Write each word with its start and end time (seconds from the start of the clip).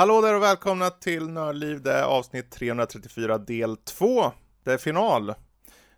Hallå 0.00 0.20
där 0.20 0.34
och 0.34 0.42
välkomna 0.42 0.90
till 0.90 1.28
Nördliv. 1.28 1.82
Det 1.82 1.92
är 1.92 2.02
avsnitt 2.02 2.50
334 2.50 3.38
del 3.38 3.76
2. 3.76 4.32
Det 4.64 4.72
är 4.72 4.78
final. 4.78 5.34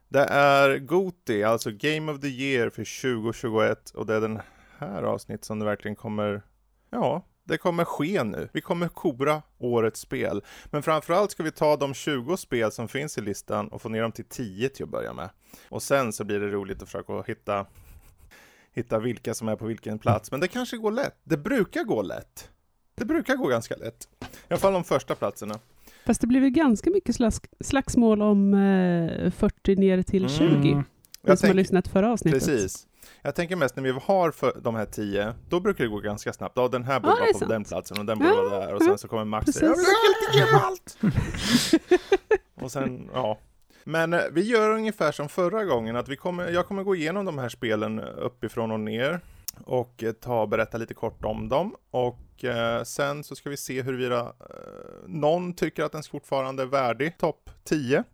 Det 0.08 0.24
är 0.24 0.78
Goti, 0.78 1.44
alltså 1.44 1.70
Game 1.70 2.12
of 2.12 2.20
the 2.20 2.28
Year 2.28 2.70
för 2.70 3.02
2021 3.02 3.90
och 3.90 4.06
det 4.06 4.14
är 4.14 4.20
den 4.20 4.40
här 4.78 5.02
avsnitt 5.02 5.44
som 5.44 5.58
det 5.58 5.64
verkligen 5.64 5.96
kommer, 5.96 6.42
ja, 6.90 7.24
det 7.44 7.58
kommer 7.58 7.84
ske 7.84 8.24
nu. 8.24 8.48
Vi 8.52 8.60
kommer 8.60 8.88
kora 8.88 9.42
årets 9.58 10.00
spel. 10.00 10.42
Men 10.64 10.82
framförallt 10.82 11.30
ska 11.30 11.42
vi 11.42 11.50
ta 11.50 11.76
de 11.76 11.94
20 11.94 12.36
spel 12.36 12.72
som 12.72 12.88
finns 12.88 13.18
i 13.18 13.20
listan 13.20 13.68
och 13.68 13.82
få 13.82 13.88
ner 13.88 14.02
dem 14.02 14.12
till 14.12 14.24
10 14.24 14.68
till 14.68 14.84
att 14.84 14.90
börja 14.90 15.12
med. 15.12 15.30
Och 15.68 15.82
sen 15.82 16.12
så 16.12 16.24
blir 16.24 16.40
det 16.40 16.48
roligt 16.48 16.82
att 16.82 16.88
försöka 16.88 17.22
hitta, 17.22 17.66
hitta 18.72 18.98
vilka 18.98 19.34
som 19.34 19.48
är 19.48 19.56
på 19.56 19.66
vilken 19.66 19.98
plats. 19.98 20.30
Men 20.30 20.40
det 20.40 20.48
kanske 20.48 20.76
går 20.76 20.92
lätt. 20.92 21.16
Det 21.24 21.36
brukar 21.36 21.84
gå 21.84 22.02
lätt. 22.02 22.50
Det 22.94 23.04
brukar 23.04 23.36
gå 23.36 23.46
ganska 23.46 23.76
lätt. 23.76 24.08
I 24.20 24.26
alla 24.48 24.58
fall 24.58 24.72
de 24.72 24.84
första 24.84 25.14
platserna. 25.14 25.58
Fast 26.06 26.20
det 26.20 26.26
blir 26.26 26.40
väl 26.40 26.50
ganska 26.50 26.90
mycket 26.90 27.16
slask, 27.16 27.46
slagsmål 27.60 28.22
om 28.22 28.54
eh, 28.54 29.30
40 29.30 29.76
ner 29.76 30.02
till 30.02 30.28
20. 30.28 30.44
Mm. 30.44 30.68
Jag 30.68 30.84
som 31.22 31.28
har 31.28 31.36
tänk- 31.36 31.54
lyssnat 31.56 31.88
förra 31.88 32.12
avsnittet. 32.12 32.46
Precis. 32.46 32.86
Jag 33.22 33.34
tänker 33.34 33.56
mest 33.56 33.76
när 33.76 33.82
vi 33.82 33.90
har 34.02 34.30
för 34.30 34.60
de 34.62 34.74
här 34.74 34.86
tio, 34.86 35.34
då 35.48 35.60
brukar 35.60 35.84
det 35.84 35.90
gå 35.90 35.98
ganska 35.98 36.32
snabbt. 36.32 36.52
Ja, 36.56 36.68
den 36.68 36.84
här 36.84 37.00
borde 37.00 37.12
är 37.14 37.20
vara 37.20 37.32
på 37.32 37.38
sant. 37.38 37.50
den 37.50 37.64
platsen 37.64 37.98
och 37.98 38.04
den 38.06 38.18
borde 38.18 38.30
Ja, 38.30 38.42
vara 38.50 38.66
där 38.66 38.74
och 38.74 38.82
sen 38.82 38.98
så 38.98 39.08
kommer 39.08 39.24
Max 39.24 39.40
och 39.42 39.46
precis. 39.46 39.60
säger, 39.60 39.72
jag 39.72 39.76
vill 39.78 39.86
helt 40.14 40.34
igenom 40.34 40.60
allt! 40.64 40.98
och 42.62 42.72
sen, 42.72 43.10
ja. 43.14 43.38
Men 43.84 44.12
eh, 44.12 44.20
vi 44.32 44.42
gör 44.42 44.70
ungefär 44.70 45.12
som 45.12 45.28
förra 45.28 45.64
gången, 45.64 45.96
att 45.96 46.08
vi 46.08 46.16
kommer, 46.16 46.48
jag 46.50 46.66
kommer 46.66 46.82
gå 46.82 46.94
igenom 46.96 47.24
de 47.24 47.38
här 47.38 47.48
spelen 47.48 48.00
uppifrån 48.00 48.70
och 48.70 48.80
ner 48.80 49.20
och 49.64 50.02
eh, 50.02 50.12
ta 50.12 50.42
och 50.42 50.48
berätta 50.48 50.78
lite 50.78 50.94
kort 50.94 51.24
om 51.24 51.48
dem 51.48 51.76
och 51.90 52.44
eh, 52.44 52.82
sen 52.82 53.24
så 53.24 53.36
ska 53.36 53.50
vi 53.50 53.56
se 53.56 53.82
huruvida 53.82 54.20
eh, 54.20 55.06
någon 55.06 55.52
tycker 55.54 55.84
att 55.84 55.92
den 55.92 56.02
fortfarande 56.02 56.62
är 56.62 56.66
värdig 56.66 57.18
topp 57.18 57.50
10 57.64 58.04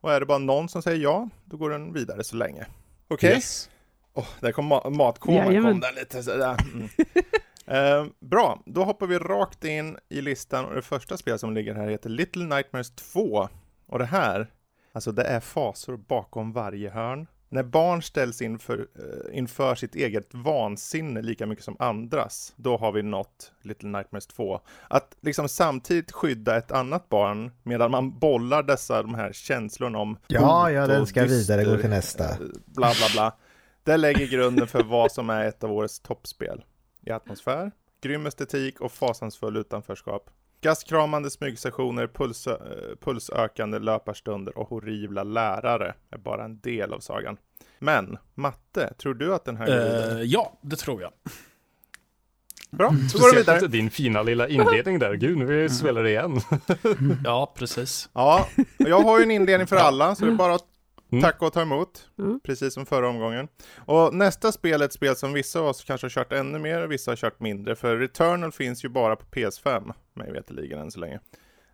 och 0.00 0.12
är 0.12 0.20
det 0.20 0.26
bara 0.26 0.38
någon 0.38 0.68
som 0.68 0.82
säger 0.82 0.98
ja, 1.02 1.28
då 1.44 1.56
går 1.56 1.70
den 1.70 1.92
vidare 1.92 2.24
så 2.24 2.36
länge. 2.36 2.66
Okej? 3.08 3.30
Yes. 3.34 3.70
Åh, 4.14 4.26
där 4.40 4.52
kom 4.52 4.72
ma- 4.72 4.90
matkoman 4.90 5.46
Jajamän. 5.46 5.72
kom 5.72 5.80
där 5.80 5.92
lite 5.92 6.22
sådär. 6.22 6.56
Mm. 6.74 6.88
Eh, 7.66 8.06
bra, 8.20 8.62
då 8.66 8.84
hoppar 8.84 9.06
vi 9.06 9.18
rakt 9.18 9.64
in 9.64 9.98
i 10.08 10.20
listan 10.20 10.64
och 10.64 10.74
det 10.74 10.82
första 10.82 11.16
spelet 11.16 11.40
som 11.40 11.54
ligger 11.54 11.74
här 11.74 11.88
heter 11.88 12.10
Little 12.10 12.44
Nightmares 12.44 12.90
2. 12.90 13.48
Och 13.86 13.98
det 13.98 14.04
här, 14.04 14.50
alltså 14.92 15.12
det 15.12 15.22
är 15.24 15.40
fasor 15.40 15.96
bakom 15.96 16.52
varje 16.52 16.90
hörn. 16.90 17.26
När 17.54 17.62
barn 17.62 18.02
ställs 18.02 18.42
inför, 18.42 18.78
eh, 18.78 19.38
inför 19.38 19.74
sitt 19.74 19.94
eget 19.94 20.34
vansinne 20.34 21.22
lika 21.22 21.46
mycket 21.46 21.64
som 21.64 21.76
andras, 21.78 22.52
då 22.56 22.76
har 22.76 22.92
vi 22.92 23.02
nått 23.02 23.52
Little 23.62 23.88
Nightmares 23.88 24.26
2. 24.26 24.60
Att 24.88 25.16
liksom 25.20 25.48
samtidigt 25.48 26.12
skydda 26.12 26.56
ett 26.56 26.72
annat 26.72 27.08
barn 27.08 27.50
medan 27.62 27.90
man 27.90 28.18
bollar 28.18 28.62
dessa, 28.62 29.02
de 29.02 29.14
här 29.14 29.32
känslorna 29.32 29.98
om 29.98 30.18
Ja, 30.26 30.70
ja, 30.70 30.86
den 30.86 31.06
ska 31.06 31.24
vidare 31.24 31.64
gå 31.64 31.70
dyster, 31.70 31.80
till 31.80 31.90
nästa. 31.90 32.24
eh, 32.24 32.36
Bla 32.66 32.92
bla 32.98 33.06
bla. 33.12 33.36
Det 33.82 33.96
lägger 33.96 34.26
grunden 34.26 34.66
för 34.66 34.82
vad 34.82 35.12
som 35.12 35.30
är 35.30 35.44
ett 35.44 35.64
av 35.64 35.72
årets 35.72 36.00
toppspel. 36.00 36.64
I 37.00 37.10
atmosfär, 37.10 37.70
grym 38.00 38.26
estetik 38.26 38.80
och 38.80 38.92
fasansfull 38.92 39.56
utanförskap. 39.56 40.30
Gastkramande 40.64 41.30
smygsessioner, 41.30 42.06
puls, 42.06 42.46
eh, 42.46 42.56
pulsökande 43.00 43.78
löparstunder 43.78 44.58
och 44.58 44.68
horribla 44.68 45.22
lärare 45.22 45.94
är 46.10 46.18
bara 46.18 46.44
en 46.44 46.60
del 46.60 46.92
av 46.92 47.00
sagan. 47.00 47.36
Men, 47.78 48.18
Matte, 48.34 48.94
tror 48.98 49.14
du 49.14 49.34
att 49.34 49.44
den 49.44 49.56
här 49.56 49.66
går? 49.66 50.16
Eh, 50.16 50.22
ja, 50.22 50.58
det 50.62 50.76
tror 50.76 51.02
jag. 51.02 51.10
Bra, 52.70 52.88
då 52.88 52.92
går 52.92 52.98
det 52.98 53.08
Speciellt 53.08 53.48
vidare. 53.48 53.66
din 53.66 53.90
fina 53.90 54.22
lilla 54.22 54.48
inledning 54.48 54.98
där. 54.98 55.14
Gud, 55.14 55.38
nu 55.38 55.62
jag 55.62 55.70
spela 55.70 56.00
det 56.00 56.10
igen. 56.10 56.40
Ja, 57.24 57.52
precis. 57.56 58.08
Ja, 58.12 58.48
jag 58.78 59.00
har 59.00 59.18
ju 59.18 59.22
en 59.24 59.30
inledning 59.30 59.66
för 59.66 59.76
alla, 59.76 60.14
så 60.14 60.24
det 60.24 60.30
är 60.30 60.34
bara 60.36 60.54
att 60.54 60.66
Mm. 61.12 61.22
tacka 61.22 61.46
och 61.46 61.52
ta 61.52 61.62
emot. 61.62 62.08
Mm. 62.18 62.40
Precis 62.44 62.74
som 62.74 62.86
förra 62.86 63.08
omgången. 63.08 63.48
Och 63.76 64.14
nästa 64.14 64.52
spel 64.52 64.80
är 64.80 64.84
ett 64.84 64.92
spel 64.92 65.16
som 65.16 65.32
vissa 65.32 65.60
av 65.60 65.66
oss 65.66 65.84
kanske 65.84 66.04
har 66.04 66.10
kört 66.10 66.32
ännu 66.32 66.58
mer 66.58 66.82
och 66.84 66.92
vissa 66.92 67.10
har 67.10 67.16
kört 67.16 67.40
mindre. 67.40 67.76
För 67.76 67.96
Returnal 67.96 68.52
finns 68.52 68.84
ju 68.84 68.88
bara 68.88 69.16
på 69.16 69.24
PS5, 69.26 69.92
mig 70.14 70.32
veterligen 70.32 70.78
än 70.80 70.90
så 70.90 71.00
länge. 71.00 71.20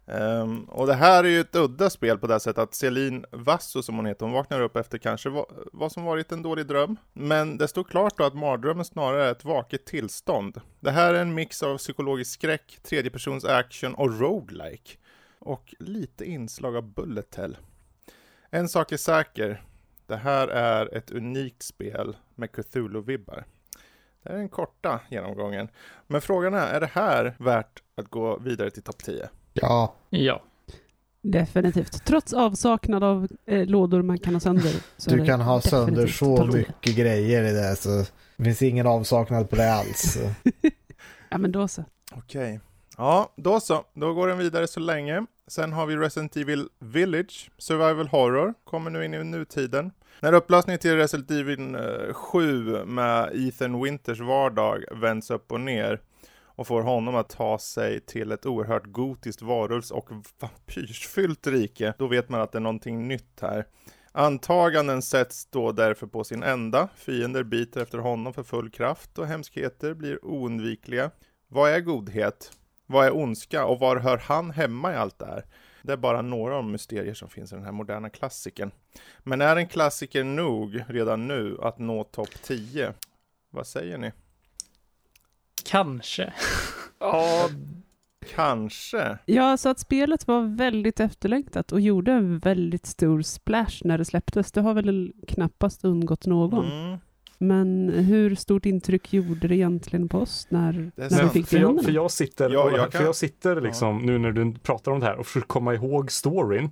Ehm, 0.07 0.65
och 0.65 0.87
det 0.87 0.95
här 0.95 1.25
är 1.25 1.29
ju 1.29 1.41
ett 1.41 1.57
udda 1.57 1.91
spel 1.91 2.19
på 2.19 2.27
det 2.27 2.41
sättet 2.41 2.59
att 2.59 2.75
Celine 2.75 3.25
Vasso, 3.33 3.83
som 3.83 3.97
hon 3.97 4.07
heter, 4.07 4.25
hon 4.27 4.33
vaknar 4.33 4.61
upp 4.61 4.77
efter 4.77 4.99
kanske 4.99 5.29
va- 5.29 5.47
vad 5.73 5.93
som 5.93 6.05
varit 6.05 6.33
en 6.33 6.43
dålig 6.43 6.67
dröm. 6.67 6.97
Men 7.13 7.59
det 7.59 7.69
står 7.69 7.85
klart 7.85 8.19
då 8.19 8.25
att 8.25 8.35
mardrömmen 8.35 8.85
snarare 8.85 9.25
är 9.27 9.33
ett 9.33 9.45
vaket 9.45 9.87
tillstånd. 9.87 10.61
Det 10.81 10.91
här 10.91 11.15
är 11.15 11.21
en 11.23 11.35
mix 11.35 11.63
av 11.63 11.79
psykologisk 11.79 12.31
skräck, 12.33 12.79
tredjepersons 12.83 13.45
action 13.45 13.95
och 13.95 14.21
roguelike. 14.21 14.97
Och 15.39 15.75
lite 15.79 16.25
inslag 16.25 16.77
av 16.77 16.95
bullet 16.95 17.35
hell. 17.35 17.57
En 18.51 18.69
sak 18.69 18.93
är 18.93 18.97
säker. 18.97 19.63
Det 20.07 20.17
här 20.17 20.49
är 20.49 20.97
ett 20.97 21.11
unikt 21.11 21.63
spel 21.63 22.17
med 22.35 22.51
Cthulhu-vibbar. 22.51 23.45
Det 24.23 24.29
här 24.29 24.35
är 24.35 24.39
den 24.39 24.49
korta 24.49 25.01
genomgången. 25.11 25.69
Men 26.07 26.21
frågan 26.21 26.55
är, 26.55 26.67
är 26.67 26.81
det 26.81 26.91
här 26.93 27.35
värt 27.39 27.83
att 27.97 28.09
gå 28.09 28.39
vidare 28.39 28.71
till 28.71 28.83
topp 28.83 29.03
10? 29.05 29.29
Ja, 29.53 29.95
Ja. 30.11 30.43
Definitivt. 31.23 32.05
Trots 32.05 32.33
avsaknad 32.33 33.05
av 33.05 33.29
eh, 33.47 33.67
lådor 33.67 34.03
man 34.03 34.19
kan 34.19 34.35
ha 34.35 34.41
sönder. 34.41 34.73
Du 35.07 35.25
kan 35.27 35.41
ha 35.41 35.61
sönder 35.61 36.07
så 36.07 36.45
mycket 36.47 36.97
grejer 36.97 37.45
i 37.45 37.53
det 37.53 37.77
så 37.77 38.05
det 38.37 38.45
finns 38.45 38.63
ingen 38.63 38.87
avsaknad 38.87 39.51
på 39.51 39.57
det 39.57 39.73
alls. 39.73 40.19
Ja, 41.33 41.39
men 41.39 41.53
då 41.53 41.69
så. 41.69 41.85
Okej. 42.13 42.61
Ja, 42.97 43.33
då 43.37 43.61
så. 43.61 43.85
Då 43.95 44.15
går 44.15 44.29
den 44.29 44.39
vidare 44.39 44.69
så 44.69 44.81
länge. 44.81 45.27
Sen 45.51 45.73
har 45.73 45.87
vi 45.87 45.97
Resident 45.97 46.37
Evil 46.37 46.69
Village, 46.79 47.51
Survival 47.59 48.09
Horror, 48.09 48.55
kommer 48.65 48.91
nu 48.91 49.05
in 49.05 49.15
i 49.15 49.25
nutiden. 49.25 49.91
När 50.21 50.33
upplösningen 50.33 50.79
till 50.79 50.97
Resident 50.97 51.31
Evil 51.31 51.75
eh, 51.75 52.15
7 52.15 52.85
med 52.85 53.31
Ethan 53.35 53.83
Winters 53.83 54.21
vardag 54.21 54.85
vänds 54.91 55.31
upp 55.31 55.53
och 55.53 55.61
ner 55.61 56.01
och 56.43 56.67
får 56.67 56.83
honom 56.83 57.15
att 57.17 57.29
ta 57.29 57.59
sig 57.59 58.01
till 58.01 58.33
ett 58.33 58.47
oerhört 58.47 58.87
gotiskt 58.87 59.43
varulvs 59.43 59.91
och 59.91 60.09
vampyrsfyllt 60.41 61.47
rike, 61.47 61.95
då 61.99 62.07
vet 62.07 62.29
man 62.29 62.41
att 62.41 62.53
det 62.53 62.59
är 62.59 62.61
någonting 62.61 63.09
nytt 63.09 63.41
här. 63.41 63.67
Antaganden 64.13 65.03
sätts 65.03 65.47
då 65.47 65.73
därför 65.73 66.07
på 66.07 66.25
sin 66.25 66.43
ända, 66.43 66.89
fiender 66.97 67.43
biter 67.43 67.81
efter 67.83 67.99
honom 67.99 68.35
för 68.35 68.43
full 68.43 68.71
kraft 68.71 69.19
och 69.19 69.27
hemskheter 69.27 69.95
blir 69.95 70.25
oundvikliga. 70.25 71.11
Vad 71.49 71.71
är 71.71 71.81
godhet? 71.81 72.53
Vad 72.91 73.07
är 73.07 73.17
ondska? 73.17 73.65
Och 73.65 73.79
var 73.79 73.97
hör 73.97 74.19
han 74.19 74.51
hemma 74.51 74.93
i 74.93 74.97
allt 74.97 75.19
det 75.19 75.27
här? 75.27 75.45
Det 75.83 75.93
är 75.93 75.97
bara 75.97 76.23
några 76.23 76.57
av 76.57 76.63
de 76.63 76.73
mysterier 76.73 77.15
som 77.15 77.29
finns 77.29 77.53
i 77.53 77.55
den 77.55 77.65
här 77.65 77.73
moderna 77.73 78.11
klassikern. 78.11 78.71
Men 79.19 79.41
är 79.41 79.57
en 79.57 79.69
klassiker 79.69 80.25
nog 80.25 80.85
redan 80.89 81.29
nu 81.29 81.59
att 81.63 81.79
nå 81.79 82.05
topp 82.05 82.43
10? 82.43 82.95
Vad 83.51 83.67
säger 83.67 83.99
ni? 83.99 84.13
Kanske. 85.65 86.33
Ja, 86.99 87.49
Kanske? 88.35 89.19
Ja, 89.27 89.57
så 89.57 89.69
att 89.69 89.79
spelet 89.79 90.27
var 90.27 90.57
väldigt 90.57 91.01
efterlängtat 91.01 91.73
och 91.73 91.81
gjorde 91.81 92.13
en 92.13 92.39
väldigt 92.39 92.87
stor 92.87 93.23
splash 93.23 93.81
när 93.85 93.99
det 93.99 94.05
släpptes. 94.05 94.53
Det 94.53 94.61
har 94.61 94.75
väl 94.75 95.13
knappast 95.29 95.85
undgått 95.85 96.27
någon. 96.27 96.73
Mm. 96.73 96.99
Men 97.43 97.89
hur 97.89 98.35
stort 98.35 98.67
intryck 98.67 99.13
gjorde 99.13 99.49
det 99.49 99.55
egentligen 99.57 100.09
på 100.09 100.19
oss 100.19 100.47
när, 100.51 100.73
när 100.97 101.23
vi 101.25 101.29
fick 101.29 101.47
för, 101.47 101.57
det 101.57 101.59
i 101.59 101.63
jag, 101.63 101.69
händerna? 101.69 101.83
för 101.87 101.93
jag 101.93 102.11
sitter, 102.11 102.51
Ja, 102.51 102.77
jag 102.77 102.93
för 102.93 103.05
jag 103.05 103.17
sitter 103.17 103.61
liksom, 103.61 103.99
nu 103.99 104.19
när 104.19 104.33
du 104.33 104.55
pratar 104.55 104.93
om 104.93 105.01
det 105.01 105.07
här 105.07 105.17
och 105.17 105.27
försöker 105.27 105.47
komma 105.49 105.75
ihåg 105.75 106.11
storyn. 106.13 106.71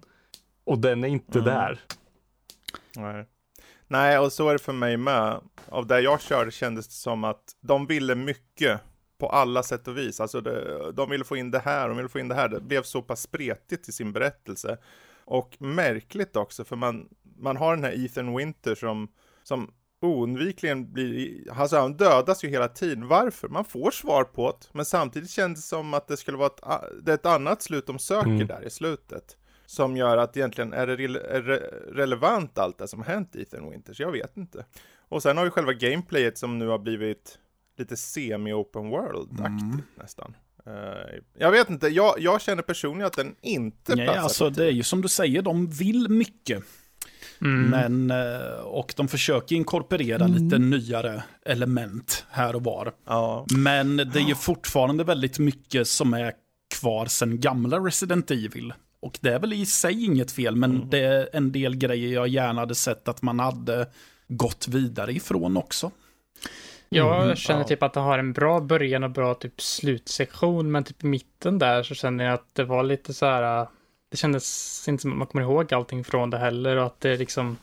Och 0.65 0.79
den 0.79 1.05
är 1.05 1.09
inte 1.09 1.39
Mm. 1.39 1.45
där. 1.55 1.81
Nej. 2.97 3.27
Nej, 3.87 4.19
och 4.19 4.33
så 4.33 4.49
är 4.49 4.53
det 4.53 4.59
för 4.59 4.73
mig 4.73 4.97
med. 4.97 5.41
Av 5.69 5.87
det 5.87 6.01
jag 6.01 6.21
körde 6.21 6.51
kändes 6.51 6.89
det 6.89 6.95
som 6.95 7.25
att 7.25 7.43
de 7.61 7.87
ville 7.87 8.15
mycket 8.15 8.81
på 9.19 9.29
alla 9.29 9.63
sätt 9.63 9.89
och 9.89 9.99
vis. 9.99 10.21
Alltså 10.21 10.41
det, 10.41 10.93
de 10.93 11.11
ville 11.11 11.25
få 11.25 11.37
in 11.37 11.51
det 11.51 11.59
här, 11.59 11.89
de 11.89 11.97
ville 11.97 12.09
få 12.09 12.19
in 12.19 12.29
det 12.29 12.35
här. 12.35 12.49
Det 12.49 12.61
blev 12.61 12.83
så 12.83 13.03
pass 13.03 13.23
spretigt 13.23 13.89
i 13.89 13.93
sin 13.93 14.13
berättelse. 14.13 14.79
Och 15.25 15.57
märkligt 15.61 16.37
också, 16.37 16.65
för 16.65 16.77
man, 16.77 17.09
man 17.39 17.57
har 17.57 17.75
den 17.75 17.85
här 17.85 18.05
Ethan 18.05 18.37
Winter 18.37 18.75
som, 18.75 19.09
som 19.43 19.71
oundvikligen 20.01 20.93
blir, 20.93 21.53
alltså 21.53 21.77
han 21.77 21.97
dödas 21.97 22.45
ju 22.45 22.49
hela 22.49 22.69
tiden. 22.69 23.09
Varför? 23.09 23.49
Man 23.49 23.65
får 23.65 23.91
svar 23.91 24.25
på 24.25 24.51
det, 24.51 24.67
men 24.73 24.85
samtidigt 24.85 25.31
känns 25.31 25.59
det 25.59 25.67
som 25.69 25.95
att 25.95 26.09
det 26.09 26.17
skulle 26.17 26.37
vara 26.39 26.47
ett, 26.47 26.61
det 27.03 27.11
är 27.11 27.15
ett 27.15 27.27
annat 27.27 27.63
slut 27.63 27.87
de 27.87 27.99
söker 27.99 28.31
Mm. 28.31 28.47
där 28.47 28.67
i 28.67 28.71
slutet. 28.71 29.37
som 29.67 29.97
gör 29.97 30.17
att 30.17 30.37
egentligen 30.37 30.73
är 30.73 30.87
det 30.87 30.97
re 30.97 31.05
är 31.37 31.43
re 31.43 31.57
relevant 31.93 32.59
allt 32.59 32.79
det 32.79 32.89
som 32.89 33.03
hänt 33.03 33.37
i 33.37 33.43
Ethan 33.43 33.71
Winters? 33.71 34.01
Jag 34.01 34.13
vet 34.13 34.37
inte. 34.37 34.65
Och 35.09 35.23
sen 35.23 35.37
har 35.37 35.45
vi 35.45 35.51
själva 35.51 35.73
gameplayet 35.73 36.39
som 36.39 36.59
nu 36.59 36.67
har 36.67 36.79
blivit 36.79 37.39
lite 37.79 37.95
semi-open 37.97 38.91
world-aktigt 38.91 39.63
Mm. 39.73 39.83
nästan. 39.95 40.35
Eh, 40.67 41.19
jag 41.39 41.51
vet 41.51 41.71
inte, 41.71 41.89
jag, 41.89 42.15
jag 42.19 42.41
känner 42.41 42.63
personligen 42.63 43.07
att 43.07 43.13
den 43.17 43.35
inte 43.43 43.95
Nej, 43.95 44.07
platsar. 44.07 44.23
alltså 44.23 44.51
det 44.51 44.65
är 44.67 44.71
ju 44.71 44.83
som 44.83 45.03
du 45.03 45.09
säger, 45.09 45.43
de 45.43 45.67
vill 45.71 46.09
mycket. 46.11 46.65
Mm. 47.41 47.71
Men, 47.71 48.11
eh, 48.11 48.59
och 48.61 48.95
de 48.97 49.09
försöker 49.09 49.57
inkorporera 49.57 50.25
Mm. 50.25 50.37
lite 50.45 50.59
nyare 50.59 51.23
element 51.47 52.25
här 52.31 52.57
och 52.57 52.65
var. 52.65 52.93
Ja, 53.07 53.47
Men 53.57 53.97
det 53.97 54.17
är 54.19 54.29
ju 54.29 54.35
fortfarande 54.35 55.05
väldigt 55.05 55.39
mycket 55.39 55.89
som 55.89 56.15
är 56.15 56.33
kvar 56.81 57.07
sen 57.07 57.41
gamla 57.41 57.79
Resident 57.79 58.31
Evil. 58.31 58.73
Och 59.01 59.19
det 59.21 59.31
är 59.35 59.39
väl 59.39 59.53
i 59.53 59.67
sig 59.67 60.05
inget 60.05 60.33
fel, 60.33 60.57
men 60.57 60.71
Mm. 60.77 60.91
det 60.91 60.99
är 60.99 61.29
en 61.33 61.53
del 61.53 61.77
grejer 61.77 62.15
jag 62.15 62.29
gärna 62.29 62.61
hade 62.61 62.75
sett 62.75 63.09
att 63.09 63.23
man 63.23 63.39
hade 63.39 63.87
gått 64.29 64.69
vidare 64.69 65.13
ifrån 65.13 65.57
också. 65.57 65.91
Jag 66.89 67.23
Mm, 67.25 67.37
känner 67.37 67.61
ja. 67.61 67.67
typ 67.67 67.83
att 67.83 67.93
det 67.95 68.01
har 68.01 68.19
en 68.19 68.33
bra 68.33 68.61
början 68.61 69.05
och 69.05 69.11
bra 69.11 69.35
typ 69.35 69.61
slutsektion, 69.61 70.71
men 70.71 70.85
typ 70.85 71.05
i 71.05 71.07
mitten 71.07 71.59
där 71.59 71.83
så 71.83 71.95
känner 71.95 72.25
jag 72.25 72.35
att 72.35 72.55
det 72.55 72.65
var 72.65 72.83
lite 72.83 73.15
så 73.15 73.27
här. 73.27 73.67
Det 74.11 74.17
kändes 74.17 74.85
inte 74.89 75.03
som 75.03 75.13
att 75.13 75.19
man 75.19 75.27
kommer 75.27 75.43
ihåg 75.45 75.75
allting 75.75 76.05
från 76.05 76.31
det 76.31 76.39
heller 76.39 76.77
och 76.77 76.87
att 76.87 77.01
det 77.01 77.17
liksom 77.17 77.57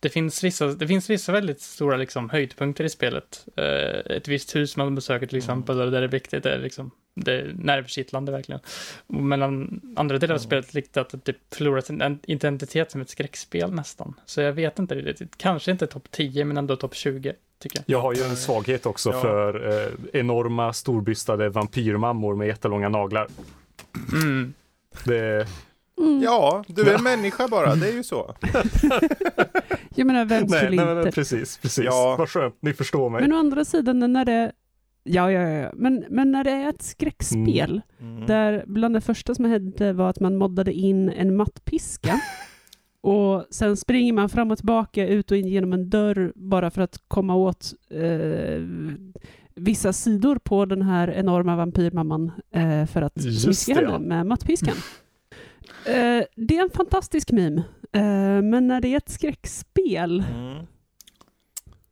det 0.00 0.08
finns 0.08 0.44
vissa, 0.44 0.66
det 0.66 0.86
finns 0.86 1.10
vissa 1.10 1.32
väldigt 1.32 1.60
stora 1.60 1.96
liksom, 1.96 2.30
höjdpunkter 2.30 2.84
i 2.84 2.88
spelet. 2.88 3.46
Eh, 3.56 4.16
ett 4.16 4.28
visst 4.28 4.56
hus 4.56 4.76
man 4.76 4.94
besöker 4.94 5.26
till 5.26 5.38
exempel, 5.38 5.80
och 5.80 5.90
där 5.90 6.00
det 6.00 6.06
är 6.06 6.10
viktigt, 6.10 6.42
det 6.42 6.54
är 6.54 6.58
liksom, 6.58 6.90
det 7.14 7.32
är 7.32 7.52
nervkittlande 7.58 8.32
verkligen. 8.32 8.60
Och 9.06 9.14
Mellan 9.14 9.80
andra 9.96 10.18
delar 10.18 10.34
av 10.34 10.38
Mm. 10.40 10.46
spelet 10.48 10.74
lite 10.74 11.00
att 11.00 11.14
det 11.24 11.34
förlorar 11.52 11.80
sin 11.80 12.18
identitet 12.26 12.90
som 12.90 13.00
ett 13.00 13.10
skräckspel 13.10 13.72
nästan. 13.72 14.14
Så 14.26 14.40
jag 14.40 14.52
vet 14.52 14.78
inte 14.78 14.94
riktigt, 14.94 15.38
kanske 15.38 15.70
inte 15.70 15.86
topp 15.86 16.10
10 16.10 16.44
men 16.44 16.56
ändå 16.56 16.76
topp 16.76 16.94
20 16.94 17.32
tycker 17.58 17.78
jag. 17.78 17.84
Jag 17.86 18.00
har 18.02 18.12
ju 18.14 18.22
en 18.22 18.36
svaghet 18.36 18.86
också 18.86 19.10
Ja. 19.10 19.20
för 19.20 19.68
eh, 19.86 19.92
enorma 20.20 20.72
storbystade 20.72 21.48
vampyrmammor 21.48 22.34
med 22.36 22.46
jättelånga 22.48 22.88
naglar. 22.88 23.28
Mm. 24.12 24.54
Det, 25.04 25.46
Mm. 26.00 26.22
ja 26.22 26.64
du 26.66 26.90
är 26.90 26.98
människa 26.98 27.48
bara, 27.48 27.74
det 27.74 27.88
är 27.88 27.92
ju 27.92 28.02
så. 28.02 28.34
Jag 29.94 30.06
menar, 30.06 30.24
vem 30.24 30.44
nej, 30.48 30.58
skulle 30.58 30.84
nej, 30.84 30.90
inte? 30.92 31.02
nej, 31.02 31.12
precis, 31.12 31.58
precis. 31.58 31.84
Ja. 31.84 32.16
Vad 32.18 32.28
skönt, 32.28 32.56
ni 32.60 32.72
förstår 32.72 33.10
mig. 33.10 33.20
Men 33.20 33.32
å 33.32 33.36
andra 33.38 33.64
sidan, 33.64 34.12
när 34.12 34.24
det... 34.24 34.52
Ja, 35.04 35.32
ja, 35.32 35.40
ja. 35.48 35.70
Men, 35.74 36.04
men 36.08 36.32
när 36.32 36.44
det 36.44 36.50
är 36.50 36.68
ett 36.68 36.82
skräckspel, 36.82 37.80
Mm. 38.00 38.26
där 38.26 38.64
bland 38.66 38.94
det 38.94 39.00
första 39.00 39.34
som 39.34 39.44
hände 39.44 39.92
var 39.92 40.10
att 40.10 40.20
man 40.20 40.36
moddade 40.36 40.72
in 40.72 41.08
en 41.10 41.36
mattpiska. 41.36 42.20
Och 43.00 43.44
sen 43.50 43.76
springer 43.76 44.12
man 44.12 44.28
fram 44.28 44.50
och 44.50 44.58
tillbaka, 44.58 45.06
ut 45.06 45.30
och 45.30 45.36
in 45.36 45.48
genom 45.48 45.72
en 45.72 45.90
dörr, 45.90 46.32
bara 46.34 46.70
för 46.70 46.82
att 46.82 46.98
komma 47.08 47.34
åt 47.34 47.74
eh, 47.90 48.62
vissa 49.54 49.92
sidor 49.92 50.38
på 50.38 50.64
den 50.64 50.82
här 50.82 51.10
enorma 51.10 51.56
vampyrmamman 51.56 52.32
eh, 52.50 52.86
för 52.86 53.02
att 53.02 53.24
Just 53.24 53.42
smiska 53.42 53.74
henne 53.74 53.88
ja. 53.90 53.98
med 53.98 54.26
mattpiskan. 54.26 54.74
Eh, 55.84 56.24
det 56.36 56.56
är 56.58 56.62
en 56.62 56.70
fantastisk 56.70 57.30
meme, 57.32 57.62
eh, 57.92 58.02
men 58.42 58.68
när 58.68 58.80
det 58.80 58.88
är 58.88 58.96
ett 58.96 59.08
skräckspel, 59.08 60.24
Mm. 60.34 60.66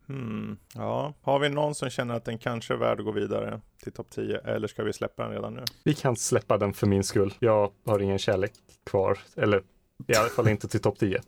Hmm. 0.09 0.57
Ja, 0.75 1.15
har 1.23 1.39
vi 1.39 1.49
någon 1.49 1.75
som 1.75 1.91
känner 1.91 2.15
att 2.15 2.25
den 2.25 2.39
kanske 2.39 2.75
är 2.75 2.79
värd 2.79 2.99
att 2.99 3.05
gå 3.05 3.13
vidare 3.13 3.61
till 3.83 3.93
topp 3.93 4.07
10 4.11 4.39
eller 4.39 4.69
ska 4.69 4.83
vi 4.85 4.93
släppa 4.93 5.23
den 5.23 5.33
redan 5.33 5.55
nu? 5.55 5.63
Vi 5.85 5.95
kan 5.95 6.17
släppa 6.17 6.59
den 6.59 6.73
för 6.75 6.87
min 6.87 7.05
skull. 7.05 7.35
Jag 7.39 7.71
har 7.87 7.99
ingen 8.01 8.19
kärlek 8.19 8.53
kvar. 8.91 9.19
Eller 9.37 9.63
i 10.09 10.15
alla 10.17 10.29
fall 10.29 10.49
inte 10.49 10.69
till 10.69 10.81
topp 10.81 10.99
10. 10.99 11.21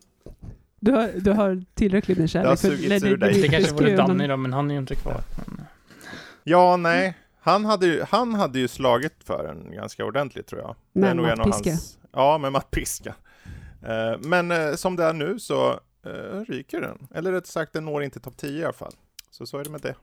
du 0.81 0.93
har, 0.93 1.11
du 1.17 1.31
har 1.31 1.63
tillräckligt 1.75 2.19
med 2.19 2.29
Det 2.33 2.39
har 2.39 2.45
kärlek 2.57 2.59
sugits 2.59 2.89
Lady 3.03 3.13
ur 3.13 3.17
dig. 3.17 3.43
Det 3.43 3.49
kanske 3.49 3.75
vore 3.75 3.87
men- 3.87 3.97
Danny 3.97 4.27
då, 4.27 4.37
men 4.37 4.53
han 4.53 4.71
är 4.71 4.75
ju 4.75 4.81
inte 4.81 4.95
kvar. 4.95 5.21
Men- 5.47 5.65
Ja, 6.45 6.77
nej. 6.77 7.17
Han 7.41 7.65
hade, 7.65 7.87
ju, 7.87 8.03
han 8.03 8.35
hade 8.35 8.59
ju 8.59 8.69
slagit 8.69 9.15
för 9.25 9.45
den 9.47 9.73
ganska 9.75 10.05
ordentligt 10.05 10.47
tror 10.47 10.61
jag. 10.61 10.77
Det 10.93 11.01
Med 11.01 11.11
är 11.11 11.15
nog 11.15 11.27
en 11.27 11.41
av 11.41 11.51
hans- 11.53 11.99
Ja, 12.13 12.39
med 12.39 12.53
mattpiska. 12.53 13.15
Eh, 13.83 14.19
men 14.21 14.51
eh, 14.51 14.75
som 14.75 14.97
det 14.97 15.05
är 15.05 15.13
nu 15.13 15.39
så 15.39 15.73
eh, 16.03 16.41
ryker 16.49 16.81
den. 16.81 17.09
Eller 17.15 17.33
rätt 17.33 17.47
sagt, 17.47 17.73
den 17.73 17.85
når 17.85 18.03
inte 18.03 18.21
topp 18.21 18.37
10 18.37 18.61
i 18.61 18.65
alla 18.65 18.73
fall. 18.73 18.93
Så 19.31 19.47
så 19.47 19.59
är 19.59 19.65
det 19.65 19.71
med 19.71 19.81
det. 19.81 19.95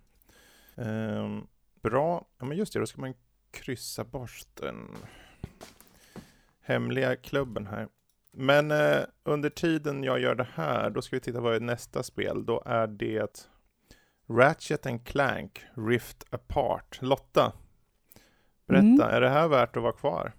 Ehm, 0.83 1.47
bra. 1.81 2.25
Ja, 2.39 2.45
men 2.45 2.57
just 2.57 2.73
det, 2.73 2.79
då 2.79 2.85
ska 2.85 3.01
man 3.01 3.13
kryssa 3.51 4.03
bort 4.03 4.45
den 4.53 4.87
hemliga 6.61 7.15
klubben 7.15 7.67
här. 7.67 7.87
Men 8.31 8.71
eh, 8.71 9.01
under 9.23 9.49
tiden 9.49 10.03
jag 10.03 10.19
gör 10.19 10.35
det 10.35 10.47
här, 10.53 10.89
då 10.89 11.01
ska 11.01 11.15
vi 11.15 11.19
titta 11.19 11.39
vad 11.41 11.55
är 11.55 11.59
nästa 11.59 12.03
spel. 12.03 12.45
Då 12.45 12.63
är 12.65 12.87
det 12.87 13.47
Ratchet 14.29 14.85
and 14.85 15.05
Clank 15.07 15.61
Rift 15.75 16.23
Apart. 16.29 16.99
Lotta, 17.01 17.51
berätta, 18.67 18.85
Mm. 18.85 18.99
är 19.01 19.21
det 19.21 19.29
här 19.29 19.47
värt 19.47 19.77
att 19.77 19.83
vara 19.83 19.93
kvar? 19.93 20.33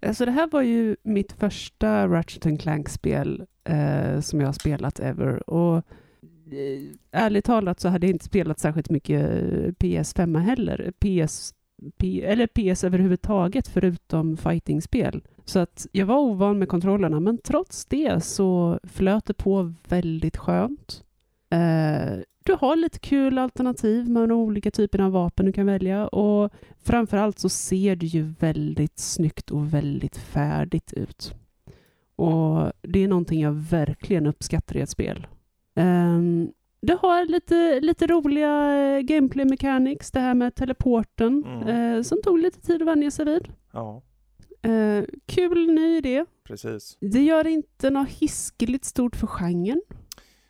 Alltså 0.00 0.24
det 0.24 0.30
här 0.30 0.48
var 0.50 0.62
ju 0.62 0.96
mitt 1.02 1.32
första 1.32 2.08
Ratchet 2.08 2.60
Clank-spel 2.60 3.46
eh, 3.64 4.20
som 4.20 4.40
jag 4.40 4.48
har 4.48 4.52
spelat 4.52 5.00
ever. 5.00 5.50
Och 5.50 5.76
eh, 5.76 6.82
ärligt 7.10 7.44
talat 7.44 7.80
så 7.80 7.88
hade 7.88 8.06
jag 8.06 8.14
inte 8.14 8.24
spelat 8.24 8.60
särskilt 8.60 8.90
mycket 8.90 9.30
eh, 9.30 9.68
PS5 9.78 10.38
heller. 10.38 10.92
PS, 10.98 11.54
P, 11.96 12.22
eller 12.24 12.46
PS 12.46 12.84
överhuvudtaget 12.84 13.68
förutom 13.68 14.36
fightingspel. 14.36 15.22
Så 15.44 15.58
att 15.58 15.86
jag 15.92 16.06
var 16.06 16.18
ovan 16.18 16.58
med 16.58 16.68
kontrollerna 16.68 17.20
men 17.20 17.38
trots 17.38 17.86
det 17.86 18.24
så 18.24 18.80
flöt 18.82 19.24
det 19.26 19.34
på 19.34 19.74
väldigt 19.88 20.36
skönt. 20.36 21.04
Eh, 21.50 22.18
du 22.44 22.52
har 22.60 22.76
lite 22.76 22.98
kul 22.98 23.38
alternativ 23.38 24.08
med 24.10 24.28
de 24.28 24.34
olika 24.38 24.70
typerna 24.70 25.06
av 25.06 25.12
vapen 25.12 25.46
du 25.46 25.52
kan 25.52 25.66
välja 25.66 26.08
och 26.08 26.52
framförallt 26.84 27.38
så 27.38 27.48
ser 27.48 27.96
det 27.96 28.06
ju 28.06 28.22
väldigt 28.22 28.98
snyggt 28.98 29.50
och 29.50 29.74
väldigt 29.74 30.16
färdigt 30.16 30.92
ut. 30.92 31.34
Och 32.16 32.72
det 32.82 32.98
är 33.04 33.08
någonting 33.08 33.40
jag 33.40 33.52
verkligen 33.52 34.26
uppskattar 34.26 34.76
i 34.76 34.80
ett 34.80 34.90
spel. 34.90 35.26
Um, 35.76 36.52
det 36.80 36.98
har 37.02 37.24
lite, 37.24 37.80
lite 37.80 38.06
roliga 38.06 38.74
eh, 38.96 39.00
gameplay 39.00 39.44
mechanics, 39.44 40.10
det 40.10 40.20
här 40.20 40.34
med 40.34 40.54
teleporten, 40.54 41.44
Mm. 41.46 41.68
eh, 41.96 42.02
som 42.02 42.22
tog 42.22 42.38
lite 42.38 42.60
tid 42.60 42.82
att 42.82 42.88
vänja 42.88 43.10
sig 43.10 43.24
vid. 43.24 43.48
Ja, 43.72 44.02
Eh, 44.64 45.04
kul 45.26 45.66
ny 45.74 45.96
idé. 45.96 46.24
precis. 46.44 46.96
Det 47.00 47.22
gör 47.22 47.46
inte 47.46 47.90
något 47.90 48.08
hiskeligt 48.08 48.84
stort 48.84 49.16
för 49.16 49.26
genren. 49.26 49.82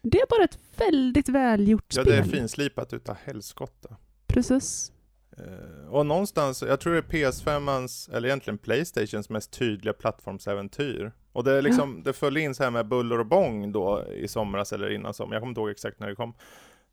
Det 0.02 0.18
är 0.20 0.26
bara 0.30 0.44
ett 0.44 0.58
väldigt 0.76 1.28
välgjort 1.28 1.84
Ja, 1.96 2.02
spel. 2.02 2.12
det 2.14 2.18
är 2.18 2.22
finslipat 2.22 2.92
utav 2.92 3.16
helskotta. 3.24 3.96
Precis. 4.26 4.92
Eh, 5.38 5.88
och 5.88 6.06
någonstans, 6.06 6.62
jag 6.62 6.80
tror 6.80 6.92
det 6.92 6.98
är 6.98 7.02
PS5, 7.02 8.12
eller 8.16 8.28
egentligen 8.28 8.58
Playstations 8.58 9.28
mest 9.30 9.50
tydliga 9.52 9.92
plattformsäventyr. 9.92 11.12
Och 11.32 11.44
det, 11.44 11.52
är 11.52 11.62
liksom, 11.62 12.02
det 12.04 12.12
föll 12.12 12.36
in 12.36 12.54
så 12.54 12.62
här 12.62 12.70
med 12.70 12.86
buller 12.88 13.18
och 13.20 13.26
bång 13.26 13.72
då 13.72 14.04
i 14.12 14.28
somras 14.28 14.72
eller 14.72 14.90
innan 14.90 15.14
sommar, 15.14 15.34
jag 15.34 15.40
kommer 15.40 15.50
inte 15.50 15.60
ihåg 15.60 15.70
exakt 15.70 16.00
när 16.00 16.08
det 16.08 16.14
kom. 16.14 16.34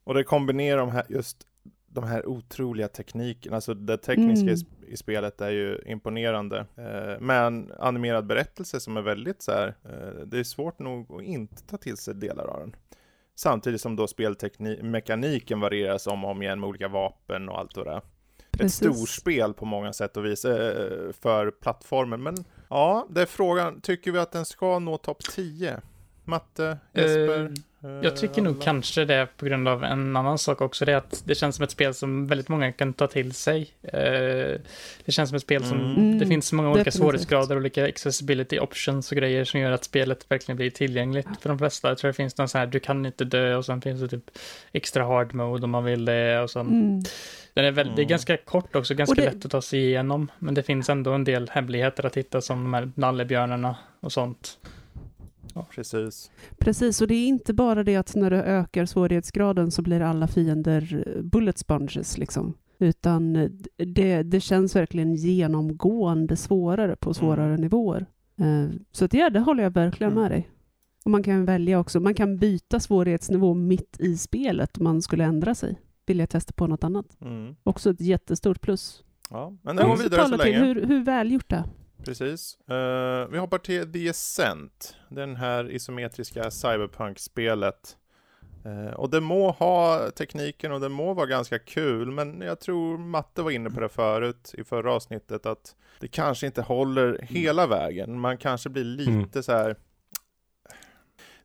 Och 0.04 0.14
det 0.14 0.24
kombinerar 0.24 0.78
de 0.80 0.90
här, 0.90 1.04
just 1.08 1.46
de 1.86 2.04
här 2.04 2.26
otroliga 2.26 2.88
teknikerna, 2.88 3.56
alltså 3.56 3.74
det 3.74 3.98
tekniska 3.98 4.42
Mm. 4.50 4.64
i 4.86 4.96
spelet 4.96 5.40
är 5.40 5.50
ju 5.50 5.78
imponerande. 5.86 6.58
Eh, 6.76 7.20
med 7.20 7.46
en 7.46 7.72
animerad 7.78 8.26
berättelse 8.26 8.80
som 8.80 8.96
är 8.96 9.02
väldigt 9.02 9.42
så 9.42 9.52
här, 9.52 9.74
eh, 9.84 10.26
det 10.26 10.38
är 10.38 10.44
svårt 10.44 10.78
nog 10.78 11.12
att 11.14 11.22
inte 11.22 11.62
ta 11.66 11.76
till 11.76 11.96
sig 11.96 12.14
delar 12.14 12.44
av 12.46 12.60
den. 12.60 12.76
Samtidigt 13.40 13.80
som 13.80 13.96
då 13.96 14.06
spelmekaniken 14.06 15.60
varieras 15.60 16.06
om 16.06 16.24
och 16.24 16.30
om 16.30 16.42
igen 16.42 16.60
med 16.60 16.68
olika 16.68 16.88
vapen 16.88 17.48
och 17.48 17.58
allt 17.58 17.76
och 17.76 17.84
det. 17.84 17.96
Ett 17.96 18.04
Precis. 18.50 18.74
storspel 18.74 19.54
på 19.54 19.64
många 19.64 19.92
sätt 19.92 20.16
och 20.16 20.24
vis 20.24 20.44
eh, 20.44 21.12
för 21.12 21.50
plattformen. 21.50 22.22
Men 22.22 22.34
ja, 22.68 23.06
det 23.10 23.22
är 23.22 23.26
frågan, 23.26 23.80
tycker 23.80 24.12
vi 24.12 24.18
att 24.18 24.32
den 24.32 24.44
ska 24.44 24.78
nå 24.78 24.96
topp 24.96 25.22
10? 25.34 25.80
Matte, 26.30 26.78
Jesper? 26.94 27.38
Eh, 27.84 27.90
eh, 27.90 28.00
Jag 28.02 28.16
tycker 28.16 28.42
nog 28.42 28.54
alla? 28.54 28.64
kanske 28.64 29.04
det 29.04 29.26
på 29.36 29.44
grund 29.44 29.68
av 29.68 29.84
en 29.84 30.16
annan 30.16 30.38
sak 30.38 30.60
också. 30.60 30.84
Det 30.84 30.92
är 30.92 30.96
att 30.96 31.22
det 31.26 31.34
känns 31.34 31.56
som 31.56 31.62
ett 31.64 31.70
spel 31.70 31.94
som 31.94 32.26
väldigt 32.26 32.48
många 32.48 32.72
kan 32.72 32.92
ta 32.92 33.06
till 33.06 33.32
sig. 33.34 33.70
Eh, 33.82 34.00
Det 35.04 35.12
känns 35.12 35.28
som 35.30 35.36
ett 35.36 35.42
spel 35.42 35.64
som, 35.64 35.78
Mm. 35.80 36.18
det 36.18 36.26
finns 36.26 36.46
så 36.48 36.54
många 36.54 36.68
olika 36.68 36.78
Definitivt. 36.84 37.02
svårighetsgrader, 37.02 37.56
olika 37.56 37.88
accessibility 37.88 38.58
options 38.58 39.10
och 39.12 39.16
grejer 39.18 39.44
som 39.44 39.60
gör 39.60 39.70
att 39.72 39.84
spelet 39.84 40.30
verkligen 40.30 40.56
blir 40.56 40.70
tillgängligt 40.70 41.28
för 41.40 41.48
de 41.48 41.58
flesta. 41.58 41.88
Jag 41.88 41.98
tror 41.98 42.08
det 42.08 42.12
finns 42.14 42.38
någon 42.38 42.48
sån 42.48 42.58
här, 42.58 42.66
du 42.66 42.80
kan 42.80 43.06
inte 43.06 43.24
dö 43.24 43.54
och 43.56 43.64
sen 43.66 43.80
finns 43.80 44.00
det 44.00 44.08
typ 44.08 44.30
extra 44.72 45.04
hard 45.04 45.34
mode 45.34 45.64
om 45.64 45.70
man 45.70 45.84
vill 45.84 46.04
det 46.04 46.40
och 46.40 46.50
sen 46.50 46.66
Mm. 46.66 47.02
Den 47.54 47.64
är 47.64 47.70
väldigt, 47.70 47.96
det 47.96 48.02
är 48.02 48.04
Mm. 48.04 48.10
ganska 48.10 48.36
kort 48.36 48.76
också, 48.76 48.94
ganska 48.94 49.14
det- 49.22 49.24
lätt 49.32 49.44
att 49.44 49.50
ta 49.50 49.62
sig 49.62 49.80
igenom. 49.80 50.30
Men 50.38 50.54
det 50.54 50.62
finns 50.62 50.88
ändå 50.88 51.12
en 51.12 51.24
del 51.24 51.48
hemligheter 51.52 52.06
att 52.06 52.16
hitta 52.16 52.40
som 52.40 52.62
de 52.64 52.74
här 52.74 52.90
nallebjörnarna 52.94 53.76
och 54.00 54.12
sånt. 54.12 54.58
Precis. 55.70 56.30
Precis, 56.58 57.00
och 57.00 57.08
det 57.08 57.14
är 57.14 57.26
inte 57.28 57.54
bara 57.54 57.84
det 57.84 57.96
att 57.96 58.14
när 58.14 58.30
du 58.30 58.36
ökar 58.36 58.86
svårighetsgraden 58.86 59.70
så 59.70 59.82
blir 59.82 60.00
alla 60.00 60.26
fiender 60.28 61.04
eh, 61.16 61.22
bullet 61.22 61.58
sponges 61.58 62.18
liksom. 62.18 62.54
Utan 62.78 63.36
eh, 63.36 63.50
det, 63.76 64.22
det 64.22 64.40
känns 64.40 64.76
verkligen 64.76 65.14
genomgående 65.14 66.36
svårare 66.36 66.96
på 66.96 67.14
svårare 67.14 67.56
nivåer. 67.56 68.06
Eh, 68.40 68.70
Så 68.92 69.04
att 69.04 69.14
ja, 69.14 69.30
det 69.30 69.40
håller 69.40 69.62
jag 69.62 69.70
verkligen 69.70 70.12
Mm. 70.12 70.22
med 70.22 70.30
dig. 70.30 70.50
Och 71.04 71.10
man 71.10 71.22
kan 71.22 71.44
välja 71.44 71.78
också, 71.78 72.00
man 72.00 72.14
kan 72.14 72.36
byta 72.36 72.80
svårighetsnivå 72.80 73.54
mitt 73.54 73.96
i 74.00 74.16
spelet 74.16 74.78
om 74.78 74.84
man 74.84 75.02
skulle 75.02 75.24
ändra 75.24 75.54
sig. 75.54 75.80
Vill 76.06 76.18
jag 76.18 76.28
testa 76.30 76.52
på 76.52 76.66
något 76.66 76.84
annat. 76.84 77.16
Mm. 77.20 77.54
Också 77.62 77.90
ett 77.90 78.00
jättestort 78.00 78.60
plus. 78.60 79.04
Ja, 79.30 79.52
men 79.62 79.76
den 79.76 79.88
går 79.88 79.96
vidare 79.96 80.22
så 80.22 80.30
tala 80.30 80.42
till 80.44 80.52
länge. 80.52 80.64
hur, 80.66 80.86
hur 80.86 81.04
välgjort 81.04 81.48
det. 81.50 81.64
Precis. 82.04 82.58
Eh, 82.68 83.28
vi 83.28 83.38
hoppar 83.38 83.58
till 83.58 83.92
The 83.92 84.08
Ascent, 84.10 84.96
den 85.08 85.36
här 85.36 85.70
isometriska 85.70 86.50
cyberpunk-spelet. 86.50 87.96
Eh, 88.64 88.94
och 88.94 89.10
det 89.10 89.20
må 89.20 89.50
ha 89.50 90.10
tekniken 90.10 90.72
och 90.72 90.80
det 90.80 90.88
må 90.88 91.14
vara 91.14 91.26
ganska 91.26 91.58
kul, 91.58 92.10
men 92.10 92.40
jag 92.40 92.60
tror 92.60 92.98
Matte 92.98 93.42
var 93.42 93.50
inne 93.50 93.70
på 93.70 93.80
det 93.80 93.88
förut 93.88 94.54
i 94.58 94.64
förra 94.64 94.92
avsnittet, 94.92 95.46
att 95.46 95.74
det 96.00 96.08
kanske 96.08 96.46
inte 96.46 96.62
håller 96.62 97.18
hela 97.22 97.66
vägen. 97.66 98.20
Man 98.20 98.38
kanske 98.38 98.68
blir 98.70 98.84
lite 98.84 99.10
Mm. 99.12 99.42
så 99.42 99.52
här. 99.52 99.76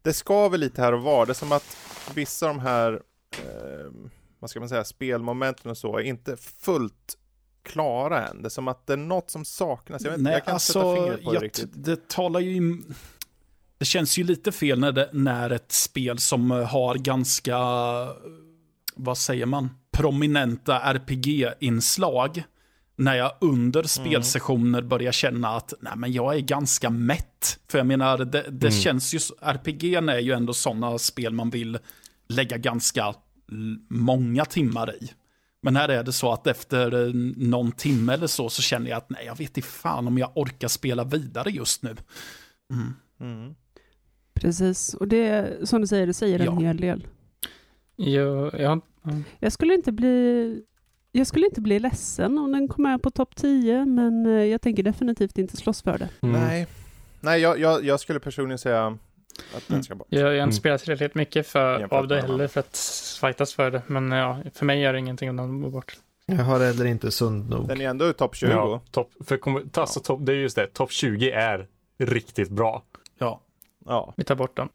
Det 0.02 0.14
skaver 0.14 0.58
lite 0.58 0.82
här 0.82 0.94
och 0.94 1.02
var. 1.02 1.26
Det 1.26 1.32
är 1.32 1.34
som 1.34 1.52
att 1.52 1.78
vissa 2.16 2.50
av 2.50 2.56
de 2.56 2.60
här, 2.62 2.94
eh, 3.32 3.92
vad 4.40 4.50
ska 4.50 4.60
man 4.60 4.70
säga, 4.70 4.84
spelmomenten 4.84 5.72
och 5.72 5.78
så 5.78 5.98
är 5.98 6.02
inte 6.04 6.38
fullt 6.38 7.18
klara 7.65 8.27
än. 8.27 8.41
Det 8.41 8.48
är 8.48 8.50
som 8.50 8.67
att 8.67 8.88
det 8.88 8.93
är 8.93 8.98
något 8.98 9.29
som 9.29 9.45
saknas. 9.45 10.03
Jag, 10.03 10.12
vet, 10.12 10.22
Nej, 10.22 10.34
jag 10.34 10.45
kan 10.45 10.53
inte 10.53 10.65
sätta 10.65 10.79
alltså, 10.79 10.95
fingret 11.03 11.24
på 11.24 11.34
det 11.34 11.39
riktigt. 11.39 11.69
det 11.74 12.07
talar 12.07 12.39
ju... 12.39 12.81
Det 13.77 13.86
känns 13.86 14.17
ju 14.17 14.24
lite 14.24 14.51
fel 14.51 14.79
när, 14.79 14.91
det, 14.91 15.10
när 15.13 15.50
ett 15.50 15.72
spel 15.72 16.17
som 16.19 16.51
eh, 16.51 16.57
har 16.63 16.95
ganska, 16.95 17.57
vad 18.95 19.17
säger 19.17 19.45
man, 19.45 19.69
prominenta 19.91 20.79
RPG-inslag, 20.79 22.43
när 22.95 23.15
jag 23.15 23.31
under 23.41 23.84
spelsessioner 23.84 24.81
börjar 24.81 25.12
känna 25.12 25.50
att 25.55 25.74
nej, 25.79 25.93
men 25.95 26.13
jag 26.13 26.36
är 26.36 26.39
ganska 26.39 26.89
mätt. 26.89 27.60
För 27.69 27.77
jag 27.77 27.88
menar, 27.88 28.17
det, 28.17 28.25
det 28.50 28.67
Mm. 28.67 28.72
känns 28.72 29.13
ju, 29.13 29.19
RPG 29.41 29.93
är 29.95 30.19
ju 30.19 30.31
ändå 30.31 30.53
sådana 30.53 30.98
spel 30.98 31.34
man 31.34 31.50
vill 31.50 31.77
lägga 32.27 32.57
ganska 32.57 33.13
många 33.89 34.45
timmar 34.45 34.95
i. 34.95 35.12
Men 35.65 35.75
här 35.75 35.89
är 35.89 36.03
det 36.03 36.12
så 36.13 36.31
att 36.31 36.48
efter 36.48 37.07
eh, 37.07 37.13
någon 37.38 37.72
timme 37.72 38.13
eller 38.13 38.27
så, 38.27 38.50
så 38.50 38.62
känner 38.62 38.89
jag 38.89 38.98
att 38.98 39.10
nej, 39.10 39.25
jag 39.25 39.38
vet 39.38 39.57
inte 39.57 39.69
fan 39.69 40.07
om 40.07 40.17
jag 40.17 40.31
orkar 40.36 40.67
spela 40.67 41.03
vidare 41.03 41.50
just 41.50 41.84
nu. 41.84 41.95
Mm. 42.74 42.93
Mm. 43.19 43.55
Precis, 44.34 44.93
och 44.93 45.07
det 45.07 45.55
som 45.69 45.81
du 45.81 45.88
säger, 45.88 46.07
det 46.07 46.13
säger 46.13 46.39
en 46.39 46.45
Ja. 46.45 46.60
hel 46.67 46.77
del. 46.77 47.07
Jo, 47.98 48.51
ja, 48.57 48.79
Jag 49.39 49.51
skulle 49.51 49.74
inte 49.74 49.91
bli 49.91 50.62
jag 51.12 51.27
skulle 51.27 51.45
inte 51.45 51.62
bli 51.62 51.79
ledsen 51.79 52.38
om 52.38 52.51
den 52.51 52.67
kom 52.67 52.84
med 52.84 53.01
på 53.01 53.12
topp 53.12 53.36
10, 53.36 53.86
men 53.86 54.25
eh, 54.25 54.31
jag 54.31 54.62
tänker 54.62 54.84
definitivt 54.84 55.38
inte 55.38 55.57
slåss 55.57 55.81
för 55.81 55.98
det. 55.98 56.10
Mm. 56.22 56.41
Nej, 56.41 56.67
Nej 57.22 57.41
jag, 57.41 57.60
jag, 57.60 57.86
jag 57.86 58.00
skulle 58.00 58.19
personligen 58.19 58.57
säga 58.57 58.98
att 59.56 59.68
den 59.68 59.74
Mm. 59.75 59.84
ska 59.84 59.96
bort. 59.96 60.08
jag, 60.10 60.22
har 60.24 60.32
Mm. 60.32 60.44
inte 60.44 60.56
spelat 60.56 60.82
tillräckligt 60.82 61.15
mycket 61.15 61.48
för, 61.48 61.80
Jämfört 61.80 61.98
av 62.00 62.08
det 62.08 62.22
heller 62.22 62.48
för 62.48 62.60
att 62.60 62.77
fightas 63.22 63.54
för 63.54 63.72
det. 63.72 63.82
Men 63.88 64.12
ja, 64.12 64.38
för 64.54 64.65
mig 64.65 64.82
gör 64.82 64.94
det 64.94 65.00
ingenting 65.00 65.30
om 65.30 65.36
den 65.38 65.62
går 65.62 65.70
bort. 65.70 65.98
Jag 66.25 66.36
har 66.36 66.60
heller 66.60 66.86
inte 66.86 67.12
sund 67.12 67.50
nog. 67.50 67.68
Den 67.68 67.82
är 67.82 67.89
ändå 67.89 68.10
i 68.10 68.13
topp 68.13 68.36
20. 68.36 68.51
Ja, 68.51 68.82
topp, 68.92 69.12
för 69.25 69.38
kom, 69.38 69.70
alltså, 69.74 70.00
topp, 70.00 70.20
det 70.24 70.32
är 70.32 70.36
just 70.36 70.56
det, 70.56 70.68
topp 70.68 70.92
20 70.92 71.32
är 71.32 71.68
riktigt 72.00 72.50
bra. 72.50 72.84
Ja, 73.18 73.42
Ja, 73.86 74.13
Vi 74.18 74.24
tar 74.24 74.36
bort 74.36 74.58
den. 74.58 74.70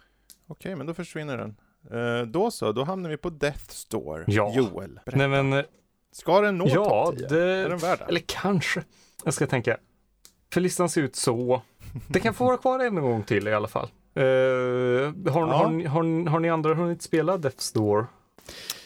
okej, 0.46 0.76
men 0.76 0.86
då 0.86 0.94
försvinner 0.94 1.36
den. 1.38 1.56
Eh, 1.90 2.26
då 2.26 2.50
så, 2.50 2.72
då 2.72 2.84
hamnar 2.84 3.10
vi 3.10 3.16
på 3.16 3.30
Death 3.30 3.68
Store. 3.68 4.24
Ja. 4.26 4.52
Joel, 4.56 5.00
berätta. 5.04 5.16
Nej 5.18 5.28
men, 5.28 5.52
eh, 5.52 5.64
Ska 6.12 6.40
den 6.40 6.58
nå 6.58 6.66
ja, 6.68 6.84
topp 7.06 7.16
10? 7.18 7.26
Är 7.26 7.30
det, 7.30 7.68
den 7.68 7.78
värd 7.78 7.98
det? 7.98 8.04
eller 8.04 8.20
kanske. 8.26 8.82
Jag 9.24 9.34
ska 9.34 9.46
tänka. 9.46 9.76
För 10.52 10.60
listan 10.60 10.88
ser 10.88 11.02
ut 11.02 11.16
så. 11.16 11.62
Det 12.08 12.20
kan 12.20 12.34
få 12.34 12.44
vara 12.44 12.56
kvar 12.56 12.78
en 12.78 12.94
gång 12.94 13.22
till 13.22 13.48
i 13.48 13.54
alla 13.54 13.68
fall. 13.68 13.88
Eh, 14.14 14.22
har, 15.32 15.40
Ja. 15.48 15.52
har, 15.56 15.70
ni- 15.70 15.84
har, 15.86 16.28
har 16.28 16.40
ni 16.40 16.50
andra 16.50 16.74
hunnit 16.74 17.02
spela 17.02 17.36
Death 17.36 17.58
Store? 17.58 18.06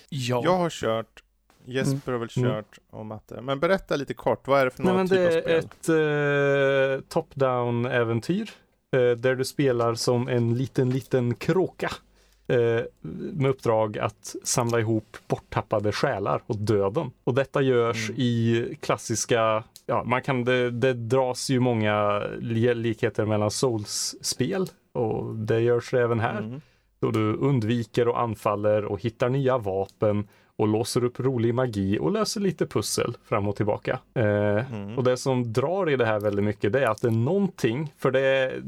ja. 0.09 0.41
Jag 0.45 0.57
har 0.59 0.71
kört, 0.71 1.23
Jesper 1.65 2.13
har 2.13 2.19
väl 2.19 2.29
Mm. 2.37 2.51
kört 2.51 2.79
och 2.91 3.07
Matte. 3.07 3.41
Men 3.43 3.61
berätta 3.61 3.97
lite 3.97 4.15
kort, 4.15 4.47
vad 4.49 4.61
är 4.61 4.65
det 4.65 4.71
för 4.71 4.83
Nej, 4.83 4.93
någon 4.93 4.97
men 4.97 5.09
typ 5.09 5.19
det 5.19 5.27
av 5.27 5.43
spel? 5.43 5.51
är 5.55 5.59
ett 5.59 7.01
eh, 7.01 7.05
top-down 7.09 7.87
äventyr 7.91 8.51
eh, 8.97 9.11
där 9.11 9.35
du 9.35 9.45
spelar 9.45 9.95
som 9.95 10.29
en 10.29 10.55
liten, 10.55 10.91
liten 10.91 11.35
kråka 11.35 11.91
eh, 12.47 12.81
med 13.33 13.51
uppdrag 13.51 13.99
att 13.99 14.37
samla 14.45 14.81
ihop 14.81 15.17
borttappade 15.29 15.93
själar 15.93 16.43
och 16.47 16.57
döden. 16.57 17.11
Och 17.25 17.35
detta 17.35 17.63
görs 17.63 18.09
Mm. 18.11 18.21
i 18.21 18.77
klassiska, 18.81 19.65
ja, 19.87 20.05
man 20.05 20.23
kan, 20.23 20.45
det, 20.45 20.71
det 20.71 20.93
dras 20.93 21.51
ju 21.51 21.61
många 21.61 22.19
li- 22.41 22.75
likheter 22.75 23.25
mellan 23.27 23.51
Souls-spel 23.51 24.67
och 24.95 25.35
det 25.37 25.61
görs 25.61 25.95
även 25.95 26.21
här. 26.21 26.39
Mm. 26.39 26.61
Då 27.01 27.11
du 27.11 27.35
undviker 27.37 28.09
och 28.09 28.21
anfaller 28.21 28.85
och 28.85 29.01
hittar 29.03 29.29
nya 29.29 29.59
vapen 29.59 30.29
och 30.57 30.69
låser 30.69 31.05
upp 31.05 31.21
rolig 31.21 31.55
magi 31.55 31.99
och 31.99 32.13
löser 32.13 32.41
lite 32.41 32.67
pussel 32.67 33.17
fram 33.25 33.49
och 33.49 33.57
tillbaka. 33.57 33.99
Eh, 34.15 34.73
Mm. 34.73 34.99
och 34.99 35.05
det 35.05 35.17
som 35.17 35.53
drar 35.53 35.91
i 35.91 35.97
det 35.97 36.07
här 36.07 36.21
väldigt 36.21 36.45
mycket 36.45 36.73
det 36.73 36.81
är 36.85 36.89
att 36.91 37.01
det 37.03 37.09
är 37.09 37.13
någonting, 37.13 37.93
för 37.99 38.11
det 38.11 38.21
är 38.21 38.63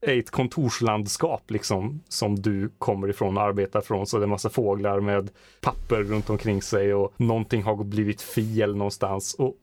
ett 0.00 0.30
kontorslandskap 0.30 1.50
liksom 1.50 2.00
som 2.08 2.36
du 2.36 2.70
kommer 2.78 3.08
ifrån 3.08 3.36
och 3.36 3.42
arbetar 3.42 3.80
från. 3.80 4.06
Så 4.06 4.18
det 4.18 4.24
är 4.24 4.26
massa 4.26 4.50
fåglar 4.50 5.00
med 5.00 5.30
papper 5.60 6.02
runt 6.02 6.30
omkring 6.30 6.62
sig 6.62 6.94
och 6.94 7.12
någonting 7.16 7.62
har 7.62 7.84
blivit 7.84 8.22
fel 8.22 8.76
någonstans. 8.76 9.34
Och 9.34 9.54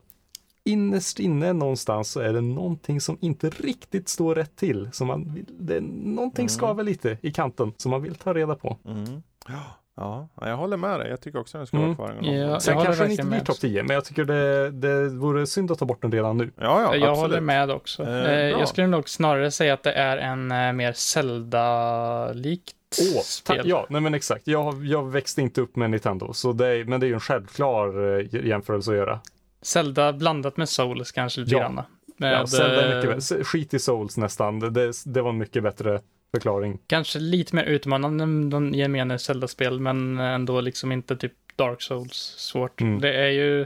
innerst 0.66 1.20
inne 1.20 1.54
någonstans 1.54 2.12
så 2.12 2.20
är 2.20 2.34
det 2.34 2.42
någonting 2.42 3.02
som 3.02 3.18
inte 3.22 3.50
riktigt 3.50 4.10
står 4.10 4.36
rätt 4.36 4.56
till. 4.56 4.90
Så 4.94 5.06
man 5.06 5.34
vill, 5.34 5.46
det 5.60 5.76
är 5.76 5.82
någonting 5.82 6.44
Mm. 6.44 6.50
skaver 6.50 6.84
lite 6.84 7.18
i 7.22 7.32
kanten 7.32 7.74
som 7.78 7.92
man 7.92 8.02
vill 8.02 8.16
ta 8.16 8.34
reda 8.34 8.56
på. 8.56 8.78
Mm. 8.86 9.24
Ja, 9.96 10.28
jag 10.42 10.58
håller 10.58 10.78
med 10.78 11.00
dig. 11.00 11.10
Jag 11.10 11.22
tycker 11.22 11.40
också 11.40 11.58
den 11.58 11.68
ska 11.68 11.78
Mm. 11.78 11.96
vara 11.96 12.10
kvar. 12.14 12.32
Ja, 12.34 12.60
Sen 12.60 12.84
kanske 12.84 13.04
den 13.04 13.12
inte 13.12 13.24
blir 13.24 13.40
topp 13.40 13.60
10, 13.60 13.84
men 13.84 13.94
jag 13.94 14.06
tycker 14.06 14.26
det, 14.26 14.72
det 14.72 15.10
vore 15.10 15.48
synd 15.48 15.72
att 15.72 15.80
ta 15.80 15.86
bort 15.86 16.02
den 16.02 16.12
redan 16.12 16.38
nu. 16.38 16.52
Ja, 16.56 16.62
ja, 16.82 16.96
jag 16.96 17.10
absolut. 17.10 17.18
håller 17.20 17.42
med 17.42 17.72
också. 17.72 18.04
Eh, 18.04 18.10
Eh, 18.16 18.24
bra. 18.24 18.60
jag 18.60 18.68
skulle 18.68 18.88
nog 18.88 19.10
snarare 19.10 19.52
säga 19.52 19.74
att 19.74 19.84
det 19.84 19.94
är 19.94 20.18
en 20.18 20.52
eh, 20.52 20.74
mer 20.74 20.94
Zelda-likt 20.94 22.76
Åh, 23.16 23.22
spel. 23.22 23.62
ja, 23.70 23.86
nej 23.90 24.02
men 24.02 24.14
exakt. 24.14 24.48
Jag, 24.48 24.86
jag 24.86 25.12
växte 25.12 25.42
inte 25.42 25.62
upp 25.62 25.76
med 25.76 25.90
Nintendo, 25.92 26.34
så 26.34 26.54
det 26.54 26.68
är, 26.68 26.86
men 26.86 27.00
det 27.00 27.06
är 27.06 27.08
ju 27.08 27.14
en 27.14 27.20
självklar 27.20 28.20
eh, 28.20 28.46
jämförelse 28.46 28.92
att 28.92 28.98
göra. 28.98 29.20
Zelda 29.62 30.14
blandat 30.14 30.58
med 30.58 30.70
Souls 30.70 31.12
kanske 31.12 31.40
lite 31.42 31.52
Ja. 31.56 31.60
grann. 31.60 31.76
Ja, 31.78 31.84
Med, 32.18 32.50
Zelda 32.50 32.82
är 32.86 32.90
eh, 32.92 32.96
mycket 32.96 33.16
bättre. 33.16 33.44
Skit 33.44 33.74
i 33.74 33.80
Souls 33.80 34.18
nästan. 34.18 34.60
Det, 34.60 34.92
det, 35.06 35.22
var 35.22 35.30
en 35.30 35.38
mycket 35.38 35.64
bättre 35.64 36.02
förklaring. 36.34 36.80
Kanske 36.88 37.20
lite 37.20 37.56
mer 37.56 37.64
utmanande 37.64 38.24
än 38.24 38.50
de 38.50 38.74
gemene 38.74 39.20
Zelda-spel, 39.20 39.80
men 39.80 40.20
ändå 40.20 40.62
liksom 40.62 40.92
inte 40.92 41.16
typ 41.18 41.34
Dark 41.56 41.82
Souls 41.82 42.36
svårt. 42.38 42.82
Mm. 42.82 43.02
Det 43.02 43.14
är 43.14 43.30
ju... 43.30 43.62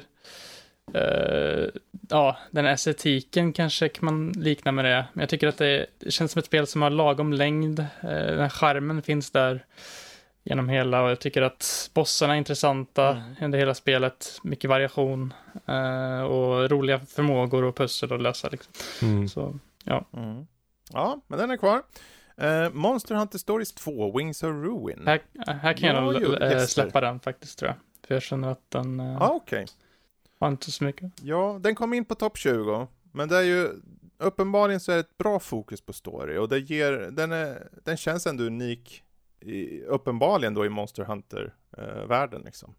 eh, 0.94 1.70
ja, 2.10 2.38
den 2.52 2.66
estetiken 2.66 3.54
kanske 3.54 3.90
kan 3.90 4.06
man 4.06 4.32
likna 4.32 4.72
med 4.72 4.86
det. 4.86 5.06
Men 5.14 5.22
jag 5.22 5.30
tycker 5.30 5.48
att 5.48 5.58
det, 5.58 5.86
det 6.00 6.12
känns 6.12 6.32
som 6.32 6.40
ett 6.40 6.46
spel 6.46 6.68
som 6.68 6.82
har 6.82 6.90
lagom 6.90 7.34
längd. 7.34 7.80
Uh, 7.80 7.86
den 8.10 8.50
skärmen 8.50 9.02
finns 9.02 9.32
där 9.32 9.66
genom 10.48 10.70
hela 10.70 11.04
och 11.04 11.10
jag 11.10 11.20
tycker 11.20 11.42
att 11.42 11.92
bossarna 11.94 12.34
är 12.34 12.38
intressanta 12.38 13.10
Mm. 13.10 13.36
under 13.42 13.60
hela 13.60 13.74
spelet. 13.74 14.40
Mycket 14.44 14.70
variation 14.70 15.34
eh, 15.68 16.22
och 16.22 16.70
roliga 16.72 17.00
förmågor 17.00 17.64
och 17.64 17.76
pussel 17.78 18.14
att 18.14 18.22
lösa. 18.22 18.50
Liksom. 18.50 18.74
Mm. 19.02 19.28
Så, 19.28 19.60
Mm. 20.14 20.48
Ja, 20.94 21.20
men 21.28 21.40
den 21.40 21.52
är 21.52 21.58
kvar. 21.58 21.82
Eh, 22.38 22.70
Monster 22.74 23.16
Hunter 23.16 23.38
Stories 23.38 23.74
2, 23.74 24.18
Wings 24.18 24.44
of 24.44 24.50
Ruin. 24.50 25.04
här, 25.08 25.22
här 25.48 25.74
kan 25.74 25.90
jag 25.90 25.96
Ja, 26.16 26.20
nog 26.52 26.62
släppa 26.70 27.02
den 27.02 27.20
faktiskt 27.20 27.60
tror 27.60 27.70
jag. 27.70 27.78
För 28.08 28.16
jag 28.16 28.22
känner 28.24 28.52
att 28.52 28.72
den... 28.72 29.00
eh, 29.00 29.06
Ja, 29.20 29.30
okej. 29.34 29.66
Har 30.40 30.48
inte 30.48 30.72
så 30.72 30.84
mycket. 30.84 31.12
Ja, 31.22 31.60
den 31.62 31.76
kom 31.76 31.94
in 31.94 32.06
på 32.06 32.16
topp 32.16 32.38
20, 32.38 32.88
men 33.12 33.28
det 33.30 33.38
är 33.38 33.42
ju 33.42 33.70
uppenbarligen 34.18 34.80
så 34.80 34.92
är 34.92 34.96
det 34.96 35.00
ett 35.00 35.18
bra 35.18 35.40
fokus 35.40 35.82
på 35.82 35.94
story 35.94 36.38
och 36.38 36.50
det 36.50 36.60
ger, 36.60 36.92
den, 36.92 37.32
är, 37.32 37.68
den 37.84 37.98
känns 37.98 38.28
ändå 38.28 38.44
unik, 38.44 39.04
i, 39.46 39.84
uppenbarligen 39.88 40.54
då 40.54 40.66
i 40.66 40.70
Monster 40.70 41.04
Hunter-världen 41.04 42.42
liksom. 42.46 42.76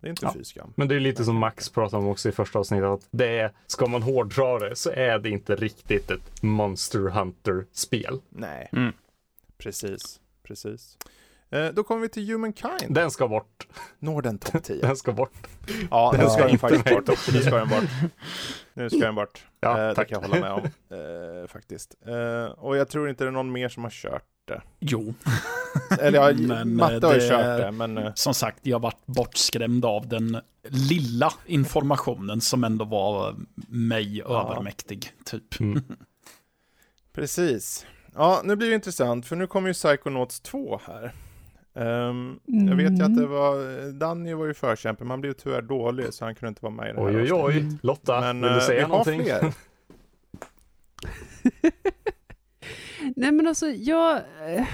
Det 0.00 0.06
är 0.06 0.10
inte 0.10 0.26
Ja. 0.26 0.32
fy 0.34 0.44
skam. 0.44 0.72
Men 0.76 0.88
det 0.88 0.94
är 0.96 1.00
lite 1.00 1.24
som 1.24 1.36
Max 1.36 1.68
pratade 1.68 2.02
om 2.02 2.08
också 2.08 2.28
i 2.28 2.32
första 2.32 2.58
avsnittet. 2.58 2.84
Att 2.88 3.08
det 3.10 3.38
är, 3.38 3.52
ska 3.66 3.86
man 3.86 4.02
hårdra 4.02 4.58
det 4.58 4.76
så 4.76 4.90
är 4.90 5.18
det 5.18 5.30
inte 5.30 5.56
riktigt 5.56 6.10
ett 6.10 6.42
Monster 6.42 6.98
Hunter-spel. 7.00 8.20
Nej, 8.28 8.68
Mm. 8.72 8.92
precis, 9.58 10.20
precis. 10.42 10.98
Eh, 11.50 11.66
då 11.68 11.82
kommer 11.84 12.00
vi 12.02 12.08
till 12.08 12.32
Humankind. 12.32 12.72
Den 12.94 13.10
ska 13.10 13.28
bort. 13.28 13.66
Når 13.98 14.22
den 14.22 14.38
topp 14.38 14.62
10? 14.64 14.80
Den 14.86 14.96
ska 14.96 15.12
bort. 15.12 15.32
Ja, 15.90 16.14
nu 16.16 16.22
Ja, 16.22 16.30
ska 16.30 16.42
den 16.42 16.50
inte 16.50 16.60
faktiskt 16.60 16.84
bort. 17.06 17.08
Nu 17.32 17.40
ska 17.42 17.56
den 17.56 17.68
bort. 17.68 17.84
Nu 18.74 18.90
ska 18.90 18.98
den 18.98 19.14
bort. 19.14 19.46
Ja, 19.60 19.78
eh, 19.82 19.88
det 19.88 19.94
tack. 19.94 20.08
kan 20.08 20.22
jag 20.22 20.28
hålla 20.28 20.40
med 20.40 20.52
om, 20.52 20.64
eh, 21.42 21.46
faktiskt. 21.48 21.94
Eh, 22.06 22.44
och 22.44 22.76
jag 22.76 22.88
tror 22.88 23.08
inte 23.08 23.24
det 23.24 23.28
är 23.28 23.32
någon 23.32 23.52
mer 23.52 23.68
som 23.68 23.82
har 23.82 23.90
kört 23.90 24.24
det. 24.44 24.62
Jo, 24.78 25.14
Eller 26.00 26.18
ja, 26.18 26.32
Men, 26.48 26.76
Matte 26.76 27.06
har 27.06 27.14
ju 27.14 27.20
det- 27.20 27.28
kört 27.28 27.60
det, 27.60 27.70
men... 27.70 27.98
eh, 27.98 28.12
som 28.14 28.34
sagt, 28.34 28.58
jag 28.62 28.82
varit 28.82 29.06
bortskrämd 29.06 29.84
av 29.84 30.08
den 30.08 30.40
lilla 30.68 31.32
informationen 31.46 32.40
som 32.40 32.64
ändå 32.64 32.84
var 32.84 33.34
mig 33.68 34.18
Ja. 34.18 34.48
övermäktig, 34.50 35.12
typ. 35.24 35.60
Mm. 35.60 35.82
Precis. 37.12 37.86
Ja, 38.14 38.40
nu 38.44 38.56
blir 38.56 38.68
det 38.68 38.74
intressant 38.74 39.26
för 39.26 39.36
nu 39.36 39.46
kommer 39.46 39.68
ju 39.68 39.74
Psychonauts 39.74 40.40
2 40.40 40.80
här. 40.86 41.12
Ehm, 41.74 42.38
Jag 42.44 42.76
vet 42.76 42.90
ju 42.98 43.02
att 43.02 43.16
det 43.16 43.24
Mm. 43.24 43.30
var, 43.30 43.92
Danny 43.92 44.34
var 44.34 44.46
ju 44.46 44.54
förkämpe, 44.54 45.04
men 45.04 45.10
han 45.10 45.20
blev 45.20 45.32
tyvärr 45.32 45.62
dålig 45.62 46.14
så 46.14 46.24
han 46.24 46.34
kunde 46.34 46.48
inte 46.48 46.62
vara 46.62 46.74
med 46.74 46.90
i 46.90 46.92
det 46.92 47.00
här 47.00 47.08
Oj, 47.08 47.22
oj, 47.22 47.32
oj. 47.32 47.58
Mm. 47.58 47.78
Lotta, 47.82 48.20
Men 48.20 48.40
vill 48.40 48.50
eh, 48.50 48.54
du 48.54 48.60
säga 48.60 48.76
vi 48.76 48.82
har 48.82 48.88
någonting? 48.88 49.22
fler. 49.24 49.52
Nej 53.16 53.32
men 53.32 53.46
alltså, 53.46 53.66
jag... 53.66 54.16
eh, 54.16 54.66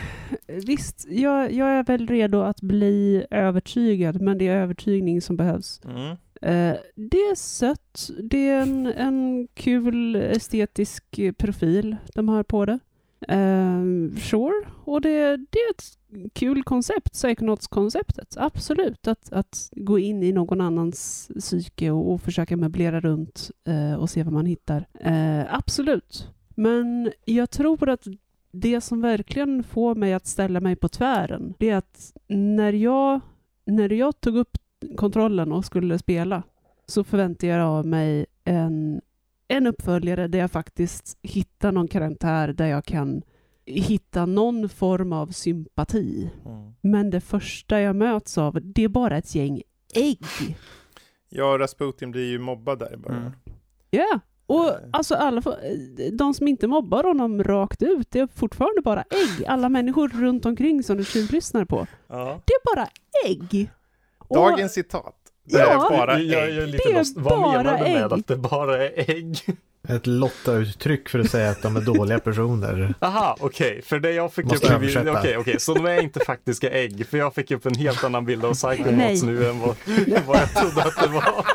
Visst, 0.67 1.07
jag, 1.11 1.53
jag 1.53 1.69
är 1.69 1.85
väl 1.85 2.07
redo 2.07 2.41
att 2.41 2.61
bli 2.61 3.27
övertygad, 3.31 4.21
men 4.21 4.39
det 4.39 4.49
är 4.49 4.57
övertygning 4.57 5.21
som 5.21 5.37
behövs. 5.37 5.81
Mm. 5.85 6.11
Eh, 6.43 6.77
det 6.95 7.17
är 7.17 7.35
sött, 7.35 8.11
det 8.23 8.49
är 8.49 8.63
en, 8.63 8.87
en 8.87 9.49
kul 9.55 10.17
estetisk 10.17 11.21
profil 11.39 11.97
de 12.15 12.29
har 12.29 12.43
på 12.43 12.65
det. 12.65 12.79
Eh, 13.29 13.83
sure, 14.21 14.67
och 14.85 15.01
det, 15.01 15.37
det 15.37 15.59
är 15.59 15.71
ett 15.71 15.99
kul 16.33 16.63
koncept, 16.63 17.13
Psychonauts-konceptet. 17.13 18.37
Absolut, 18.37 19.09
att, 19.09 19.33
att 19.33 19.71
gå 19.77 19.99
in 19.99 20.23
i 20.23 20.33
någon 20.33 20.61
annans 20.61 21.31
psyke 21.39 21.91
och, 21.91 22.13
och 22.13 22.21
försöka 22.21 22.57
möblera 22.57 23.01
runt 23.01 23.51
eh, 23.69 23.95
och 23.95 24.11
se 24.11 24.23
vad 24.23 24.33
man 24.33 24.47
hittar. 24.47 24.87
Eh, 25.01 25.55
absolut. 25.55 26.29
Men 26.59 27.13
jag 27.25 27.51
tror 27.51 27.89
att 27.89 28.07
det 28.51 28.81
som 28.81 29.01
verkligen 29.01 29.63
får 29.63 29.95
mig 29.95 30.15
att 30.15 30.27
ställa 30.27 30.61
mig 30.61 30.77
på 30.77 30.89
tvären, 30.89 31.55
det 31.59 31.71
är 31.71 31.77
att 31.77 32.13
när 32.29 32.73
jag, 32.73 33.21
när 33.65 33.93
jag 33.93 34.21
tog 34.21 34.37
upp 34.37 34.59
kontrollen 34.97 35.53
och 35.53 35.65
skulle 35.65 35.99
spela 35.99 36.43
så 36.87 37.05
förväntade 37.05 37.53
jag 37.53 37.61
av 37.61 37.87
mig 37.87 38.27
en, 38.45 39.01
en 39.49 39.67
uppföljare 39.67 40.29
där 40.29 40.39
jag 40.39 40.51
faktiskt 40.51 41.19
hittar 41.23 41.73
någon 41.73 41.89
karaktär 41.89 42.49
där 42.49 42.67
jag 42.67 42.85
kan 42.85 43.23
hitta 43.67 44.27
någon 44.27 44.69
form 44.69 45.13
av 45.13 45.27
sympati. 45.27 46.31
Mm. 46.47 46.75
Men 46.81 47.11
det 47.11 47.21
första 47.21 47.81
jag 47.81 47.97
möts 47.97 48.39
av, 48.39 48.59
det 48.63 48.85
är 48.85 48.89
bara 48.89 49.17
ett 49.17 49.35
gäng 49.35 49.63
ägg. 49.95 50.25
Ja, 51.29 51.59
Rasputin 51.59 52.11
blir 52.11 52.31
ju 52.31 52.39
mobbad 52.39 52.79
där 52.79 52.95
i 52.95 52.97
början. 52.97 53.21
Mm. 53.21 53.33
Ja, 53.91 54.21
och 54.47 54.73
alltså 54.93 55.15
alla, 55.15 55.43
de 56.13 56.35
som 56.35 56.49
inte 56.49 56.67
mobbar 56.67 57.05
honom 57.05 57.45
rakt 57.45 57.83
ut, 57.83 58.11
det 58.11 58.19
är 58.19 58.29
fortfarande 58.35 58.81
bara 58.83 59.01
ägg. 59.11 59.47
Alla 59.47 59.69
människor 59.69 60.09
runt 60.09 60.47
omkring 60.47 60.83
som 60.83 60.97
du 60.97 61.05
tjuvlyssnar 61.05 61.65
på, 61.65 61.87
Ja. 62.09 62.41
det 62.45 62.53
är 62.53 62.75
bara 62.77 62.89
ägg. 63.27 63.71
Och- 64.19 64.37
Dagens 64.37 64.73
citat. 64.73 65.15
Det 65.45 65.59
Ja. 65.59 65.87
är 65.93 65.97
bara 65.99 66.21
jag, 66.21 66.51
jag 66.51 66.63
ägg. 66.63 66.69
lite 66.69 66.85
Det 66.89 66.93
är 66.95 66.99
lost. 66.99 67.17
Vad 67.17 67.41
bara 67.43 67.53
menar 67.63 67.79
du 67.79 67.85
med 67.85 67.97
ägg. 67.97 68.13
att 68.13 68.27
det 68.27 68.37
bara 68.37 68.89
är 68.89 69.11
ägg? 69.11 69.39
Ett 69.89 70.07
Lotta-uttryck 70.07 71.09
för 71.09 71.19
att 71.19 71.31
säga 71.31 71.51
att 71.51 71.63
de 71.63 71.77
är 71.77 71.81
dåliga 71.81 72.19
personer. 72.19 72.95
Aha, 73.01 73.37
okej, 73.41 73.83
för 73.83 73.99
det 73.99 74.13
jag 74.13 74.33
fick 74.33 74.45
Måste 74.45 74.75
upp... 74.75 75.17
Okej, 75.17 75.37
okej, 75.37 75.61
så 75.61 75.75
de 75.75 75.87
är 75.87 76.03
inte 76.03 76.21
faktiska 76.25 76.71
ägg, 76.71 77.07
för 77.07 77.19
jag 77.19 77.35
fick 77.35 77.51
upp 77.51 77.67
en 77.67 77.75
helt 77.75 78.05
annan 78.05 78.25
bild 78.25 78.45
av. 78.45 78.53
Psychonauts 78.55 79.23
nu 79.23 79.49
än 79.51 79.61
vad, 79.61 79.75
vad 80.27 80.37
jag 80.37 80.55
trodde 80.55 80.83
att 80.83 81.03
det 81.03 81.09
var. 81.09 81.47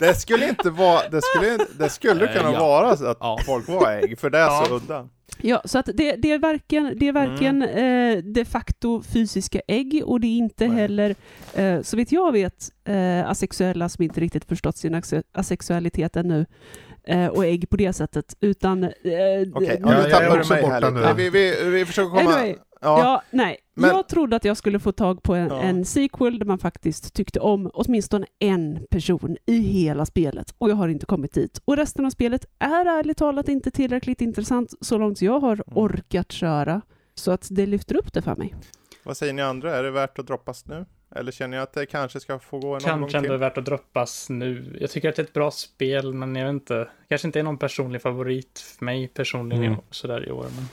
Det 0.00 0.14
skulle 0.14 0.48
inte 0.48 0.70
vara, 0.70 1.08
det 1.08 1.20
skulle, 1.22 1.58
det 1.78 1.88
skulle 1.88 2.26
Eh, 2.28 2.36
kunna 2.36 2.52
ja. 2.52 2.60
vara 2.60 2.96
så 2.96 3.06
att 3.06 3.16
Ja. 3.20 3.38
folk 3.46 3.68
var 3.68 3.90
ägg, 3.92 4.18
för 4.18 4.30
det 4.30 4.38
är 4.38 4.48
så 4.64 4.72
Ja. 4.72 4.76
udda. 4.76 5.08
Ja, 5.42 5.62
så 5.64 5.78
att 5.78 5.86
det, 5.94 6.16
det 6.16 6.32
är 6.32 6.38
varken, 6.38 6.94
det 6.96 7.08
är 7.08 7.12
varken 7.12 7.62
eh, 7.62 8.16
de 8.24 8.44
facto 8.44 9.02
fysiska 9.02 9.60
ägg 9.68 10.02
och 10.04 10.20
det 10.20 10.26
är 10.26 10.36
inte 10.38 10.68
Nej. 10.68 10.76
heller, 10.76 11.14
eh, 11.54 11.82
så 11.82 11.96
vitt 11.96 12.12
jag 12.12 12.32
vet, 12.32 12.70
eh, 12.84 13.30
asexuella 13.30 13.88
som 13.88 14.04
inte 14.04 14.20
riktigt 14.20 14.44
förstått 14.44 14.76
sin 14.76 15.02
asexualitet 15.32 16.16
ännu 16.16 16.46
och 17.32 17.44
ägg 17.44 17.70
på 17.70 17.76
det 17.76 17.92
sättet, 17.92 18.36
utan... 18.40 18.84
Eh, 18.84 18.90
Okej, 18.92 19.44
d- 19.46 19.78
ja, 19.84 19.92
jag 19.94 20.04
nu 20.04 20.10
tappar 20.10 20.38
du 20.42 20.48
mig 20.48 20.62
här 20.66 20.90
nu. 20.90 21.00
lite. 21.00 21.14
Vi, 21.16 21.30
vi, 21.30 21.70
vi 21.70 21.86
försöker 21.86 22.08
komma... 22.10 22.20
Anyway, 22.20 22.56
Ja, 22.82 22.98
Ja, 23.00 23.22
nej. 23.30 23.56
Men- 23.74 23.90
Jag 23.90 24.08
trodde 24.08 24.36
att 24.36 24.44
jag 24.44 24.56
skulle 24.56 24.78
få 24.78 24.92
tag 24.92 25.22
på 25.22 25.34
en, 25.34 25.48
Ja. 25.48 25.60
en 25.62 25.84
sequel 25.84 26.38
där 26.38 26.46
man 26.46 26.58
faktiskt 26.58 27.14
tyckte 27.14 27.40
om 27.40 27.70
åtminstone 27.74 28.26
en 28.38 28.78
person 28.90 29.36
i 29.46 29.58
hela 29.58 30.06
spelet. 30.06 30.54
Och 30.58 30.70
jag 30.70 30.74
har 30.76 30.88
inte 30.88 31.06
kommit 31.06 31.32
dit. 31.34 31.60
Och 31.64 31.76
resten 31.76 32.04
av 32.06 32.10
spelet 32.10 32.44
är 32.58 32.86
ärligt 32.98 33.16
talat 33.16 33.48
inte 33.48 33.70
tillräckligt 33.70 34.20
intressant 34.20 34.74
så 34.80 34.98
långt 34.98 35.22
jag 35.22 35.40
har 35.40 35.52
Mm. 35.52 35.64
orkat 35.78 36.32
köra. 36.32 36.80
Så 37.14 37.30
att 37.30 37.46
det 37.50 37.66
lyfter 37.66 37.96
upp 37.96 38.12
det 38.12 38.22
för 38.22 38.36
mig. 38.36 38.54
vad 39.04 39.16
säger 39.16 39.32
ni 39.32 39.42
andra? 39.42 39.76
Är 39.76 39.82
det 39.82 39.90
värt 39.90 40.18
att 40.18 40.26
droppas 40.26 40.66
nu? 40.66 40.86
Eller 41.16 41.32
känner 41.32 41.56
jag 41.56 41.62
att 41.64 41.72
det 41.72 41.86
kanske 41.86 42.20
ska 42.20 42.38
få 42.38 42.58
gå 42.58 42.66
en 42.76 42.84
omgång 42.84 43.00
Kanske 43.00 43.18
ändå 43.18 43.28
är 43.28 43.32
till? 43.32 43.40
värt 43.40 43.58
att 43.58 43.64
droppas 43.64 44.28
nu. 44.30 44.76
Jag 44.80 44.90
tycker 44.90 45.08
att 45.08 45.16
det 45.16 45.22
är 45.22 45.26
ett 45.26 45.32
bra 45.32 45.50
spel, 45.50 46.14
men 46.14 46.36
jag 46.36 46.44
vet 46.44 46.52
inte. 46.52 46.88
Kanske 47.08 47.28
inte 47.28 47.38
är 47.38 47.42
någon 47.42 47.58
personlig 47.58 48.02
favorit 48.02 48.58
för 48.78 48.84
mig 48.84 49.08
personligen 49.08 49.64
Mm. 49.64 49.80
sådär 49.90 50.28
i 50.28 50.30
år. 50.30 50.46
Men... 50.56 50.68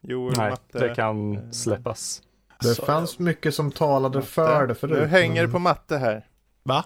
Jo, 0.00 0.30
Nej, 0.36 0.50
matte. 0.50 0.78
det 0.88 0.94
kan 0.94 1.52
släppas. 1.52 2.22
Det 2.62 2.68
Alltså, 2.68 2.84
fanns 2.84 3.18
mycket 3.18 3.54
som 3.54 3.72
talade 3.72 4.18
Matte. 4.18 4.28
för 4.30 4.66
det 4.66 4.74
förut. 4.74 4.98
Nu 4.98 5.06
hänger 5.06 5.42
det 5.46 5.52
på 5.52 5.58
matte 5.58 5.96
här. 5.98 6.26
Va? 6.62 6.84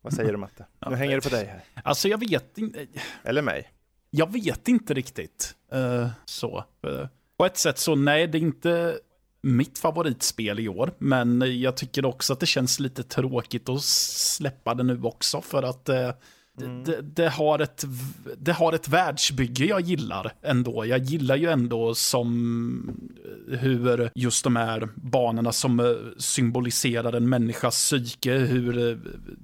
Vad 0.00 0.12
säger 0.12 0.32
du 0.32 0.36
matte? 0.38 0.66
Nu 0.90 0.96
hänger 0.96 1.16
det 1.16 1.22
på 1.22 1.28
dig 1.28 1.46
här. 1.46 1.64
Alltså 1.84 2.08
jag 2.08 2.18
vet 2.30 2.58
inte. 2.58 2.86
Eller 3.24 3.42
mig. 3.42 3.68
Jag 4.10 4.32
vet 4.32 4.68
inte 4.68 4.94
riktigt. 4.94 5.54
Eh, 5.72 6.08
så. 6.24 6.64
Eh, 6.86 7.06
på 7.38 7.46
ett 7.46 7.56
sätt 7.56 7.78
så 7.78 7.94
nej, 7.94 8.26
det 8.26 8.38
är 8.38 8.42
inte 8.42 8.98
mitt 9.40 9.78
favoritspel 9.78 10.60
i 10.60 10.68
år. 10.68 10.92
Men 10.98 11.60
jag 11.60 11.76
tycker 11.76 12.04
också 12.04 12.32
att 12.32 12.40
det 12.40 12.46
känns 12.46 12.80
lite 12.80 13.02
tråkigt 13.02 13.68
att 13.68 13.82
släppa 13.82 14.74
det 14.74 14.82
nu 14.82 15.02
också. 15.02 15.40
För 15.40 15.62
att 15.62 15.88
eh, 15.88 16.10
Mm. 16.60 16.84
det, 16.84 17.00
det, 17.02 17.28
har 17.28 17.58
ett, 17.58 17.84
det 18.38 18.52
har 18.52 18.72
ett 18.72 18.88
världsbygge 18.88 19.64
jag 19.64 19.80
gillar 19.80 20.32
ändå. 20.42 20.86
Jag 20.86 20.98
gillar 20.98 21.36
ju 21.36 21.50
ändå 21.50 21.94
som 21.94 22.98
eh, 23.52 23.58
hur 23.58 24.10
just 24.14 24.44
de 24.44 24.56
här 24.56 24.88
banorna 24.94 25.52
som 25.52 25.80
eh, 25.80 25.86
symboliserar 26.18 27.12
en 27.12 27.28
människas 27.28 27.74
psyke, 27.74 28.32
hur, 28.32 28.90
eh, 28.90 28.96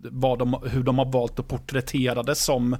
vad 0.02 0.38
de, 0.38 0.56
hur 0.64 0.82
de 0.82 0.98
har 0.98 1.12
valt 1.12 1.38
att 1.38 1.48
porträttera 1.48 2.22
det 2.22 2.34
som 2.34 2.76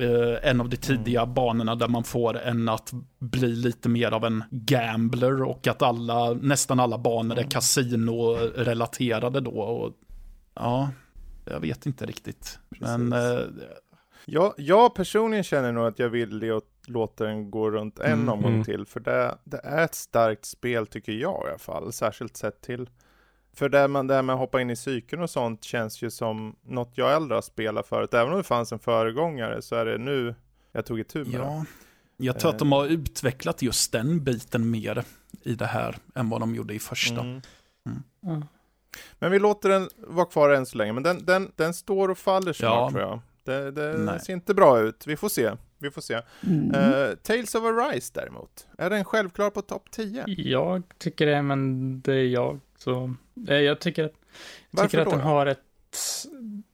eh, 0.00 0.50
en 0.50 0.60
av 0.60 0.68
de 0.68 0.76
tidiga 0.76 1.26
banorna 1.26 1.74
där 1.74 1.88
man 1.88 2.04
får 2.04 2.38
en 2.38 2.68
att 2.68 2.90
bli 3.18 3.48
lite 3.56 3.88
mer 3.88 4.12
av 4.12 4.24
en 4.24 4.44
gambler 4.50 5.42
och 5.42 5.66
att 5.66 5.82
alla, 5.82 6.32
nästan 6.32 6.80
alla 6.80 6.98
banor 6.98 7.38
är 7.38 7.42
kasino-relaterade 7.50 9.40
då. 9.40 9.50
Och, 9.60 9.92
ja, 10.54 10.90
jag 11.44 11.60
vet 11.60 11.86
inte 11.86 12.06
riktigt. 12.06 12.58
Men 12.68 13.12
eh, 13.12 13.38
Jag, 14.26 14.54
jag 14.56 14.94
personligen 14.94 15.44
känner 15.44 15.72
nog 15.72 15.86
att 15.86 15.98
jag 15.98 16.08
vill 16.08 16.60
låta 16.86 17.24
den 17.24 17.50
gå 17.50 17.70
runt 17.70 17.98
en 17.98 18.12
Mm. 18.12 18.28
omgång 18.28 18.52
Mm. 18.52 18.64
till. 18.64 18.86
För 18.86 19.00
det, 19.00 19.38
det 19.44 19.60
är 19.64 19.84
ett 19.84 19.94
starkt 19.94 20.44
spel 20.44 20.86
tycker 20.86 21.12
jag 21.12 21.44
i 21.46 21.48
alla 21.48 21.58
fall. 21.58 21.92
Särskilt 21.92 22.36
sett 22.36 22.60
till. 22.60 22.90
För 23.54 23.68
det, 23.68 23.88
man, 23.88 24.06
det 24.06 24.14
här 24.14 24.22
med 24.22 24.32
att 24.34 24.38
hoppa 24.38 24.60
in 24.60 24.70
i 24.70 24.76
cykeln 24.76 25.22
och 25.22 25.30
sånt 25.30 25.64
känns 25.64 26.02
ju 26.02 26.10
som 26.10 26.56
något 26.62 26.90
jag 26.94 27.12
äldre 27.16 27.34
har 27.34 27.42
spelat 27.42 27.86
förut. 27.86 28.14
Även 28.14 28.32
om 28.32 28.36
det 28.38 28.44
fanns 28.44 28.72
en 28.72 28.78
föregångare 28.78 29.62
så 29.62 29.76
är 29.76 29.84
det 29.84 29.98
nu 29.98 30.34
jag 30.72 30.86
tog 30.86 31.00
itu 31.00 31.18
med 31.24 31.26
det. 31.32 31.36
ja, 31.38 31.64
jag 32.16 32.38
tror 32.38 32.50
att 32.50 32.58
de 32.58 32.72
har 32.72 32.86
utvecklat 32.86 33.62
just 33.62 33.92
den 33.92 34.24
biten 34.24 34.70
mer 34.70 35.04
i 35.42 35.54
det 35.54 35.66
här 35.66 35.96
än 36.14 36.28
vad 36.30 36.40
de 36.40 36.54
gjorde 36.54 36.74
i 36.74 36.78
första. 36.78 37.20
Mm. 37.20 37.40
Ja. 38.20 38.42
Men 39.18 39.30
vi 39.32 39.38
låter 39.38 39.68
den 39.68 39.88
vara 39.96 40.26
kvar 40.26 40.50
än 40.50 40.66
så 40.66 40.78
länge. 40.78 40.92
Men 40.92 41.02
den, 41.02 41.24
den, 41.24 41.52
den 41.56 41.74
står 41.74 42.08
och 42.08 42.18
faller 42.18 42.52
snart 42.52 42.70
Ja. 42.72 42.90
tror 42.90 43.02
jag. 43.02 43.20
Det, 43.44 43.70
det 43.70 44.20
ser 44.20 44.32
inte 44.32 44.54
bra 44.54 44.80
ut. 44.80 45.06
Vi 45.06 45.16
får 45.16 45.28
se. 45.28 45.50
Vi 45.78 45.90
får 45.90 46.00
se. 46.00 46.20
Mm. 46.46 46.70
Eh, 46.74 47.14
Tales 47.14 47.54
of 47.54 47.64
Arise 47.64 48.10
däremot. 48.14 48.66
Är 48.78 48.90
den 48.90 49.04
självklar 49.04 49.50
på 49.50 49.62
topp 49.62 49.90
10? 49.90 50.24
Jag 50.26 50.82
tycker 50.98 51.26
det, 51.26 51.42
men 51.42 52.00
det 52.00 52.12
är 52.14 52.24
jag. 52.26 52.60
Så, 52.78 53.04
eh, 53.04 53.10
jag 53.34 53.80
tycker 53.80 54.04
att, 54.04 54.12
jag 54.70 54.90
tycker 54.90 54.98
att 54.98 55.04
då 55.04 55.10
den 55.10 55.20
då? 55.20 55.24
har 55.24 55.46
ett... 55.46 55.60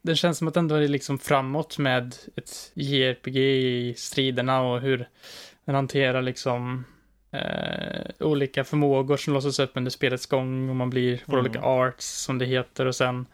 Det 0.02 0.14
känns 0.16 0.38
som 0.38 0.48
att 0.48 0.54
den 0.54 0.64
ändå 0.64 0.74
är 0.74 0.88
liksom 0.88 1.18
framåt 1.18 1.78
med 1.78 2.14
ett 2.36 2.70
JRPG 2.74 3.36
i 3.36 3.94
striderna 3.96 4.60
och 4.62 4.80
hur 4.80 5.08
den 5.64 5.74
hanterar 5.74 6.22
liksom 6.22 6.84
eh, 7.30 8.10
olika 8.18 8.64
förmågor 8.64 9.16
som 9.16 9.34
låses 9.34 9.58
upp 9.58 9.70
under 9.74 9.90
spelets 9.90 10.26
gång 10.26 10.68
och 10.70 10.76
man 10.76 10.90
blir, 10.90 11.20
Mm. 11.28 11.40
olika 11.40 11.60
arts 11.60 12.06
som 12.06 12.38
det 12.38 12.44
heter 12.46 12.86
och 12.86 12.96
sen 12.96 13.26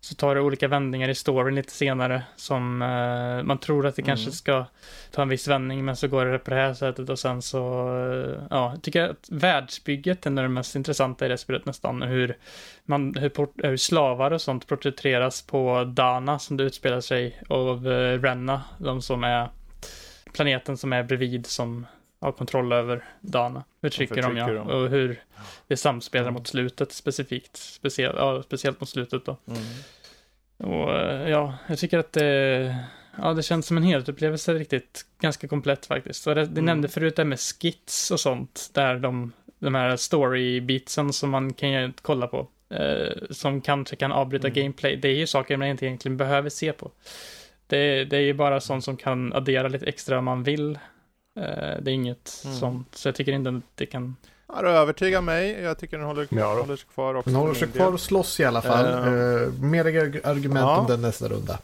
så 0.00 0.14
tar 0.14 0.34
det 0.34 0.40
olika 0.40 0.68
vändningar 0.68 1.08
i 1.08 1.14
storyn 1.14 1.54
lite 1.54 1.72
senare 1.72 2.22
som 2.36 2.82
eh, 2.82 3.42
man 3.42 3.58
tror 3.58 3.86
att 3.86 3.96
det 3.96 4.02
kanske 4.02 4.24
Mm. 4.24 4.32
ska 4.32 4.64
ta 5.10 5.22
en 5.22 5.28
viss 5.28 5.48
vändning 5.48 5.84
men 5.84 5.96
så 5.96 6.08
går 6.08 6.24
det 6.26 6.38
på 6.38 6.50
det 6.50 6.56
här 6.56 6.74
sättet 6.74 7.08
och 7.10 7.18
sen 7.18 7.42
så, 7.42 7.58
eh, 7.98 8.42
ja, 8.50 8.70
jag 8.72 8.82
tycker 8.82 9.10
att 9.10 9.28
världsbygget 9.30 10.26
är 10.26 10.30
det 10.30 10.48
mest 10.48 10.76
intressanta 10.76 11.26
i 11.26 11.28
det 11.28 11.38
spelet 11.38 11.66
nästan. 11.66 12.02
Hur, 12.02 12.36
man, 12.84 13.14
hur, 13.14 13.66
hur 13.66 13.76
slavar 13.76 14.30
och 14.30 14.40
sånt 14.40 14.66
porträtteras 14.66 15.42
på 15.42 15.84
Dana 15.84 16.38
som 16.38 16.56
det 16.56 16.64
utspelar 16.64 17.00
sig 17.00 17.40
av 17.48 17.88
eh, 17.92 18.20
Renna, 18.20 18.62
de 18.78 19.02
som 19.02 19.24
är 19.24 19.48
planeten 20.32 20.76
som 20.76 20.92
är 20.92 21.02
bredvid 21.02 21.46
som 21.46 21.86
har 22.20 22.32
kontroll 22.32 22.72
över 22.72 23.04
Dana. 23.20 23.64
Förtrycker 23.80 24.22
dem 24.22 24.36
ja, 24.36 24.46
förtrycker 24.46 24.70
dem. 24.70 24.82
och 24.84 24.88
hur 24.90 25.22
det 25.68 25.76
samspelar 25.76 26.30
mot 26.30 26.46
slutet 26.46 26.92
specifikt, 26.92 27.56
speciellt, 27.56 28.16
ja, 28.18 28.42
speciellt 28.42 28.80
mot 28.80 28.88
slutet 28.88 29.24
då. 29.24 29.36
Mm. 29.46 29.62
Och 30.72 30.92
eh, 30.96 31.28
ja, 31.30 31.54
jag 31.66 31.78
tycker 31.78 31.98
att 31.98 32.12
det 32.12 32.76
Ja, 33.22 33.32
det 33.34 33.42
känns 33.42 33.66
som 33.66 33.76
en 33.76 33.82
helhetsupplevelse 33.82 34.54
riktigt 34.54 35.04
ganska 35.20 35.48
komplett 35.48 35.86
faktiskt. 35.86 36.26
Och 36.26 36.34
det, 36.34 36.40
det 36.40 36.50
Mm. 36.50 36.64
nämnde 36.64 36.88
förut 36.88 37.16
det 37.16 37.22
här 37.22 37.28
med 37.28 37.40
skits 37.40 38.10
och 38.10 38.20
sånt, 38.20 38.70
där 38.74 38.96
de, 38.98 39.32
de 39.58 39.74
här 39.74 39.96
story-beatsen 39.96 41.12
som 41.12 41.30
man 41.30 41.52
kan 41.52 41.92
kolla 42.02 42.26
på, 42.26 42.48
eh, 42.70 43.12
som 43.30 43.60
kanske 43.60 43.96
kan 43.96 44.12
avbryta 44.12 44.48
Mm. 44.48 44.54
gameplay, 44.62 44.96
det 44.96 45.08
är 45.08 45.14
ju 45.14 45.26
saker 45.26 45.56
man 45.56 45.68
inte 45.68 45.86
egentligen 45.86 46.16
behöver 46.16 46.50
se 46.50 46.72
på. 46.72 46.90
Det, 47.66 48.04
det 48.04 48.16
är 48.16 48.20
ju 48.20 48.34
bara 48.34 48.60
sånt 48.60 48.84
som 48.84 48.96
kan 48.96 49.32
addera 49.32 49.68
lite 49.68 49.86
extra 49.86 50.18
om 50.18 50.24
man 50.24 50.42
vill. 50.42 50.78
Eh, 51.38 51.82
det 51.82 51.90
är 51.90 51.94
inget 51.94 52.42
Mm. 52.44 52.56
sånt, 52.56 52.86
så 52.94 53.08
jag 53.08 53.14
tycker 53.14 53.32
inte 53.32 53.50
att 53.50 53.54
det 53.74 53.86
kan... 53.86 54.16
Ja, 54.54 54.62
du 54.62 54.68
övertygar 54.68 55.20
mig. 55.20 55.60
Jag 55.62 55.78
tycker 55.78 55.98
den 55.98 56.06
håller, 56.06 56.26
Ja 56.30 56.54
håller 56.54 56.76
sig 56.76 56.86
kvar 56.94 57.14
också. 57.14 57.30
Den 57.30 57.38
håller 57.38 57.54
sig 57.54 57.68
kvar 57.68 57.92
och 57.92 58.00
slåss 58.00 58.40
i 58.40 58.44
alla 58.44 58.62
fall. 58.62 58.86
Eh. 58.86 59.12
Uh, 59.12 59.52
mer 59.62 59.84
arg- 59.84 60.20
argument 60.26 60.60
Ja. 60.60 60.78
om 60.78 60.86
den 60.86 61.02
nästa 61.02 61.28
runda. 61.28 61.58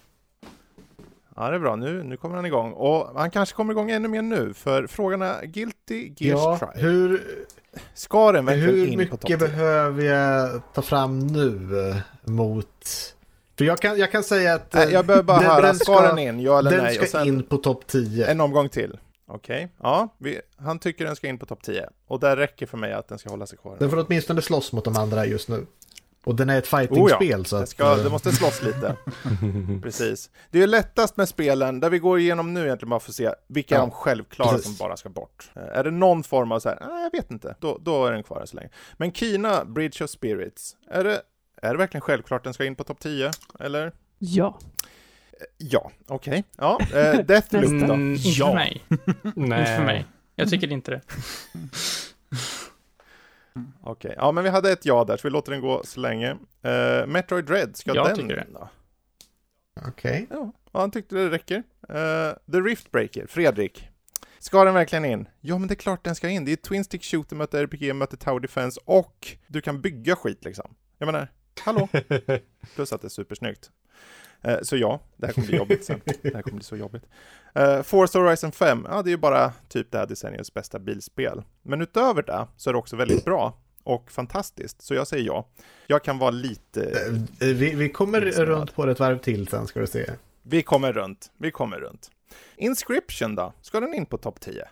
Ja, 1.36 1.50
det 1.50 1.56
är 1.56 1.60
bra. 1.60 1.76
Nu, 1.76 2.02
nu 2.02 2.16
kommer 2.16 2.36
han 2.36 2.46
igång. 2.46 2.72
Och 2.72 3.10
han 3.20 3.30
kanske 3.30 3.54
kommer 3.54 3.72
igång 3.72 3.90
ännu 3.90 4.08
mer 4.08 4.22
nu, 4.22 4.54
för 4.54 4.86
frågan 4.86 5.22
är 5.22 5.42
Guilty 5.46 6.12
Gears 6.16 6.40
Ja, 6.40 6.56
Strive. 6.56 6.88
hur, 6.88 7.22
Ska 7.94 8.32
den 8.32 8.44
verkligen 8.46 8.70
hur 8.70 8.86
in 8.86 8.92
på 8.92 8.98
mycket 8.98 9.20
10? 9.20 9.36
behöver 9.36 10.04
jag 10.04 10.60
ta 10.74 10.82
fram 10.82 11.26
nu 11.26 11.60
mot... 12.24 12.84
För 13.58 13.64
jag 13.64 13.78
kan, 13.78 13.98
jag 13.98 14.12
kan 14.12 14.24
säga 14.24 14.54
att... 14.54 14.72
Nej, 14.72 14.92
jag 14.92 15.06
behöver 15.06 15.22
bara 15.24 15.38
den- 15.38 15.50
höra, 15.50 15.60
den 15.66 15.74
ska, 15.76 16.00
den 16.00 16.18
in, 16.18 16.40
ja 16.40 16.58
eller 16.58 16.70
den 16.70 16.82
nej? 16.84 16.94
ska 16.94 17.02
Och 17.02 17.08
sen 17.08 17.26
in 17.26 17.42
på 17.42 17.56
topp 17.56 17.86
10. 17.86 18.26
en 18.26 18.40
omgång 18.40 18.68
till. 18.68 18.98
Okej, 19.26 19.68
ja, 19.82 20.08
vi, 20.18 20.40
han 20.56 20.78
tycker 20.78 21.04
den 21.04 21.16
ska 21.16 21.28
in 21.28 21.38
på 21.38 21.46
topp 21.46 21.62
10. 21.62 21.88
Och 22.06 22.20
det 22.20 22.36
räcker 22.36 22.66
för 22.66 22.78
mig 22.78 22.92
att 22.92 23.08
den 23.08 23.18
ska 23.18 23.30
hålla 23.30 23.46
sig 23.46 23.58
kvar. 23.58 23.76
Den 23.78 23.90
får 23.90 24.04
åtminstone 24.06 24.42
slåss 24.42 24.72
mot 24.72 24.84
de 24.84 24.96
andra 24.96 25.26
just 25.26 25.48
nu. 25.48 25.66
Och 26.24 26.34
den 26.34 26.50
är 26.50 26.58
ett 26.58 26.72
Oh 26.72 26.80
ja, 26.80 26.86
fighting-spel 26.88 27.44
så 27.44 27.56
Det, 27.56 27.62
att... 27.62 27.68
ska, 27.68 27.92
eh, 27.92 28.04
det 28.04 28.10
måste 28.10 28.32
slåss 28.32 28.62
lite. 28.62 28.96
Precis. 29.82 30.30
Det 30.50 30.62
är 30.62 30.66
lättast 30.66 31.16
med 31.16 31.28
spelen, 31.28 31.80
där 31.80 31.90
vi 31.90 31.98
går 31.98 32.18
igenom 32.18 32.54
nu 32.54 32.64
egentligen 32.64 32.90
bara 32.90 33.00
för 33.00 33.10
att 33.10 33.14
se 33.14 33.30
vilka 33.48 33.74
är 33.74 33.78
Ja, 33.78 33.82
de 33.84 33.90
självklara 33.90 34.50
precis. 34.52 34.64
som 34.66 34.86
bara 34.86 34.96
ska 34.96 35.08
bort. 35.08 35.50
Eh, 35.56 35.62
Är 35.62 35.84
det 35.84 35.90
någon 35.90 36.22
form 36.24 36.52
av 36.52 36.60
så 36.60 36.68
här, 36.68 36.78
nej 36.80 37.02
jag 37.02 37.10
vet 37.20 37.30
inte, 37.30 37.56
då, 37.60 37.78
då 37.80 38.06
är 38.06 38.12
den 38.12 38.22
kvar 38.22 38.42
så 38.46 38.56
länge. 38.56 38.68
Men 38.96 39.12
Kina, 39.12 39.64
Bridge 39.64 40.04
of 40.04 40.10
Spirits, 40.10 40.76
är 40.90 41.04
det, 41.04 41.22
är 41.62 41.72
det 41.72 41.78
verkligen 41.78 42.02
självklart 42.02 42.44
den 42.44 42.54
ska 42.54 42.64
in 42.64 42.76
på 42.76 42.84
topp 42.84 43.00
10? 43.00 43.30
Eller? 43.60 43.92
Ja. 44.18 44.58
Ja, 45.58 45.90
okej. 46.06 46.44
Ja, 46.58 46.78
eh, 46.94 47.18
Deathloop 47.26 47.64
då? 47.64 47.94
Mm, 47.94 48.12
inte 48.14 48.28
Ja. 48.28 48.46
för 48.46 48.54
mig. 48.54 48.84
Nej. 49.34 49.60
Inte 49.60 49.76
för 49.76 49.84
mig. 49.84 50.06
Jag 50.34 50.50
tycker 50.50 50.72
inte 50.72 50.90
det. 50.90 51.00
Okej, 53.82 54.14
ja 54.16 54.32
men 54.32 54.44
vi 54.44 54.50
hade 54.50 54.72
ett 54.72 54.86
ja 54.86 55.04
där, 55.04 55.16
så 55.16 55.28
vi 55.28 55.30
låter 55.32 55.52
den 55.52 55.60
gå 55.60 55.82
så 55.84 56.00
länge. 56.00 56.30
Eh, 56.62 57.06
Metroid 57.06 57.44
Dread, 57.44 57.76
ska 57.76 57.94
Jag 57.94 58.06
den 58.06 58.16
tycker 58.16 58.38
in 58.46 58.52
då? 58.52 58.68
Okej. 59.88 60.26
Ja, 60.30 60.52
ja, 60.72 60.80
han 60.80 60.90
tyckte 60.90 61.14
det 61.14 61.30
räcker. 61.30 61.62
Eh, 61.88 62.52
The 62.52 62.58
Rift 62.60 62.90
Breaker, 62.90 63.26
Fredrik. 63.26 63.88
Ska 64.38 64.64
den 64.64 64.74
verkligen 64.74 65.04
in? 65.04 65.28
Ja, 65.40 65.58
men 65.58 65.68
det 65.68 65.74
är 65.74 65.76
klart 65.76 66.04
den 66.04 66.14
ska 66.14 66.28
in. 66.28 66.44
Det 66.44 66.52
är 66.52 66.56
Twin 66.56 66.84
Stick 66.84 67.04
Shooter 67.04 67.36
möter 67.36 67.62
RPG 67.64 67.94
möter 67.94 68.16
Tower 68.16 68.40
Defense 68.40 68.80
och 68.84 69.36
du 69.46 69.60
kan 69.60 69.80
bygga 69.80 70.16
skit 70.16 70.44
liksom. 70.44 70.74
Jag 70.98 71.06
menar, 71.06 71.28
hallå? 71.64 71.88
Plus 72.74 72.92
att 72.92 73.00
det 73.00 73.06
är 73.06 73.08
supersnyggt. 73.08 73.70
Eh, 74.44 74.58
så 74.62 74.76
ja, 74.76 75.00
det 75.16 75.26
här 75.26 75.32
kommer 75.32 75.46
bli 75.48 75.56
jobbigt 75.56 75.84
sen. 75.84 76.00
Det 76.22 76.34
här 76.34 76.42
kommer 76.42 76.56
bli 76.56 76.64
så 76.64 76.76
jobbigt. 76.76 77.02
Uh, 77.58 77.82
Forza 77.82 78.18
Horizon 78.18 78.52
5, 78.52 78.86
ja 78.90 79.02
det 79.02 79.08
är 79.08 79.10
ju 79.12 79.16
bara 79.16 79.52
typ 79.68 79.90
det 79.90 79.98
här 79.98 80.06
decenniets 80.06 80.54
bästa 80.54 80.78
bilspel. 80.78 81.42
Men 81.62 81.80
utöver 81.82 82.22
det 82.22 82.46
så 82.56 82.70
är 82.70 82.74
det 82.74 82.78
också 82.78 82.96
väldigt 82.96 83.24
bra 83.24 83.58
och 83.84 84.10
fantastiskt, 84.10 84.82
så 84.82 84.94
jag 84.94 85.06
säger 85.06 85.24
ja. 85.26 85.48
Jag 85.86 86.02
kan 86.04 86.18
vara 86.18 86.30
lite... 86.30 86.84
Eh, 87.40 87.46
Vi, 87.48 87.74
vi 87.74 87.88
kommer 87.88 88.26
Insnöad. 88.26 88.48
runt 88.48 88.74
på 88.74 88.86
det 88.86 88.92
ett 88.92 89.00
varv 89.00 89.18
till 89.18 89.48
sen 89.48 89.66
ska 89.66 89.80
du 89.80 89.86
se. 89.86 90.10
Vi 90.42 90.62
kommer 90.62 90.92
runt, 90.92 91.30
vi 91.38 91.50
kommer 91.50 91.76
runt. 91.80 92.10
Inscription 92.56 93.34
då? 93.34 93.52
Ska 93.60 93.80
den 93.80 93.94
in 93.94 94.06
på 94.06 94.18
topp 94.18 94.40
10? 94.40 94.68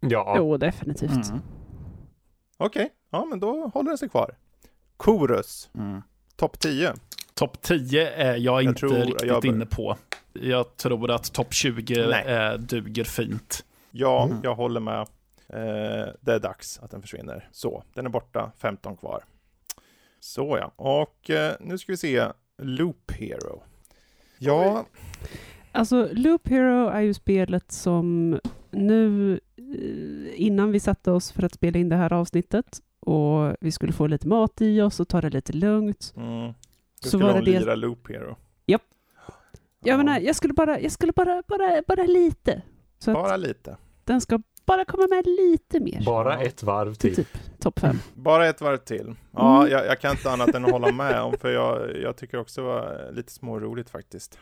Ja, 0.00 0.34
Jo, 0.36 0.56
definitivt. 0.56 1.28
Mm. 1.30 1.40
Okej, 2.56 2.90
ja 3.10 3.24
men 3.24 3.40
då 3.40 3.70
håller 3.74 3.88
den 3.90 3.98
sig 3.98 4.08
kvar. 4.08 4.36
Chorus, 4.98 5.70
Mm. 5.74 6.02
topp 6.36 6.58
10. 6.58 6.94
Topp 7.34 7.62
10 7.62 8.10
är 8.10 8.36
jag, 8.36 8.62
inte 8.62 8.80
tror 8.80 8.90
riktigt 8.94 9.28
jag 9.28 9.44
inne 9.44 9.66
på. 9.66 9.96
Jag 10.32 10.76
tror 10.76 11.10
att 11.10 11.32
topp 11.32 11.52
20 11.54 12.06
Nej. 12.06 12.24
eh, 12.26 12.52
duger 12.58 13.04
fint. 13.04 13.64
Ja, 13.90 14.24
Mm. 14.24 14.38
jag 14.42 14.54
håller 14.54 14.80
med. 14.80 15.00
Eh, 15.48 16.12
det 16.20 16.32
är 16.32 16.38
dags 16.40 16.78
att 16.78 16.90
den 16.90 17.02
försvinner. 17.02 17.48
Så, 17.52 17.82
den 17.94 18.06
är 18.06 18.10
borta, 18.10 18.52
15 18.58 18.96
kvar. 18.96 19.24
Så 20.20 20.58
ja, 20.60 20.72
och 20.76 21.30
eh, 21.30 21.52
nu 21.60 21.78
ska 21.78 21.92
vi 21.92 21.96
se 21.96 22.24
Loop 22.62 23.10
Hero. 23.12 23.62
Ja, 24.38 24.86
Alltså, 25.72 26.08
Loop 26.12 26.48
Hero 26.48 26.88
är 26.88 27.00
ju 27.00 27.14
spelet 27.14 27.72
som 27.72 28.38
nu, 28.70 29.32
eh, 29.56 30.40
innan 30.42 30.72
vi 30.72 30.80
satte 30.80 31.10
oss 31.10 31.32
för 31.32 31.42
att 31.42 31.54
spela 31.54 31.78
in 31.78 31.88
det 31.88 31.96
här 31.96 32.12
avsnittet 32.12 32.78
och 33.00 33.56
vi 33.60 33.72
skulle 33.72 33.92
få 33.92 34.06
lite 34.06 34.28
mat 34.28 34.60
i 34.60 34.80
oss 34.80 35.00
och 35.00 35.08
ta 35.08 35.20
det 35.20 35.30
lite 35.30 35.52
lugnt. 35.52 36.12
mm. 36.16 36.52
Du 37.04 37.10
Så 37.10 37.18
skulle 37.18 37.24
var 37.24 37.32
ha 37.32 37.40
det 37.40 37.52
det... 37.52 37.58
lira 37.60 37.74
Loop 37.74 38.08
Hero. 38.08 38.36
Japp. 38.66 38.82
Jag 39.80 39.92
Ja, 39.92 39.96
menar, 39.96 40.20
jag 40.20 40.36
skulle 40.36 40.54
bara, 40.54 40.80
jag 40.80 40.92
skulle 40.92 41.12
bara, 41.12 41.42
bara, 41.48 41.82
bara 41.86 42.02
lite. 42.02 42.62
Så 42.98 43.12
Bara 43.12 43.36
lite. 43.36 43.76
den 44.04 44.20
ska 44.20 44.40
bara 44.66 44.84
komma 44.84 45.06
med 45.10 45.26
lite 45.26 45.80
mer. 45.80 46.02
bara 46.06 46.38
ett 46.38 46.62
varv 46.62 46.94
till 46.94 47.14
typ 47.16 47.28
topp 47.60 47.78
fem. 47.80 47.98
Bara 48.14 48.46
ett 48.48 48.60
varv 48.60 48.76
till. 48.76 49.14
Ja, 49.30 49.58
Mm. 49.60 49.72
jag, 49.72 49.86
jag 49.86 50.00
kan 50.00 50.10
inte 50.10 50.30
annat 50.30 50.54
än 50.54 50.64
att 50.64 50.70
hålla 50.70 50.92
med 50.92 51.20
om, 51.22 51.34
för 51.38 51.50
jag, 51.52 51.96
jag 51.96 52.16
tycker 52.16 52.38
också 52.38 52.60
det 52.60 52.66
var 52.66 53.10
lite 53.12 53.32
småroligt 53.32 53.90
faktiskt. 53.90 54.38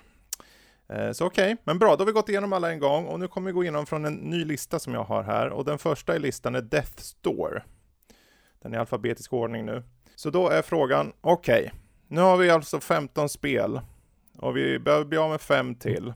Eh, 0.88 1.12
Så 1.12 1.27
okej, 1.27 1.57
men 1.64 1.79
bra, 1.79 1.96
då 1.96 2.01
har 2.01 2.07
vi 2.07 2.12
gått 2.12 2.29
igenom 2.29 2.53
alla 2.53 2.72
en 2.72 2.79
gång 2.79 3.07
och 3.07 3.20
nu 3.20 3.29
kommer 3.29 3.46
vi 3.46 3.53
gå 3.53 3.62
igenom 3.62 3.87
från 3.87 4.05
en 4.05 4.14
ny 4.14 4.44
lista 4.44 4.79
som 4.79 4.94
jag 4.94 5.05
har 5.05 5.22
här 5.22 5.48
och 5.51 5.64
den 5.64 5.79
första 5.79 6.16
i 6.16 6.18
listan 6.18 6.55
är 6.55 6.62
Death 6.62 6.96
Store. 6.96 7.62
Den 8.62 8.72
är 8.72 8.77
i 8.77 8.81
alfabetisk 8.81 9.33
ordning 9.33 9.66
nu. 9.66 9.83
Så 10.14 10.31
då 10.31 10.48
är 10.48 10.62
frågan, 10.62 11.12
okej, 11.20 11.72
nu 12.12 12.20
har 12.20 12.37
vi 12.37 12.51
alltså 12.51 12.81
15 12.81 13.29
spel 13.29 13.81
och 14.38 14.57
vi 14.57 14.79
behöver 14.79 15.05
bli 15.05 15.18
av 15.18 15.31
med 15.31 15.40
fem 15.40 15.75
till. 15.75 16.12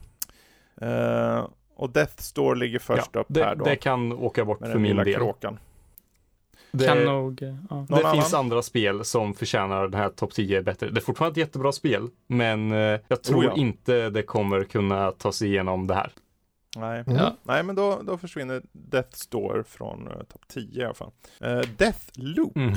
Eh, 0.81 1.47
och 1.75 1.89
Death 1.89 2.21
Store 2.21 2.59
ligger 2.59 2.79
först 2.79 3.09
Ja, 3.13 3.19
upp 3.19 3.27
här 3.37 3.49
det, 3.49 3.55
då, 3.55 3.65
det 3.65 3.75
kan 3.75 4.13
åka 4.13 4.45
bort 4.45 4.59
för 4.59 4.79
min 4.79 4.95
del. 4.97 5.13
kråkan. 5.15 5.59
Det, 6.71 6.87
Kan 6.87 7.03
nog... 7.03 7.41
Ja. 7.41 7.75
Någon 7.75 7.85
det 7.85 7.95
annan? 7.97 8.13
finns 8.13 8.33
andra 8.33 8.61
spel 8.61 9.05
som 9.05 9.33
förtjänar 9.33 9.87
den 9.87 10.01
här 10.01 10.09
topp 10.09 10.33
10 10.33 10.61
bättre. 10.61 10.89
Det 10.89 10.99
är 10.99 11.01
fortfarande 11.01 11.31
ett 11.41 11.47
jättebra 11.47 11.71
spel, 11.71 12.09
men 12.27 12.71
eh, 12.71 12.99
jag 13.07 13.23
tror 13.23 13.41
Oh 13.41 13.45
ja. 13.45 13.55
inte 13.55 14.09
det 14.09 14.23
kommer 14.23 14.63
kunna 14.63 15.11
ta 15.11 15.31
sig 15.31 15.47
igenom 15.47 15.87
det 15.87 15.93
här. 15.93 16.11
Nej, 16.77 17.03
Mm. 17.07 17.15
Ja. 17.17 17.35
Nej 17.43 17.63
men 17.63 17.75
då, 17.75 17.99
då 18.03 18.17
försvinner 18.17 18.61
Death 18.71 19.09
Store 19.15 19.63
från 19.63 20.07
uh, 20.07 20.23
topp 20.23 20.41
10 20.47 20.81
i 20.81 20.85
alla 20.85 20.93
fall. 20.93 21.11
Uh, 21.43 21.61
Death 21.77 21.99
Loop. 22.15 22.55
Mm. 22.55 22.73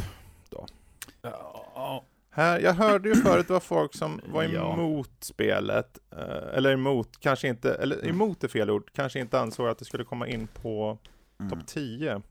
Ja, 0.50 2.04
Här, 2.32 2.60
jag 2.60 2.72
hörde 2.74 3.08
ju 3.08 3.14
förut 3.14 3.46
det 3.46 3.52
var 3.52 3.60
folk 3.60 3.94
som 3.94 4.20
var 4.32 4.42
Ja. 4.42 4.72
emot 4.74 5.10
spelet, 5.20 5.98
eh, 6.12 6.56
eller 6.56 6.72
emot, 6.72 7.20
kanske 7.20 7.48
inte, 7.48 7.74
eller 7.74 8.08
emot 8.08 8.44
är 8.44 8.48
fel 8.48 8.70
ord, 8.70 8.90
kanske 8.92 9.20
inte 9.20 9.40
ansåg 9.40 9.68
att 9.68 9.78
det 9.78 9.84
skulle 9.84 10.04
komma 10.04 10.28
in 10.28 10.46
på 10.46 10.98
mm. 11.40 11.50
topp 11.50 11.66
10. 11.66 12.22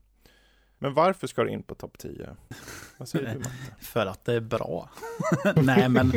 Men 0.78 0.94
varför 0.94 1.26
ska 1.26 1.44
det 1.44 1.50
in 1.50 1.62
på 1.62 1.74
topp 1.74 1.98
10? 1.98 2.36
Vad 2.98 3.08
säger 3.08 3.32
du 3.32 3.38
Matte? 3.38 3.50
För 3.80 4.06
att 4.06 4.24
det 4.24 4.34
är 4.34 4.40
bra. 4.40 4.90
nej, 5.56 5.88
men, 5.88 6.12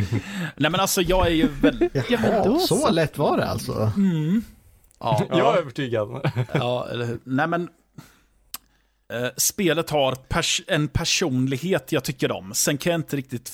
nej 0.56 0.72
men 0.72 0.76
alltså 0.76 1.02
jag 1.02 1.28
är 1.28 1.32
ju 1.32 1.48
väldigt... 1.48 1.96
Ja, 1.96 2.04
Jaha, 2.10 2.60
så 2.60 2.91
lätt 2.91 3.17
var 3.17 3.38
det 3.38 3.46
alltså. 3.46 3.91
Mm. 3.98 4.41
Ja, 5.00 5.26
Jag 5.30 5.54
är 5.54 5.60
övertygad. 5.60 6.32
Ja, 6.54 6.88
eller? 6.91 7.17
Nej, 7.24 7.48
men... 7.48 7.69
Eh, 9.13 9.30
spelet 9.38 9.89
har 9.89 10.15
pers 10.15 10.62
en 10.67 10.88
personlighet 10.88 11.91
jag 11.91 12.04
tycker 12.04 12.32
om. 12.32 12.54
Sen 12.54 12.78
kan 12.78 12.91
jag 12.91 13.00
inte 13.00 13.17
riktigt 13.17 13.50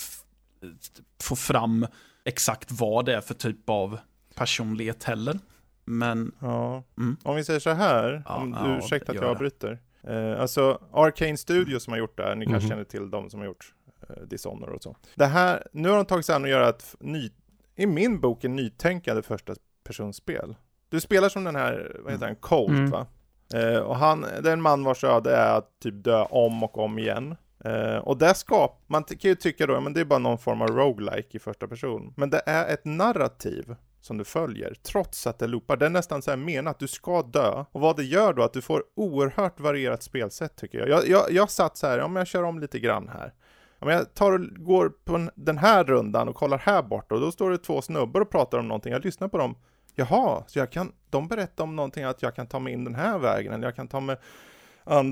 få 1.23 1.35
fram 1.35 1.87
exakt 2.25 2.71
vad 2.71 3.05
det 3.05 3.15
är 3.15 3.21
för 3.21 3.33
typ 3.33 3.69
av 3.69 3.99
personlighet 4.35 5.03
heller. 5.03 5.39
Men, 5.85 6.31
Ja, 6.41 6.83
mm. 6.97 7.17
om 7.23 7.35
vi 7.35 7.43
säger 7.43 7.59
så 7.59 7.69
här, 7.69 8.23
Ja, 8.25 8.35
om 8.35 8.55
ja, 8.59 8.63
du 8.67 8.77
ursäktar 8.77 9.13
att 9.13 9.15
gör 9.15 9.23
jag 9.23 9.31
avbryter. 9.31 9.79
Eh, 10.03 10.41
alltså, 10.41 10.81
Arcane 10.93 11.37
Studios 11.37 11.83
som 11.83 11.93
har 11.93 11.97
gjort 11.97 12.17
det 12.17 12.23
här, 12.23 12.35
ni 12.35 12.45
kanske 12.45 12.63
Mhm. 12.65 12.69
känner 12.69 12.83
till 12.83 13.09
dem 13.09 13.29
som 13.29 13.39
har 13.39 13.47
gjort 13.47 13.73
eh, 14.09 14.23
Dishonored 14.23 14.75
och 14.75 14.83
så. 14.83 14.95
Det 15.15 15.25
här, 15.25 15.67
nu 15.73 15.89
har 15.89 15.95
de 15.95 16.05
tagit 16.05 16.25
sig 16.25 16.35
an 16.35 16.43
att 16.43 16.49
göra 16.49 16.69
ett 16.69 16.95
ny, 16.99 17.29
i 17.75 17.85
min 17.85 18.19
bok, 18.21 18.43
en 18.43 18.55
nytänkande 18.55 19.21
första 19.21 19.53
personspel. 19.83 20.55
Du 20.89 20.99
spelar 21.01 21.29
som 21.29 21.43
den 21.43 21.55
här, 21.55 21.97
vad 22.03 22.11
heter 22.13 22.25
han, 22.25 22.35
Colt 22.35 22.69
Mm. 22.69 22.89
va? 22.89 23.07
Eh, 23.53 23.77
och 23.79 23.95
han, 23.95 24.21
det 24.21 24.49
är 24.49 24.53
en 24.53 24.61
man 24.61 24.83
vars 24.83 25.03
öde 25.03 25.35
är 25.35 25.57
att 25.57 25.79
typ 25.79 26.03
dö 26.03 26.23
om 26.23 26.63
och 26.63 26.77
om 26.77 26.99
igen. 26.99 27.35
Uh, 27.65 27.97
och 27.97 28.17
där 28.17 28.33
skap, 28.33 28.83
man 28.87 29.03
kan 29.03 29.17
ju 29.29 29.35
tycka 29.35 29.67
då, 29.67 29.81
men 29.81 29.93
det 29.93 30.01
är 30.01 30.05
bara 30.05 30.19
någon 30.19 30.37
form 30.37 30.61
av 30.61 30.67
roguelike 30.67 31.37
i 31.37 31.39
första 31.39 31.67
person. 31.67 32.13
Men 32.17 32.29
det 32.29 32.41
är 32.45 32.73
ett 32.73 32.85
narrativ 32.85 33.75
som 34.01 34.17
du 34.17 34.23
följer, 34.23 34.73
trots 34.83 35.27
att 35.27 35.39
det 35.39 35.47
loopar. 35.47 35.77
Det 35.77 35.85
är 35.85 35.89
nästan 35.89 36.21
så 36.21 36.31
här 36.31 36.37
menat, 36.37 36.79
du 36.79 36.87
ska 36.87 37.21
dö. 37.21 37.65
Och 37.71 37.81
vad 37.81 37.95
det 37.95 38.03
gör 38.03 38.33
då, 38.33 38.43
att 38.43 38.53
du 38.53 38.61
får 38.61 38.83
oerhört 38.95 39.59
varierat 39.59 40.03
spelsätt 40.03 40.55
tycker 40.55 40.77
jag. 40.77 40.89
Jag, 40.89 41.07
jag, 41.07 41.31
jag 41.31 41.51
satt 41.51 41.77
så 41.77 41.87
här, 41.87 41.99
om 41.99 42.15
jag 42.15 42.27
kör 42.27 42.43
om 42.43 42.59
lite 42.59 42.79
grann 42.79 43.09
här. 43.09 43.33
Om 43.79 43.89
jag 43.89 44.13
tar 44.13 44.31
och 44.31 44.39
går 44.55 44.89
på 44.89 45.29
den 45.35 45.57
här 45.57 45.83
rundan 45.83 46.29
och 46.29 46.35
kollar 46.35 46.57
här 46.57 46.81
borta 46.81 47.15
och 47.15 47.21
då 47.21 47.31
står 47.31 47.51
det 47.51 47.57
två 47.57 47.81
snubbar 47.81 48.21
och 48.21 48.29
pratar 48.29 48.57
om 48.57 48.67
någonting. 48.67 48.93
Jag 48.93 49.05
lyssnar 49.05 49.27
på 49.27 49.37
dem. 49.37 49.55
jaha, 49.95 50.43
så 50.47 50.59
jag 50.59 50.71
kan, 50.71 50.91
de 51.09 51.27
berättar 51.27 51.63
om 51.63 51.75
någonting 51.75 52.03
att 52.03 52.21
jag 52.21 52.35
kan 52.35 52.47
ta 52.47 52.59
mig 52.59 52.73
in 52.73 52.83
den 52.83 52.95
här 52.95 53.19
vägen, 53.19 53.53
eller 53.53 53.67
jag 53.67 53.75
kan 53.75 53.87
ta 53.87 53.99
mig 53.99 54.15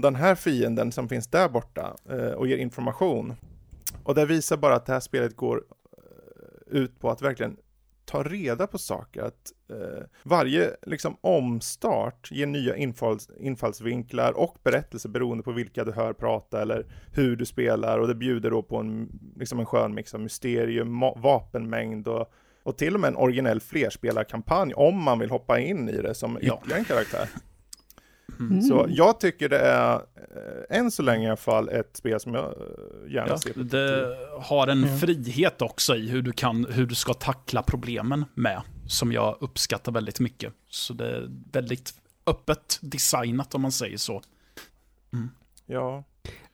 den 0.02 0.16
här 0.16 0.36
fienden 0.36 0.92
som 0.92 1.10
finns 1.10 1.28
där 1.28 1.50
borta 1.50 1.96
eh, 2.10 2.32
och 2.32 2.48
ger 2.48 2.58
information. 2.58 3.34
Och 4.04 4.16
det 4.16 4.26
visar 4.26 4.58
bara 4.58 4.76
att 4.76 4.86
det 4.86 4.94
här 4.94 5.00
spelet 5.00 5.36
går 5.36 5.64
eh, 5.98 6.78
ut 6.78 7.00
på 7.00 7.10
att 7.10 7.22
verkligen 7.22 7.58
ta 8.06 8.24
reda 8.24 8.68
på 8.68 8.78
saker, 8.78 9.22
att 9.22 9.52
eh, 9.70 10.04
varje 10.24 10.76
liksom 10.82 11.18
omstart 11.22 12.32
ger 12.32 12.46
nya 12.46 12.76
infalls, 12.76 13.30
infallsvinklar 13.40 14.32
och 14.38 14.58
berättelser 14.64 15.10
beroende 15.10 15.44
på 15.44 15.52
vilka 15.52 15.84
du 15.84 15.92
hör 15.92 16.14
prata 16.14 16.62
eller 16.62 16.86
hur 17.14 17.36
du 17.36 17.46
spelar 17.46 18.00
och 18.00 18.08
det 18.08 18.16
bjuder 18.16 18.52
då 18.52 18.64
på 18.64 18.78
en, 18.78 19.10
liksom 19.36 19.60
en 19.60 19.66
skön 19.66 19.94
mix 19.94 20.14
av 20.14 20.20
mysterium, 20.20 21.00
vapenmängd 21.16 22.08
och, 22.08 22.32
och 22.64 22.78
till 22.78 22.94
och 22.94 23.00
med 23.00 23.08
en 23.08 23.16
originell 23.16 23.60
flerspelarkampanj 23.60 24.74
om 24.74 25.04
man 25.04 25.20
vill 25.20 25.30
hoppa 25.30 25.60
in 25.60 25.90
i 25.90 26.02
det 26.02 26.16
som 26.16 26.38
Ja. 26.42 26.58
ytterligare 26.58 26.80
en 26.80 26.86
karaktär. 26.86 27.30
Mm. 28.40 28.62
Så 28.62 28.86
jag 28.90 29.20
tycker 29.20 29.50
det 29.50 29.60
är, 29.60 29.94
eh, 29.96 30.78
än 30.78 30.92
så 30.92 31.02
länge 31.04 31.26
i 31.26 31.28
alla 31.28 31.38
fall, 31.38 31.70
ett 31.70 31.98
spel 31.98 32.20
som 32.20 32.34
jag 32.34 32.46
eh, 32.46 33.14
gärna 33.14 33.28
Ja, 33.30 33.38
ser. 33.38 33.54
det 33.64 34.18
har 34.42 34.68
en 34.68 34.84
Ja. 34.84 34.98
frihet 34.98 35.62
också 35.62 35.96
i 35.96 36.10
hur 36.10 36.22
du, 36.22 36.32
kan, 36.32 36.66
hur 36.70 36.86
du 36.86 36.96
ska 36.96 37.14
tackla 37.14 37.64
problemen 37.64 38.26
med, 38.34 38.62
som 38.88 39.12
jag 39.12 39.38
uppskattar 39.40 39.92
väldigt 39.92 40.20
mycket. 40.20 40.54
Så 40.70 40.94
det 40.94 41.08
är 41.18 41.30
väldigt 41.52 41.94
öppet 42.28 42.80
designat 42.82 43.56
om 43.56 43.62
man 43.62 43.72
säger 43.72 43.98
så. 43.98 44.22
Ja, 45.66 46.04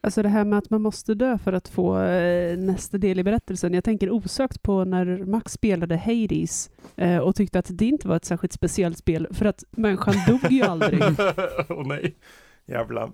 Alltså 0.05 0.23
det 0.23 0.29
här 0.29 0.45
med 0.45 0.59
att 0.59 0.69
man 0.69 0.81
måste 0.81 1.13
dö 1.13 1.37
för 1.37 1.53
att 1.53 1.67
få 1.67 2.01
eh, 2.01 2.57
nästa 2.57 2.97
del 2.97 3.19
i 3.19 3.23
berättelsen. 3.23 3.73
Jag 3.73 3.83
tänker 3.83 4.09
osökt 4.09 4.63
på 4.63 4.85
när 4.85 5.25
Max 5.25 5.51
spelade 5.51 5.97
Hades 5.97 6.71
eh, 6.95 7.17
och 7.17 7.35
tyckte 7.35 7.59
att 7.59 7.65
det 7.69 7.85
inte 7.85 8.07
var 8.07 8.15
ett 8.15 8.25
särskilt 8.25 8.53
speciellt 8.53 8.97
spel 8.97 9.27
för 9.31 9.45
att 9.45 9.63
människan 9.71 10.15
dog 10.27 10.51
ju 10.51 10.63
aldrig. 10.63 11.01
Åh 11.69 11.87
nej. 11.87 12.15
jävla. 12.65 13.11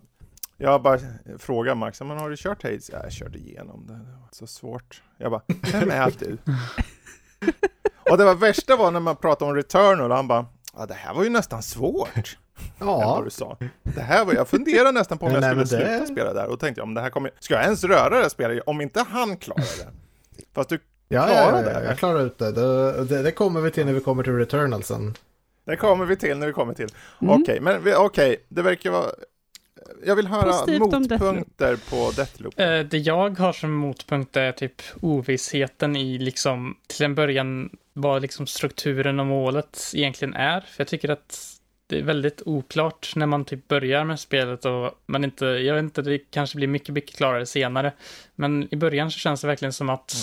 Jag 0.57 0.81
bara 0.81 0.99
frågar 1.37 1.75
Max, 1.75 2.01
men 2.01 2.17
har 2.17 2.29
du 2.29 2.35
kört 2.37 2.63
Hades? 2.63 2.89
Ja, 2.89 2.99
jag 3.03 3.11
körde 3.11 3.37
igenom 3.37 3.87
det, 3.87 3.93
det 3.93 4.17
var 4.21 4.29
så 4.31 4.47
svårt. 4.47 5.03
Jag 5.17 5.31
bara, 5.31 5.41
vem 5.71 5.91
är 5.91 6.13
du? 6.19 6.37
och 8.11 8.17
det 8.17 8.25
var 8.25 8.35
värsta 8.35 8.75
var 8.75 8.91
när 8.91 8.99
man 8.99 9.15
pratade 9.15 9.51
om 9.51 9.57
Returnal 9.57 10.11
och 10.11 10.17
han 10.17 10.27
bara, 10.27 10.45
ja 10.77 10.85
det 10.85 10.93
här 10.93 11.13
var 11.13 11.23
ju 11.23 11.29
nästan 11.29 11.63
svårt. 11.63 12.37
Ja. 12.79 12.85
Ja, 13.01 13.15
Vad 13.15 13.25
du 13.25 13.29
sa. 13.29 13.57
Det 13.83 14.01
här 14.01 14.25
var, 14.25 14.33
jag 14.33 14.47
funderade 14.47 14.91
nästan 14.91 15.17
på 15.17 15.25
om 15.25 15.31
jag 15.33 15.41
Nej, 15.41 15.65
skulle 15.65 15.81
men 15.81 15.91
det- 15.91 15.97
sluta 15.97 16.13
spela 16.13 16.33
där 16.33 16.47
och 16.47 16.59
tänkte, 16.59 16.81
om 16.81 16.93
det 16.93 17.01
här 17.01 17.09
kommer, 17.09 17.31
ska 17.39 17.53
jag 17.53 17.63
ens 17.63 17.83
röra 17.83 18.09
det 18.09 18.21
här 18.21 18.29
spelet? 18.29 18.63
Om 18.65 18.81
inte 18.81 19.05
han 19.09 19.37
klarar 19.37 19.59
det. 19.61 19.87
Fast 20.53 20.69
du, 20.69 20.79
ja, 21.07 21.25
klarar 21.25 21.41
ja, 21.45 21.51
det, 21.51 21.71
ja, 21.71 21.77
eller? 21.79 21.87
jag 21.89 21.97
klarar 21.97 22.25
ut 22.25 22.37
det. 22.37 22.51
det. 22.51 23.03
Det, 23.03 23.23
det 23.23 23.31
kommer 23.31 23.61
vi 23.61 23.71
till 23.71 23.85
när 23.85 23.93
vi 23.93 23.99
kommer 24.01 24.23
till 24.23 24.33
Returnal 24.37 24.83
sen. 24.83 25.13
det 25.65 25.75
kommer 25.75 26.05
vi 26.05 26.15
till 26.15 26.37
när 26.37 26.47
vi 26.47 26.53
kommer 26.53 26.73
till. 26.73 26.89
Mm. 27.21 27.41
Okej, 27.41 27.59
men 27.61 27.81
okej, 27.97 28.35
det 28.47 28.61
verkar 28.61 28.91
vara, 28.91 29.05
jag 30.05 30.15
vill 30.15 30.27
höra 30.27 30.51
Positivt 30.51 30.81
om 30.81 30.89
Deathloop. 30.89 31.19
motpunkter 31.21 31.77
på 31.89 32.11
Deathloop. 32.15 32.59
Eh, 32.59 32.79
det 32.79 32.97
jag 32.97 33.39
har 33.39 33.53
som 33.53 33.71
motpunkt 33.73 34.37
är 34.37 34.51
typ 34.51 34.81
ovissheten 35.01 35.95
i 35.95 36.17
liksom 36.17 36.75
till 36.87 37.05
en 37.05 37.15
början 37.15 37.69
vad 37.93 38.21
liksom 38.21 38.47
strukturen 38.47 39.19
och 39.19 39.25
målet 39.25 39.91
egentligen 39.93 40.33
är. 40.33 40.61
För 40.61 40.73
jag 40.77 40.87
tycker 40.87 41.09
att 41.09 41.55
det 41.89 41.99
är 41.99 42.03
väldigt 42.03 42.41
oklart 42.45 43.13
när 43.15 43.25
man 43.25 43.45
typ 43.45 43.67
börjar 43.67 44.03
med 44.03 44.19
spelet 44.19 44.65
och 44.65 45.01
man 45.05 45.23
inte, 45.23 45.45
jag 45.45 45.75
vet 45.75 45.83
inte, 45.83 46.01
det 46.01 46.17
kanske 46.17 46.55
blir 46.55 46.67
mycket, 46.67 46.93
mycket 46.93 47.15
klarare 47.15 47.45
senare. 47.45 47.93
Men 48.35 48.73
i 48.73 48.75
början 48.75 49.11
så 49.11 49.19
känns 49.19 49.41
det 49.41 49.47
verkligen 49.47 49.73
som 49.73 49.89
att 49.89 50.15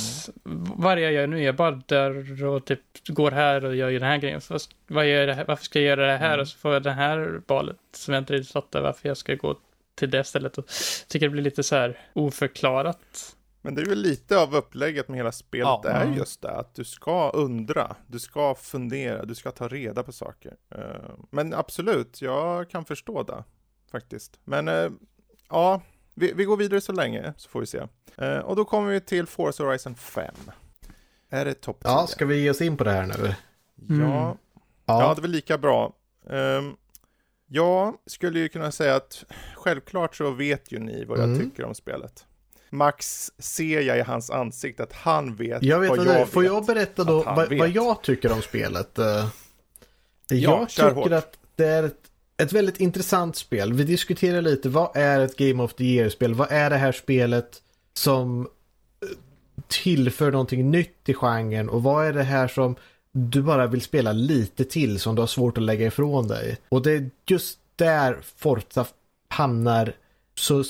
vad 0.77 1.01
jag 1.01 1.13
gör 1.13 1.27
nu, 1.27 1.43
jag 1.43 1.57
bara 1.57 1.83
där 1.87 2.45
och 2.45 2.65
typ 2.65 2.81
går 3.07 3.31
här 3.31 3.65
och 3.65 3.77
gör 3.77 3.91
den 3.91 4.03
här 4.03 4.19
grejen. 4.19 4.41
Så 4.41 4.59
vad 4.87 5.09
gör 5.09 5.29
jag? 5.29 5.45
Varför 5.45 5.65
ska 5.65 5.81
jag 5.81 5.87
göra 5.87 6.07
det 6.07 6.19
här? 6.19 6.39
Och 6.39 6.49
så 6.49 6.59
får 6.59 6.73
jag 6.73 6.83
det 6.83 6.93
här 6.93 7.41
valet 7.47 7.77
som 7.93 8.15
jag 8.15 8.21
inte 8.21 8.33
riktigt 8.33 8.53
fattar 8.53 8.81
varför 8.81 9.09
jag 9.09 9.17
ska 9.17 9.35
gå 9.35 9.57
till 9.95 10.11
det 10.11 10.25
stället. 10.25 10.59
Och 10.59 10.67
tycker 11.09 11.27
det 11.27 11.31
blir 11.31 11.43
lite 11.43 11.63
så 11.63 11.77
här 11.77 11.99
oförklarat. 12.13 13.36
Men 13.67 13.75
det 13.75 13.83
är 13.83 13.87
ju 13.87 13.95
lite 13.95 14.39
av 14.39 14.55
upplägget 14.57 15.09
med 15.09 15.17
hela 15.17 15.33
spelet, 15.33 15.67
Ja. 15.67 15.81
det 15.83 15.89
är 15.91 16.03
Mm. 16.05 16.15
just 16.19 16.43
det, 16.43 16.51
att 16.51 16.75
du 16.75 16.85
ska 16.85 17.31
undra, 17.31 17.97
du 18.07 18.19
ska 18.19 18.55
fundera, 18.55 19.25
du 19.25 19.35
ska 19.35 19.51
ta 19.51 19.69
reda 19.69 20.03
på 20.03 20.13
saker. 20.13 20.55
Eh, 20.71 20.81
Men 21.31 21.55
absolut, 21.55 22.23
jag 22.23 22.71
kan 22.71 22.85
förstå 22.85 23.23
det, 23.23 23.45
faktiskt. 23.91 24.41
Men 24.45 24.69
eh, 24.69 24.91
ja, 25.51 25.81
vi, 26.15 26.33
vi 26.33 26.45
går 26.45 26.57
vidare 26.57 26.81
så 26.81 26.93
länge, 26.93 27.35
så 27.37 27.49
får 27.49 27.61
vi 27.61 27.67
se. 27.67 27.83
Eh, 28.17 28.39
Och 28.39 28.57
då 28.57 28.65
kommer 28.65 28.91
vi 28.93 29.01
till 29.01 29.27
Forza 29.27 29.65
Horizon 29.65 29.95
5. 29.95 30.35
Är 31.31 31.45
det 31.45 31.55
topp 31.55 31.81
10? 31.85 31.89
Ja, 31.91 32.07
ska 32.07 32.27
vi 32.27 32.43
ge 32.43 32.51
oss 32.51 32.61
in 32.61 32.77
på 32.77 32.85
det 32.85 32.91
här 32.93 33.07
nu? 33.07 33.35
Mm. 33.89 34.09
Ja, 34.11 34.37
Ja, 34.87 35.15
det 35.15 35.21
är 35.21 35.23
väl 35.23 35.31
lika 35.31 35.59
bra. 35.59 35.93
Um, 36.25 36.77
jag 37.47 37.95
skulle 38.07 38.39
ju 38.39 38.49
kunna 38.49 38.73
säga 38.73 38.97
att 38.97 39.25
självklart 39.55 40.17
så 40.17 40.31
vet 40.31 40.73
ju 40.73 40.79
ni 40.79 41.05
vad 41.05 41.19
jag 41.19 41.25
Mm. 41.25 41.39
tycker 41.39 41.65
om 41.65 41.75
spelet. 41.75 42.26
Max 42.71 43.31
ser 43.39 43.81
jag 43.81 43.99
i 43.99 44.01
hans 44.01 44.31
ansikte 44.31 44.83
att 44.83 44.93
han 44.93 45.37
vet 45.37 45.63
Jag 45.63 45.81
vet 45.81 45.89
vad 45.91 45.99
jag 45.99 46.07
det 46.07 46.13
vet. 46.19 46.29
Får 46.29 46.45
jag 46.45 46.65
berätta 46.67 47.05
då 47.05 47.23
vad, 47.23 47.59
vad 47.59 47.69
jag 47.69 48.03
tycker 48.03 48.33
om 48.33 48.43
spelet? 48.43 48.99
Eh, 48.99 49.27
Ja, 50.29 50.59
jag 50.61 50.69
tycker 50.69 50.91
hårt. 50.91 51.13
att 51.13 51.39
det 51.57 51.67
är 51.67 51.83
ett, 51.83 51.97
ett 52.43 52.53
väldigt 52.53 52.81
intressant 52.81 53.37
spel. 53.37 53.73
Vi 53.73 53.85
diskuterar 53.85 54.43
lite, 54.43 54.69
vad 54.69 54.97
är 54.97 55.21
ett 55.21 55.37
Game 55.37 55.63
of 55.63 55.75
the 55.75 55.85
Year-spel? 55.85 56.35
Vad 56.35 56.53
är 56.53 56.71
det 56.71 56.77
här 56.77 56.93
spelet 56.93 57.63
som 57.95 58.41
eh, 58.41 59.09
tillför 59.69 60.31
någonting 60.33 60.71
nytt 60.71 61.09
i 61.09 61.15
genren? 61.15 61.69
Och 61.69 61.83
vad 61.83 62.07
är 62.07 62.13
det 62.13 62.23
här 62.23 62.49
som 62.49 62.77
du 63.13 63.43
bara 63.43 63.67
vill 63.67 63.81
spela 63.83 64.13
lite 64.13 64.65
till 64.65 65.01
som 65.01 65.15
du 65.15 65.23
har 65.23 65.27
svårt 65.27 65.59
att 65.59 65.65
lägga 65.65 65.87
ifrån 65.87 66.29
dig? 66.29 66.59
Och 66.69 66.83
det 66.83 66.93
är 66.93 67.11
just 67.27 67.59
där 67.77 68.19
Forza 68.37 68.87
hamnar 69.29 69.93
så 70.39 70.65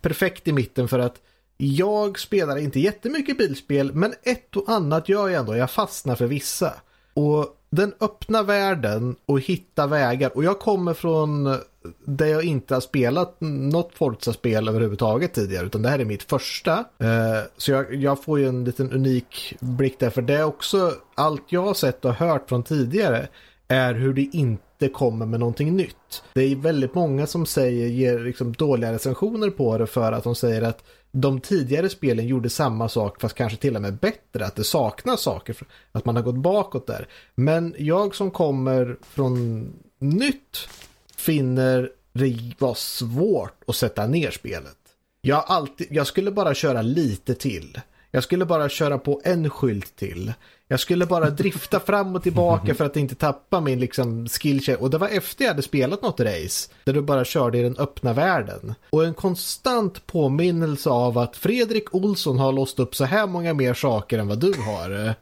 perfekt 0.00 0.48
i 0.48 0.52
mitten 0.52 0.88
för 0.88 0.98
att 0.98 1.20
jag 1.56 2.18
spelar 2.18 2.56
inte 2.56 2.80
jättemycket 2.80 3.38
bilspel, 3.38 3.92
men 3.94 4.14
ett 4.22 4.56
och 4.56 4.68
annat 4.68 5.08
gör 5.08 5.28
jag 5.28 5.40
ändå. 5.40 5.56
Jag 5.56 5.70
fastnar 5.70 6.16
för 6.16 6.26
vissa. 6.26 6.74
Och 7.14 7.46
den 7.70 7.94
öppna 8.00 8.42
världen 8.42 9.16
och 9.26 9.40
hitta 9.40 9.86
vägar. 9.86 10.36
Och 10.36 10.44
jag 10.44 10.58
kommer 10.58 10.94
från 10.94 11.56
där 12.04 12.26
jag 12.26 12.44
inte 12.44 12.74
har 12.74 12.80
spelat 12.80 13.36
något 13.40 13.94
Forza-spel 13.94 14.68
överhuvudtaget 14.68 15.34
tidigare, 15.34 15.66
utan 15.66 15.82
det 15.82 15.88
här 15.88 15.98
är 15.98 16.04
mitt 16.04 16.22
första. 16.22 16.72
Eh, 16.98 17.42
så 17.56 17.70
jag, 17.70 17.94
jag 17.94 18.24
får 18.24 18.38
ju 18.38 18.48
en 18.48 18.64
liten 18.64 18.92
unik 18.92 19.56
blick 19.60 19.98
där, 19.98 20.10
för 20.10 20.22
det 20.22 20.34
är 20.34 20.44
också 20.44 20.92
allt 21.14 21.44
jag 21.48 21.62
har 21.62 21.74
sett 21.74 22.04
och 22.04 22.14
hört 22.14 22.48
från 22.48 22.62
tidigare 22.62 23.28
är 23.68 23.94
hur 23.94 24.14
det 24.14 24.22
inte 24.32 24.88
kommer 24.88 25.26
med 25.26 25.40
någonting 25.40 25.76
nytt. 25.76 26.22
Det 26.32 26.42
är 26.42 26.56
väldigt 26.56 26.94
många 26.94 27.26
som 27.26 27.46
säger, 27.46 27.86
ger 27.86 28.18
liksom 28.18 28.52
dåliga 28.52 28.92
recensioner 28.92 29.50
på 29.50 29.78
det 29.78 29.86
för 29.86 30.12
att 30.12 30.24
de 30.24 30.34
säger 30.34 30.62
att 30.62 30.84
de 31.10 31.40
tidigare 31.40 31.88
spelen 31.88 32.26
gjorde 32.26 32.50
samma 32.50 32.88
sak 32.88 33.20
fast 33.20 33.34
kanske 33.34 33.58
till 33.58 33.76
och 33.76 33.82
med 33.82 33.96
bättre, 33.96 34.46
att 34.46 34.56
det 34.56 34.64
saknas 34.64 35.20
saker, 35.20 35.56
att 35.92 36.04
man 36.04 36.16
har 36.16 36.22
gått 36.22 36.38
bakåt 36.38 36.86
där. 36.86 37.08
Men 37.34 37.74
jag 37.78 38.14
som 38.14 38.30
kommer 38.30 38.96
från 39.02 39.66
nytt 39.98 40.68
finner 41.16 41.90
det 42.12 42.52
var 42.58 42.74
svårt 42.74 43.64
att 43.66 43.76
sätta 43.76 44.06
ner 44.06 44.30
spelet. 44.30 44.76
Jag, 45.20 45.44
alltid, 45.46 45.86
jag 45.90 46.06
skulle 46.06 46.30
bara 46.30 46.54
köra 46.54 46.82
lite 46.82 47.34
till. 47.34 47.80
Jag 48.10 48.22
skulle 48.22 48.44
bara 48.44 48.68
köra 48.68 48.98
på 48.98 49.20
en 49.24 49.50
skylt 49.50 49.96
till. 49.96 50.32
Jag 50.68 50.80
skulle 50.80 51.06
bara 51.06 51.30
drifta 51.30 51.80
fram 51.80 52.16
och 52.16 52.22
tillbaka 52.22 52.74
för 52.74 52.84
att 52.84 52.96
inte 52.96 53.14
tappa 53.14 53.60
min 53.60 53.80
liksom 53.80 54.28
skill 54.28 54.76
Och 54.78 54.90
det 54.90 54.98
var 54.98 55.08
efter 55.08 55.44
jag 55.44 55.50
hade 55.50 55.62
spelat 55.62 56.02
något 56.02 56.20
race. 56.20 56.70
Där 56.84 56.92
du 56.92 57.00
bara 57.00 57.24
körde 57.24 57.58
i 57.58 57.62
den 57.62 57.76
öppna 57.76 58.12
världen. 58.12 58.74
Och 58.90 59.04
en 59.04 59.14
konstant 59.14 60.06
påminnelse 60.06 60.90
av 60.90 61.18
att 61.18 61.36
Fredrik 61.36 61.94
Olsson 61.94 62.38
har 62.38 62.52
låst 62.52 62.78
upp 62.78 62.94
så 62.94 63.04
här 63.04 63.26
många 63.26 63.54
mer 63.54 63.74
saker 63.74 64.18
än 64.18 64.28
vad 64.28 64.38
du 64.40 64.52
har. 64.52 65.14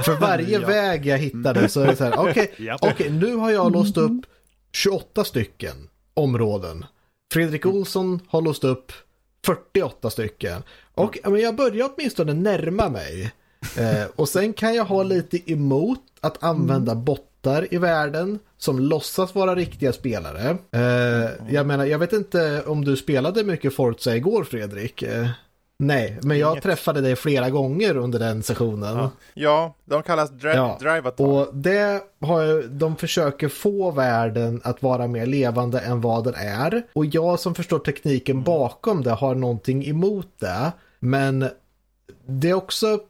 För 0.04 0.20
varje 0.20 0.50
Ja. 0.60 0.66
väg 0.66 1.06
jag 1.06 1.18
hittade 1.18 1.68
så 1.68 1.80
är 1.80 1.86
det 1.86 1.96
så 1.96 2.04
här, 2.04 2.18
okej, 2.18 2.54
Japp. 2.58 2.78
okej, 2.82 3.10
nu 3.10 3.34
har 3.34 3.50
jag 3.50 3.72
låst 3.72 3.96
upp 3.96 4.26
28 4.72 5.24
stycken 5.24 5.88
områden. 6.14 6.84
Fredrik 7.32 7.66
Olsson 7.66 8.20
har 8.28 8.42
låst 8.42 8.64
upp 8.64 8.92
48 9.46 10.10
stycken. 10.10 10.62
Och 11.00 11.18
men 11.24 11.40
jag 11.40 11.56
börjar 11.56 11.90
åtminstone 11.94 12.34
närma 12.34 12.88
mig. 12.88 13.32
Eh, 13.78 14.04
och 14.16 14.28
sen 14.28 14.52
kan 14.52 14.74
jag 14.74 14.84
ha 14.84 15.02
lite 15.02 15.52
emot 15.52 16.00
att 16.20 16.42
använda 16.42 16.94
bottar 16.94 17.74
i 17.74 17.78
världen 17.78 18.38
som 18.58 18.78
låtsas 18.78 19.34
vara 19.34 19.54
riktiga 19.54 19.92
spelare. 19.92 20.56
Eh, 20.72 21.30
jag 21.54 21.66
menar, 21.66 21.84
jag 21.84 21.98
vet 21.98 22.12
inte 22.12 22.62
om 22.66 22.84
du 22.84 22.96
spelade 22.96 23.44
mycket 23.44 23.74
Forza 23.74 24.16
igår 24.16 24.44
Fredrik. 24.44 25.02
Eh, 25.02 25.28
nej, 25.78 26.18
men 26.22 26.38
jag 26.38 26.52
Inget. 26.52 26.62
träffade 26.62 27.00
dig 27.00 27.16
flera 27.16 27.50
gånger 27.50 27.96
under 27.96 28.18
den 28.18 28.42
sessionen. 28.42 28.96
Ja. 28.96 29.10
Ja, 29.34 29.74
de 29.84 30.02
kallas 30.02 30.30
dri- 30.30 30.54
Ja, 30.56 30.78
drive-attack. 30.80 31.20
Och 31.26 31.54
det 31.54 32.02
har 32.20 32.42
jag, 32.42 32.70
de 32.70 32.96
försöker 32.96 33.48
få 33.48 33.90
världen 33.90 34.60
att 34.64 34.82
vara 34.82 35.06
mer 35.06 35.26
levande 35.26 35.80
än 35.80 36.00
vad 36.00 36.24
den 36.24 36.34
är. 36.34 36.82
Och 36.92 37.06
jag 37.06 37.40
som 37.40 37.54
förstår 37.54 37.78
tekniken 37.78 38.36
Mm. 38.36 38.44
bakom 38.44 39.02
det 39.02 39.10
har 39.10 39.34
någonting 39.34 39.86
emot 39.86 40.28
det. 40.38 40.72
Men 41.00 41.48
det 42.26 42.50
är 42.50 42.54
också, 42.54 43.00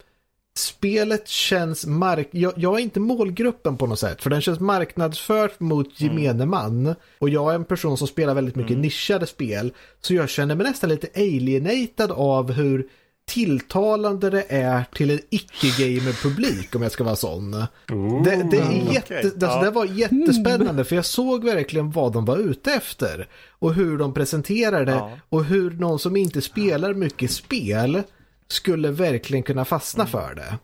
spelet 0.56 1.28
känns 1.28 1.86
mark... 1.86 2.28
Jag, 2.30 2.52
jag, 2.56 2.74
är 2.74 2.82
inte 2.82 3.00
målgruppen 3.00 3.76
på 3.76 3.86
något 3.86 3.98
sätt, 3.98 4.22
för 4.22 4.30
den 4.30 4.40
känns 4.40 4.60
marknadsfört 4.60 5.60
mot 5.60 6.00
Mm. 6.00 6.18
gemene 6.18 6.46
man. 6.46 6.94
Och 7.18 7.28
jag 7.28 7.50
är 7.50 7.54
en 7.54 7.64
person 7.64 7.98
som 7.98 8.06
spelar 8.08 8.34
väldigt 8.34 8.56
mycket 8.56 8.70
Mm. 8.70 8.82
nischade 8.82 9.26
spel, 9.26 9.72
så 10.00 10.14
jag 10.14 10.28
känner 10.28 10.54
mig 10.54 10.66
nästan 10.66 10.90
lite 10.90 11.08
alienated 11.14 12.10
av 12.10 12.52
hur 12.52 12.88
tilltalande 13.26 14.30
det 14.30 14.44
är 14.48 14.84
till 14.92 15.10
en 15.10 15.20
icke-gamer-publik, 15.30 16.74
om 16.76 16.82
jag 16.82 16.92
ska 16.92 17.04
vara 17.04 17.16
sån. 17.16 17.54
Ooh. 17.92 18.22
Det, 18.22 18.48
det, 18.50 18.56
är 18.56 18.92
jätte, 18.92 19.18
alltså, 19.18 19.46
Ja. 19.46 19.62
det 19.62 19.70
var 19.70 19.84
jättespännande 19.84 20.84
för 20.84 20.96
jag 20.96 21.04
såg 21.04 21.44
verkligen 21.44 21.90
vad 21.90 22.12
de 22.12 22.24
var 22.24 22.36
ute 22.36 22.72
efter. 22.72 23.28
Och 23.50 23.74
hur 23.74 23.98
de 23.98 24.14
presenterade 24.14 24.92
Ja. 24.92 25.10
och 25.28 25.44
hur 25.44 25.70
någon 25.70 25.98
som 25.98 26.16
inte 26.16 26.40
spelar 26.42 26.94
mycket 26.94 27.30
spel 27.30 28.02
skulle 28.48 28.90
verkligen 28.90 29.42
kunna 29.42 29.64
fastna 29.64 30.06
för 30.06 30.34
det. 30.34 30.58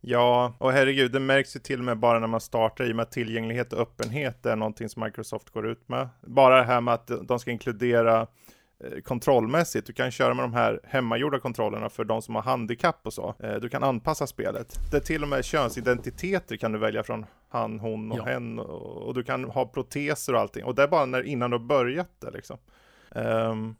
Ja, 0.00 0.54
och 0.58 0.72
herregud, 0.72 1.12
det 1.12 1.20
märks 1.20 1.56
ju 1.56 1.60
till 1.60 1.78
och 1.78 1.84
med 1.84 1.98
bara 1.98 2.18
när 2.18 2.26
man 2.26 2.40
startar 2.40 2.88
i 2.88 2.92
och 2.92 2.96
med 2.96 3.02
att 3.02 3.12
tillgänglighet 3.12 3.72
och 3.72 3.80
öppenhet 3.80 4.46
är 4.46 4.56
någonting 4.56 4.88
som 4.88 5.02
Microsoft 5.04 5.50
går 5.50 5.66
ut 5.68 5.88
med. 5.88 6.08
Bara 6.26 6.56
det 6.58 6.64
här 6.64 6.80
med 6.80 6.94
att 6.94 7.10
de 7.28 7.38
ska 7.38 7.50
inkludera 7.50 8.26
kontrollmässigt. 9.04 9.86
Du 9.86 9.92
kan 9.92 10.10
köra 10.10 10.34
med 10.34 10.44
de 10.44 10.52
här 10.52 10.80
hemmagjorda 10.84 11.38
kontrollerna 11.40 11.88
för 11.88 12.04
de 12.04 12.22
som 12.22 12.34
har 12.34 12.42
handikapp 12.42 13.00
och 13.06 13.12
så. 13.12 13.34
Eh, 13.38 13.54
Du 13.54 13.68
kan 13.68 13.84
anpassa 13.84 14.26
spelet. 14.26 14.78
Det 14.90 14.96
är 14.96 15.00
till 15.00 15.22
och 15.22 15.28
med 15.28 15.44
könsidentiteter 15.44 16.56
kan 16.56 16.72
du 16.72 16.78
välja 16.78 17.02
från 17.02 17.26
han, 17.48 17.80
hon 17.80 18.12
och 18.12 18.18
Ja. 18.18 18.24
hen 18.24 18.58
och, 18.58 19.14
du 19.14 19.22
kan 19.22 19.44
ha 19.44 19.66
proteser 19.66 20.34
och 20.34 20.40
allting. 20.40 20.64
Och 20.64 20.74
det 20.74 20.82
är 20.82 20.88
bara 20.88 21.04
när, 21.06 21.22
innan 21.22 21.50
du 21.50 21.56
har 21.58 21.64
börjat 21.64 22.10
det 22.20 22.30
liksom. 22.30 22.58
Ehm, 23.14 23.74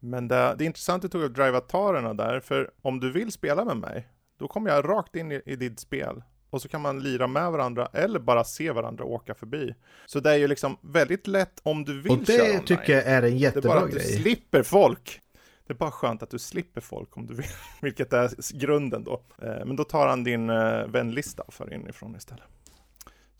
men 0.00 0.28
det, 0.28 0.54
det 0.58 0.64
är 0.64 0.66
intressant 0.66 1.04
att 1.04 1.12
du 1.12 1.18
tog 1.18 1.30
upp 1.30 1.34
drivatarerna 1.36 2.14
där, 2.14 2.40
för 2.40 2.70
om 2.82 3.00
du 3.00 3.12
vill 3.12 3.32
spela 3.32 3.64
med 3.64 3.76
mig, 3.76 4.08
då 4.38 4.48
kommer 4.48 4.70
jag 4.70 4.88
rakt 4.88 5.16
in 5.16 5.32
i, 5.32 5.42
i 5.46 5.56
ditt 5.56 5.80
spel. 5.80 6.22
Och 6.50 6.62
så 6.62 6.68
kan 6.68 6.80
man 6.80 7.02
lira 7.02 7.26
med 7.26 7.52
varandra 7.52 7.88
eller 7.92 8.18
bara 8.18 8.44
se 8.44 8.70
varandra 8.70 9.04
åka 9.04 9.34
förbi. 9.34 9.74
Så 10.06 10.20
det 10.20 10.30
är 10.30 10.36
ju 10.36 10.48
liksom 10.48 10.76
väldigt 10.80 11.26
lätt 11.26 11.60
om 11.62 11.84
du 11.84 12.00
vill 12.02 12.12
Och 12.12 12.26
köra 12.26 12.36
det 12.36 12.50
online. 12.50 12.64
tycker 12.64 12.92
jag 12.92 13.04
är 13.04 13.22
en 13.22 13.22
Det 13.22 13.28
är 13.28 13.30
bara 13.30 13.38
jättebra 13.38 13.78
att 13.78 13.90
du 13.90 13.96
grej. 13.96 14.06
slipper 14.22 14.62
folk. 14.62 15.20
Det 15.66 15.72
är 15.72 15.76
bara 15.76 15.90
skönt 15.90 16.22
att 16.22 16.30
du 16.30 16.38
slipper 16.38 16.80
folk 16.80 17.16
om 17.16 17.26
du 17.26 17.34
vill, 17.34 17.46
vilket 17.80 18.12
är 18.12 18.58
grunden 18.58 19.04
då. 19.04 19.22
Eh, 19.42 19.48
Men 19.66 19.76
då 19.76 19.84
tar 19.84 20.08
han 20.08 20.24
din 20.24 20.50
eh, 20.50 20.86
vänlista 20.86 21.42
och 21.42 21.54
för 21.54 21.72
inifrån 21.74 22.16
istället. 22.16 22.44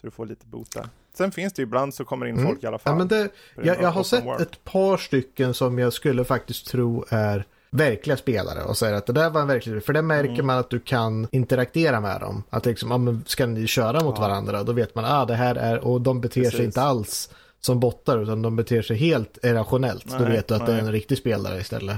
Så 0.01 0.07
du 0.07 0.11
får 0.11 0.27
lite 0.27 0.47
bot 0.47 0.73
där. 0.73 0.89
Sen 1.15 1.33
finns 1.33 1.53
det 1.53 1.63
ju 1.63 1.67
ibland 1.67 1.95
så 1.95 2.05
kommer 2.05 2.27
in 2.27 2.35
Mm. 2.35 2.47
folk 2.47 2.63
i 2.63 2.67
alla 2.67 2.79
fall. 2.79 2.93
Ja, 2.93 2.99
men 2.99 3.09
det, 3.09 3.29
jag, 3.57 3.83
jag 3.83 3.89
har 3.91 4.03
sett 4.03 4.41
ett 4.41 4.65
par 4.65 4.97
stycken 4.97 5.55
som 5.55 5.79
jag 5.79 5.93
skulle 5.93 6.25
faktiskt 6.25 6.67
tro 6.67 7.05
är 7.09 7.45
verkliga 7.71 8.17
spelare 8.17 8.63
och 8.63 8.77
säger 8.77 8.95
att 8.95 9.07
det 9.07 9.13
där 9.13 9.31
var 9.31 9.41
en 9.41 9.47
verklig 9.47 9.85
För 9.85 9.93
det 9.93 10.03
märker 10.03 10.33
Mm. 10.33 10.47
man 10.47 10.59
att 10.59 10.71
du 10.71 10.81
kan 10.81 11.29
interagera 11.33 12.01
med 12.01 12.21
dem. 12.21 12.43
Att 12.51 12.67
liksom, 12.67 12.91
ja, 12.91 12.99
men 12.99 13.25
ska 13.27 13.47
ni 13.47 13.67
köra 13.67 14.05
mot 14.05 14.15
Ja. 14.19 14.21
varandra? 14.23 14.63
Då 14.63 14.73
vet 14.73 14.95
man, 14.95 15.05
ah 15.05 15.25
det 15.25 15.35
här 15.35 15.55
är, 15.55 15.79
och 15.79 16.01
de 16.01 16.21
beter 16.21 16.41
Precis. 16.41 16.57
sig 16.57 16.65
inte 16.65 16.83
alls 16.83 17.31
som 17.61 17.81
bottar 17.81 18.19
utan 18.23 18.43
de 18.43 18.57
beter 18.57 18.83
sig 18.83 18.97
helt 18.97 19.39
irrationellt. 19.43 20.05
Då 20.19 20.25
Nej, 20.25 20.33
vet 20.33 20.49
du 20.49 20.55
att 20.55 20.67
det 20.67 20.73
är 20.73 20.77
nej. 20.77 20.85
en 20.87 20.93
riktig 20.93 21.19
spelare 21.19 21.61
istället. 21.61 21.97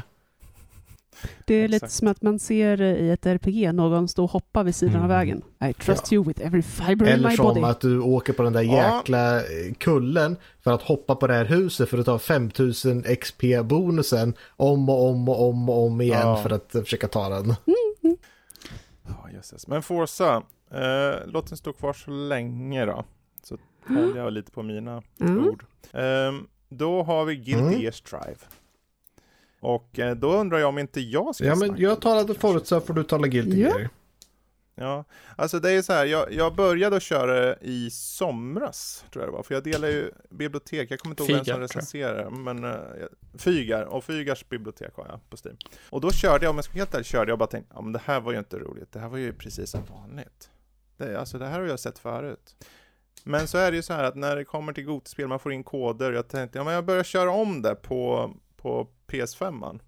Det 1.45 1.55
är 1.55 1.69
lite 1.69 1.87
Exakt. 1.87 1.93
som 1.99 2.09
att 2.09 2.23
man 2.23 2.39
ser 2.39 2.83
i 2.83 3.11
ett 3.11 3.27
RPG 3.27 3.73
någon 3.73 4.09
stå 4.09 4.25
och 4.25 4.31
hoppa 4.31 4.63
vid 4.63 4.75
sidan 4.75 4.95
av 4.97 5.05
Mm. 5.05 5.09
vägen. 5.17 5.43
I 5.71 5.73
trust 5.73 6.13
you 6.13 6.25
with 6.25 6.47
every 6.47 6.63
fiber 6.63 7.07
in 7.07 7.13
Eller 7.13 7.29
my 7.31 7.37
som 7.37 7.45
body. 7.47 7.61
att 7.63 7.81
du 7.81 8.01
åker 8.01 8.33
på 8.33 8.43
den 8.43 8.53
där 8.53 8.63
Ja. 8.63 8.97
jäkla 8.99 9.37
eh, 9.37 9.45
kullen 9.79 10.37
för 10.61 10.73
att 10.73 10.83
hoppa 10.83 11.15
på 11.17 11.27
det 11.27 11.35
här 11.35 11.45
huset 11.45 11.89
för 11.89 11.99
att 11.99 12.07
ta 12.07 12.19
5000 12.19 13.03
XP-bonusen 13.05 14.35
om 14.57 14.89
och 14.89 15.07
om 15.09 15.29
och 15.29 15.49
om 15.49 15.69
och 15.69 15.87
om 15.87 16.01
igen 16.01 16.21
Ja. 16.21 16.37
för 16.37 16.51
att 16.51 16.75
eh, 16.75 16.83
försöka 16.83 17.09
ta 17.09 17.29
den. 17.29 17.55
Ja, 19.09 19.31
jösses. 19.33 19.67
Men 19.67 19.83
Forza, 19.83 20.43
eh, 20.71 21.27
låt 21.27 21.49
den 21.49 21.57
stå 21.59 21.73
kvar 21.73 21.93
så 21.93 22.11
länge 22.11 22.85
då. 22.87 23.05
Så 23.43 23.57
håller 23.89 24.17
jag 24.21 24.33
lite 24.33 24.51
på 24.53 24.63
mina 24.63 25.03
Mm. 25.21 25.49
ord. 25.49 25.65
Ehm, 25.93 26.47
då 26.69 27.03
har 27.03 27.25
vi 27.25 27.37
Guilty 27.37 27.61
Mm. 27.63 27.81
Gears 27.81 28.03
Drive. 28.03 28.37
Och 29.61 29.99
eh, 29.99 30.17
då 30.17 30.33
undrar 30.33 30.59
jag 30.59 30.69
om 30.69 30.79
inte 30.79 31.01
jag 31.01 31.35
ska 31.35 31.45
Ja 31.45 31.55
men 31.55 31.69
snacka 31.69 31.83
jag 31.83 32.01
talade 32.01 32.27
kanske. 32.27 32.41
Forza 32.41 32.81
får 32.81 32.95
du 32.95 33.03
tala 33.03 33.27
Guilty 33.27 33.61
Ja. 33.61 33.69
Gear. 33.69 33.89
Ja, 34.75 35.05
alltså 35.37 35.61
det 35.61 35.71
är 35.71 35.83
så 35.83 35.93
här, 35.93 36.05
jag, 36.07 36.33
jag 36.33 36.55
började 36.55 36.97
att 36.97 37.03
köra 37.03 37.57
i 37.57 37.91
somras, 37.91 39.05
tror 39.13 39.25
jag 39.25 39.33
det 39.33 39.37
var, 39.37 39.43
för 39.43 39.55
jag 39.55 39.65
delar 39.65 39.89
ju 39.89 40.11
bibliotek, 40.31 40.91
jag 40.91 40.99
kommer 40.99 41.13
inte 41.13 41.23
ihåg 41.23 41.37
vem 41.37 41.45
som 41.45 41.61
recenserar, 41.61 42.31
men 42.31 42.65
uh, 42.65 42.75
Fygar, 43.39 43.85
och 43.85 44.05
Fygars 44.05 44.49
bibliotek 44.49 44.95
har 44.95 45.07
jag 45.09 45.31
på 45.31 45.37
Steam. 45.45 45.57
Och 45.91 46.01
då 46.01 46.11
körde 46.11 46.45
jag, 46.45 46.51
om 46.51 46.57
jag 46.57 46.65
ska 46.65 46.75
helt 46.75 46.95
ärlig, 46.95 47.07
körde 47.07 47.31
jag 47.31 47.35
och 47.35 47.39
bara 47.39 47.47
tänkte, 47.47 47.75
ja 47.75 47.83
men 47.83 47.93
det 47.93 48.01
här 48.05 48.21
var 48.21 48.33
ju 48.33 48.39
inte 48.39 48.59
roligt, 48.59 48.93
det 48.93 48.99
här 48.99 49.09
var 49.09 49.19
ju 49.19 49.33
precis 49.33 49.71
som 49.71 49.81
vanligt. 49.85 50.51
Det, 50.97 51.21
alltså 51.21 51.39
det 51.39 51.47
här 51.47 51.61
har 51.61 51.67
jag 51.67 51.81
sett 51.81 51.99
förut. 51.99 52.67
Men 53.25 53.49
så 53.49 53.59
är 53.59 53.71
det 53.71 53.77
ju 53.77 53.83
så 53.83 53.93
här 53.93 54.05
att 54.05 54.17
när 54.17 54.37
det 54.37 54.45
kommer 54.45 54.73
till 54.73 54.85
Gotispel, 54.85 55.29
man 55.29 55.39
får 55.39 55.53
in 55.53 55.65
koder, 55.65 56.13
jag 56.13 56.29
tänkte, 56.29 56.59
ja 56.59 56.65
men 56.65 56.75
jag 56.75 56.85
börjar 56.85 57.05
köra 57.05 57.31
om 57.31 57.63
det 57.63 57.75
på, 57.75 58.31
på 58.63 58.89
PS5. 59.07 59.61
-man. 59.61 59.81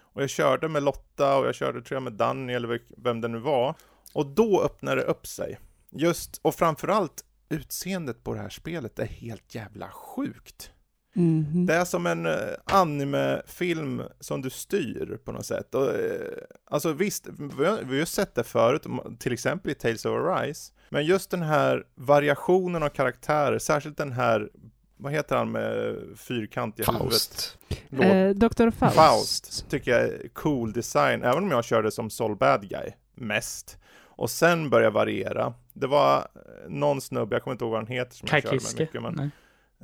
Och 0.00 0.22
jag 0.22 0.30
körde 0.30 0.68
med 0.68 0.82
Lotta 0.82 1.38
och 1.38 1.46
jag 1.46 1.54
körde 1.54 1.82
tror 1.82 1.96
jag 1.96 2.02
med 2.02 2.12
Danny 2.12 2.52
eller 2.52 2.80
vem 2.96 3.20
det 3.20 3.28
nu 3.28 3.38
var. 3.38 3.74
Och 4.12 4.26
då 4.26 4.62
öppnade 4.62 5.00
det 5.00 5.06
upp 5.06 5.26
sig. 5.26 5.58
Just, 5.90 6.40
och 6.42 6.54
framförallt 6.54 7.24
utseendet 7.48 8.24
på 8.24 8.34
det 8.34 8.40
här 8.40 8.48
spelet 8.48 8.98
är 8.98 9.06
helt 9.06 9.54
jävla 9.54 9.90
sjukt. 9.90 10.70
Mhm. 11.12 11.66
Det 11.66 11.74
är 11.74 11.84
som 11.84 12.06
en 12.06 12.26
eh, 12.26 12.34
animefilm 12.64 14.02
som 14.20 14.42
du 14.42 14.50
styr 14.50 15.18
på 15.24 15.32
något 15.32 15.46
sätt. 15.46 15.74
Och, 15.74 15.94
eh, 15.94 16.38
alltså 16.64 16.92
visst, 16.92 17.28
vi 17.58 17.64
har, 17.64 17.82
vi 17.82 17.98
har 17.98 18.06
sett 18.06 18.34
det 18.34 18.44
förut, 18.44 18.86
till 19.18 19.32
exempel 19.32 19.70
i 19.70 19.74
Tales 19.74 20.04
of 20.04 20.12
Arise. 20.12 20.72
Men 20.88 21.04
just 21.04 21.30
den 21.30 21.42
här 21.42 21.84
variationen 21.94 22.82
av 22.82 22.88
karaktärer, 22.88 23.58
särskilt 23.58 23.96
den 23.96 24.12
här, 24.12 24.50
vad 24.98 25.12
heter 25.12 25.36
han 25.36 25.52
med 25.52 25.96
fyrkantiga 26.16 26.86
huvudet? 26.92 27.10
Faust. 27.10 27.58
Låt- 27.88 28.04
Eh, 28.04 28.28
Dr. 28.28 28.70
Faust. 28.70 28.96
Faust 28.96 29.70
tycker 29.70 29.90
jag 29.90 30.00
är 30.00 30.28
cool 30.32 30.72
design, 30.72 31.22
även 31.22 31.44
om 31.44 31.50
jag 31.50 31.64
körde 31.64 31.90
som 31.90 32.10
Sol 32.10 32.36
Bad 32.36 32.68
Guy 32.68 32.90
mest. 33.14 33.78
Och 34.04 34.30
sen 34.30 34.70
började 34.70 34.94
variera. 34.94 35.54
Det 35.72 35.86
var 35.86 36.16
eh, 36.18 36.68
någon 36.68 37.00
snubbe, 37.00 37.34
jag 37.36 37.42
kommer 37.42 37.52
inte 37.54 37.64
ihåg 37.64 37.72
vad 37.72 37.80
han 37.80 37.86
heter 37.86 38.14
som 38.16 38.28
jag 38.32 38.42
körde 38.42 38.54
med 38.56 38.78
mycket, 38.78 39.02
men 39.02 39.14
Nej. 39.14 39.30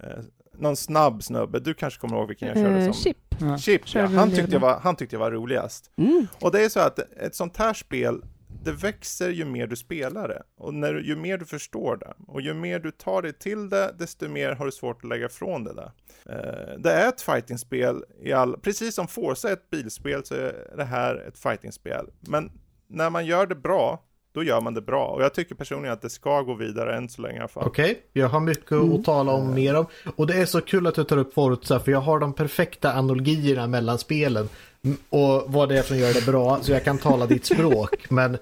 eh, 0.02 0.24
någon 0.58 0.76
snabb 0.76 1.22
snubbe. 1.22 1.60
Du 1.60 1.74
kanske 1.74 2.00
kommer 2.00 2.16
ihåg 2.16 2.28
vilken 2.28 2.48
jag 2.48 2.56
körde 2.56 2.76
Eh, 2.78 2.84
som? 2.84 2.92
Chip. 2.92 3.16
Ja. 3.40 3.58
Chip, 3.58 3.82
ja. 3.94 4.06
Han 4.06 4.28
tyckte, 4.30 4.46
det 4.46 4.52
jag 4.52 4.60
var, 4.60 4.78
han 4.80 4.96
tyckte 4.96 5.14
jag 5.16 5.20
var 5.20 5.30
roligast. 5.30 5.90
Mm. 5.96 6.26
Och 6.40 6.52
det 6.52 6.64
är 6.64 6.68
så 6.68 6.80
att 6.80 6.98
ett 6.98 7.34
sånt 7.34 7.56
här 7.56 7.74
spel, 7.74 8.22
det 8.64 8.72
växer 8.72 9.30
ju 9.30 9.44
mer 9.44 9.66
du 9.66 9.76
spelar 9.76 10.28
det. 10.28 10.42
Och 10.58 10.74
när, 10.74 10.94
ju 10.94 11.16
mer 11.16 11.38
du 11.38 11.44
förstår 11.44 11.96
det. 11.96 12.14
Och 12.26 12.40
ju 12.40 12.54
mer 12.54 12.78
du 12.78 12.90
tar 12.90 13.22
dig 13.22 13.32
till 13.32 13.68
det, 13.68 13.94
desto 13.98 14.28
mer 14.28 14.52
har 14.52 14.64
du 14.66 14.72
svårt 14.72 15.04
att 15.04 15.08
lägga 15.08 15.26
ifrån 15.26 15.64
det 15.64 15.74
där. 15.74 15.90
Eh, 16.28 16.78
det 16.78 16.90
är 16.92 17.08
ett 17.08 17.22
fightingspel, 17.22 18.04
i 18.22 18.32
all, 18.32 18.56
precis 18.58 18.94
som 18.94 19.08
Forza 19.08 19.48
är 19.48 19.52
ett 19.52 19.70
bilspel 19.70 20.24
så 20.24 20.34
är 20.34 20.76
det 20.76 20.84
här 20.84 21.24
ett 21.28 21.38
fightingspel. 21.38 22.06
Men 22.20 22.50
när 22.88 23.10
man 23.10 23.26
gör 23.26 23.46
det 23.46 23.54
bra, 23.54 24.02
då 24.34 24.42
gör 24.42 24.60
man 24.60 24.74
det 24.74 24.80
bra. 24.82 25.06
Och 25.06 25.22
jag 25.22 25.34
tycker 25.34 25.54
personligen 25.54 25.92
att 25.92 26.02
det 26.02 26.10
ska 26.10 26.42
gå 26.42 26.54
vidare 26.54 26.96
än 26.96 27.08
så 27.08 27.22
länge 27.22 27.36
i 27.36 27.38
alla 27.38 27.48
fall. 27.48 27.66
Okej, 27.66 28.02
jag 28.12 28.28
har 28.28 28.40
mycket 28.40 28.70
Mm. 28.72 28.92
att 28.92 29.04
tala 29.04 29.32
om 29.32 29.54
mer 29.54 29.74
om. 29.76 29.86
Och 30.16 30.26
det 30.26 30.34
är 30.34 30.46
så 30.46 30.60
kul 30.60 30.86
att 30.86 30.94
du 30.94 31.04
tar 31.04 31.16
upp 31.16 31.34
Forza 31.34 31.80
för 31.80 31.92
jag 31.92 32.00
har 32.00 32.18
de 32.18 32.32
perfekta 32.32 32.92
analogierna 32.94 33.66
mellan 33.66 33.98
spelen. 33.98 34.48
Mm, 34.84 34.96
Och 35.08 35.44
vad 35.52 35.68
det 35.68 35.78
är 35.78 35.82
som 35.82 35.96
gör 35.98 36.14
det 36.14 36.26
bra, 36.26 36.58
så 36.62 36.72
jag 36.72 36.84
kan 36.84 36.98
tala 36.98 37.26
ditt 37.26 37.44
språk. 37.46 38.06
Men 38.10 38.38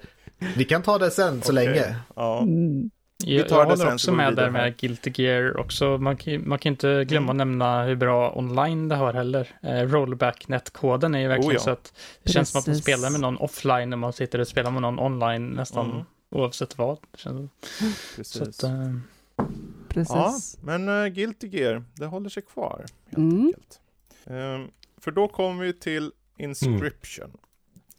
vi 0.57 0.65
kan 0.65 0.81
ta 0.81 0.97
det 0.97 1.11
sen 1.11 1.41
så 1.41 1.51
Okej. 1.53 1.65
länge. 1.65 1.95
Ja. 2.15 2.41
Mm. 2.41 2.89
Jag, 3.25 3.49
tar 3.49 3.57
jag 3.57 3.65
det 3.67 3.71
håller 3.71 3.85
sen, 3.85 3.93
också 3.93 4.11
med 4.11 4.35
där 4.35 4.49
med. 4.49 4.77
Guilty 4.77 5.11
Gear 5.23 5.57
också. 5.59 5.97
Man 5.97 6.17
kan, 6.17 6.49
man 6.49 6.59
kan 6.59 6.71
inte 6.73 7.05
glömma 7.05 7.31
att 7.31 7.35
nämna 7.35 7.83
hur 7.83 7.95
bra 7.95 8.33
online 8.37 8.87
det 8.89 8.95
har 8.95 9.13
heller. 9.13 9.47
Eh, 9.61 9.69
Rollback-net-koden 9.81 11.15
är 11.15 11.19
ju 11.19 11.27
verkligen 11.27 11.49
Oh 11.51 11.53
ja. 11.53 11.59
så 11.59 11.69
att 11.69 11.93
det 12.23 12.31
känns 12.31 12.49
som 12.49 12.59
att 12.59 12.67
man 12.67 12.73
Precis. 12.75 12.83
spelar 12.83 13.09
med 13.09 13.19
någon 13.21 13.37
offline 13.37 13.89
när 13.89 13.97
man 13.97 14.13
sitter 14.13 14.39
och 14.39 14.47
spelar 14.47 14.71
med 14.71 14.81
någon 14.81 14.99
online 14.99 15.49
nästan 15.49 15.91
Mm. 15.91 16.03
oavsett 16.31 16.77
vad. 16.77 16.97
Precis. 17.11 18.27
så 18.27 18.43
att, 18.43 18.63
eh, 18.63 18.93
Precis. 19.89 20.13
Ja, 20.15 20.33
men 20.63 20.89
uh, 20.89 21.07
Guilty 21.07 21.47
Gear, 21.47 21.83
det 21.95 22.05
håller 22.05 22.29
sig 22.29 22.43
kvar 22.43 22.85
helt 23.05 23.17
Mm. 23.17 23.45
enkelt. 23.45 23.79
Ehm, 24.25 24.67
för 25.01 25.11
då 25.11 25.27
kommer 25.27 25.63
vi 25.63 25.73
till 25.73 26.11
Inscription. 26.37 27.31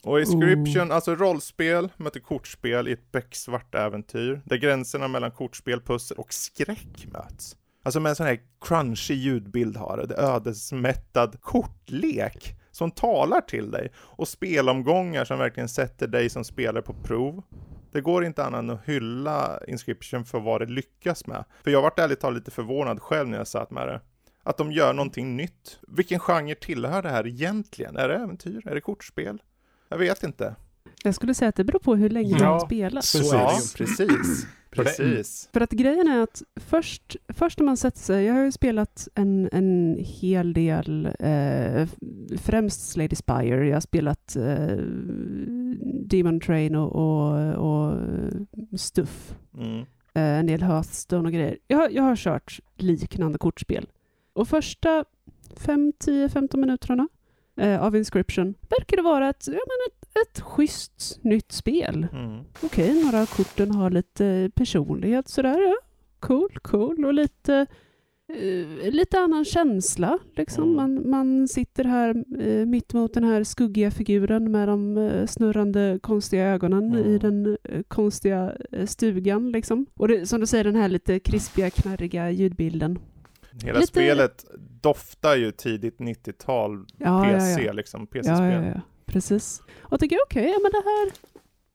Och 0.04 0.20
Inscription, 0.20 0.92
alltså 0.92 1.14
rollspel 1.14 1.88
möter 1.96 2.20
kortspel 2.20 2.88
i 2.88 2.92
ett 2.92 3.12
becksvart 3.12 3.74
äventyr, 3.74 4.42
där 4.44 4.56
gränserna 4.56 5.08
mellan 5.08 5.30
kortspel, 5.30 5.80
pussel 5.80 6.16
och 6.18 6.32
skräck 6.32 7.06
möts. 7.12 7.56
Alltså 7.82 8.00
med 8.00 8.10
en 8.10 8.16
sån 8.16 8.26
här 8.26 8.40
crunchy 8.60 9.14
ljudbild 9.14 9.76
har 9.76 10.06
det, 10.08 10.14
ödesmättad 10.14 11.40
kortlek 11.40 12.54
som 12.70 12.90
talar 12.90 13.40
till 13.40 13.70
dig 13.70 13.92
och 13.96 14.28
spelomgångar 14.28 15.24
som 15.24 15.38
verkligen 15.38 15.68
sätter 15.68 16.06
dig 16.06 16.30
som 16.30 16.44
spelare 16.44 16.82
på 16.82 16.94
prov. 16.94 17.42
Det 17.92 18.00
går 18.00 18.24
inte 18.24 18.44
annat 18.44 18.58
än 18.58 18.70
att 18.70 18.84
hylla 18.84 19.60
Inscription 19.68 20.24
för 20.24 20.40
vad 20.40 20.60
det 20.60 20.66
lyckas 20.66 21.26
med. 21.26 21.44
För 21.64 21.70
jag 21.70 21.82
varit 21.82 21.98
ärligt 21.98 22.20
talat 22.20 22.36
lite 22.36 22.50
förvånad 22.50 23.00
själv 23.00 23.28
när 23.28 23.38
jag 23.38 23.48
satt 23.48 23.70
med 23.70 23.88
det. 23.88 24.00
Att 24.42 24.56
de 24.56 24.72
gör 24.72 24.92
någonting 24.92 25.36
nytt. 25.36 25.78
Vilken 25.88 26.18
genre 26.20 26.54
tillhör 26.54 27.02
det 27.02 27.08
här 27.08 27.26
egentligen? 27.26 27.96
Är 27.96 28.08
det 28.08 28.14
äventyr? 28.14 28.68
Är 28.68 28.74
det 28.74 28.80
kortspel? 28.80 29.42
Jag 29.88 29.98
vet 29.98 30.22
inte. 30.22 30.54
Jag 31.04 31.14
skulle 31.14 31.34
säga 31.34 31.48
att 31.48 31.54
det 31.56 31.64
beror 31.64 31.78
på 31.80 31.96
hur 31.96 32.10
länge 32.10 32.30
Ja, 32.30 32.38
du 32.38 32.44
har 32.44 32.60
spelat. 32.60 33.04
Så 33.04 33.18
Ja, 33.36 33.58
precis. 33.76 34.46
Precis. 34.70 35.48
För 35.52 35.60
att 35.60 35.70
grejen 35.70 36.08
är 36.08 36.22
att 36.22 36.42
först, 36.56 37.16
först 37.28 37.58
när 37.58 37.64
man 37.66 37.76
sätter 37.76 37.98
sig, 37.98 38.24
jag 38.24 38.34
har 38.34 38.44
ju 38.44 38.52
spelat 38.52 39.08
en, 39.14 39.48
en 39.52 39.96
hel 40.00 40.52
del, 40.52 41.06
eh, 41.18 41.88
främst 42.38 42.88
Slady 42.90 43.16
Spire, 43.16 43.66
jag 43.66 43.76
har 43.76 43.80
spelat 43.80 44.36
eh, 44.36 44.76
Demon 46.06 46.40
Train 46.40 46.74
och, 46.74 46.92
och, 46.96 47.32
och 47.56 47.98
Stuff, 48.76 49.34
Mm. 49.58 49.78
eh, 49.80 49.84
en 50.38 50.46
del 50.46 50.62
Hearthstone 50.62 51.28
och 51.28 51.32
grejer. 51.34 51.58
Jag, 51.68 51.78
har- 51.78 51.90
jag 51.90 52.02
har 52.02 52.16
kört 52.16 52.60
liknande 52.76 53.38
kortspel. 53.38 53.86
Och 54.32 54.48
första 54.48 55.04
5, 55.56 55.92
10, 55.98 56.28
15 56.28 56.60
minuterna 56.60 57.08
eh, 57.56 57.82
av 57.82 57.96
Inscription 57.96 58.54
verkar 58.78 58.96
det 58.96 59.02
vara 59.02 59.28
ett, 59.28 59.44
ja, 59.46 59.52
men 59.52 59.78
ett, 59.88 60.28
ett 60.28 60.40
schysst 60.40 61.18
nytt 61.22 61.52
spel. 61.52 62.06
Mm. 62.12 62.40
Okej, 62.62 63.04
några 63.04 63.20
av 63.22 63.26
korten 63.26 63.70
har 63.70 63.90
lite 63.90 64.50
personlighet 64.54 65.28
sådär. 65.28 65.60
Ja. 65.68 65.74
Cool, 66.20 66.58
cool. 66.62 67.04
Och 67.04 67.14
lite, 67.14 67.66
eh, 68.28 68.92
lite 68.92 69.18
annan 69.18 69.44
känsla. 69.44 70.18
Liksom. 70.36 70.64
Mm. 70.64 70.76
Man, 70.76 71.10
man 71.10 71.48
sitter 71.48 71.84
här 71.84 72.24
eh, 72.40 72.66
mitt 72.66 72.92
mot 72.94 73.14
den 73.14 73.24
här 73.24 73.44
skuggiga 73.44 73.90
figuren 73.90 74.50
med 74.52 74.68
de 74.68 74.96
eh, 74.98 75.26
snurrande 75.26 75.98
konstiga 76.02 76.44
ögonen 76.44 76.84
Mm. 76.94 77.06
i 77.06 77.18
den 77.18 77.56
eh, 77.64 77.82
konstiga 77.88 78.52
eh, 78.72 78.86
stugan. 78.86 79.52
Liksom. 79.52 79.86
Och 79.94 80.08
det, 80.08 80.26
som 80.26 80.40
du 80.40 80.46
säger, 80.46 80.64
den 80.64 80.76
här 80.76 80.88
lite 80.88 81.18
krispiga, 81.18 81.70
knarriga 81.70 82.30
ljudbilden. 82.30 82.98
Hela 83.62 83.78
Lite- 83.78 83.86
spelet 83.86 84.44
doftar 84.80 85.36
ju 85.36 85.50
tidigt 85.52 85.98
90-tal 85.98 86.86
Ja, 86.98 87.24
PC, 87.24 87.60
ja, 87.60 87.66
ja. 87.66 87.72
liksom. 87.72 88.06
PC-spel. 88.06 88.52
ja, 88.52 88.64
ja. 88.64 88.80
Precis. 89.06 89.62
Och 89.82 89.98
jag 90.16 90.22
okej, 90.26 90.44
ja, 90.50 90.58
men 90.62 90.70
det 90.70 90.82
här, 90.84 91.12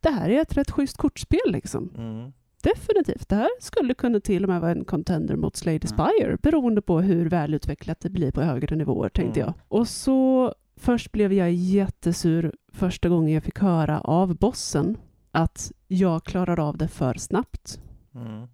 det 0.02 0.10
här 0.20 0.30
är 0.30 0.42
ett 0.42 0.58
rätt 0.58 0.72
schysst 0.72 0.98
kortspel 0.98 1.40
liksom. 1.46 1.90
Mm. 1.98 2.32
Definitivt. 2.64 3.30
Det 3.30 3.36
här 3.36 3.50
skulle 3.60 3.94
kunna 3.94 4.20
till 4.20 4.44
och 4.44 4.50
med 4.50 4.62
vara 4.62 4.72
en 4.72 4.86
contender 4.86 5.36
mot 5.36 5.56
Slade 5.56 5.80
Mm. 5.88 5.88
Spire 6.14 6.38
beroende 6.42 6.82
på 6.82 7.00
hur 7.02 7.30
välutvecklat 7.30 8.00
det 8.00 8.10
blir 8.10 8.32
på 8.32 8.42
högre 8.42 8.76
nivåer 8.76 9.10
tänkte 9.10 9.40
Mm. 9.42 9.54
jag. 9.58 9.80
Och 9.80 9.88
så 9.88 10.54
först 10.78 11.12
blev 11.12 11.34
jag 11.34 11.52
jättesur 11.52 12.54
första 12.74 13.10
gången 13.10 13.34
jag 13.34 13.44
fick 13.44 13.60
höra 13.60 14.02
av 14.02 14.36
bossen 14.38 14.98
att 15.32 15.72
jag 15.88 16.24
klarar 16.24 16.60
av 16.60 16.78
det 16.78 16.88
för 16.88 17.14
snabbt. 17.14 17.80
Mm. 18.16 18.48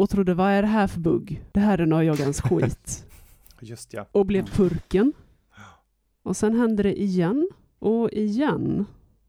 Och 0.00 0.10
trodde 0.10 0.34
vad 0.34 0.50
är 0.50 0.62
det 0.62 0.68
här 0.68 0.86
för 0.86 1.00
bugg? 1.00 1.42
Det 1.52 1.60
här 1.60 1.78
är 1.78 1.86
Nöjogans 1.86 2.40
skit. 2.42 3.06
Just 3.60 3.92
ja. 3.92 4.06
Och 4.12 4.26
blev 4.26 4.46
purken. 4.46 5.12
Och 6.22 6.36
sen 6.36 6.54
hände 6.54 6.82
det 6.82 7.00
igen 7.02 7.48
och 7.78 8.10
igen. 8.12 8.84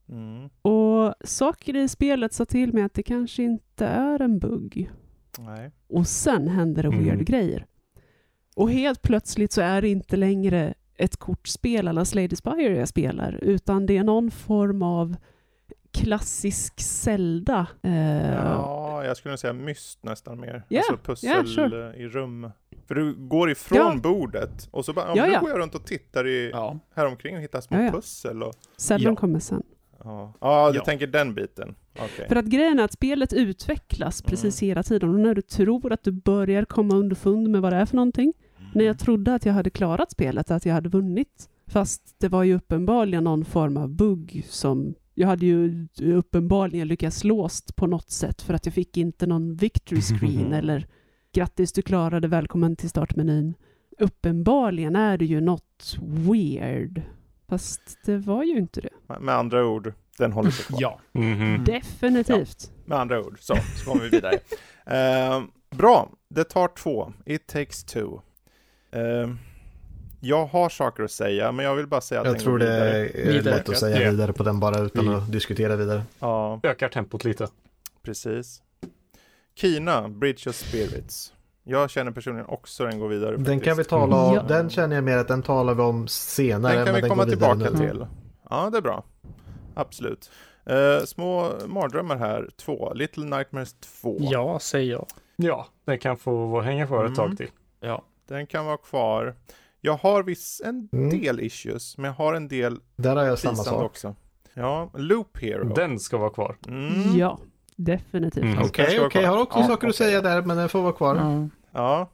Mm. 0.09 0.49
Och 0.61 1.13
saker 1.23 1.75
i 1.75 1.87
spelet 1.87 2.33
sa 2.33 2.45
till 2.45 2.73
mig 2.73 2.83
att 2.83 2.93
det 2.93 3.03
kanske 3.03 3.43
inte 3.43 3.85
är 3.85 4.21
en 4.21 4.39
bugg. 4.39 4.91
Nej. 5.39 5.71
Och 5.87 6.07
sen 6.07 6.47
händer 6.47 6.83
det 6.83 6.89
Mm. 6.89 7.03
weird 7.05 7.25
grejer. 7.25 7.65
Och 8.55 8.71
helt 8.71 9.01
plötsligt 9.01 9.51
så 9.51 9.61
är 9.61 9.81
det 9.81 9.89
inte 9.89 10.15
längre 10.17 10.73
ett 10.95 11.17
kortspel 11.17 11.87
alla 11.87 12.05
Slade 12.05 12.35
Spire 12.35 12.77
jag 12.77 12.87
spelar, 12.87 13.39
utan 13.41 13.85
det 13.85 13.97
är 13.97 14.03
någon 14.03 14.31
form 14.31 14.81
av 14.81 15.15
klassisk 15.91 16.79
Zelda. 16.79 17.67
Eh, 17.83 18.31
Ja, 18.33 18.90
jag 19.05 19.17
skulle 19.17 19.37
säga 19.37 19.53
myst 19.53 20.03
nästan 20.03 20.39
mer. 20.39 20.63
Ja, 20.67 20.79
Alltså 20.79 20.97
pussel 20.97 21.29
ja, 21.29 21.45
sure. 21.45 21.95
i 21.95 22.07
rum. 22.07 22.49
För 22.87 22.95
du 22.95 23.13
går 23.15 23.51
ifrån 23.51 23.77
Ja. 23.77 23.99
bordet 24.03 24.67
och 24.71 24.85
så 24.85 24.93
bara, 24.93 25.05
ja, 25.07 25.13
Ja, 25.15 25.25
nu 25.25 25.31
ja. 25.33 25.39
går 25.39 25.49
jag 25.49 25.59
runt 25.59 25.75
och 25.75 25.85
tittar 25.85 26.27
i, 26.27 26.49
Ja. 26.51 26.79
häromkring 26.95 27.35
och 27.35 27.41
hittar 27.41 27.61
små 27.61 27.77
Ja, 27.77 27.83
ja. 27.83 27.91
pussel 27.91 28.43
och... 28.43 28.53
Ja. 28.99 29.15
kommer 29.15 29.39
sen. 29.39 29.63
Ja, 30.03 30.33
ja 30.41 30.71
du 30.71 30.77
Ja. 30.77 30.83
tänker 30.85 31.07
den 31.07 31.33
biten. 31.35 31.75
Okej. 31.99 32.27
För 32.27 32.35
att 32.35 32.45
grejen 32.45 32.79
är 32.79 32.83
att 32.83 32.93
spelet 32.93 33.33
utvecklas 33.33 34.21
precis 34.21 34.61
hela 34.61 34.83
tiden 34.83 35.09
och 35.09 35.19
när 35.19 35.35
du 35.35 35.41
tror 35.41 35.93
att 35.93 36.03
du 36.03 36.11
börjar 36.11 36.65
komma 36.65 36.95
underfund 36.95 37.47
med 37.49 37.61
vad 37.61 37.73
det 37.73 37.77
är 37.77 37.85
för 37.85 37.95
någonting, 37.95 38.33
när 38.73 38.85
jag 38.85 38.99
trodde 38.99 39.35
att 39.35 39.45
jag 39.45 39.53
hade 39.53 39.69
klarat 39.69 40.11
spelet, 40.11 40.51
att 40.51 40.65
jag 40.65 40.73
hade 40.73 40.89
vunnit, 40.89 41.49
fast 41.67 42.15
det 42.19 42.27
var 42.27 42.43
ju 42.43 42.55
uppenbarligen 42.55 43.23
någon 43.23 43.45
form 43.45 43.77
av 43.77 43.89
bugg 43.89 44.45
som 44.49 44.93
jag 45.13 45.27
hade 45.27 45.45
ju 45.45 45.87
uppenbarligen 46.01 46.87
lyckats 46.87 47.23
låst 47.23 47.75
på 47.75 47.87
något 47.87 48.09
sätt 48.11 48.41
för 48.41 48.53
att 48.53 48.65
jag 48.65 48.75
fick 48.75 48.97
inte 48.97 49.27
någon 49.27 49.55
victory 49.55 50.01
screen 50.19 50.53
eller 50.53 50.87
grattis 51.33 51.73
du 51.73 51.81
klarade, 51.81 52.27
välkommen 52.27 52.75
till 52.75 52.89
startmenyn. 52.89 53.53
Uppenbarligen 53.99 54.95
är 54.95 55.17
det 55.17 55.25
ju 55.25 55.41
något 55.41 55.97
weird. 56.01 57.01
Fast 57.49 57.81
det 58.05 58.17
var 58.17 58.43
ju 58.43 58.57
inte 58.57 58.81
det. 58.81 59.19
Med- 59.19 59.35
andra 59.35 59.65
ord, 59.65 59.93
den 60.17 60.31
håller 60.31 60.51
sig 60.51 60.65
kvar. 60.65 60.79
Ja. 60.81 60.99
Mhm. 61.11 61.63
Definitivt. 61.65 62.71
Med 62.85 62.97
andra 62.99 63.19
ord, 63.21 63.37
så, 63.39 63.55
så 63.55 63.85
kommer 63.85 64.03
vi 64.03 64.09
vidare. 64.19 64.39
Eh, 64.85 65.43
bra, 65.77 66.09
det 66.29 66.43
tar 66.43 66.67
två. 66.67 67.13
It 67.25 67.47
takes 67.47 67.83
two. 67.83 68.07
Eh, 68.91 69.29
jag 70.21 70.45
har 70.45 70.69
saker 70.69 71.03
att 71.03 71.11
säga, 71.11 71.51
men 71.51 71.65
jag 71.65 71.75
vill 71.75 71.87
bara 71.87 72.01
säga 72.01 72.21
att 72.21 72.27
Jag 72.27 72.35
den 72.35 72.43
tror 72.43 72.59
det 72.59 72.65
vidare. 72.65 73.07
är 73.09 73.31
Vidare. 73.31 73.55
lätt 73.55 73.69
att 73.69 73.77
säga 73.77 74.11
vidare 74.11 74.33
på 74.33 74.43
den 74.43 74.59
bara 74.59 74.79
utan 74.79 75.09
Vi- 75.09 75.15
att 75.15 75.31
diskutera 75.31 75.75
vidare. 75.75 76.03
Ja, 76.19 76.59
Ökar 76.63 76.89
tempot 76.89 77.23
lite. 77.23 77.47
precis. 78.03 78.61
Kina, 79.55 80.09
Bridge 80.09 80.49
of 80.49 80.55
Spirits. 80.55 81.33
Jag 81.63 81.89
känner 81.89 82.11
personligen 82.11 82.45
också 82.47 82.85
den 82.85 82.99
går 82.99 83.07
vidare. 83.07 83.31
Den 83.31 83.45
faktiskt. 83.45 83.63
kan 83.65 83.77
vi 83.77 83.83
tala 83.83 84.15
om, 84.15 84.35
Ja. 84.35 84.43
den 84.43 84.69
känner 84.69 84.95
jag 84.95 85.03
mer 85.03 85.17
att 85.17 85.27
den 85.27 85.41
talar 85.41 85.73
vi 85.73 85.81
om 85.81 86.07
senare. 86.07 86.75
Den 86.75 86.85
kan 86.85 86.93
men 86.93 87.03
vi 87.03 87.09
komma 87.09 87.23
går 87.25 87.31
vidare 87.31 87.55
tillbaka 87.55 87.77
nu. 87.83 87.89
till. 87.89 88.05
Ja, 88.49 88.69
det 88.71 88.77
är 88.77 88.81
bra. 88.81 89.03
Absolut. 89.75 90.31
Eh, 90.65 91.05
små 91.05 91.51
mardrömmar 91.67 92.15
här, 92.17 92.49
två. 92.57 92.93
Little 92.93 93.25
Nightmares 93.25 93.73
2. 94.01 94.17
Ja, 94.19 94.59
säger 94.59 94.91
jag. 94.91 95.05
Ja, 95.35 95.67
den 95.85 95.99
kan 95.99 96.17
få 96.17 96.61
hänga 96.61 96.87
kvar 96.87 97.05
ett 97.05 97.17
Mm. 97.17 97.29
tag 97.29 97.37
till. 97.37 97.49
Ja. 97.79 98.03
Den 98.27 98.47
kan 98.47 98.65
vara 98.65 98.77
kvar. 98.77 99.35
Jag 99.81 99.93
har 99.97 100.23
viss, 100.23 100.61
en 100.65 100.89
Mm. 100.91 101.09
del 101.09 101.39
issues, 101.39 101.97
men 101.97 102.05
jag 102.05 102.13
har 102.13 102.33
en 102.33 102.47
del 102.47 102.79
Där 102.95 103.15
har 103.15 103.23
jag 103.23 103.39
samma 103.39 103.55
sak. 103.55 103.83
också. 103.83 104.15
Ja, 104.53 104.91
Loop 104.97 105.37
Hero. 105.41 105.73
Den 105.73 105.99
ska 105.99 106.17
vara 106.17 106.29
kvar. 106.29 106.57
Mm. 106.67 107.17
Ja, 107.17 107.39
definitivt. 107.75 108.43
Mm. 108.43 108.55
Den 108.55 108.65
Okej, 108.65 108.97
vara 108.97 109.07
okej, 109.07 109.11
kvar. 109.11 109.21
jag 109.21 109.29
har 109.37 109.41
också 109.41 109.59
Ja, 109.59 109.63
saker 109.67 109.75
okej. 109.77 109.89
att 109.89 109.95
säga 109.95 110.21
där, 110.21 110.41
men 110.41 110.57
den 110.57 110.69
får 110.69 110.81
vara 110.81 110.93
kvar. 110.93 111.15
Ja, 111.15 111.49
Ja. 111.71 112.09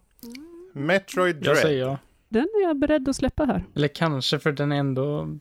Metroid 0.73 1.35
jag 1.35 1.43
Dread. 1.43 1.57
säger 1.57 1.79
jag. 1.85 1.97
Den 2.29 2.43
är 2.43 2.63
jag 2.67 2.79
beredd 2.79 3.09
att 3.09 3.15
släppa 3.15 3.45
här. 3.45 3.63
Eller 3.75 3.87
kanske 3.87 4.39
för 4.39 4.51
den 4.51 4.71
är 4.71 4.75
ändå... 4.79 5.37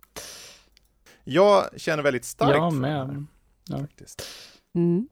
Jag 1.25 1.65
känner 1.81 2.03
väldigt 2.03 2.25
starkt 2.25 2.57
Jag 2.57 2.73
för 2.73 2.81
med. 2.81 3.01
den 3.01 3.11
här, 3.11 3.25
Ja. 3.69 3.79
faktiskt. 3.79 4.23
Mm. 4.75 5.09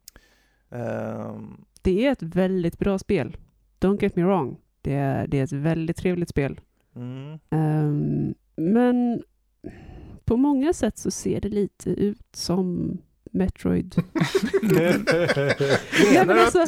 Ehm, 0.71 1.65
Det 1.83 2.07
är 2.07 2.13
ett 2.13 2.23
väldigt 2.23 2.79
bra 2.79 2.99
spel. 2.99 3.37
Don't 3.81 4.03
get 4.03 4.17
me 4.17 4.23
wrong. 4.25 4.57
Det 4.83 4.95
är, 4.95 5.27
det 5.27 5.39
är 5.39 5.45
ett 5.45 5.53
väldigt 5.53 5.97
trevligt 5.97 6.29
spel. 6.29 6.61
Mm. 6.97 7.39
Ehm, 7.51 8.35
men 8.57 9.23
på 10.25 10.37
många 10.37 10.73
sätt 10.73 10.99
så 10.99 11.11
ser 11.11 11.41
det 11.41 11.49
lite 11.49 11.91
ut 11.91 12.27
som 12.37 12.99
Metroid. 13.33 13.95
nej, 14.63 16.27
men 16.27 16.31
alltså, 16.39 16.59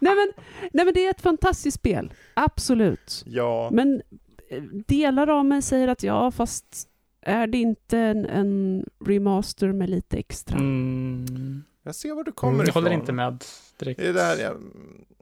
nej, 0.00 0.14
men, 0.14 0.32
nej 0.72 0.84
men 0.84 0.94
det 0.94 1.06
är 1.06 1.10
ett 1.10 1.20
fantastiskt 1.20 1.76
spel. 1.78 2.12
Absolut. 2.34 3.22
Ja. 3.26 3.70
Men 3.72 4.02
eh, 4.50 4.62
delar 4.86 5.30
av 5.30 5.44
mig 5.44 5.62
säger 5.62 5.88
att 5.88 6.02
ja, 6.02 6.30
fast 6.30 6.88
är 7.26 7.46
det 7.46 7.58
inte 7.58 7.98
en, 7.98 8.26
en 8.26 8.84
remaster 9.04 9.72
med 9.72 9.90
lite 9.90 10.16
extra? 10.16 10.58
Mm, 10.58 11.62
Jag 11.82 11.94
ser 11.94 12.14
var 12.14 12.24
du 12.24 12.32
kommer 12.32 12.52
Mm, 12.54 12.60
jag 12.60 12.68
ifrån. 12.68 12.82
håller 12.82 12.96
inte 12.96 13.12
med 13.12 13.44
direkt. 13.84 14.00
Det 14.00 14.08
är 14.08 14.12
där 14.12 14.36
jag... 14.42 14.56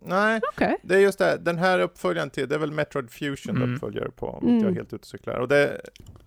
Nej, 0.02 0.40
Okej. 0.54 0.76
det 0.82 0.94
är 0.94 1.00
just 1.00 1.18
det. 1.18 1.36
Den 1.40 1.58
här 1.58 1.78
uppföljaren 1.78 2.30
till, 2.30 2.48
det 2.48 2.54
är 2.54 2.58
väl 2.58 2.72
Metroid 2.72 3.10
Fusion 3.10 3.56
Mm. 3.56 3.74
uppföljare 3.74 4.10
på, 4.10 4.26
om 4.28 4.46
Mm. 4.48 4.58
jag 4.62 4.70
är 4.70 4.74
helt 4.74 4.86
ute 4.92 4.96
och 4.96 5.04
cyklar. 5.06 5.34
Och 5.40 5.48
det, 5.48 5.80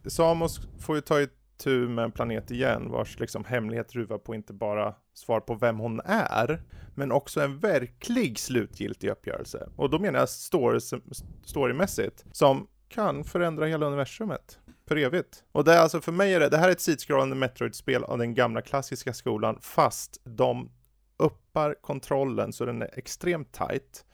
Samos 0.08 0.60
får 0.80 0.96
ju 0.96 1.02
ta 1.02 1.22
itu 1.22 1.88
med 1.88 2.04
en 2.06 2.12
planet 2.12 2.52
igen, 2.52 2.90
vars 2.92 3.20
liksom 3.20 3.46
hemlighet 3.46 3.94
ruvar 3.96 4.18
på 4.18 4.36
inte 4.36 4.54
bara 4.54 4.96
svar 5.14 5.40
på 5.40 5.56
vem 5.56 5.80
hon 5.80 6.02
är, 6.06 6.62
men 6.96 7.12
också 7.12 7.42
en 7.42 7.60
verklig 7.60 8.40
slutgiltig 8.40 9.10
uppgörelse. 9.10 9.70
Och 9.76 9.90
då 9.90 10.00
menar 10.00 10.20
jag 10.20 10.30
stories, 10.30 10.94
storymässigt, 11.46 12.26
som 12.32 12.68
kan 12.90 13.24
förändra 13.24 13.66
hela 13.66 13.86
universumet 13.86 14.60
för 14.88 14.96
evigt. 14.96 15.44
Och 15.52 15.64
det 15.64 15.74
är 15.74 15.80
alltså 15.80 16.02
för 16.02 16.12
mig 16.12 16.34
är 16.34 16.40
det, 16.40 16.50
det 16.50 16.58
här 16.58 16.68
är 16.68 16.72
ett 16.72 16.82
sidskrollande 16.82 17.36
Metroid-spel 17.36 18.04
av 18.04 18.18
den 18.18 18.34
gamla 18.34 18.62
klassiska 18.62 19.14
skolan, 19.14 19.58
fast 19.62 20.22
de 20.24 20.70
uppar 21.54 21.76
kontrollen 21.82 22.54
så 22.54 22.66
den 22.66 22.82
är 22.82 22.90
extremt 22.94 23.52
tight. 23.52 24.06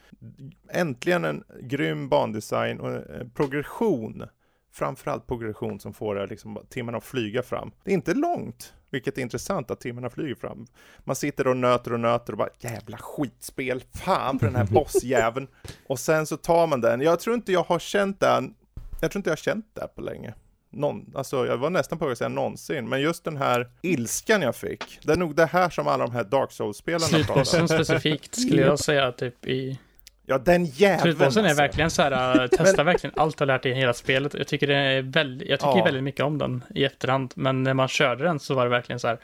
Äntligen 0.71 1.25
en 1.25 1.43
grym 1.61 2.09
bandesign 2.09 2.79
och 2.79 3.03
progression. 3.33 4.23
Framförallt 4.71 5.27
progression 5.27 5.79
som 5.79 5.93
får 5.93 6.27
liksom 6.27 6.59
timmarna 6.69 6.97
att 6.97 7.03
flyga 7.03 7.43
fram. 7.43 7.71
Det 7.83 7.91
är 7.91 7.93
inte 7.93 8.13
långt, 8.13 8.73
vilket 8.89 9.17
är 9.17 9.21
intressant 9.21 9.71
att 9.71 9.79
timmarna 9.79 10.09
flyger 10.09 10.35
fram. 10.35 10.67
Man 10.99 11.15
sitter 11.15 11.47
och 11.47 11.57
nöter 11.57 11.93
och 11.93 11.99
nöter 11.99 12.33
och 12.33 12.37
bara 12.37 12.49
jävla 12.59 12.97
skitspel, 12.97 13.83
fan 13.93 14.39
för 14.39 14.45
den 14.45 14.55
här 14.55 14.65
bossjäveln. 14.71 15.47
Och 15.87 15.99
sen 15.99 16.25
så 16.25 16.37
tar 16.37 16.67
man 16.67 16.81
den. 16.81 17.01
Jag 17.01 17.19
tror 17.19 17.35
inte 17.35 17.51
jag 17.51 17.63
har 17.63 17.79
känt 17.79 18.19
den, 18.19 18.55
jag 19.01 19.11
tror 19.11 19.19
inte 19.19 19.29
jag 19.29 19.37
har 19.37 19.43
känt 19.43 19.65
det 19.73 19.87
på 19.95 20.01
länge. 20.01 20.33
Någon, 20.71 21.05
alltså 21.15 21.45
jag 21.45 21.57
var 21.57 21.69
nästan 21.69 21.97
på 21.99 22.09
att 22.09 22.17
säga 22.17 22.29
någonsin, 22.29 22.89
men 22.89 23.01
just 23.01 23.23
den 23.23 23.37
här 23.37 23.67
ilskan 23.81 24.41
jag 24.41 24.55
fick, 24.55 24.99
det 25.03 25.11
är 25.13 25.17
nog 25.17 25.35
det 25.35 25.45
här 25.45 25.69
som 25.69 25.87
alla 25.87 26.05
de 26.05 26.13
här 26.13 26.23
Dark 26.23 26.51
Souls-spelarna 26.51 27.05
Slutbossen 27.07 27.67
specifikt 27.67 28.35
skulle 28.35 28.61
jag 28.61 28.79
säga 28.79 29.11
typ 29.11 29.45
i... 29.47 29.79
Ja, 30.25 30.37
den 30.37 30.65
jäveln 30.65 31.01
Slutbossen 31.01 31.45
är 31.45 31.49
alltså. 31.49 31.61
verkligen 31.63 31.91
så 31.91 32.01
här, 32.01 32.41
äh, 32.41 32.47
testa 32.57 32.83
verkligen 32.83 33.13
allt 33.19 33.37
du 33.37 33.41
har 33.41 33.47
lärt 33.47 33.63
dig 33.63 33.71
i 33.71 33.75
hela 33.75 33.93
spelet. 33.93 34.33
Jag 34.33 34.47
tycker, 34.47 34.67
det 34.67 34.75
är 34.75 35.01
väldigt, 35.01 35.49
jag 35.49 35.59
tycker 35.59 35.77
Ja. 35.77 35.83
väldigt 35.83 36.03
mycket 36.03 36.25
om 36.25 36.37
den 36.37 36.63
i 36.75 36.85
efterhand, 36.85 37.33
men 37.35 37.63
när 37.63 37.73
man 37.73 37.87
körde 37.87 38.23
den 38.23 38.39
så 38.39 38.53
var 38.55 38.63
det 38.63 38.69
verkligen 38.69 38.99
så 38.99 39.07
här... 39.07 39.19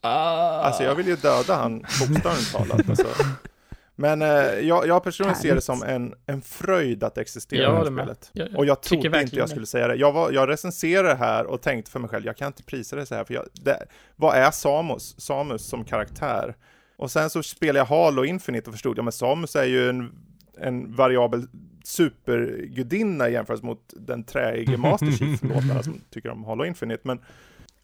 ah. 0.00 0.60
Alltså 0.60 0.82
jag 0.82 0.94
vill 0.94 1.06
ju 1.06 1.16
döda 1.16 1.54
han, 1.54 1.78
bokstavligt 1.78 2.52
talat. 2.52 2.88
Alltså. 2.88 3.06
Men 4.00 4.22
eh, 4.22 4.28
jag, 4.60 4.86
jag 4.86 5.04
personligen 5.04 5.36
ser 5.40 5.54
det 5.54 5.60
som 5.60 5.82
en, 5.82 6.14
en 6.26 6.42
fröjd 6.42 7.04
att 7.04 7.18
existera 7.18 7.62
Jag 7.62 7.70
i 7.70 7.74
det 7.78 7.84
här 7.84 7.90
med. 7.90 8.04
spelet. 8.04 8.30
Jag- 8.32 8.58
Och 8.58 8.66
jag 8.66 8.82
trodde 8.82 9.20
inte 9.22 9.36
jag 9.36 9.44
det. 9.46 9.50
skulle 9.50 9.66
säga 9.66 9.88
det. 9.88 9.94
Jag, 9.94 10.12
var, 10.12 10.32
jag 10.32 10.48
recenserade 10.48 11.08
det 11.08 11.14
här 11.14 11.46
och 11.46 11.62
tänkte 11.62 11.90
för 11.90 12.00
mig 12.00 12.10
själv, 12.10 12.26
jag 12.26 12.36
kan 12.36 12.46
inte 12.46 12.62
prisa 12.62 12.96
det 12.96 13.06
så 13.06 13.14
här, 13.14 13.24
för 13.24 13.34
jag, 13.34 13.44
det, 13.52 13.86
vad 14.16 14.36
är 14.36 14.50
Samus, 14.50 15.20
Samus 15.20 15.62
som 15.68 15.84
karaktär? 15.84 16.54
Och 16.96 17.10
sen 17.10 17.30
så 17.30 17.42
spelade 17.42 17.78
jag 17.78 17.84
Halo 17.86 18.24
Infinite 18.24 18.70
och 18.70 18.74
förstod, 18.74 18.98
ja 18.98 19.02
men 19.02 19.12
Samus 19.12 19.56
är 19.56 19.64
ju 19.64 19.88
en, 19.90 20.12
en 20.60 20.94
variabel 20.94 21.46
supergudinna 21.84 23.28
i 23.28 23.32
jämförelse 23.32 23.66
mot 23.66 23.94
den 23.96 24.24
träige 24.24 24.76
Master 24.76 25.06
Chief, 25.12 25.40
förlåt 25.40 25.64
alla 25.70 25.82
som 25.82 26.00
tycker 26.10 26.28
om 26.30 26.44
Halo 26.44 26.64
Infinite, 26.64 27.00
men 27.04 27.18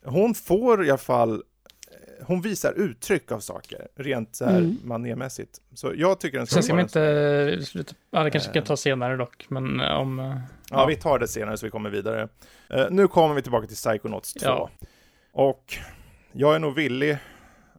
hon 0.05 0.35
får 0.35 0.85
i 0.87 0.91
alla 0.91 0.99
fall 0.99 1.43
hon 2.27 2.41
visar 2.41 2.73
uttryck 2.73 3.33
av 3.33 3.41
saker, 3.41 3.89
rent 3.97 4.37
så 4.37 4.45
här 4.45 4.59
Mm. 4.59 4.79
manémässigt. 4.85 5.61
Så 5.75 5.93
jag 5.97 6.21
tycker 6.21 6.39
den 6.39 6.47
ska 6.47 6.55
Sen 6.55 6.63
ska 6.63 6.75
vi 6.75 6.83
inte 6.83 7.67
sluta... 7.67 7.95
Ja, 8.11 8.23
det 8.25 8.31
kanske 8.31 8.53
kan 8.53 8.65
ta 8.65 8.77
senare 8.77 9.17
dock, 9.17 9.47
men 9.49 9.81
eh, 9.81 9.95
om... 9.95 10.19
eh, 10.21 10.37
Ja, 10.71 10.87
vi 10.87 10.97
tar 10.97 11.19
det 11.19 11.29
senare 11.29 11.57
så 11.57 11.67
vi 11.67 11.71
kommer 11.71 11.91
vidare. 11.91 12.29
Eh, 12.71 12.87
nu 12.91 13.09
kommer 13.09 13.35
vi 13.35 13.43
tillbaka 13.43 13.67
till 13.67 13.77
Psychonauts 13.77 14.35
2. 14.35 14.47
Ja. 14.47 14.71
Och 15.33 15.75
jag 16.33 16.55
är 16.55 16.59
nog 16.59 16.75
villig 16.75 17.19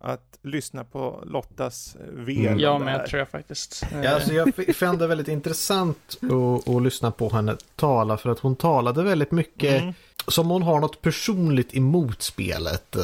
att 0.01 0.39
lyssna 0.41 0.83
på 0.83 1.23
Lottas 1.25 1.95
eh, 1.95 2.01
velande 2.13 2.63
Jag 2.63 2.81
med 2.81 2.93
här. 2.93 3.07
tror 3.07 3.19
jag 3.19 3.29
faktiskt. 3.29 3.83
Ja, 4.03 4.09
alltså 4.15 4.33
jag 4.33 4.75
fann 4.75 4.97
det 4.97 5.07
väldigt 5.07 5.27
intressant 5.27 6.17
att, 6.21 6.69
att 6.75 6.83
lyssna 6.83 7.11
på 7.11 7.29
henne 7.29 7.55
tala 7.75 8.17
för 8.17 8.29
att 8.29 8.39
hon 8.39 8.55
talade 8.55 9.03
väldigt 9.03 9.31
mycket 9.31 9.81
Mm. 9.81 9.93
som 10.27 10.49
hon 10.49 10.61
har 10.63 10.79
något 10.79 11.01
personligt 11.01 11.75
emot 11.75 12.21
spelet. 12.21 12.95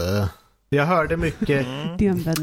Jag 0.73 0.85
hörde 0.85 1.17
mycket 1.17 1.65
Mm. 1.67 1.97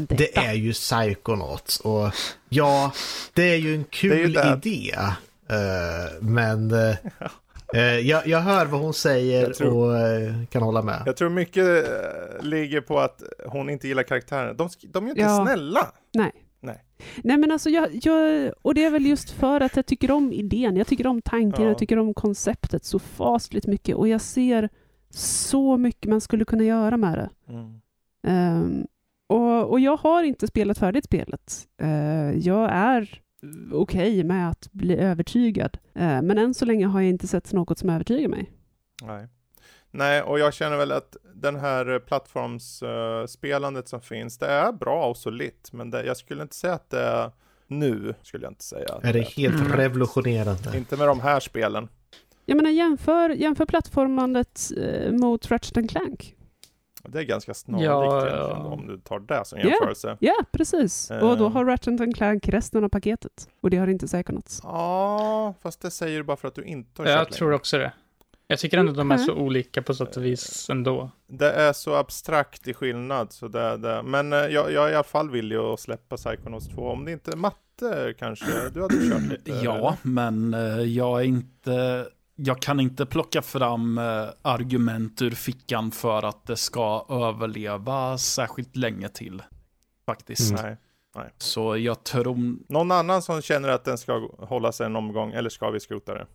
Det 0.09 0.37
är 0.37 0.53
ju 0.53 0.73
Psychonauts 0.73 1.79
och 1.79 2.09
ja, 2.49 2.91
det 3.33 3.43
är 3.43 3.55
ju 3.55 3.73
en 3.73 3.79
ju 3.79 3.83
kul 3.89 4.33
det. 4.33 4.59
idé. 4.65 4.93
Eh, 5.49 6.21
men 6.21 6.71
eh, 7.73 7.83
jag, 7.99 8.27
jag 8.27 8.39
hör 8.39 8.65
vad 8.65 8.81
hon 8.81 8.93
säger 8.93 9.41
Jag 9.41 9.53
tror- 9.55 9.95
och 10.43 10.49
kan 10.49 10.61
hålla 10.63 10.81
med. 10.81 11.03
Jag 11.05 11.17
tror 11.17 11.29
mycket 11.29 11.65
ligger 12.41 12.81
på 12.81 12.99
att 12.99 13.23
hon 13.45 13.69
inte 13.69 13.87
gillar 13.87 14.03
karaktären. 14.03 14.57
De, 14.57 14.69
de 14.87 15.03
är 15.03 15.07
ju 15.07 15.09
inte 15.11 15.21
Ja. 15.21 15.45
snälla. 15.45 15.91
Nej. 16.13 16.31
Nej. 16.59 16.83
Nej 17.23 17.37
men 17.37 17.51
alltså 17.51 17.69
jag, 17.69 17.89
jag, 18.03 18.51
och 18.61 18.73
det 18.75 18.83
är 18.83 18.89
väl 18.91 19.05
just 19.05 19.29
för 19.31 19.61
att 19.61 19.75
jag 19.75 19.85
tycker 19.85 20.11
om 20.11 20.33
idén, 20.33 20.75
jag 20.77 20.87
tycker 20.87 21.07
om 21.07 21.21
tanken, 21.21 21.63
Ja. 21.63 21.69
jag 21.69 21.77
tycker 21.77 21.99
om 21.99 22.13
konceptet 22.13 22.85
så 22.85 22.99
fasligt 22.99 23.67
mycket 23.67 23.95
och 23.95 24.07
jag 24.07 24.21
ser 24.21 24.69
så 25.13 25.77
mycket 25.77 26.09
man 26.09 26.21
skulle 26.21 26.45
kunna 26.45 26.63
göra 26.63 26.97
med 26.97 27.17
det. 27.17 27.53
Mm. 27.53 27.81
Ehm, 28.23 28.87
och, 29.27 29.69
och 29.71 29.79
jag 29.79 29.97
har 29.97 30.23
inte 30.23 30.47
spelat 30.47 30.77
färdigt 30.77 31.05
spelet. 31.05 31.67
Eh, 31.81 32.31
jag 32.31 32.69
är 32.71 33.21
okej 33.73 34.23
med 34.23 34.49
att 34.49 34.69
bli 34.71 34.97
övertygad. 34.97 35.77
Eh, 35.95 36.21
men 36.21 36.37
än 36.37 36.53
så 36.53 36.65
länge 36.65 36.85
har 36.87 37.01
jag 37.01 37.09
inte 37.09 37.27
sett 37.27 37.53
något 37.53 37.79
som 37.79 37.89
övertygar 37.89 38.29
mig. 38.29 38.51
Nej. 39.03 39.27
Nej, 39.91 40.21
och 40.21 40.39
jag 40.39 40.53
känner 40.53 40.77
väl 40.77 40.91
att 40.91 41.17
den 41.35 41.55
här 41.55 41.99
plattformsspelandet 41.99 43.87
som 43.87 44.01
finns, 44.01 44.37
det 44.37 44.47
är 44.47 44.71
bra 44.71 45.05
och 45.09 45.17
solitt, 45.17 45.69
men 45.73 45.89
det, 45.91 46.05
jag 46.05 46.17
skulle 46.17 46.41
inte 46.41 46.55
säga 46.55 46.73
att 46.73 46.89
det 46.89 46.99
är 47.01 47.31
nu, 47.67 48.13
skulle 48.21 48.43
jag 48.45 48.51
inte 48.51 48.63
säga. 48.63 48.93
att 48.93 49.03
Är 49.05 49.13
det 49.13 49.19
är. 49.19 49.23
helt 49.23 49.59
Mm. 49.65 49.71
revolutionerande? 49.77 50.77
Inte 50.77 50.97
med 50.97 51.07
de 51.07 51.19
här 51.19 51.39
spelen. 51.39 51.87
Jag 52.45 52.55
menar 52.55 52.69
jämför, 52.69 53.29
jämför 53.29 53.65
plattformandet 53.65 54.61
eh, 54.77 55.11
mot 55.11 55.51
Ratchet 55.51 55.89
Clank. 55.89 56.35
Det 57.03 57.19
är 57.19 57.23
ganska 57.23 57.53
snarlikt 57.53 57.85
Ja, 57.85 58.21
egentligen, 58.21 58.37
ja. 58.49 58.55
om 58.55 58.87
du 58.87 58.97
tar 58.97 59.19
det 59.19 59.45
som 59.45 59.59
Ja. 59.59 59.65
jämförelse. 59.65 60.17
Ja, 60.19 60.35
precis. 60.51 61.11
Och 61.11 61.37
då 61.37 61.45
Eh. 61.45 61.51
har 61.51 61.65
Ratchet 61.65 62.15
Clank 62.15 62.47
resten 62.49 62.83
av 62.83 62.89
paketet. 62.89 63.49
Och 63.61 63.69
det 63.69 63.77
har 63.77 63.87
inte 63.87 64.07
Psychonauts. 64.07 64.59
Ja, 64.63 65.53
fast 65.61 65.81
det 65.81 65.91
säger 65.91 66.17
du 66.17 66.23
bara 66.23 66.37
för 66.37 66.47
att 66.47 66.55
du 66.55 66.63
inte 66.63 67.01
har 67.01 67.09
Jag 67.09 67.19
kört 67.19 67.31
tror 67.31 67.47
länge. 67.47 67.55
också 67.55 67.77
det. 67.77 67.91
Jag 68.47 68.59
tycker 68.59 68.77
ändå 68.77 68.91
de 68.93 69.11
är 69.11 69.17
så 69.17 69.33
olika 69.33 69.81
på 69.81 69.93
sätt 69.93 70.17
och 70.17 70.25
vis 70.25 70.69
ändå. 70.69 71.09
Det 71.27 71.51
är 71.51 71.73
så 71.73 71.93
abstrakt 71.95 72.67
i 72.67 72.73
skillnad, 72.73 73.31
så 73.33 73.47
det, 73.47 73.77
det. 73.77 74.01
men 74.03 74.33
eh, 74.33 74.39
jag, 74.39 74.71
jag 74.71 74.87
är 74.87 74.91
i 74.91 74.95
alla 74.95 75.03
fall 75.03 75.29
villig 75.29 75.55
att 75.55 75.79
släppa 75.79 76.17
Psychonauts 76.17 76.67
2. 76.67 76.81
Om 76.81 77.05
det 77.05 77.11
inte 77.11 77.31
är 77.31 77.35
matte 77.35 78.13
kanske, 78.19 78.45
du 78.73 78.81
hade 78.81 79.09
kört 79.09 79.21
lite? 79.21 79.51
Ja, 79.51 79.97
men 80.01 80.53
eh, 80.53 80.81
jag 80.81 81.19
är 81.19 81.25
inte... 81.25 82.05
Jag 82.41 82.61
kan 82.61 82.79
inte 82.79 83.05
plocka 83.05 83.41
fram 83.41 83.97
eh, 83.97 84.25
argument 84.41 85.21
ur 85.21 85.31
fickan 85.31 85.91
för 85.91 86.23
att 86.23 86.45
det 86.45 86.57
ska 86.57 87.05
överleva 87.09 88.17
särskilt 88.17 88.75
länge 88.75 89.09
till. 89.09 89.43
Faktiskt. 90.05 90.53
Nej. 90.53 90.77
Så 91.37 91.77
jag 91.77 92.03
tror, 92.03 92.55
Någon 92.73 92.91
annan 92.91 93.21
som 93.21 93.41
känner 93.41 93.69
att 93.69 93.85
den 93.85 93.97
ska 93.97 94.29
hålla 94.39 94.71
sig 94.71 94.85
en 94.85 94.95
omgång, 94.95 95.31
eller 95.31 95.49
ska 95.49 95.69
vi 95.69 95.79
skrota 95.79 96.13
det? 96.13 96.25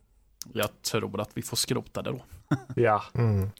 jag 0.53 0.83
tror 0.83 1.21
att 1.21 1.31
vi 1.37 1.43
får 1.43 1.57
skrota 1.57 2.03
det 2.03 2.11
då. 2.11 2.25
Ja, 2.77 3.03
Mm. 3.15 3.51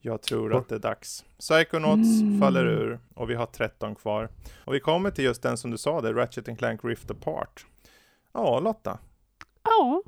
Jag 0.00 0.22
tror 0.22 0.56
att 0.56 0.68
det 0.68 0.74
är 0.74 0.78
dags. 0.78 1.24
Psychonauts 1.38 2.20
Mm. 2.20 2.40
faller 2.40 2.66
ur 2.66 2.98
och 3.14 3.30
vi 3.30 3.34
har 3.34 3.46
13 3.46 3.94
kvar. 3.94 4.28
Och 4.64 4.74
vi 4.74 4.80
kommer 4.80 5.10
till 5.10 5.24
just 5.24 5.42
den 5.42 5.56
som 5.58 5.70
du 5.70 5.78
sa, 5.78 6.00
det 6.00 6.12
Ratchet 6.12 6.48
and 6.48 6.58
Clank 6.58 6.84
Rift 6.84 7.10
Apart. 7.10 7.66
Ja, 8.32 8.60
Lotta. 8.60 8.98
Ja, 9.64 10.02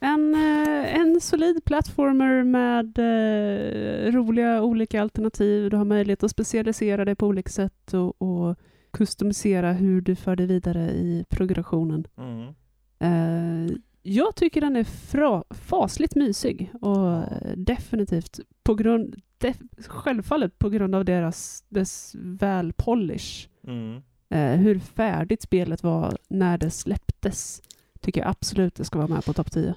en, 0.00 0.34
eh, 0.34 0.94
en 0.94 1.20
solid 1.20 1.64
plattformer 1.64 2.44
med 2.44 2.98
eh, 2.98 4.12
roliga 4.12 4.62
olika 4.62 5.02
alternativ. 5.02 5.70
Du 5.70 5.76
har 5.76 5.84
möjlighet 5.84 6.22
att 6.22 6.30
specialisera 6.30 7.04
dig 7.04 7.14
på 7.14 7.26
olika 7.26 7.50
sätt 7.50 7.94
och, 7.94 8.22
och 8.22 8.56
customisera 8.90 9.72
hur 9.72 10.00
du 10.00 10.16
för 10.16 10.36
dig 10.36 10.46
vidare 10.46 10.90
i 10.90 11.24
progressionen. 11.28 12.06
Mm. 12.18 12.54
Eh, 12.98 13.76
jag 14.02 14.36
tycker 14.36 14.60
den 14.60 14.76
är 14.76 14.84
fra, 14.84 15.44
fasligt 15.50 16.14
mysig 16.14 16.70
och 16.80 17.22
definitivt 17.56 18.40
på 18.62 18.74
grund, 18.74 19.16
def, 19.38 19.56
självfallet 19.86 20.58
på 20.58 20.68
grund 20.68 20.94
av 20.94 21.04
deras, 21.04 21.64
dess 21.68 22.16
välpolish. 22.18 23.48
Mm. 23.66 24.02
Eh, 24.28 24.60
hur 24.60 24.78
färdigt 24.78 25.42
spelet 25.42 25.82
var 25.82 26.18
när 26.28 26.58
det 26.58 26.70
släpptes 26.70 27.62
tycker 28.06 28.20
jag 28.20 28.30
absolut 28.30 28.74
det 28.74 28.84
ska 28.84 28.98
vara 28.98 29.08
med 29.08 29.24
på 29.24 29.32
topp 29.32 29.50
10. 29.52 29.74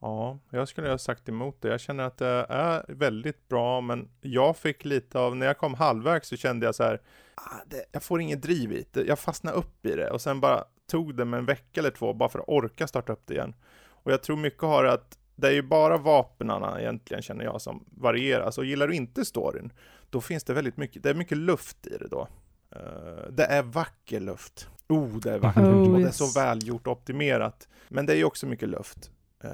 Ja, 0.00 0.38
jag 0.50 0.68
skulle 0.68 0.90
ha 0.90 0.98
sagt 0.98 1.28
emot 1.28 1.62
det. 1.62 1.68
Jag 1.68 1.80
känner 1.80 2.04
att 2.04 2.18
det 2.18 2.46
är 2.48 2.84
väldigt 2.88 3.48
bra, 3.48 3.80
men 3.80 4.08
jag 4.20 4.56
fick 4.56 4.84
lite 4.84 5.18
av, 5.18 5.36
när 5.36 5.46
jag 5.46 5.58
kom 5.58 5.74
halvvägs 5.74 6.28
så 6.28 6.36
kände 6.36 6.66
jag 6.66 6.74
så 6.74 6.82
här, 6.82 7.00
ah, 7.34 7.64
det, 7.66 7.84
jag 7.92 8.02
får 8.02 8.20
inget 8.20 8.42
driv 8.42 8.72
i 8.72 8.84
det. 8.92 9.04
Jag 9.04 9.18
fastnade 9.18 9.56
upp 9.56 9.86
i 9.86 9.96
det 9.96 10.10
och 10.10 10.20
sen 10.20 10.40
bara 10.40 10.64
tog 10.90 11.14
det 11.14 11.24
med 11.24 11.38
en 11.38 11.44
vecka 11.46 11.80
eller 11.80 11.90
två 11.90 12.12
bara 12.12 12.28
för 12.28 12.38
att 12.38 12.48
orka 12.48 12.86
starta 12.86 13.12
upp 13.12 13.22
det 13.26 13.34
igen. 13.34 13.54
Och 13.88 14.12
jag 14.12 14.22
tror 14.22 14.36
mycket 14.36 14.62
har 14.62 14.84
att 14.84 15.18
det 15.36 15.48
är 15.48 15.52
ju 15.52 15.62
bara 15.62 15.98
vapnarna 15.98 16.80
egentligen 16.80 17.22
känner 17.22 17.44
jag 17.44 17.60
som 17.60 17.84
varieras 17.90 18.58
och 18.58 18.64
gillar 18.64 18.88
du 18.88 18.94
inte 18.94 19.24
storyn, 19.24 19.72
då 20.10 20.20
finns 20.20 20.44
det 20.44 20.54
väldigt 20.54 20.76
mycket, 20.76 21.02
det 21.02 21.10
är 21.10 21.14
mycket 21.14 21.38
luft 21.38 21.86
i 21.86 21.96
det 21.96 22.08
då. 22.08 22.28
Eh, 22.76 23.30
det 23.30 23.44
är 23.44 23.62
vacker 23.62 24.20
luft. 24.20 24.68
Oh, 24.88 25.16
det 25.16 25.30
är 25.32 25.38
vackert 25.38 25.62
Oh, 25.62 25.92
och 25.94 26.00
det 26.00 26.08
är 26.08 26.12
så 26.12 26.40
välgjort 26.40 26.86
och 26.86 26.92
optimerat. 26.92 27.68
Men 27.88 28.06
det 28.06 28.12
är 28.12 28.16
ju 28.16 28.24
också 28.24 28.46
mycket 28.46 28.68
luft. 28.68 29.10
Eh, 29.44 29.50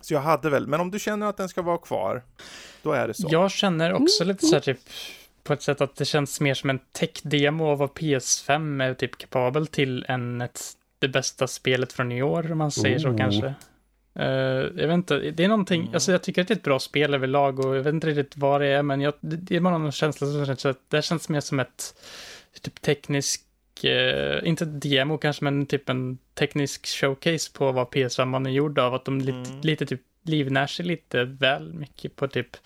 så 0.00 0.14
jag 0.14 0.20
hade 0.20 0.50
väl, 0.50 0.66
men 0.66 0.80
om 0.80 0.90
du 0.90 0.98
känner 0.98 1.26
att 1.26 1.36
den 1.36 1.48
ska 1.48 1.62
vara 1.62 1.78
kvar, 1.78 2.22
då 2.82 2.92
är 2.92 3.08
det 3.08 3.14
så. 3.14 3.28
Jag 3.30 3.50
känner 3.50 3.92
också 3.92 4.22
Mm, 4.22 4.32
lite 4.34 4.46
så 4.46 4.54
här 4.54 4.60
typ 4.60 4.78
på 5.42 5.52
ett 5.52 5.62
sätt 5.62 5.80
att 5.80 5.96
det 5.96 6.04
känns 6.04 6.40
mer 6.40 6.54
som 6.54 6.70
en 6.70 6.78
tech-demo 6.92 7.66
av 7.66 7.78
vad 7.78 7.90
PS5 7.90 8.82
är 8.84 8.94
typ 8.94 9.18
kapabel 9.18 9.66
till 9.66 10.04
än 10.08 10.40
ett, 10.40 10.60
det 10.98 11.08
bästa 11.08 11.46
spelet 11.46 11.92
från 11.92 12.12
i 12.12 12.22
år, 12.22 12.52
om 12.52 12.58
man 12.58 12.70
säger 12.70 12.98
så 12.98 13.08
Oh. 13.08 13.16
kanske. 13.16 13.54
Eh, 14.18 14.26
jag 14.76 14.86
vet 14.88 14.94
inte, 14.94 15.18
det 15.18 15.44
är 15.44 15.48
någonting, 15.48 15.80
Mm. 15.80 15.94
alltså 15.94 16.12
jag 16.12 16.22
tycker 16.22 16.42
att 16.42 16.48
det 16.48 16.54
är 16.54 16.56
ett 16.56 16.62
bra 16.62 16.78
spel 16.78 17.14
överlag 17.14 17.58
och 17.64 17.76
jag 17.76 17.82
vet 17.82 17.94
inte 17.94 18.06
riktigt 18.06 18.36
vad 18.36 18.60
det 18.60 18.66
är, 18.66 18.82
men 18.82 19.00
jag, 19.00 19.14
det, 19.20 19.56
är 19.56 19.60
bara 19.60 19.78
någon 19.78 19.92
känsla 19.92 20.26
som 20.26 20.46
känns 20.46 20.66
att 20.66 20.90
det 20.90 21.02
känns 21.02 21.28
mer 21.28 21.40
som 21.40 21.60
ett 21.60 21.94
typ 22.62 22.80
teknisk, 22.80 23.44
eh, 23.84 24.48
inte 24.48 24.64
demo 24.64 25.18
kanske, 25.18 25.44
men 25.44 25.66
typ 25.66 25.88
en 25.88 26.18
teknisk 26.34 26.86
showcase 26.86 27.52
på 27.52 27.72
vad 27.72 27.86
PS5 27.86 28.46
är 28.46 28.50
gjord 28.50 28.78
av, 28.78 28.94
att 28.94 29.04
de 29.04 29.18
lite, 29.20 29.50
Mm. 29.50 29.60
lite 29.62 29.86
typ 29.86 30.00
livnär 30.28 30.66
sig 30.66 30.86
lite 30.86 31.24
väl 31.24 31.72
mycket 31.74 32.16
på 32.16 32.28
typ, 32.28 32.56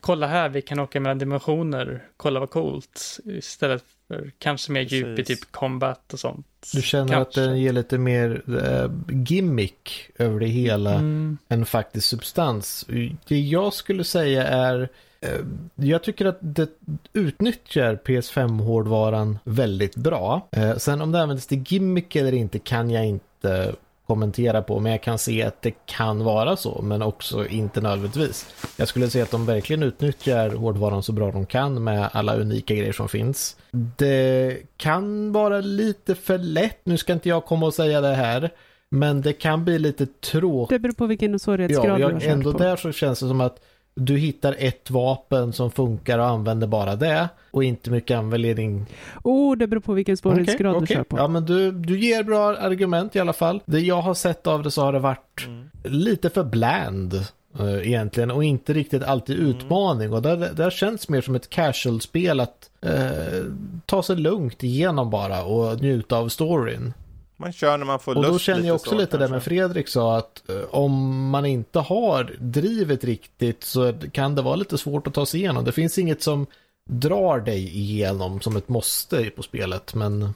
kolla 0.00 0.26
här, 0.26 0.48
vi 0.48 0.62
kan 0.62 0.80
åka 0.80 1.00
mellan 1.00 1.18
dimensioner, 1.18 2.04
kolla 2.16 2.40
vad 2.40 2.50
coolt, 2.50 3.18
istället 3.24 3.84
för 4.08 4.30
kanske 4.38 4.72
mer 4.72 4.80
djup 4.80 5.18
i 5.18 5.24
typ 5.24 5.52
combat 5.52 6.12
och 6.12 6.20
sånt. 6.20 6.46
Du 6.72 6.82
känner 6.82 7.08
Kanske. 7.12 7.40
att 7.40 7.46
den 7.48 7.60
ger 7.60 7.72
lite 7.72 7.98
mer 7.98 8.42
eh, 8.64 8.90
gimmick 9.28 10.10
över 10.18 10.40
det 10.40 10.46
hela 10.46 10.94
Mm. 10.94 11.38
än 11.48 11.66
faktisk 11.66 12.06
substans. 12.08 12.86
Det 13.28 13.38
jag 13.40 13.72
skulle 13.74 14.04
säga 14.04 14.46
är 14.48 14.88
eh, 15.20 15.30
jag 15.74 16.02
tycker 16.02 16.26
att 16.26 16.38
det 16.40 16.68
utnyttjar 17.12 17.98
PS5-hårdvaran 18.04 19.38
väldigt 19.44 19.96
bra. 19.96 20.48
Eh, 20.52 20.76
Sen 20.76 21.00
om 21.00 21.12
det 21.12 21.22
används 21.22 21.46
till 21.46 21.64
gimmick 21.68 22.16
eller 22.16 22.32
inte 22.34 22.58
kan 22.58 22.90
jag 22.90 23.06
inte 23.06 23.74
kommentera 24.10 24.62
på, 24.62 24.80
men 24.80 24.92
jag 24.92 25.02
kan 25.02 25.18
se 25.18 25.42
att 25.42 25.62
det 25.62 25.74
kan 25.86 26.24
vara 26.24 26.56
så, 26.56 26.82
men 26.82 27.02
också 27.02 27.46
inte 27.46 27.80
nödvändigtvis. 27.80 28.46
Jag 28.76 28.88
skulle 28.88 29.10
säga 29.10 29.24
att 29.24 29.30
de 29.30 29.46
verkligen 29.46 29.82
utnyttjar 29.82 30.50
hårdvaran 30.50 31.02
så 31.02 31.12
bra 31.12 31.30
de 31.30 31.46
kan 31.46 31.84
med 31.84 32.08
alla 32.12 32.36
unika 32.36 32.74
grejer 32.74 32.92
som 32.92 33.08
finns. 33.08 33.56
Det 33.96 34.56
kan 34.76 35.32
vara 35.32 35.60
lite 35.60 36.14
för 36.14 36.38
lätt, 36.38 36.80
nu 36.84 36.96
ska 36.98 37.12
inte 37.12 37.28
jag 37.28 37.44
komma 37.44 37.66
och 37.66 37.74
säga 37.74 38.00
det 38.00 38.14
här, 38.14 38.50
men 38.90 39.22
det 39.22 39.32
kan 39.32 39.64
bli 39.64 39.78
lite 39.78 40.06
tråkigt 40.06 40.74
Det 40.76 40.78
beror 40.78 40.92
på 40.92 41.06
vilken 41.06 41.38
svårighetsgrad 41.38 42.00
Ja, 42.00 42.08
du 42.08 42.14
har 42.14 42.20
jag, 42.20 42.22
ändå 42.22 42.52
på. 42.52 42.58
där 42.58 42.76
så 42.76 42.92
känns 42.92 43.20
det 43.20 43.28
som 43.28 43.40
att 43.40 43.60
du 43.94 44.16
hittar 44.16 44.56
ett 44.58 44.90
vapen 44.90 45.52
som 45.52 45.70
funkar 45.70 46.18
och 46.18 46.26
använder 46.26 46.66
bara 46.66 46.96
det 46.96 47.28
och 47.50 47.64
inte 47.64 47.90
mycket 47.90 48.18
användning. 48.18 48.86
Oh, 49.24 49.56
det 49.56 49.66
beror 49.66 49.80
på 49.80 49.92
vilken 49.92 50.16
svårighetsgrad 50.16 50.76
Okej, 50.76 50.80
du 50.80 50.84
okej. 50.84 50.96
kör 50.96 51.04
på. 51.04 51.16
Ja, 51.18 51.28
men 51.28 51.44
du, 51.44 51.72
du 51.72 51.98
ger 52.00 52.22
bra 52.22 52.56
argument 52.56 53.16
i 53.16 53.20
alla 53.20 53.32
fall. 53.32 53.62
Det 53.66 53.80
jag 53.80 54.02
har 54.02 54.14
sett 54.14 54.46
av 54.46 54.62
det 54.62 54.70
så 54.70 54.82
har 54.82 54.92
det 54.92 54.98
varit 54.98 55.46
Mm. 55.46 55.70
lite 55.84 56.30
för 56.30 56.44
bland 56.44 57.14
eh, 57.58 57.86
egentligen 57.88 58.30
och 58.30 58.44
inte 58.44 58.72
riktigt 58.72 59.02
alltid 59.02 59.38
Mm. 59.38 59.50
utmaning 59.50 60.12
och 60.12 60.22
det, 60.22 60.36
det 60.36 60.62
har 60.62 60.70
känts 60.70 61.08
mer 61.08 61.20
som 61.20 61.34
ett 61.34 61.50
casual-spel 61.50 62.40
att 62.40 62.70
eh, 62.82 63.44
ta 63.86 64.02
sig 64.02 64.16
lugnt 64.16 64.62
igenom 64.64 65.10
bara 65.10 65.44
och 65.44 65.82
njuta 65.82 66.16
av 66.16 66.28
storyn. 66.28 66.92
Man 67.40 67.52
kör 67.52 67.78
när 67.78 67.86
man 67.86 67.98
får 67.98 68.16
Och 68.16 68.22
lust 68.22 68.32
då 68.32 68.38
känner 68.38 68.66
jag 68.66 68.74
också 68.74 68.90
så, 68.90 68.98
lite 68.98 69.16
det 69.16 69.20
med 69.20 69.30
kanske. 69.30 69.50
Fredrik 69.50 69.88
sa 69.88 70.18
att 70.18 70.48
eh, 70.48 70.56
om 70.70 71.28
man 71.30 71.46
inte 71.46 71.78
har 71.78 72.36
drivet 72.38 73.04
riktigt 73.04 73.64
så 73.64 73.92
kan 74.12 74.34
det 74.34 74.42
vara 74.42 74.56
lite 74.56 74.78
svårt 74.78 75.06
att 75.06 75.14
ta 75.14 75.26
sig 75.26 75.40
igenom. 75.40 75.64
Det 75.64 75.72
finns 75.72 75.98
inget 75.98 76.22
som 76.22 76.46
drar 76.90 77.40
dig 77.40 77.78
igenom 77.78 78.40
som 78.40 78.56
ett 78.56 78.68
måste 78.68 79.30
på 79.30 79.42
spelet 79.42 79.94
men 79.94 80.34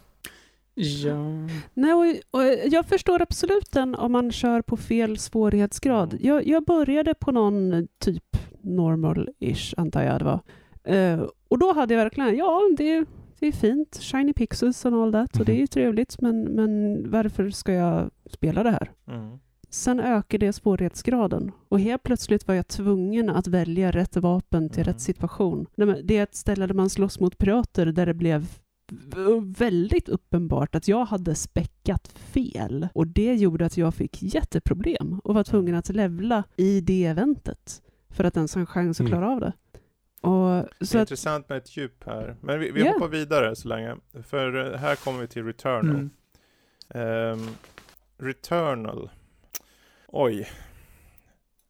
Ja. 0.75 1.15
Nej, 1.75 1.93
och, 1.93 2.41
och 2.41 2.47
jag 2.65 2.87
förstår 2.87 3.23
absolut 3.23 3.73
den 3.73 3.95
om 3.95 4.13
man 4.13 4.33
kör 4.33 4.63
på 4.63 4.77
fel 4.77 5.19
svårighetsgrad. 5.19 6.19
Jag, 6.21 6.47
jag 6.47 6.65
började 6.65 7.15
på 7.15 7.33
någon 7.33 7.89
typ 7.99 8.37
normal-ish, 8.63 9.75
antar 9.77 10.03
jag 10.03 10.21
det 10.21 10.25
var. 10.25 10.41
Eh, 10.95 11.23
och 11.49 11.59
då 11.59 11.73
hade 11.73 11.95
jag 11.95 12.03
verkligen, 12.03 12.37
ja, 12.37 12.61
det 12.77 12.93
är, 12.93 13.07
det 13.45 13.49
är 13.49 13.53
fint, 13.53 13.99
shiny 14.01 14.33
pixels 14.33 14.87
and 14.87 14.97
all 14.97 15.13
that, 15.13 15.41
och 15.41 15.45
det 15.45 15.53
är 15.53 15.57
ju 15.57 15.67
trevligt, 15.67 16.21
men, 16.21 16.43
men 16.43 17.03
varför 17.11 17.51
ska 17.51 17.73
jag 17.73 18.11
spela 18.31 18.63
det 18.63 18.71
här? 18.71 18.91
Mm. 19.09 19.39
Sen 19.71 20.01
ökar 20.01 20.39
det 20.39 20.53
svårighetsgraden 20.53 21.53
och 21.69 21.81
helt 21.81 22.03
plötsligt 22.03 22.49
var 22.49 22.55
jag 22.55 22.69
tvungen 22.69 23.31
att 23.31 23.47
välja 23.47 23.91
rätt 23.91 24.17
vapen 24.17 24.69
till 24.69 24.83
Mm. 24.83 24.93
rätt 24.93 25.01
situation. 25.01 25.67
Nej, 25.75 25.87
men 25.87 26.07
Det 26.07 26.17
är 26.19 26.23
ett 26.23 26.35
ställe 26.35 26.67
där 26.67 26.75
man 26.75 26.91
slåss 26.91 27.21
mot 27.21 27.39
pirater 27.39 27.87
där 27.87 28.07
det 28.07 28.15
blev 28.15 28.47
väldigt 29.59 30.09
uppenbart 30.09 30.75
att 30.75 30.89
jag 30.89 31.05
hade 31.05 31.35
späckat 31.35 32.09
fel 32.09 32.89
och 32.95 33.07
det 33.07 33.35
gjorde 33.35 33.67
att 33.67 33.77
jag 33.77 33.95
fick 33.95 34.23
jätteproblem 34.23 35.21
och 35.25 35.35
var 35.35 35.45
tvungen 35.45 35.75
att 35.75 35.89
levla 35.89 36.45
i 36.57 36.81
det 36.81 37.05
eventet 37.05 37.83
för 38.11 38.25
att 38.25 38.37
ens 38.37 38.55
ha 38.55 38.61
en 38.61 38.67
chans 38.67 39.01
att 39.01 39.07
Mm. 39.07 39.11
klara 39.11 39.31
av 39.33 39.41
det. 39.41 39.53
Och 40.25 40.49
Det 40.51 40.59
är 40.61 40.67
att, 40.83 40.95
intressant 40.95 41.49
med 41.49 41.59
ett 41.59 41.77
djup 41.77 42.05
här. 42.07 42.37
Men 42.41 42.61
vi, 42.61 42.71
vi 42.71 42.85
Ja. 42.85 42.93
hoppar 42.93 43.09
vidare 43.09 43.57
så 43.57 43.69
länge. 43.69 43.97
För 44.29 44.73
eh, 44.73 44.79
här 44.79 44.97
kommer 44.97 45.21
vi 45.21 45.27
till 45.29 45.45
Returnal. 45.45 45.91
Mm. 45.91 46.11
Ehm, 46.95 47.49
Returnal. 48.19 49.11
Oj. 50.09 50.49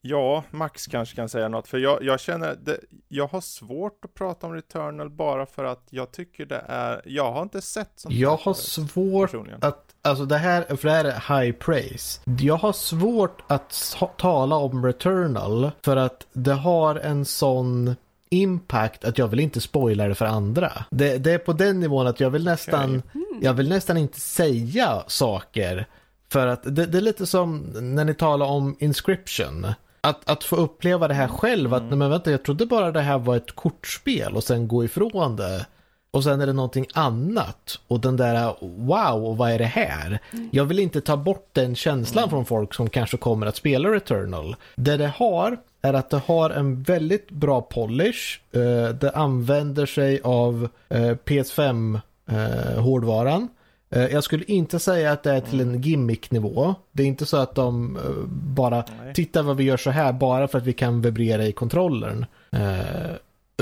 Ja, 0.06 0.44
Max 0.50 0.86
kanske 0.86 1.16
kan 1.16 1.28
säga 1.28 1.48
något. 1.48 1.68
För 1.68 1.78
jag, 1.78 2.02
jag 2.02 2.20
känner 2.20 2.48
att 2.52 2.64
det, 2.64 2.80
jag 3.08 3.26
har 3.26 3.40
svårt 3.40 4.04
att 4.04 4.14
prata 4.14 4.46
om 4.46 4.52
Returnal 4.54 5.10
bara 5.10 5.46
för 5.46 5.64
att 5.64 5.86
jag 5.90 6.12
tycker 6.12 6.46
det 6.46 6.64
är, 6.68 7.02
jag 7.04 7.32
har 7.32 7.42
inte 7.42 7.62
sett 7.62 7.90
sånt 7.96 8.14
jag 8.14 8.36
har 8.36 8.54
svårt 8.54 9.30
personligen. 9.30 9.58
att, 9.62 9.94
alltså 10.02 10.24
det 10.24 10.36
här, 10.36 10.76
för 10.76 10.88
det 10.88 10.90
här 10.94 11.04
är 11.04 11.40
high 11.42 11.56
praise. 11.58 12.20
Jag 12.40 12.56
har 12.56 12.72
svårt 12.72 13.42
att 13.46 13.96
tala 14.18 14.56
om 14.56 14.86
Returnal 14.86 15.70
för 15.82 15.96
att 15.96 16.26
det 16.32 16.54
har 16.54 16.94
en 16.96 17.24
sån 17.24 17.96
impact 18.34 19.04
att 19.04 19.18
jag 19.18 19.28
vill 19.28 19.40
inte 19.40 19.60
spoila 19.60 20.08
det 20.08 20.14
för 20.14 20.26
andra. 20.26 20.72
Det, 20.90 21.18
det 21.18 21.32
är 21.32 21.38
på 21.38 21.52
den 21.52 21.80
nivån 21.80 22.06
att 22.06 22.20
jag 22.20 22.30
vill 22.30 22.44
nästan, 22.44 23.02
jag 23.40 23.54
vill 23.54 23.68
nästan 23.68 23.96
inte 23.96 24.20
säga 24.20 25.04
saker. 25.06 25.86
För 26.32 26.46
att 26.46 26.62
det, 26.62 26.86
det 26.86 26.98
är 26.98 27.02
lite 27.02 27.26
som 27.26 27.58
när 27.80 28.04
ni 28.04 28.14
talar 28.14 28.46
om 28.46 28.76
Inscription. 28.78 29.66
Att, 30.00 30.30
att 30.30 30.44
få 30.44 30.56
uppleva 30.56 31.08
det 31.08 31.14
här 31.14 31.28
själv, 31.28 31.74
att 31.74 31.82
nej, 31.82 31.96
men 31.96 32.10
vänta, 32.10 32.30
jag 32.30 32.44
trodde 32.44 32.66
bara 32.66 32.92
det 32.92 33.00
här 33.00 33.18
var 33.18 33.36
ett 33.36 33.52
kortspel 33.54 34.36
och 34.36 34.44
sen 34.44 34.68
gå 34.68 34.84
ifrån 34.84 35.36
det. 35.36 35.66
Och 36.14 36.24
sen 36.24 36.40
är 36.40 36.46
det 36.46 36.52
någonting 36.52 36.86
annat. 36.92 37.80
Och 37.88 38.00
den 38.00 38.16
där, 38.16 38.54
wow, 38.60 39.36
vad 39.36 39.50
är 39.50 39.58
det 39.58 39.64
här? 39.64 40.18
Jag 40.50 40.64
vill 40.64 40.78
inte 40.78 41.00
ta 41.00 41.16
bort 41.16 41.48
den 41.52 41.74
känslan 41.74 42.30
från 42.30 42.44
folk 42.44 42.74
som 42.74 42.90
kanske 42.90 43.16
kommer 43.16 43.46
att 43.46 43.56
spela 43.56 43.88
Returnal. 43.88 44.56
Det 44.76 44.96
det 44.96 45.12
har 45.16 45.56
är 45.82 45.94
att 45.94 46.10
det 46.10 46.20
har 46.26 46.50
en 46.50 46.82
väldigt 46.82 47.30
bra 47.30 47.60
polish. 47.62 48.40
Eh, 48.52 48.88
Det 48.94 49.10
använder 49.14 49.86
sig 49.86 50.20
av 50.24 50.68
eh, 50.88 51.14
PS5-hårdvaran. 51.24 53.48
Eh, 53.90 54.04
Jag 54.06 54.24
skulle 54.24 54.44
inte 54.44 54.78
säga 54.78 55.12
att 55.12 55.22
det 55.22 55.32
är 55.32 55.40
till 55.40 55.60
en 55.60 55.82
gimmick-nivå. 55.82 56.74
Det 56.92 57.02
är 57.02 57.06
inte 57.06 57.26
så 57.26 57.36
att 57.36 57.54
de 57.54 57.98
bara 58.30 58.84
Nej. 59.04 59.14
titta 59.14 59.42
vad 59.42 59.56
vi 59.56 59.64
gör 59.64 59.76
så 59.76 59.90
här 59.90 60.12
bara 60.12 60.48
för 60.48 60.58
att 60.58 60.64
vi 60.64 60.72
kan 60.72 61.02
vibrera 61.02 61.44
i 61.44 61.52
kontrollen. 61.52 62.26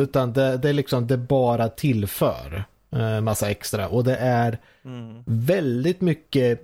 Utan 0.00 0.32
det, 0.32 0.56
det 0.56 0.68
är 0.68 0.72
liksom, 0.72 1.06
det 1.06 1.16
bara 1.16 1.68
tillför 1.68 2.64
eh, 2.92 3.20
massa 3.20 3.50
extra. 3.50 3.88
Och 3.88 4.04
det 4.04 4.16
är 4.16 4.58
Mm. 4.84 5.22
väldigt 5.26 6.00
mycket 6.00 6.62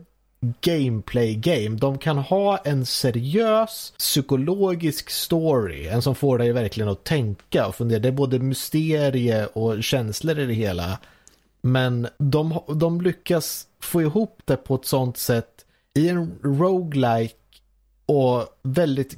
gameplay 0.60 1.34
game. 1.34 1.76
De 1.76 1.98
kan 1.98 2.18
ha 2.18 2.56
en 2.58 2.86
seriös 2.86 3.92
psykologisk 3.98 5.10
story. 5.10 5.86
En 5.86 6.02
som 6.02 6.14
får 6.14 6.38
dig 6.38 6.52
verkligen 6.52 6.88
att 6.88 7.04
tänka 7.04 7.66
och 7.66 7.74
fundera. 7.74 7.98
Det 7.98 8.08
är 8.08 8.12
både 8.12 8.38
mysterie 8.38 9.46
och 9.46 9.82
känslor 9.84 10.38
i 10.38 10.46
det 10.46 10.54
hela. 10.54 10.98
Men 11.62 12.08
de, 12.18 12.60
de 12.74 13.00
lyckas 13.00 13.66
få 13.80 14.02
ihop 14.02 14.42
det 14.44 14.56
på 14.56 14.74
ett 14.74 14.84
sånt 14.86 15.16
sätt 15.16 15.64
i 15.94 16.08
en 16.08 16.32
roguelike 16.42 17.34
och 18.06 18.44
väldigt 18.62 19.16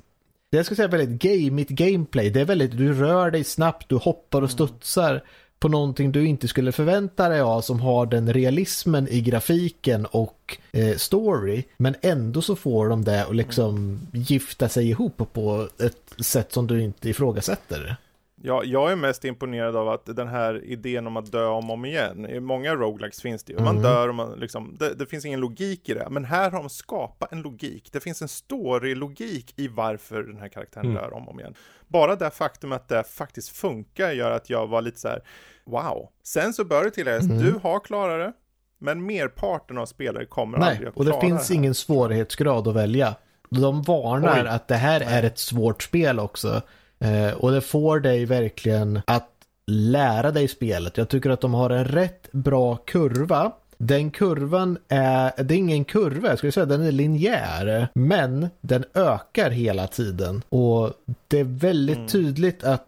det 0.51 0.57
jag 0.57 0.67
ska 0.67 0.75
säga 0.75 0.89
väldigt 0.89 1.23
gameigt 1.23 1.71
gameplay. 1.71 2.31
Det 2.31 2.41
är 2.41 2.45
väldigt, 2.45 2.77
du 2.77 2.93
rör 2.93 3.31
dig 3.31 3.45
snabbt, 3.45 3.89
du 3.89 3.97
hoppar 3.97 4.43
och 4.43 4.51
studsar 4.51 5.23
på 5.59 5.69
någonting 5.69 6.13
du 6.13 6.27
inte 6.27 6.49
skulle 6.49 6.73
förvänta 6.73 7.29
dig 7.29 7.41
av 7.41 7.61
som 7.61 7.81
har 7.81 8.07
den 8.07 8.33
realismen 8.33 9.09
i 9.09 9.21
grafiken 9.21 10.07
och 10.07 10.59
eh, 10.73 10.97
story. 10.97 11.63
Men 11.77 11.95
ändå 12.01 12.43
så 12.43 12.57
får 12.57 12.89
de 12.89 13.05
det 13.05 13.25
att 13.25 13.37
liksom 13.37 14.01
gifta 14.13 14.69
sig 14.69 14.89
ihop 14.89 15.33
på 15.33 15.69
ett 15.79 16.25
sätt 16.25 16.53
som 16.53 16.67
du 16.67 16.83
inte 16.83 17.09
ifrågasätter. 17.09 17.97
Ja, 18.43 18.64
jag 18.64 18.93
är 18.93 18.97
mest 18.97 19.24
imponerad 19.24 19.76
av 19.76 19.88
att 19.88 20.07
den 20.16 20.28
här 20.28 20.64
idén 20.64 21.07
om 21.07 21.16
att 21.16 21.32
dö 21.32 21.47
om 21.47 21.70
och 21.70 21.74
om 21.74 21.84
igen, 21.84 22.26
i 22.26 22.41
många 22.41 22.74
roguelikes 22.74 23.22
finns 23.22 23.45
det 23.45 23.53
ju, 23.53 23.59
man 23.59 23.68
Mm. 23.68 23.82
dör 23.82 24.09
och 24.09 24.14
man 24.14 24.38
liksom, 24.38 24.76
det, 24.78 24.95
det 24.95 25.07
finns 25.07 25.24
ingen 25.24 25.41
logik 25.41 25.88
i 25.88 25.95
det, 25.95 26.07
men 26.11 26.24
här 26.24 26.51
har 26.51 26.59
de 26.59 26.68
skapat 26.68 27.32
en 27.32 27.43
logik, 27.43 27.88
det 27.93 28.01
finns 28.01 28.22
en 28.22 28.28
story-logik 28.28 29.55
i 29.57 29.68
varför 29.68 30.22
den 30.22 30.36
här 30.38 30.49
karaktären 30.49 30.86
Mm. 30.86 30.97
dör 31.03 31.14
om 31.14 31.22
och 31.22 31.32
om 31.34 31.41
igen. 31.41 31.55
Bara 31.88 32.16
det 32.16 32.30
faktum 32.30 32.72
att 32.72 32.88
det 32.88 33.05
faktiskt 33.05 33.49
funkar 33.57 34.11
gör 34.11 34.30
att 34.30 34.51
jag 34.51 34.66
var 34.66 34.82
lite 34.82 34.99
så 35.01 35.09
här: 35.09 35.22
wow. 35.64 36.09
Sen 36.22 36.53
så 36.53 36.64
bör 36.64 36.84
det 36.84 36.91
tilläggas, 36.91 37.24
Mm. 37.24 37.38
du 37.38 37.53
har 37.62 37.80
klarat 37.80 38.18
det, 38.26 38.32
men 38.78 39.07
merparten 39.07 39.78
av 39.78 39.86
spelare 39.86 40.24
kommer 40.26 40.59
Nej, 40.59 40.68
aldrig 40.70 40.88
att 40.88 40.97
och 40.97 41.05
det 41.05 41.11
klara 41.11 41.20
finns 41.26 41.49
här. 41.49 41.57
ingen 41.57 41.74
svårighetsgrad 41.74 42.68
att 42.68 42.74
välja. 42.74 43.14
De 43.51 43.82
varnar 43.82 44.43
Oj. 44.45 44.49
att 44.49 44.68
det 44.68 44.74
här 44.74 45.01
är 45.01 45.05
Nej. 45.05 45.26
ett 45.26 45.38
svårt 45.38 45.82
spel 45.82 46.20
också. 46.20 46.62
Eh, 47.01 47.33
och 47.35 47.53
det 47.53 47.61
får 47.61 48.01
dig 48.01 48.25
verkligen 48.25 49.01
att 49.07 49.29
lära 49.67 50.31
dig 50.31 50.49
spelet. 50.49 50.97
Jag 50.97 51.09
tycker 51.09 51.31
att 51.31 51.41
de 51.41 51.55
har 51.55 51.71
en 51.71 51.85
rätt 51.85 52.33
bra 52.33 52.77
kurva. 52.77 53.53
Den 53.79 54.11
kurvan 54.11 54.79
är, 54.89 55.43
det 55.43 55.55
är 55.55 55.59
ingen 55.59 55.85
kurva, 55.85 56.29
jag 56.29 56.39
skulle 56.39 56.53
säga 56.53 56.67
den 56.67 56.83
är 56.87 56.93
linjär. 56.93 57.89
Men 57.95 58.49
den 58.61 58.85
ökar 58.95 59.51
hela 59.51 59.87
tiden. 59.87 60.43
Och 60.49 60.93
det 61.29 61.39
är 61.39 61.45
väldigt 61.45 61.97
Mm. 61.97 62.09
tydligt 62.09 62.65
att 62.65 62.87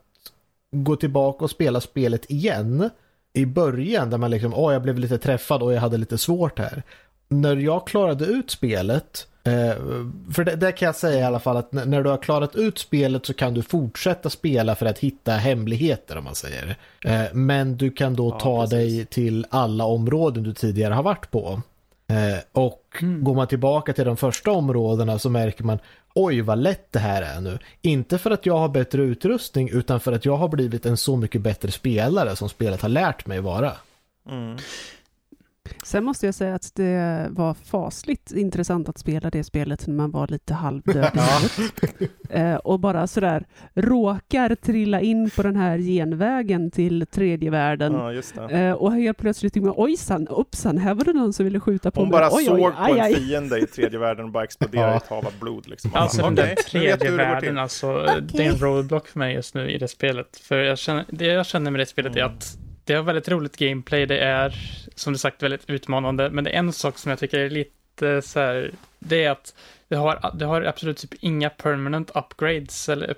gå 0.70 0.96
tillbaka 0.96 1.44
och 1.44 1.50
spela 1.50 1.80
spelet 1.80 2.30
igen. 2.30 2.90
I 3.32 3.46
början 3.46 4.10
där 4.10 4.18
man 4.18 4.30
liksom, 4.30 4.54
åh 4.54 4.72
jag 4.72 4.82
blev 4.82 4.98
lite 4.98 5.18
träffad 5.18 5.62
och 5.62 5.72
jag 5.72 5.80
hade 5.80 5.96
lite 5.96 6.18
svårt 6.18 6.58
här 6.58 6.82
när 7.28 7.56
jag 7.56 7.86
klarade 7.86 8.24
ut 8.24 8.50
spelet 8.50 9.26
för 10.34 10.44
det, 10.44 10.56
det 10.56 10.72
kan 10.72 10.86
jag 10.86 10.96
säga 10.96 11.20
i 11.20 11.22
alla 11.22 11.40
fall 11.40 11.56
att 11.56 11.72
när 11.72 12.02
du 12.02 12.10
har 12.10 12.18
klarat 12.18 12.56
ut 12.56 12.78
spelet 12.78 13.26
så 13.26 13.34
kan 13.34 13.54
du 13.54 13.62
fortsätta 13.62 14.30
spela 14.30 14.74
för 14.74 14.86
att 14.86 14.98
hitta 14.98 15.32
hemligheter 15.32 16.18
om 16.18 16.24
man 16.24 16.34
säger. 16.34 16.76
Eh, 17.04 17.22
men 17.32 17.76
du 17.76 17.90
kan 17.90 18.14
då 18.14 18.28
Ja, 18.28 18.38
ta 18.40 18.60
precis. 18.60 18.70
dig 18.96 19.04
till 19.06 19.46
alla 19.50 19.84
områden 19.84 20.42
du 20.42 20.54
tidigare 20.54 20.94
har 20.94 21.02
varit 21.02 21.30
på. 21.30 21.62
Eh, 22.08 22.38
och 22.52 22.78
Mm. 23.02 23.24
går 23.24 23.34
man 23.34 23.46
tillbaka 23.46 23.92
till 23.92 24.04
de 24.04 24.16
första 24.16 24.50
områdena 24.50 25.18
så 25.18 25.30
märker 25.30 25.64
man 25.64 25.78
oj 26.14 26.40
vad 26.40 26.58
lätt 26.58 26.92
det 26.92 26.98
här 26.98 27.22
är 27.22 27.40
nu. 27.40 27.58
Inte 27.82 28.18
för 28.18 28.30
att 28.30 28.46
jag 28.46 28.58
har 28.58 28.68
bättre 28.68 29.02
utrustning 29.02 29.68
utan 29.72 30.00
för 30.00 30.12
att 30.12 30.24
jag 30.24 30.36
har 30.36 30.48
blivit 30.48 30.86
en 30.86 30.96
så 30.96 31.16
mycket 31.16 31.40
bättre 31.40 31.70
spelare 31.70 32.36
som 32.36 32.48
spelet 32.48 32.82
har 32.82 32.88
lärt 32.88 33.26
mig 33.26 33.40
vara. 33.40 33.72
Mm. 34.30 34.56
Sen 35.84 36.04
måste 36.04 36.26
jag 36.26 36.34
säga 36.34 36.54
att 36.54 36.74
det 36.74 37.26
var 37.30 37.54
fasligt 37.54 38.32
intressant 38.32 38.88
att 38.88 38.98
spela 38.98 39.30
det 39.30 39.44
spelet 39.44 39.86
när 39.86 39.94
man 39.94 40.10
var 40.10 40.26
lite 40.28 40.54
halvdöd 40.54 41.10
eh, 42.30 42.54
Och 42.54 42.80
bara 42.80 43.06
sådär 43.06 43.46
råkar 43.74 44.54
trilla 44.54 45.00
in 45.00 45.30
på 45.30 45.42
den 45.42 45.56
här 45.56 45.78
genvägen 45.78 46.70
till 46.70 47.06
tredje 47.06 47.50
världen. 47.50 47.92
Ja, 47.92 48.12
just 48.12 48.34
det. 48.34 48.42
Eh, 48.58 48.72
och 48.72 48.92
helt 48.94 49.18
plötsligt 49.18 49.54
tycker 49.54 49.66
man 49.66 49.74
ojsan, 49.76 50.28
uppsan, 50.28 50.78
här 50.78 50.94
var 50.94 51.04
det 51.04 51.12
någon 51.12 51.32
som 51.32 51.44
ville 51.44 51.60
skjuta 51.60 51.90
på 51.90 52.00
Hon 52.00 52.08
mig. 52.08 52.12
bara 52.20 52.28
oj, 52.32 52.44
såg 52.44 52.54
oj, 52.60 52.62
på 52.72 52.82
aj, 52.82 52.92
en 52.92 53.00
aj. 53.00 53.14
fiende 53.14 53.58
i 53.58 53.66
tredje 53.66 53.98
världen 53.98 54.24
och 54.24 54.30
bara 54.30 54.44
exploderade 54.44 54.92
i 54.92 54.96
ett 54.96 55.08
hav 55.08 55.26
av 55.26 55.32
blod. 55.40 55.68
Liksom. 55.68 55.90
Alltså 55.94 56.30
den 56.30 56.56
tredje 56.70 57.10
världen, 57.10 57.58
alltså 57.58 58.06
det 58.32 58.44
är 58.46 58.52
en 58.52 58.58
roadblock 58.58 59.08
för 59.08 59.18
mig 59.18 59.34
just 59.34 59.54
nu 59.54 59.70
i 59.70 59.78
det 59.78 59.88
spelet. 59.88 60.36
För 60.36 60.58
jag 60.58 60.78
känner, 60.78 61.04
det 61.08 61.26
jag 61.26 61.46
känner 61.46 61.70
med 61.70 61.80
det 61.80 61.86
spelet 61.86 62.16
är 62.16 62.20
Mm. 62.22 62.34
att 62.36 62.58
det 62.84 62.94
har 62.94 63.02
väldigt 63.02 63.28
roligt 63.28 63.56
gameplay, 63.56 64.06
det 64.06 64.18
är 64.18 64.54
som 64.94 65.12
du 65.12 65.18
sagt 65.18 65.42
väldigt 65.42 65.70
utmanande, 65.70 66.30
men 66.30 66.44
det 66.44 66.50
är 66.50 66.54
en 66.58 66.72
sak 66.72 66.98
som 66.98 67.10
jag 67.10 67.18
tycker 67.18 67.38
är 67.38 67.50
lite 67.50 68.22
så 68.22 68.40
här, 68.40 68.72
det 68.98 69.24
är 69.24 69.30
att 69.30 69.54
det 69.88 69.96
har, 69.96 70.30
det 70.34 70.44
har 70.44 70.62
absolut 70.62 70.96
typ 70.96 71.14
inga 71.20 71.50
permanent 71.50 72.10
upgrades 72.14 72.88
eller 72.88 73.14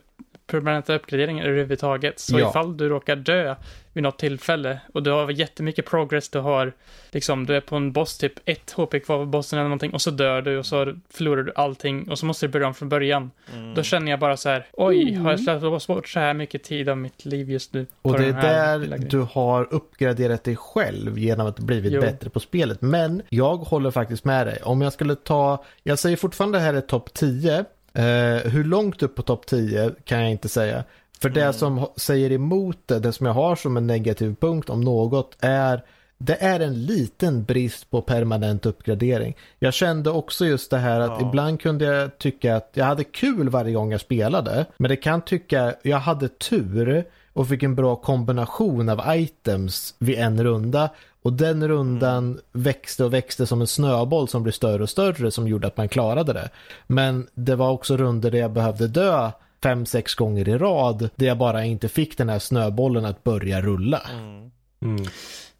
permanenta 0.46 0.94
uppgraderingar 0.94 1.44
överhuvudtaget. 1.44 2.18
Så 2.20 2.38
Ja. 2.38 2.48
ifall 2.50 2.76
du 2.76 2.88
råkar 2.88 3.16
dö 3.16 3.54
vid 3.94 4.02
något 4.02 4.18
tillfälle 4.18 4.80
och 4.94 5.02
du 5.02 5.10
har 5.10 5.30
jättemycket 5.30 5.86
progress, 5.86 6.28
du 6.28 6.38
har 6.38 6.72
liksom, 7.10 7.46
du 7.46 7.56
är 7.56 7.60
på 7.60 7.76
en 7.76 7.92
boss 7.92 8.18
typ 8.18 8.32
ett 8.44 8.70
HP 8.70 9.00
kvar 9.04 9.18
på 9.18 9.24
bossen 9.26 9.58
eller 9.58 9.68
någonting 9.68 9.92
och 9.92 10.02
så 10.02 10.10
dör 10.10 10.42
du 10.42 10.58
och 10.58 10.66
så 10.66 10.94
förlorar 11.10 11.42
du 11.42 11.52
allting 11.54 12.10
och 12.10 12.18
så 12.18 12.26
måste 12.26 12.46
du 12.46 12.52
börja 12.52 12.66
om 12.66 12.74
från 12.74 12.88
början. 12.88 13.30
Mm. 13.54 13.74
Då 13.74 13.82
känner 13.82 14.10
jag 14.10 14.20
bara 14.20 14.36
så 14.36 14.48
här, 14.48 14.66
oj, 14.72 15.02
Mm. 15.08 15.24
har 15.24 15.30
jag 15.30 15.40
släppt 15.40 15.86
bort 15.86 16.08
så 16.08 16.20
här 16.20 16.34
mycket 16.34 16.62
tid 16.64 16.88
av 16.88 16.98
mitt 16.98 17.24
liv 17.24 17.50
just 17.50 17.72
nu? 17.72 17.86
Och 18.02 18.18
det 18.18 18.26
är 18.26 18.32
där 18.32 18.98
du 18.98 19.20
har 19.20 19.74
uppgraderat 19.74 20.44
dig 20.44 20.56
själv 20.56 21.18
genom 21.18 21.46
att 21.46 21.58
blivit 21.58 21.92
Jo. 21.92 22.00
bättre 22.00 22.30
på 22.30 22.40
spelet. 22.40 22.80
Men 22.82 23.22
jag 23.28 23.56
håller 23.56 23.90
faktiskt 23.90 24.24
med 24.24 24.46
dig. 24.46 24.58
Om 24.62 24.82
jag 24.82 24.92
skulle 24.92 25.14
ta, 25.16 25.64
jag 25.82 25.98
säger 25.98 26.16
fortfarande 26.16 26.58
det 26.58 26.62
här 26.64 26.74
är 26.74 26.80
topp 26.80 27.14
10. 27.14 27.64
Eh, 27.94 28.50
hur 28.50 28.64
långt 28.64 29.02
upp 29.02 29.14
på 29.16 29.22
topp 29.22 29.46
10 29.46 29.90
kan 30.04 30.20
jag 30.20 30.30
inte 30.30 30.48
säga. 30.48 30.84
För 31.20 31.28
det 31.28 31.40
Mm. 31.42 31.52
som 31.52 31.86
säger 31.96 32.32
emot 32.32 32.78
det, 32.86 32.98
det 32.98 33.12
som 33.12 33.26
jag 33.26 33.32
har 33.34 33.56
som 33.56 33.76
en 33.76 33.86
negativ 33.86 34.36
punkt 34.40 34.70
om 34.70 34.80
något 34.80 35.36
är 35.40 35.82
det 36.18 36.36
är 36.42 36.60
en 36.60 36.84
liten 36.86 37.44
brist 37.44 37.90
på 37.90 38.00
permanent 38.02 38.66
uppgradering. 38.66 39.36
Jag 39.58 39.74
kände 39.74 40.10
också 40.10 40.46
just 40.46 40.70
det 40.70 40.78
här 40.78 41.00
att 41.00 41.20
Ja. 41.20 41.28
ibland 41.28 41.60
kunde 41.60 41.84
jag 41.84 42.18
tycka 42.18 42.56
att 42.56 42.70
jag 42.72 42.84
hade 42.84 43.04
kul 43.04 43.48
varje 43.48 43.72
gång 43.74 43.92
jag 43.92 44.00
spelade. 44.00 44.66
Men 44.76 44.88
det 44.88 44.96
kan 44.96 45.20
tycka, 45.22 45.74
jag 45.82 45.98
hade 45.98 46.28
tur 46.28 47.04
och 47.32 47.48
fick 47.48 47.62
en 47.62 47.74
bra 47.74 47.96
kombination 47.96 48.88
av 48.88 49.02
items 49.16 49.94
vid 49.98 50.18
en 50.18 50.44
runda. 50.44 50.90
Och 51.22 51.32
den 51.32 51.68
rundan 51.68 52.40
växte 52.52 53.04
och 53.04 53.14
växte 53.14 53.46
som 53.46 53.60
en 53.60 53.66
snöboll 53.66 54.28
som 54.28 54.42
blev 54.42 54.52
större 54.52 54.82
och 54.82 54.90
större 54.90 55.30
som 55.30 55.48
gjorde 55.48 55.66
att 55.66 55.76
man 55.76 55.88
klarade 55.88 56.32
det. 56.32 56.48
Men 56.86 57.26
det 57.34 57.56
var 57.56 57.70
också 57.70 57.96
runder 57.96 58.30
där 58.30 58.38
jag 58.38 58.52
behövde 58.52 58.88
dö 58.88 59.30
fem, 59.64 59.86
sex 59.86 60.14
gånger 60.14 60.48
i 60.48 60.58
rad 60.58 61.10
där 61.16 61.26
jag 61.26 61.38
bara 61.38 61.64
inte 61.64 61.88
fick 61.88 62.18
den 62.18 62.28
här 62.28 62.38
snöbollen 62.38 63.04
att 63.04 63.24
börja 63.24 63.60
rulla. 63.60 64.00
Mm. 64.12 64.50
Mm. 64.82 65.04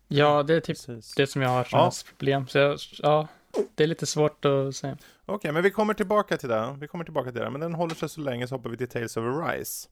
Ja, 0.09 0.43
det 0.43 0.55
är 0.55 0.61
typ 0.61 0.87
Precis. 0.87 1.15
det 1.15 1.27
som 1.27 1.43
jag 1.43 1.49
har 1.49 1.65
som 1.65 1.79
Ja. 1.79 1.93
problem. 2.19 2.47
Så 2.49 2.59
jag, 2.59 2.79
ja, 3.03 3.29
det 3.75 3.83
är 3.83 3.87
lite 3.87 4.07
svårt 4.07 4.45
att 4.45 4.77
säga. 4.77 4.97
Okej, 5.27 5.53
men 5.53 5.63
vi 5.63 5.71
kommer 5.71 5.95
tillbaka 5.95 6.37
till 6.37 6.49
det. 6.49 6.77
Vi 6.81 6.89
kommer 6.89 7.05
tillbaka 7.05 7.33
till 7.33 7.41
det, 7.41 7.51
men 7.51 7.61
den 7.61 7.75
håller 7.75 7.95
sig 7.95 8.09
så 8.09 8.21
länge 8.21 8.47
så 8.49 8.55
hoppar 8.55 8.71
vi 8.71 8.77
till 8.77 8.89
Tales 8.89 9.17
of 9.17 9.25
Arise. 9.25 9.89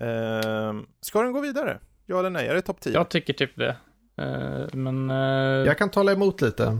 Ehm, 0.00 0.86
ska 1.00 1.22
den 1.22 1.32
gå 1.32 1.40
vidare? 1.40 1.78
Ja 2.06 2.18
eller 2.18 2.30
nej? 2.30 2.48
Är 2.48 2.54
det 2.54 2.62
topp 2.62 2.80
10? 2.80 2.92
Jag 2.92 3.08
tycker 3.08 3.32
typ 3.32 3.56
det. 3.56 3.76
Eh, 4.22 4.66
men, 4.72 5.10
uh, 5.10 5.66
Jag 5.66 5.78
kan 5.78 5.90
tala 5.90 6.12
emot 6.12 6.40
lite. 6.40 6.78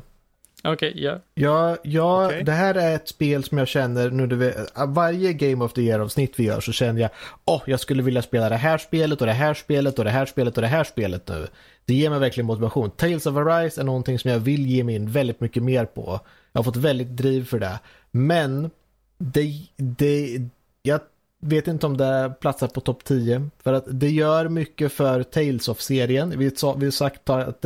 Okej, 0.73 0.93
ja. 0.97 1.19
Ja, 1.35 1.77
ja 1.83 2.27
Okej. 2.27 2.45
det 2.45 2.53
här 2.53 2.75
är 2.75 2.95
ett 2.95 3.09
spel 3.09 3.45
som 3.45 3.59
jag 3.59 3.69
känner 3.69 4.11
nu 4.11 4.27
du 4.27 4.37
vet, 4.37 4.57
varje 4.87 5.33
Game 5.33 5.65
of 5.65 5.73
the 5.73 5.81
Year 5.81 6.01
avsnitt 6.01 6.33
vi 6.37 6.45
gör 6.45 6.61
så 6.61 6.73
känner 6.73 7.01
jag, 7.01 7.11
åh, 7.45 7.63
jag 7.67 7.81
skulle 7.81 8.03
vilja 8.03 8.23
spela 8.23 8.49
det 8.49 8.57
här 8.57 8.79
spelet 8.79 9.21
och 9.21 9.27
det 9.27 9.33
här 9.33 9.55
spelet 9.55 9.99
och 9.99 10.05
det 10.05 10.11
här 10.11 10.27
spelet 10.27 10.57
och 10.57 10.63
det 10.63 10.69
här 10.69 10.85
spelet 10.85 11.29
nu. 11.29 11.47
Det 11.85 11.95
ger 11.95 12.11
mig 12.11 12.19
verkligen 12.19 12.47
motivation. 12.47 12.91
Tales 12.91 13.27
of 13.27 13.37
Arise 13.37 13.81
är 13.81 13.85
någonting 13.85 14.19
som 14.19 14.31
jag 14.31 14.39
vill 14.39 14.67
ge 14.67 14.85
mig 14.85 14.95
in 14.95 15.11
väldigt 15.11 15.41
mycket 15.41 15.63
mer 15.63 15.85
på. 15.85 16.21
Jag 16.53 16.59
har 16.59 16.65
fått 16.65 16.77
väldigt 16.77 17.17
driv 17.17 17.45
för 17.45 17.59
det. 17.59 17.79
Men 18.11 18.71
det, 19.19 19.53
det, 19.77 20.41
jag 20.83 21.01
vet 21.41 21.69
inte 21.69 21.87
om 21.87 21.97
det 21.97 22.35
platsar 22.41 22.69
på 22.69 22.81
topp 22.81 23.05
10. 23.05 23.51
För 23.63 23.73
att 23.73 23.85
det 23.87 24.11
gör 24.11 24.49
mycket 24.49 24.93
för 24.93 25.23
Tales 25.23 25.69
of-serien. 25.69 26.39
Vi, 26.39 26.45
har 26.45 26.91
sagt 26.91 27.31
att 27.31 27.65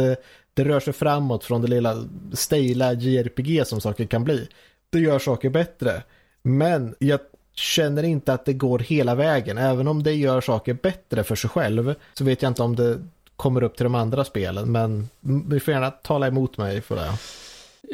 det, 0.55 0.65
rör 0.65 0.81
sig 0.81 0.93
framåt 0.93 1.45
från 1.45 1.63
det 1.63 1.69
lilla 1.69 2.05
stela 2.33 2.93
JRPG 2.93 3.67
som 3.67 3.81
saker 3.81 4.07
kan 4.07 4.25
bli. 4.25 4.49
Det 4.91 4.99
gör 4.99 5.19
saker 5.19 5.51
bättre. 5.51 6.03
Men 6.43 6.95
jag 6.99 7.21
känner 7.55 8.03
inte 8.03 8.33
att 8.33 8.45
det 8.45 8.53
går 8.53 8.79
hela 8.79 9.15
vägen. 9.15 9.59
Även 9.59 9.89
om 9.89 10.03
det 10.03 10.13
gör 10.13 10.41
saker 10.41 10.75
bättre 10.75 11.25
för 11.25 11.35
sig 11.35 11.51
själv 11.51 11.95
så 12.15 12.25
vet 12.25 12.43
jag 12.43 12.51
inte 12.51 12.63
om 12.63 12.77
det 12.77 12.99
kommer 13.37 13.63
upp 13.63 13.77
till 13.77 13.85
de 13.85 13.95
andra 13.95 14.25
spelen. 14.25 14.73
Men 14.73 15.09
ni 15.21 15.61
får 15.61 15.75
gärna 15.75 15.91
tala 15.91 16.27
emot 16.27 16.57
mig 16.57 16.81
för 16.81 16.97
det. 16.97 17.13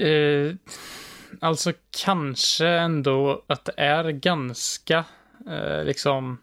Eh, 0.08 0.54
alltså 1.40 1.72
kanske 2.04 2.68
ändå 2.68 3.42
att 3.46 3.64
det 3.64 3.74
är 3.76 4.10
ganska, 4.10 5.04
eh, 5.50 5.84
liksom, 5.84 6.38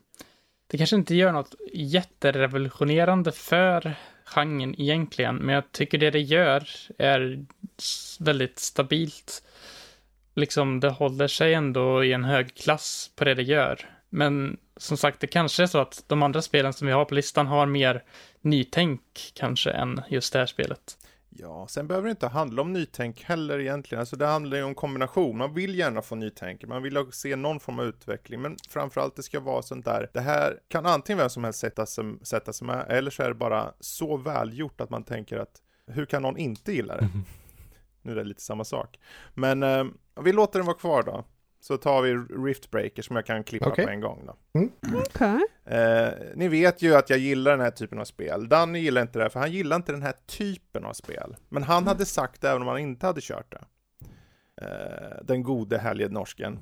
det 0.67 0.77
kanske 0.77 0.95
inte 0.95 1.15
gör 1.15 1.31
något 1.31 1.55
jätterevolutionerande 1.73 3.31
för 3.31 3.95
genren 4.25 4.81
egentligen, 4.81 5.35
men 5.35 5.55
jag 5.55 5.71
tycker 5.71 5.97
det 5.97 6.11
det 6.11 6.21
gör 6.21 6.67
är 6.97 7.45
väldigt 8.19 8.59
stabilt. 8.59 9.43
Liksom, 10.35 10.79
det 10.79 10.89
håller 10.89 11.27
sig 11.27 11.53
ändå 11.53 12.03
i 12.03 12.13
en 12.13 12.23
hög 12.23 12.55
klass 12.55 13.11
på 13.15 13.23
det 13.23 13.33
det 13.33 13.43
gör. 13.43 13.89
Men 14.09 14.57
som 14.77 14.97
sagt, 14.97 15.19
det 15.19 15.27
kanske 15.27 15.63
är 15.63 15.67
så 15.67 15.79
att 15.79 16.03
de 16.07 16.23
andra 16.23 16.41
spelen 16.41 16.73
som 16.73 16.87
vi 16.87 16.93
har 16.93 17.05
på 17.05 17.15
listan 17.15 17.47
har 17.47 17.65
mer 17.65 18.03
nytänk 18.41 19.01
kanske 19.33 19.71
än 19.71 20.01
just 20.09 20.33
det 20.33 20.39
här 20.39 20.45
spelet. 20.45 20.97
Ja, 21.35 21.67
sen 21.67 21.87
behöver 21.87 22.07
det 22.07 22.11
inte 22.11 22.27
handla 22.27 22.61
om 22.61 22.73
nytänk 22.73 23.23
heller 23.23 23.59
egentligen. 23.59 23.99
Alltså 23.99 24.15
det 24.15 24.25
handlar 24.25 24.57
ju 24.57 24.63
om 24.63 24.75
kombination. 24.75 25.37
Man 25.37 25.53
vill 25.53 25.79
gärna 25.79 26.01
få 26.01 26.15
nytänk, 26.15 26.65
man 26.65 26.83
vill 26.83 27.05
se 27.11 27.35
någon 27.35 27.59
form 27.59 27.79
av 27.79 27.85
utveckling, 27.85 28.41
men 28.41 28.57
framförallt 28.69 29.15
det 29.15 29.23
ska 29.23 29.39
vara 29.39 29.61
sånt 29.61 29.85
där. 29.85 30.09
Det 30.13 30.21
här 30.21 30.59
kan 30.67 30.85
antingen 30.85 31.17
vem 31.17 31.29
som 31.29 31.43
helst 31.43 31.59
sätta 31.59 31.85
sig, 31.85 32.05
sätta 32.21 32.53
sig 32.53 32.67
med, 32.67 32.85
eller 32.89 33.11
så 33.11 33.23
är 33.23 33.27
det 33.27 33.35
bara 33.35 33.73
så 33.79 34.17
välgjort 34.17 34.81
att 34.81 34.89
man 34.89 35.03
tänker 35.03 35.37
att 35.37 35.61
hur 35.87 36.05
kan 36.05 36.21
någon 36.21 36.37
inte 36.37 36.73
gilla 36.73 36.97
det? 36.97 37.09
Nu 38.01 38.11
är 38.11 38.15
det 38.15 38.23
lite 38.23 38.41
samma 38.41 38.63
sak. 38.63 38.99
Men 39.33 39.63
eh, 39.63 39.85
vi 40.21 40.33
låter 40.33 40.59
den 40.59 40.65
vara 40.65 40.77
kvar 40.77 41.03
då. 41.03 41.25
Så 41.63 41.77
tar 41.77 42.01
vi 42.01 42.13
Riftbreaker 42.47 43.01
som 43.01 43.15
jag 43.15 43.25
kan 43.25 43.43
klippa 43.43 43.69
Okej. 43.69 43.85
på 43.85 43.91
en 43.91 44.01
gång 44.01 44.25
då. 44.25 44.35
Okej. 44.95 45.39
Eh, 45.65 46.09
ni 46.35 46.47
vet 46.47 46.81
ju 46.81 46.95
att 46.95 47.09
jag 47.09 47.19
gillar 47.19 47.51
den 47.51 47.59
här 47.59 47.71
typen 47.71 47.99
av 47.99 48.05
spel. 48.05 48.49
Danny 48.49 48.79
gillar 48.79 49.01
inte 49.01 49.19
det, 49.19 49.29
för 49.29 49.39
han 49.39 49.51
gillar 49.51 49.75
inte 49.75 49.91
den 49.91 50.01
här 50.01 50.13
typen 50.27 50.85
av 50.85 50.93
spel. 50.93 51.35
Men 51.49 51.63
han 51.63 51.87
hade 51.87 52.05
sagt 52.05 52.41
det 52.41 52.49
även 52.49 52.61
om 52.61 52.67
han 52.67 52.77
inte 52.77 53.05
hade 53.05 53.21
kört 53.21 53.51
det. 53.51 53.61
Eh, 54.61 55.25
den 55.25 55.43
gode 55.43 55.77
helge 55.77 56.09
norsken. 56.09 56.59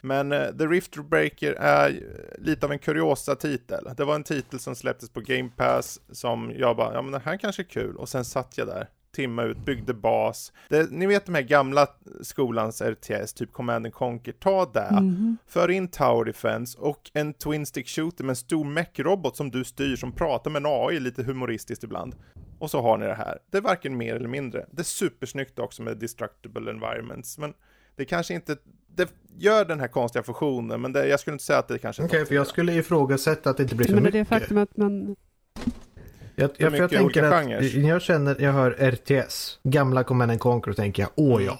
Men 0.00 0.32
eh, 0.32 0.56
The 0.58 0.66
Rift 0.66 0.96
Breaker 0.96 1.52
är 1.52 1.88
ju 1.88 2.16
lite 2.38 2.66
av 2.66 2.72
en 2.72 2.78
kuriosa 2.78 3.36
titel. 3.36 3.88
Det 3.96 4.04
var 4.04 4.14
en 4.14 4.24
titel 4.24 4.58
som 4.58 4.74
släpptes 4.74 5.10
på 5.10 5.20
Game 5.20 5.50
Pass 5.56 6.00
som 6.10 6.52
jag 6.56 6.76
bara, 6.76 6.94
ja 6.94 7.02
men 7.02 7.12
det 7.12 7.22
här 7.24 7.36
kanske 7.36 7.62
är 7.62 7.64
kul. 7.64 7.96
Och 7.96 8.08
sen 8.08 8.24
satt 8.24 8.58
jag 8.58 8.66
där, 8.66 8.88
timme 9.12 9.42
ut, 9.42 9.58
byggde 9.58 9.94
bas. 9.94 10.52
Det, 10.68 10.90
ni 10.90 11.06
vet 11.06 11.26
de 11.26 11.34
här 11.34 11.42
gamla 11.42 11.86
skolans 12.22 12.82
RTS, 12.82 13.32
typ 13.32 13.52
Command 13.52 13.86
and 13.86 13.94
Conquer, 13.94 14.32
ta 14.32 14.70
det. 14.74 14.88
Mhm. 14.92 15.36
För 15.46 15.70
in 15.70 15.88
Tower 15.88 16.24
Defense 16.24 16.78
och 16.78 17.10
en 17.14 17.34
Twin 17.34 17.66
Stick 17.66 17.88
Shooter 17.88 18.24
med 18.24 18.30
en 18.30 18.36
stor 18.36 18.64
mech-robot 18.64 19.36
som 19.36 19.50
du 19.50 19.64
styr 19.64 19.96
som 19.96 20.12
pratar 20.12 20.50
med 20.50 20.60
en 20.60 20.66
AI 20.66 21.00
lite 21.00 21.22
humoristiskt 21.22 21.84
ibland. 21.84 22.14
Och 22.58 22.70
så 22.70 22.80
har 22.82 22.98
ni 22.98 23.06
det 23.06 23.14
här. 23.14 23.38
Det 23.50 23.58
är 23.58 23.62
varken 23.62 23.96
mer 23.96 24.14
eller 24.14 24.28
mindre. 24.28 24.66
Det 24.70 24.82
är 24.82 24.84
supersnyggt 24.84 25.58
också 25.58 25.82
med 25.82 25.96
Destructible 25.98 26.70
Environments, 26.70 27.38
men 27.38 27.54
det 27.96 28.04
kanske 28.04 28.34
inte, 28.34 28.56
det 28.96 29.08
gör 29.38 29.64
den 29.64 29.80
här 29.80 29.88
konstiga 29.88 30.22
fusionen, 30.22 30.80
men 30.80 30.92
det, 30.92 31.08
jag 31.08 31.20
skulle 31.20 31.32
inte 31.32 31.44
säga 31.44 31.58
att 31.58 31.68
det 31.68 31.78
kanske 31.78 32.02
är 32.02 32.06
Okej, 32.06 32.18
topp 32.20 32.28
för 32.28 32.34
jag 32.34 32.46
skulle 32.46 32.74
ifrågasätta 32.74 33.50
att 33.50 33.56
det 33.56 33.62
inte 33.62 33.74
blir 33.74 33.86
för 33.86 33.94
Men 33.94 34.02
det 34.02 34.08
är 34.08 34.12
mycket. 34.20 34.30
det 34.30 34.38
faktum 34.40 34.58
att 34.58 34.76
man... 34.76 35.16
Jag, 36.42 36.50
jag, 36.56 36.70
för 36.72 36.78
jag 36.78 36.90
tänker 36.90 37.22
att 37.22 37.44
genrer. 37.44 37.82
när 37.82 37.88
jag 37.88 38.02
känner, 38.02 38.36
jag 38.38 38.52
hör 38.52 38.70
RTS, 38.70 39.58
gamla 39.62 40.04
Command 40.04 40.30
and 40.30 40.40
Conquer 40.40 40.70
och 40.70 40.76
tänker 40.76 41.02
jag, 41.02 41.10
åh 41.14 41.42
ja. 41.44 41.58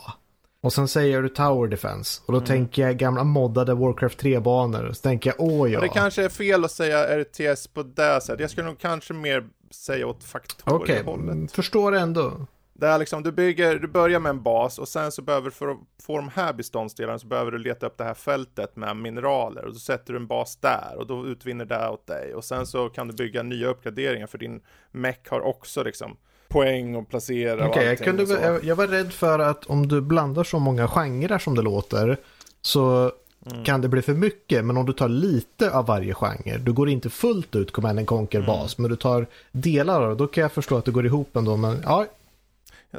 Och 0.62 0.72
sen 0.72 0.88
säger 0.88 1.22
du 1.22 1.28
Tower 1.28 1.68
Defense. 1.68 2.22
Och 2.26 2.32
då 2.32 2.38
Mm. 2.38 2.46
tänker 2.46 2.82
jag 2.82 2.96
gamla 2.96 3.24
moddade 3.24 3.74
Warcraft 3.74 4.22
3-banor. 4.22 4.92
Så 4.92 5.02
tänker 5.02 5.30
jag, 5.30 5.40
åh 5.40 5.70
ja. 5.72 5.78
Och 5.78 5.82
det 5.82 5.88
kanske 5.88 6.24
är 6.24 6.28
fel 6.28 6.64
att 6.64 6.70
säga 6.70 7.18
RTS 7.22 7.66
på 7.66 7.82
det 7.82 8.20
sättet. 8.20 8.40
Jag 8.40 8.50
skulle 8.50 8.66
nog 8.66 8.78
kanske 8.78 9.12
mer 9.14 9.44
säga 9.70 10.06
åt 10.06 10.16
Okej, 10.16 10.28
faktoriehållet. 10.28 11.32
mm, 11.32 11.48
förstår 11.48 11.94
ändå. 11.94 12.46
Det 12.74 12.86
är 12.86 12.98
liksom, 12.98 13.22
du 13.22 13.32
bygger, 13.32 13.78
du 13.78 13.88
börjar 13.88 14.20
med 14.20 14.30
en 14.30 14.42
bas 14.42 14.78
och 14.78 14.88
sen 14.88 15.12
så 15.12 15.22
behöver 15.22 15.44
du, 15.44 15.50
för 15.50 15.68
att 15.68 15.78
få 16.02 16.16
de 16.16 16.28
här 16.34 16.52
beståndsdelarna 16.52 17.18
så 17.18 17.26
behöver 17.26 17.50
du 17.50 17.58
leta 17.58 17.86
upp 17.86 17.98
det 17.98 18.04
här 18.04 18.14
fältet 18.14 18.76
med 18.76 18.96
mineraler 18.96 19.64
och 19.64 19.72
då 19.72 19.78
sätter 19.78 20.12
du 20.12 20.18
en 20.18 20.26
bas 20.26 20.56
där 20.56 20.94
och 20.98 21.06
då 21.06 21.26
utvinner 21.26 21.64
det 21.64 21.88
åt 21.88 22.06
dig 22.06 22.34
och 22.34 22.44
sen 22.44 22.66
så 22.66 22.88
kan 22.88 23.08
du 23.08 23.14
bygga 23.14 23.42
nya 23.42 23.68
uppgraderingar 23.68 24.26
för 24.26 24.38
din 24.38 24.60
mech 24.92 25.18
har 25.30 25.40
också 25.40 25.82
liksom 25.82 26.16
poäng 26.48 26.96
och 26.96 27.08
placera 27.08 27.64
och 27.64 27.70
Okej, 27.70 27.84
jag, 27.86 27.98
kunde, 27.98 28.22
och 28.22 28.28
så. 28.28 28.34
jag, 28.34 28.64
jag 28.64 28.76
var 28.76 28.86
rädd 28.86 29.12
för 29.12 29.38
att 29.38 29.66
om 29.66 29.88
du 29.88 30.00
blandar 30.00 30.44
så 30.44 30.58
många 30.58 30.88
genrer 30.88 31.38
som 31.38 31.54
det 31.54 31.62
låter 31.62 32.16
så 32.62 33.12
Mm. 33.46 33.64
kan 33.64 33.80
det 33.80 33.88
bli 33.88 34.02
för 34.02 34.14
mycket. 34.14 34.64
Men 34.64 34.76
om 34.76 34.86
du 34.86 34.92
tar 34.92 35.08
lite 35.08 35.70
av 35.70 35.86
varje 35.86 36.14
genre, 36.14 36.58
du 36.58 36.72
går 36.72 36.88
inte 36.88 37.10
fullt 37.10 37.56
ut 37.56 37.72
Command 37.72 37.98
and 37.98 38.08
Conquer-bas, 38.08 38.78
Mm. 38.78 38.82
men 38.82 38.90
du 38.90 38.96
tar 38.96 39.26
delar 39.52 40.02
av 40.02 40.08
det, 40.08 40.14
då 40.14 40.26
kan 40.26 40.42
jag 40.42 40.52
förstå 40.52 40.76
att 40.76 40.84
det 40.84 40.90
går 40.90 41.06
ihop 41.06 41.36
ändå. 41.36 41.56
Men, 41.56 41.82
ja, 41.84 42.06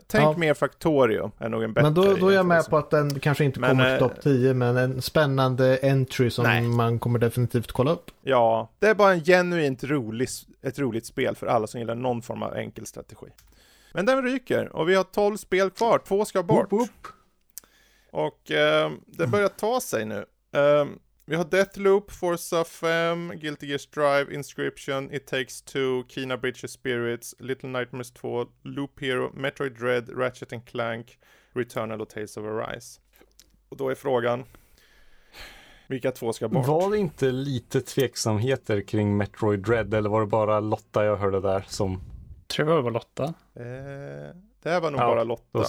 Tänk 0.08 0.24
Ja. 0.24 0.38
mer 0.38 0.54
Factorio 0.54 1.32
är 1.38 1.50
nog 1.50 1.64
en 1.64 1.74
bättre 1.74 1.84
men 1.84 1.94
då, 1.94 2.16
då 2.16 2.28
är 2.30 2.36
jag 2.36 2.46
med 2.46 2.56
jämförelse. 2.56 2.70
på 2.70 2.78
att 2.78 2.90
den 2.90 3.20
kanske 3.20 3.44
inte 3.44 3.60
Men, 3.60 3.70
kommer 3.70 3.84
till 3.98 4.06
eh, 4.06 4.10
topp 4.10 4.22
10, 4.24 4.54
men 4.54 4.78
en 4.78 5.02
spännande 5.02 5.80
entry 5.84 6.30
som 6.30 6.44
Nej. 6.44 6.62
man 6.62 7.00
kommer 7.00 7.20
definitivt 7.20 7.72
kolla 7.72 7.92
upp. 7.92 8.12
Ja, 8.22 8.72
det 8.80 8.88
är 8.88 8.96
bara 8.96 9.14
en 9.14 9.24
genuint 9.24 9.84
rolig, 9.84 10.30
ett 10.62 10.80
roligt 10.80 11.06
spel 11.06 11.36
för 11.36 11.48
alla 11.48 11.68
som 11.68 11.80
gillar 11.80 11.96
någon 11.96 12.22
form 12.22 12.44
av 12.44 12.54
enkel 12.56 12.86
strategi. 12.86 13.28
Men 13.94 14.06
den 14.06 14.24
ryker 14.24 14.76
och 14.76 14.90
vi 14.90 14.96
har 14.96 15.04
12 15.04 15.38
spel 15.38 15.70
kvar, 15.70 16.02
två 16.08 16.26
ska 16.26 16.44
bort. 16.44 16.72
Woop, 16.72 16.82
woop. 16.82 17.08
Och 18.12 18.52
eh, 18.52 18.92
det 19.06 19.28
börjar 19.28 19.48
ta 19.48 19.82
sig 19.82 20.06
nu. 20.06 20.26
Eh, 20.56 20.86
vi 21.26 21.36
har 21.36 21.46
Deathloop, 21.46 22.12
Forza 22.12 22.64
5, 22.64 23.32
Guilty 23.36 23.68
Gear 23.68 23.78
Strive, 23.78 24.34
Inscription, 24.34 25.14
It 25.14 25.28
Takes 25.28 25.62
Two, 25.62 26.04
Kina 26.08 26.38
Bridge 26.38 26.64
of 26.64 26.70
Spirits, 26.70 27.36
Little 27.40 27.70
Nightmares 27.70 28.12
2, 28.12 28.46
Loop 28.62 29.00
Hero, 29.02 29.32
Metroid 29.34 29.80
Dread, 29.80 30.10
Ratchet 30.18 30.54
and 30.54 30.66
Clank, 30.66 31.20
Returnal 31.54 32.02
och 32.02 32.10
Tales 32.10 32.38
of 32.38 32.46
Arise. 32.46 33.00
Och 33.70 33.78
då 33.78 33.90
är 33.90 33.96
frågan, 33.96 34.44
vilka 35.88 36.12
två 36.12 36.34
ska 36.34 36.48
bort? 36.48 36.68
Var 36.68 36.92
det 36.92 36.98
inte 36.98 37.32
lite 37.32 37.82
tveksamheter 37.82 38.82
kring 38.82 39.18
Metroid 39.18 39.60
Dread 39.60 39.94
eller 39.94 40.10
var 40.10 40.22
det 40.22 40.28
bara 40.28 40.60
Lotta 40.60 41.06
jag 41.06 41.18
hörde 41.18 41.42
där 41.42 41.66
som... 41.68 42.02
Tror 42.48 42.70
jag 42.70 42.78
det 42.78 42.82
var 42.82 42.92
Lotta. 42.92 43.24
Eh, 43.54 44.36
det 44.64 44.70
här 44.70 44.82
var 44.82 44.92
nog 44.92 45.02
Ja, 45.02 45.06
bara 45.06 45.24
Lotta. 45.24 45.66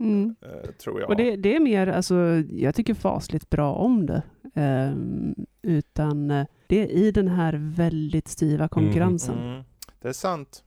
Mm. 0.00 0.36
eh, 0.42 0.70
tror 0.70 1.00
jag. 1.00 1.10
Och 1.10 1.16
det, 1.16 1.36
det 1.36 1.56
är 1.56 1.60
mer, 1.60 1.86
alltså, 1.86 2.14
jag 2.50 2.74
tycker 2.74 2.94
fasligt 2.94 3.50
bra 3.50 3.72
om 3.74 4.06
det. 4.06 4.22
Ehm, 4.54 5.34
utan 5.62 6.30
eh, 6.30 6.46
det 6.66 6.82
är 6.82 6.86
i 6.86 7.10
den 7.10 7.28
här 7.28 7.72
väldigt 7.76 8.28
styva 8.28 8.68
konkurrensen. 8.68 9.38
Mm, 9.38 9.62
det 10.02 10.08
är 10.08 10.12
sant. 10.12 10.64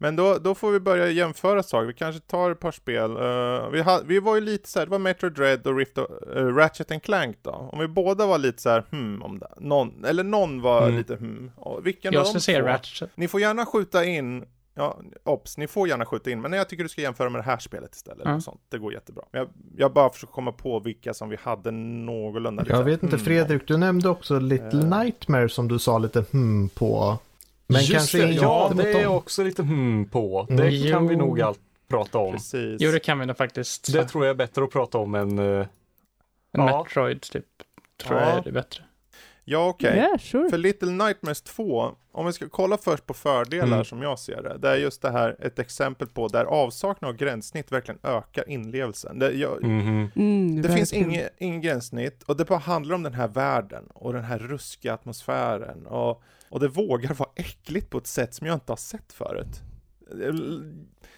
Men 0.00 0.16
då, 0.16 0.38
då 0.38 0.54
får 0.54 0.70
vi 0.70 0.80
börja 0.80 1.10
jämföra 1.10 1.62
saker. 1.62 1.86
Vi 1.86 1.94
kanske 1.94 2.20
tar 2.20 2.50
ett 2.50 2.60
par 2.60 2.72
spel. 2.72 3.10
Eh, 3.16 3.70
vi, 3.70 3.80
ha, 3.82 4.00
vi 4.06 4.20
var 4.20 4.34
ju 4.34 4.40
lite 4.40 4.68
så 4.68 4.78
här, 4.78 4.86
det 4.86 4.90
var 4.90 4.98
Metro 4.98 5.28
Dread 5.30 5.66
och 5.66 5.76
Rift 5.76 5.98
of, 5.98 6.06
eh, 6.36 6.46
Ratchet 6.46 6.90
and 6.90 7.02
Clank 7.02 7.36
då. 7.42 7.50
Om 7.50 7.78
vi 7.78 7.88
båda 7.88 8.26
var 8.26 8.38
lite 8.38 8.62
så 8.62 8.70
här, 8.70 8.84
hmm, 8.90 9.22
om 9.22 9.38
det. 9.38 9.48
Någon, 9.60 10.04
eller 10.04 10.24
någon 10.24 10.60
var 10.62 10.82
Mm. 10.82 10.96
lite 10.98 11.16
hmm. 11.16 11.50
Och 11.56 11.86
vilken 11.86 12.12
Jag 12.12 12.26
skulle 12.26 12.40
säga? 12.40 12.62
Ratchet. 12.66 13.10
Ni 13.14 13.28
får 13.28 13.40
gärna 13.40 13.66
skjuta 13.66 14.04
in, 14.04 14.44
ja, 14.78 14.98
ops, 15.24 15.58
ni 15.58 15.66
får 15.66 15.88
gärna 15.88 16.04
skjuta 16.06 16.30
in, 16.30 16.40
men 16.40 16.52
jag 16.52 16.68
tycker 16.68 16.82
du 16.82 16.88
ska 16.88 17.00
jämföra 17.02 17.30
med 17.30 17.38
det 17.38 17.44
här 17.44 17.58
spelet 17.58 17.94
istället. 17.94 18.26
Och 18.26 18.42
sånt. 18.42 18.60
Det 18.68 18.78
går 18.78 18.92
jättebra. 18.92 19.24
Jag, 19.30 19.48
jag 19.76 19.92
bara 19.92 20.10
försöker 20.10 20.32
komma 20.32 20.52
på 20.52 20.80
vilka 20.80 21.14
som 21.14 21.28
vi 21.28 21.36
hade 21.42 21.70
någorlunda 21.70 22.62
lite 22.62 22.74
Jag 22.74 22.84
vet 22.84 23.02
inte, 23.02 23.16
hmm, 23.16 23.24
Fredrik, 23.24 23.68
du 23.68 23.76
nämnde 23.76 24.08
också 24.08 24.38
Little 24.38 24.80
Eh. 24.82 24.98
Nightmare 25.00 25.48
som 25.48 25.68
du 25.68 25.78
sa 25.78 25.98
lite 25.98 26.24
hmm 26.30 26.68
på. 26.68 27.18
Men 27.66 27.80
Just 27.80 27.92
kanske 27.92 28.18
det, 28.18 28.32
ja, 28.32 28.72
det 28.76 28.92
är 28.92 29.04
dem. 29.04 29.14
också 29.14 29.42
lite 29.44 29.62
hmm 29.62 30.04
på. 30.08 30.46
Mm. 30.50 30.56
Det 30.66 30.90
kan 30.90 31.08
vi 31.08 31.16
nog 31.16 31.40
allt 31.42 31.60
prata 31.88 32.18
om. 32.18 32.32
Precis. 32.32 32.80
Jo, 32.80 32.90
det 32.90 33.00
kan 33.00 33.18
vi 33.18 33.26
nog 33.26 33.36
faktiskt. 33.36 33.92
Det 33.92 34.04
tror 34.04 34.24
jag 34.24 34.30
är 34.30 34.34
bättre 34.36 34.64
att 34.64 34.70
prata 34.70 34.98
om 34.98 35.14
än... 35.14 35.38
eh, 35.38 35.44
En 35.44 35.66
ja. 36.52 36.82
Metroid, 36.84 37.20
typ. 37.22 37.44
Tror 38.02 38.18
Ja. 38.20 38.28
jag 38.28 38.38
är 38.38 38.42
det 38.42 38.52
bättre. 38.52 38.82
Ja, 39.50 39.68
okej. 39.68 39.96
Yeah, 39.96 40.18
sure. 40.18 40.50
För 40.50 40.58
Little 40.58 40.90
Nightmares 40.90 41.42
2, 41.42 41.94
om 42.12 42.26
vi 42.26 42.32
ska 42.32 42.48
kolla 42.48 42.76
först 42.78 43.06
på 43.06 43.14
fördelar 43.14 43.66
Mm. 43.66 43.84
som 43.84 44.02
jag 44.02 44.18
ser 44.18 44.42
det, 44.42 44.58
det 44.58 44.68
är 44.68 44.76
just 44.76 45.02
det 45.02 45.10
här 45.10 45.36
ett 45.40 45.58
exempel 45.58 46.08
på 46.08 46.28
där 46.28 46.44
avsaknad 46.44 47.08
av 47.08 47.16
gränssnitt 47.16 47.72
verkligen 47.72 47.98
ökar 48.02 48.50
inlevelsen. 48.50 49.18
Det, 49.18 49.32
jag, 49.32 49.62
mhm. 49.64 50.10
Mm, 50.16 50.62
det 50.62 50.68
finns 50.72 50.92
inget 50.92 51.34
ingen 51.38 51.60
gränssnitt 51.60 52.22
och 52.22 52.36
det 52.36 52.44
bara 52.44 52.58
handlar 52.58 52.94
om 52.94 53.02
den 53.02 53.14
här 53.14 53.28
världen 53.28 53.84
och 53.94 54.12
den 54.12 54.24
här 54.24 54.38
ruskiga 54.38 54.94
atmosfären 54.94 55.86
och, 55.86 56.22
och 56.50 56.60
det 56.60 56.68
vågar 56.68 57.14
vara 57.14 57.30
äckligt 57.34 57.90
på 57.90 57.98
ett 57.98 58.06
sätt 58.06 58.34
som 58.34 58.46
jag 58.46 58.56
inte 58.56 58.72
har 58.72 58.76
sett 58.76 59.12
förut. 59.12 59.62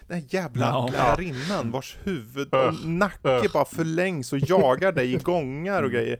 Den 0.07 0.19
här 0.19 0.23
jävla 0.29 0.65
Ja. 0.65 0.89
lärarinnan 0.91 1.71
vars 1.71 1.97
huvud 2.03 2.53
och 2.53 2.67
Ugh. 2.67 2.87
nacke 2.87 3.37
Ugh. 3.37 3.53
bara 3.53 3.65
förlängs 3.65 4.33
och 4.33 4.39
jagar 4.39 4.91
dig 4.91 5.13
i 5.13 5.17
gångar 5.17 5.83
och 5.83 5.91
grejer. 5.91 6.19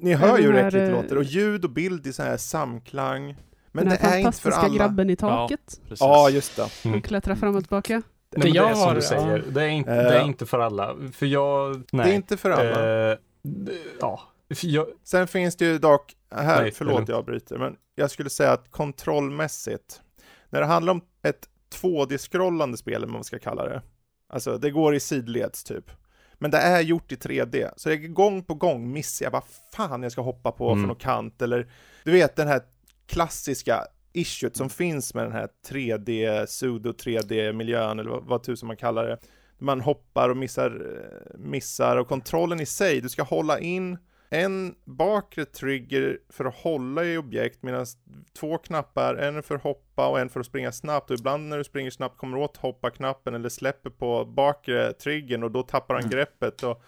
Ni 0.00 0.14
hör 0.14 0.38
ju 0.38 0.44
hur 0.46 0.52
den 0.52 0.66
äckligt 0.66 0.84
det 0.86 0.90
eh, 0.92 1.02
låter 1.02 1.16
och 1.18 1.24
ljud 1.24 1.64
och 1.64 1.70
bild 1.70 2.06
i 2.06 2.12
så 2.12 2.22
här 2.22 2.36
samklang. 2.36 3.36
Men 3.72 3.88
den 3.88 3.96
det 4.02 4.06
är 4.08 4.18
inte 4.18 4.38
för 4.38 4.50
fantastiska 4.50 4.56
alla. 4.60 4.74
grabben 4.76 5.10
i 5.10 5.16
taket. 5.16 5.80
Precis. 5.82 6.00
Ja, 6.00 6.30
just 6.30 6.56
det. 6.56 6.68
Mm. 6.88 6.98
Och 6.98 7.04
klättrar 7.04 7.34
fram 7.34 7.56
och 7.56 7.62
tillbaka. 7.62 8.02
Nej, 8.36 8.42
Det 8.52 8.56
jag 8.56 8.66
det 8.66 8.70
är 8.70 8.74
som 8.74 8.82
har- 8.84 8.94
du 8.94 9.02
säger, 9.02 9.44
det, 9.50 9.62
är 9.62 9.68
inte, 9.68 9.90
Eh. 9.92 9.96
det 10.02 10.18
är 10.18 10.24
inte 10.24 10.46
för 10.46 10.58
alla. 10.58 10.96
För 11.12 11.26
jag... 11.26 11.82
Nej. 11.92 12.06
Det 12.06 12.12
är 12.12 12.14
inte 12.16 12.36
för 12.36 12.50
alla. 12.50 13.10
Eh, 13.10 13.16
d- 13.42 13.72
ja. 14.00 14.20
Jag, 14.62 14.86
Sen 15.04 15.26
finns 15.28 15.56
det 15.56 15.64
ju 15.64 15.78
dock, 15.78 16.14
här, 16.34 16.62
Nej, 16.62 16.72
förlåt 16.72 17.08
jag 17.08 17.24
bryter, 17.24 17.58
men 17.58 17.76
jag 17.94 18.10
skulle 18.10 18.30
säga 18.30 18.52
att 18.52 18.70
kontrollmässigt, 18.70 20.00
när 20.50 20.60
det 20.60 20.66
handlar 20.66 20.90
om 20.92 21.00
ett 21.22 21.48
2D-scrollande 21.82 22.76
spel, 22.76 22.94
eller 22.94 23.06
vad 23.06 23.14
man 23.14 23.24
ska 23.24 23.38
kalla 23.38 23.64
det, 23.64 23.82
alltså 24.28 24.58
det 24.58 24.70
går 24.70 24.94
i 24.94 25.00
sidleds 25.00 25.64
typ, 25.64 25.90
men 26.38 26.50
det 26.50 26.58
är 26.58 26.80
gjort 26.80 27.12
i 27.12 27.14
3D, 27.14 27.70
så 27.76 27.90
är 27.90 27.96
gång 27.96 28.42
på 28.42 28.54
gång 28.54 28.92
missar 28.92 29.26
jag 29.26 29.30
vad 29.30 29.42
fan 29.74 30.02
jag 30.02 30.12
ska 30.12 30.20
hoppa 30.20 30.52
på 30.52 30.66
Mm. 30.66 30.78
från 30.78 30.88
någon 30.88 30.96
kant, 30.96 31.42
eller 31.42 31.66
du 32.04 32.12
vet 32.12 32.36
den 32.36 32.48
här 32.48 32.60
klassiska 33.06 33.80
issuet 34.12 34.56
som 34.56 34.70
finns 34.70 35.14
med 35.14 35.24
den 35.24 35.32
här 35.32 35.48
3D, 35.68 36.46
pseudo 36.46 36.92
3D-miljön, 36.92 37.98
eller 37.98 38.10
vad, 38.10 38.24
vad 38.24 38.42
tusen 38.42 38.66
man 38.66 38.76
kallar 38.76 39.08
det. 39.08 39.18
Man 39.58 39.80
hoppar 39.80 40.28
och 40.28 40.36
missar, 40.36 40.70
eh, 40.70 41.38
missar 41.38 41.96
och 41.96 42.08
kontrollen 42.08 42.60
i 42.60 42.66
sig, 42.66 43.00
du 43.00 43.08
ska 43.08 43.22
hålla 43.22 43.58
in 43.60 43.98
en 44.28 44.74
bakre 44.84 45.44
trigger 45.44 46.18
för 46.28 46.44
att 46.44 46.54
hålla 46.54 47.04
i 47.04 47.16
objekt 47.18 47.62
medan 47.62 47.86
två 48.38 48.58
knappar, 48.58 49.14
en 49.14 49.42
för 49.42 49.54
att 49.54 49.62
hoppa 49.62 50.08
och 50.08 50.20
en 50.20 50.28
för 50.28 50.40
att 50.40 50.46
springa 50.46 50.72
snabbt 50.72 51.10
och 51.10 51.18
ibland 51.18 51.48
när 51.48 51.58
du 51.58 51.64
springer 51.64 51.90
snabbt 51.90 52.18
kommer 52.18 52.36
du 52.36 52.42
åt 52.42 52.56
hoppa-knappen 52.56 53.34
eller 53.34 53.48
släpper 53.48 53.90
på 53.90 54.24
bakre 54.24 54.92
triggern 54.92 55.42
och 55.42 55.50
då 55.50 55.62
tappar 55.62 55.94
han 55.94 56.02
Mm. 56.04 56.10
greppet 56.10 56.62
och 56.62 56.82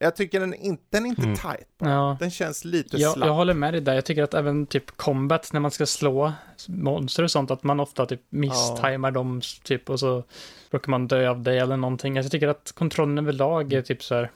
jag 0.00 0.16
tycker 0.16 0.40
den, 0.40 0.54
är 0.54 0.58
inte, 0.58 0.82
den 0.90 1.04
är 1.04 1.08
inte 1.08 1.22
Mm. 1.22 1.36
tight. 1.36 1.68
Ja. 1.78 2.16
Den 2.20 2.30
känns 2.30 2.64
lite 2.64 2.96
Jag, 2.96 3.12
slapp. 3.12 3.26
jag 3.26 3.34
håller 3.34 3.54
med 3.54 3.74
dig 3.74 3.80
där. 3.80 3.94
Jag 3.94 4.04
tycker 4.04 4.22
att 4.22 4.34
även 4.34 4.66
typ 4.66 4.96
combat 4.96 5.52
när 5.52 5.60
man 5.60 5.70
ska 5.70 5.86
slå 5.86 6.32
monster 6.68 7.22
och 7.22 7.30
sånt, 7.30 7.50
att 7.50 7.62
man 7.62 7.80
ofta 7.80 8.06
typ 8.06 8.20
misstajmar 8.28 9.10
dem 9.10 9.40
typ 9.62 9.90
och 9.90 10.00
så 10.00 10.24
råkar 10.70 10.90
man 10.90 11.08
dö 11.08 11.28
av 11.30 11.42
det 11.42 11.58
eller 11.58 11.76
någonting. 11.76 12.18
Alltså, 12.18 12.26
jag 12.26 12.32
tycker 12.32 12.48
att 12.48 12.72
kontrollen 12.72 13.18
överlag 13.18 13.72
är 13.72 13.82
typ 13.82 14.02
så 14.02 14.14
här. 14.14 14.30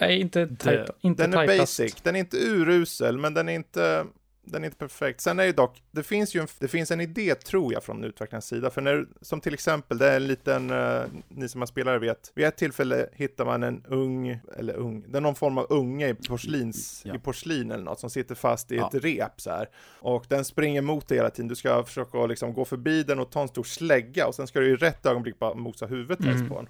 Nej, 0.00 0.20
inte, 0.20 0.56
tajt, 0.56 0.90
inte 1.00 1.22
Den 1.22 1.32
är 1.32 1.36
tajtast. 1.46 1.58
basic, 1.78 1.94
den 2.02 2.16
är 2.16 2.20
inte 2.20 2.36
urusel, 2.36 3.18
men 3.18 3.34
den 3.34 3.48
är 3.48 3.52
inte, 3.52 4.06
den 4.44 4.62
är 4.62 4.66
inte 4.66 4.76
perfekt. 4.78 5.20
Sen 5.20 5.38
är 5.38 5.44
det 5.46 5.52
dock, 5.52 5.82
det 5.90 6.02
finns 6.02 6.34
ju 6.36 6.40
en, 6.40 6.46
det 6.58 6.68
finns 6.68 6.90
en 6.90 7.00
idé 7.00 7.34
tror 7.34 7.72
jag 7.72 7.84
från 7.84 8.04
utvecklarens 8.04 8.46
sida, 8.46 8.70
för 8.70 8.80
när, 8.80 9.06
som 9.20 9.40
till 9.40 9.54
exempel, 9.54 9.98
det 9.98 10.08
är 10.10 10.16
en 10.16 10.26
liten, 10.26 10.70
eh, 10.70 11.02
ni 11.28 11.48
som 11.48 11.60
har 11.60 11.66
spelare 11.66 11.98
vet, 11.98 12.32
vid 12.34 12.44
ett 12.46 12.56
tillfälle 12.56 13.08
hittar 13.12 13.44
man 13.44 13.62
en 13.62 13.84
ung, 13.88 14.38
eller 14.58 14.74
ung, 14.74 15.04
det 15.08 15.16
är 15.16 15.20
någon 15.20 15.34
form 15.34 15.58
av 15.58 15.66
unge 15.70 16.08
i 16.08 16.14
porslins, 16.14 17.02
Ja. 17.04 17.14
i 17.14 17.18
porslin 17.18 17.70
eller 17.70 17.84
något 17.84 18.00
som 18.00 18.10
sitter 18.10 18.34
fast 18.34 18.72
i 18.72 18.76
Ja. 18.76 18.90
ett 18.94 19.04
rep 19.04 19.40
så 19.40 19.50
här. 19.50 19.68
Och 20.00 20.24
den 20.28 20.44
springer 20.44 20.82
mot 20.82 21.08
dig 21.08 21.18
hela 21.18 21.30
tiden, 21.30 21.48
du 21.48 21.54
ska 21.56 21.84
försöka 21.84 22.26
liksom 22.26 22.54
gå 22.54 22.64
förbi 22.64 23.02
den 23.02 23.18
och 23.18 23.30
ta 23.30 23.42
en 23.42 23.48
stor 23.48 23.64
slägga 23.64 24.26
och 24.26 24.34
sen 24.34 24.46
ska 24.46 24.60
du 24.60 24.70
i 24.70 24.76
rätt 24.76 25.06
ögonblick 25.06 25.38
bara 25.38 25.54
mosa 25.54 25.86
huvudet 25.86 26.20
Mm. 26.26 26.48
på 26.48 26.54
den. 26.54 26.68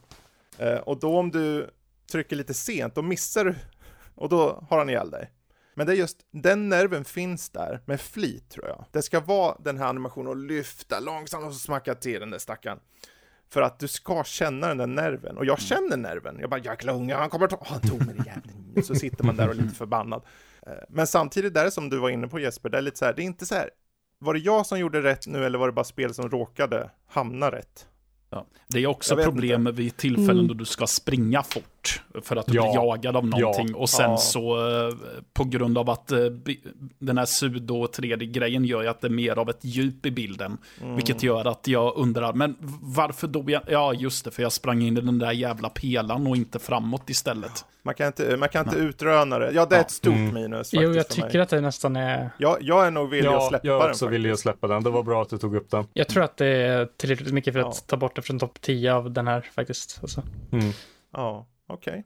Eh, 0.68 0.78
och 0.78 1.00
då 1.00 1.18
om 1.18 1.30
du 1.30 1.70
trycker 2.10 2.36
lite 2.36 2.54
sent, 2.54 2.94
då 2.94 3.02
missar 3.02 3.44
du 3.44 3.54
och 4.14 4.28
då 4.28 4.64
har 4.70 4.78
han 4.78 4.88
ihjäl 4.88 5.10
dig. 5.10 5.30
Men 5.74 5.86
det 5.86 5.92
är 5.92 5.96
just, 5.96 6.16
den 6.30 6.68
nerven 6.68 7.04
finns 7.04 7.50
där 7.50 7.80
med 7.86 8.00
flit 8.00 8.50
tror 8.50 8.66
jag. 8.68 8.84
Det 8.90 9.02
ska 9.02 9.20
vara 9.20 9.56
den 9.64 9.78
här 9.78 9.86
animationen 9.86 10.28
och 10.28 10.36
lyfta 10.36 11.00
långsamt 11.00 11.44
och 11.46 11.52
så 11.52 11.58
smacka 11.58 11.94
till 11.94 12.20
den 12.20 12.30
där 12.30 12.38
stackaren. 12.38 12.78
För 13.50 13.62
att 13.62 13.78
du 13.78 13.88
ska 13.88 14.24
känna 14.24 14.68
den 14.68 14.78
där 14.78 14.86
nerven. 14.86 15.36
Och 15.36 15.44
jag 15.44 15.60
känner 15.60 15.96
nerven. 15.96 16.36
Jag 16.40 16.50
bara, 16.50 16.60
jäkla 16.60 16.92
unge, 16.92 17.14
han 17.14 17.30
kommer 17.30 17.46
ta, 17.46 17.56
oh, 17.56 17.66
han 17.66 17.80
tog 17.80 18.06
mig 18.06 18.16
jäveln. 18.26 18.82
Så 18.84 18.94
sitter 18.94 19.24
man 19.24 19.36
där 19.36 19.48
och 19.48 19.54
är 19.54 19.58
lite 19.58 19.74
förbannad. 19.74 20.22
Eh, 20.66 20.72
Men 20.88 21.06
samtidigt 21.06 21.54
där 21.54 21.70
som 21.70 21.88
du 21.90 21.98
var 21.98 22.10
inne 22.10 22.28
på 22.28 22.40
Jesper, 22.40 22.68
det 22.70 22.78
är 22.78 22.82
lite 22.82 22.98
så 22.98 23.04
här, 23.04 23.12
det 23.14 23.22
är 23.22 23.24
inte 23.24 23.46
så 23.46 23.54
här, 23.54 23.70
var 24.18 24.34
det 24.34 24.40
jag 24.40 24.66
som 24.66 24.78
gjorde 24.78 25.02
rätt 25.02 25.26
nu 25.26 25.44
eller 25.46 25.58
var 25.58 25.66
det 25.66 25.72
bara 25.72 25.84
spel 25.84 26.14
som 26.14 26.30
råkade 26.30 26.90
hamna 27.08 27.50
rätt? 27.52 27.86
Ja. 28.30 28.46
Det 28.68 28.78
är 28.78 28.86
också 28.86 29.16
problem 29.16 29.68
vid 29.74 29.96
tillfällen 29.96 30.30
Mm. 30.30 30.46
då 30.48 30.54
du 30.54 30.64
ska 30.64 30.86
springa 30.86 31.42
fort. 31.42 31.64
Bort 31.82 32.24
för 32.26 32.36
att 32.36 32.46
du 32.46 32.54
Ja. 32.54 32.62
blir 32.62 32.74
jagad 32.74 33.16
av 33.16 33.26
någonting. 33.26 33.68
Ja. 33.70 33.76
Och 33.78 33.90
sen 33.90 34.10
Ja. 34.10 34.16
så 34.16 34.68
eh, 34.88 34.94
på 35.32 35.44
grund 35.44 35.78
av 35.78 35.90
att 35.90 36.12
eh, 36.12 36.18
den 36.98 37.18
här 37.18 37.24
sudo 37.24 37.86
3D-grejen 37.86 38.64
gör 38.64 38.82
ju 38.82 38.88
att 38.88 39.00
det 39.00 39.06
är 39.06 39.10
mer 39.10 39.38
av 39.38 39.50
ett 39.50 39.64
djup 39.64 40.06
i 40.06 40.10
bilden. 40.10 40.58
Mm. 40.82 40.94
Vilket 40.96 41.22
gör 41.22 41.44
att 41.46 41.68
jag 41.68 41.96
undrar, 41.96 42.32
men 42.32 42.56
varför 42.82 43.28
dog 43.28 43.50
jag? 43.50 43.62
Ja, 43.68 43.94
just 43.94 44.24
det, 44.24 44.30
för 44.30 44.42
jag 44.42 44.52
sprang 44.52 44.82
in 44.82 44.98
i 44.98 45.00
den 45.00 45.18
där 45.18 45.32
jävla 45.32 45.68
pelan 45.68 46.26
och 46.26 46.36
inte 46.36 46.58
framåt 46.58 47.10
istället. 47.10 47.64
Man 47.84 47.94
kan 47.94 48.06
inte, 48.06 48.36
man 48.36 48.48
kan 48.48 48.64
inte 48.68 48.78
utröna 48.80 49.38
det. 49.38 49.52
Ja, 49.52 49.66
det 49.66 49.74
är 49.74 49.78
Ja. 49.78 49.84
ett 49.84 49.90
stort 49.90 50.14
Mm. 50.14 50.34
minus 50.34 50.58
faktiskt 50.58 50.82
Jo, 50.82 50.92
jag 50.94 51.08
tycker 51.08 51.28
mig. 51.32 51.40
att 51.40 51.48
det 51.48 51.60
nästan 51.60 51.96
är... 51.96 52.30
Jag, 52.38 52.56
jag 52.60 52.86
är 52.86 52.90
nog 52.90 53.10
villig 53.10 53.28
att 53.28 53.34
Ja, 53.34 53.48
släppa 53.48 53.66
jag 53.66 53.76
är 53.76 53.80
den 53.80 53.90
också 53.90 54.04
faktiskt. 54.04 54.12
villig 54.14 54.30
att 54.30 54.38
släppa 54.38 54.66
den. 54.66 54.82
Det 54.82 54.90
var 54.90 55.02
bra 55.02 55.22
att 55.22 55.30
du 55.30 55.38
tog 55.38 55.56
upp 55.56 55.70
den. 55.70 55.84
Jag 55.92 56.08
tror 56.08 56.22
att 56.24 56.36
det 56.36 56.46
är 56.46 56.88
tillräckligt 56.96 57.32
mycket 57.34 57.52
för 57.54 57.60
att 57.60 57.66
Ja. 57.66 57.82
ta 57.86 57.96
bort 57.96 58.16
det 58.16 58.22
från 58.22 58.38
topp 58.38 58.60
10 58.60 58.94
av 58.94 59.10
den 59.10 59.26
här 59.28 59.40
faktiskt. 59.54 59.98
Alltså. 60.02 60.22
Mm. 60.52 60.70
Ja, 61.12 61.46
okej. 61.72 62.04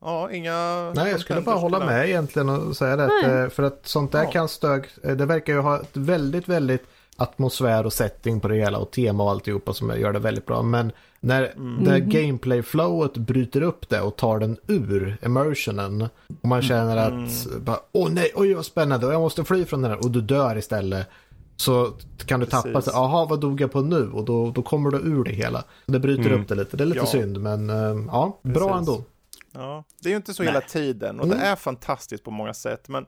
Ja, 0.00 0.30
inga... 0.32 0.90
Nej, 0.94 1.10
jag 1.10 1.20
skulle 1.20 1.40
bara 1.40 1.56
hålla 1.56 1.78
med 1.86 2.08
egentligen 2.08 2.48
och 2.48 2.76
säga 2.76 2.96
det. 2.96 3.04
att, 3.04 3.10
Nej. 3.26 3.42
eh, 3.42 3.48
För 3.48 3.62
att 3.62 3.80
sånt 3.86 4.12
där 4.12 4.22
Ja. 4.24 4.30
kan 4.30 4.48
stög, 4.48 4.84
eh, 5.02 5.10
det 5.12 5.26
verkar 5.26 5.52
ju 5.52 5.58
ha 5.60 5.80
ett 5.80 5.96
väldigt, 5.96 6.48
väldigt 6.48 6.84
atmosfär 7.16 7.86
och 7.86 7.92
setting 7.92 8.40
på 8.40 8.48
det 8.48 8.54
hela 8.54 8.78
och 8.78 8.90
tema 8.90 9.24
och 9.24 9.30
alltihopa 9.30 9.72
som 9.74 9.98
gör 10.00 10.12
det 10.12 10.18
väldigt 10.18 10.46
bra. 10.46 10.62
Men 10.62 10.92
när, 11.20 11.42
Mm. 11.56 11.74
när 11.74 11.98
Mhm. 12.00 12.10
gameplay-flowet 12.10 13.18
bryter 13.18 13.62
upp 13.62 13.88
det 13.88 14.00
och 14.00 14.16
tar 14.16 14.38
den 14.38 14.56
ur 14.66 15.16
immersionen 15.24 16.02
och 16.42 16.48
man 16.48 16.62
känner 16.62 16.96
att 16.96 17.10
Mm. 17.12 17.64
bara, 17.64 17.80
åh 17.92 18.08
nej, 18.10 18.32
oj 18.34 18.54
vad 18.54 18.64
spännande 18.64 19.06
och 19.06 19.12
jag 19.12 19.20
måste 19.20 19.44
fly 19.44 19.64
från 19.64 19.82
den 19.82 19.90
här 19.90 19.98
och 20.04 20.10
du 20.10 20.20
dör 20.20 20.56
istället. 20.58 21.08
Så 21.56 21.92
kan 22.26 22.40
du 22.40 22.46
tappa 22.46 22.82
sig, 22.82 22.92
jaha 22.96 23.26
vad 23.26 23.40
dog 23.40 23.60
jag 23.60 23.72
på 23.72 23.80
nu? 23.80 24.10
Och 24.10 24.24
då, 24.24 24.50
då 24.50 24.62
kommer 24.62 24.90
du 24.90 24.98
ur 24.98 25.24
det 25.24 25.32
hela. 25.32 25.64
Det 25.86 25.98
bryter 26.00 26.26
Mm. 26.26 26.40
upp 26.42 26.48
det 26.48 26.54
lite, 26.54 26.76
det 26.76 26.84
är 26.84 26.86
lite 26.86 26.98
Ja. 27.00 27.06
synd 27.06 27.40
men 27.40 27.70
eh, 27.70 27.76
ja, 28.06 28.40
bra 28.42 28.52
Precis. 28.68 28.78
ändå. 28.88 29.04
Ja, 29.52 29.84
det 30.02 30.08
är 30.08 30.10
ju 30.10 30.16
inte 30.16 30.34
så 30.34 30.42
hela 30.42 30.60
tiden 30.60 31.20
och 31.20 31.26
Mm. 31.26 31.38
det 31.38 31.44
är 31.44 31.56
fantastiskt 31.56 32.24
på 32.24 32.30
många 32.30 32.54
sätt, 32.54 32.88
men 32.88 33.06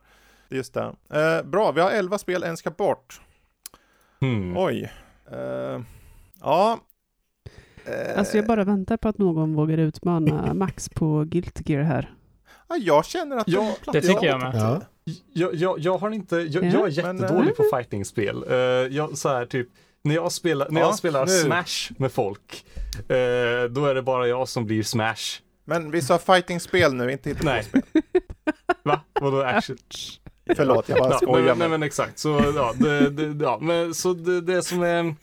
det 0.49 0.55
är 0.55 0.57
just 0.57 0.75
det. 0.75 0.83
Eh, 1.11 1.43
bra, 1.51 1.73
vi 1.73 1.81
har 1.81 1.91
11 1.91 2.19
spel, 2.19 2.43
en 2.43 2.57
ska 2.57 2.71
bort. 2.71 3.21
Hmm. 4.21 4.57
Oj. 4.57 4.93
Eh, 5.33 5.81
ja. 6.41 6.79
Eh, 7.85 8.19
Alltså 8.19 8.37
jag 8.37 8.47
bara 8.47 8.65
väntar 8.65 8.97
på 8.97 9.09
att 9.09 9.19
någon 9.19 9.55
vågar 9.55 9.79
utmana 9.79 10.55
Max 10.55 10.89
på 10.89 11.25
Guilty 11.25 11.73
Gear 11.73 11.83
här. 11.83 12.15
ja, 12.69 12.77
jag 12.77 13.05
känner 13.05 13.37
att 13.37 13.49
Ja, 13.49 13.75
det 13.93 14.01
tycker 14.01 14.27
jag 14.27 14.41
på 14.41 14.47
med. 14.47 14.55
Ja. 14.57 14.81
10. 15.07 15.17
Jag, 15.33 15.55
jag, 15.55 15.79
jag 15.79 15.99
har 15.99 16.11
inte, 16.11 16.37
jag, 16.37 16.65
Ja. 16.65 16.69
jag 16.69 16.99
är 16.99 17.03
Men, 17.03 17.17
jättedålig 17.19 17.57
på 17.57 17.65
fightingspel. 17.77 18.45
Uh, 18.51 18.57
jag, 18.97 19.19
så 19.19 19.29
här, 19.29 19.47
typ, 19.47 19.69
när 20.05 20.15
jag 20.15 20.33
spelar, 20.33 20.69
när 20.71 20.81
Ja, 20.81 20.87
jag 20.87 20.95
spelar 20.99 21.27
nu. 21.27 21.33
Smash 21.33 21.93
med 21.99 22.13
folk, 22.13 22.65
eh, 23.09 23.65
då 23.71 23.87
är 23.87 23.95
det 23.95 24.03
bara 24.03 24.29
jag 24.29 24.49
som 24.49 24.67
blir 24.67 24.83
Smash. 24.83 25.41
Men 25.65 25.91
vi 25.91 26.03
sa 26.03 26.19
fighting-spel 26.19 26.95
nu, 26.95 27.13
inte 27.13 27.37
Nej. 27.43 27.63
hittepåspel. 27.63 28.03
Va? 28.83 29.01
Vadå 29.21 29.43
action? 29.43 29.77
Förlåt, 30.57 30.89
jag 30.89 30.99
bara 30.99 31.11
Ja, 31.11 31.17
skojar. 31.17 31.35
nej, 31.37 31.45
men, 31.47 31.59
nej 31.59 31.69
men... 31.69 31.81
men 31.81 31.83
exakt, 31.87 32.19
så 32.19 32.53
ja, 32.57 32.73
det, 32.79 33.11
det, 33.11 33.45
ja, 33.45 33.59
men, 33.63 33.95
så 33.95 34.13
det, 34.13 34.41
det 34.41 34.63
som 34.63 34.83
är 34.83 35.15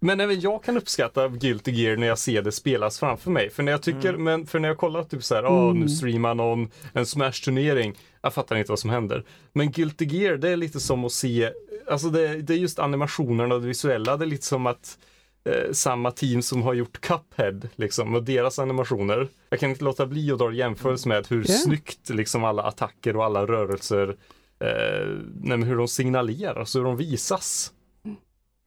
men 0.00 0.20
även 0.20 0.40
jag 0.40 0.62
kan 0.64 0.76
uppskatta 0.76 1.28
Guilty 1.28 1.70
Gear 1.70 1.96
när 1.96 2.06
jag 2.06 2.18
ser 2.18 2.42
det 2.42 2.52
spelas 2.52 2.98
framför 3.00 3.30
mig. 3.30 3.50
För 3.50 3.62
när 3.62 3.72
jag 3.72 3.82
tycker, 3.82 4.08
Mm. 4.08 4.22
men 4.24 4.46
för 4.46 4.58
när 4.58 4.68
jag 4.68 4.78
kollar 4.78 5.02
typ 5.04 5.24
så 5.24 5.34
här, 5.34 5.42
nu 5.42 5.70
Mm. 5.70 5.88
streamar 5.88 6.34
någon 6.34 6.68
en 6.92 7.06
Smash-turnering. 7.06 7.94
Jag 8.22 8.34
fattar 8.34 8.56
inte 8.56 8.72
vad 8.72 8.78
som 8.78 8.90
händer. 8.90 9.24
Men 9.52 9.70
Guilty 9.70 10.04
Gear, 10.04 10.36
det 10.36 10.48
är 10.48 10.56
lite 10.56 10.80
som 10.80 11.04
att 11.04 11.12
se, 11.12 11.50
alltså 11.86 12.08
det, 12.10 12.42
det 12.42 12.52
är 12.54 12.58
just 12.58 12.78
animationerna 12.78 13.54
och 13.54 13.60
det 13.60 13.66
visuella, 13.66 14.16
det 14.16 14.24
är 14.24 14.26
lite 14.26 14.46
som 14.46 14.66
att 14.66 14.98
eh, 15.44 15.72
samma 15.72 16.10
team 16.10 16.42
som 16.42 16.62
har 16.62 16.74
gjort 16.74 17.00
Cuphead, 17.00 17.68
liksom, 17.76 18.14
och 18.14 18.22
deras 18.22 18.58
animationer. 18.58 19.28
Jag 19.50 19.60
kan 19.60 19.70
inte 19.70 19.84
låta 19.84 20.06
bli 20.06 20.32
att 20.32 20.38
dra 20.38 20.52
jämförelse 20.52 21.08
med 21.08 21.26
hur 21.28 21.44
Ja. 21.48 21.54
snyggt 21.54 22.08
liksom 22.10 22.44
alla 22.44 22.62
attacker 22.62 23.16
och 23.16 23.24
alla 23.24 23.46
rörelser, 23.46 24.16
eh, 24.60 25.08
nej, 25.42 25.58
hur 25.62 25.76
de 25.76 25.88
signalerar, 25.88 26.64
så 26.64 26.78
hur 26.78 26.84
de 26.84 26.96
visas. 26.96 27.72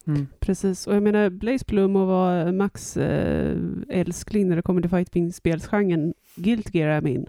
Mm. 0.07 0.27
Precis, 0.39 0.87
och 0.87 0.95
jag 0.95 1.03
menar 1.03 1.29
Blaze 1.29 1.65
Blue 1.67 1.87
må 1.87 2.05
vara 2.05 2.51
Max 2.51 2.97
eh, 2.97 3.57
älskling 3.89 4.49
när 4.49 4.55
det 4.55 4.61
kommer 4.61 4.81
till 4.81 4.89
fighting-spelsgenren. 4.89 6.13
Guilty 6.35 6.79
Gear 6.79 6.89
är 6.89 7.01
min. 7.01 7.25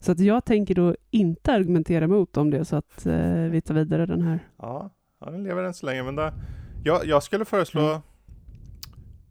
Så 0.00 0.12
att 0.12 0.20
jag 0.20 0.44
tänker 0.44 0.74
då 0.74 0.96
inte 1.10 1.52
argumentera 1.52 2.08
mot 2.08 2.36
om 2.36 2.50
det 2.50 2.64
så 2.64 2.76
att 2.76 3.06
eh, 3.06 3.34
vi 3.34 3.60
tar 3.60 3.74
vidare 3.74 4.06
den 4.06 4.22
här. 4.22 4.38
Ja, 4.58 4.90
ja, 5.20 5.30
den 5.30 5.44
lever 5.44 5.62
än 5.62 5.74
så 5.74 5.86
länge, 5.86 6.02
men 6.02 6.16
det... 6.16 6.32
jag, 6.84 7.06
jag 7.06 7.22
skulle 7.22 7.44
föreslå... 7.44 7.88
Mm. 7.88 8.00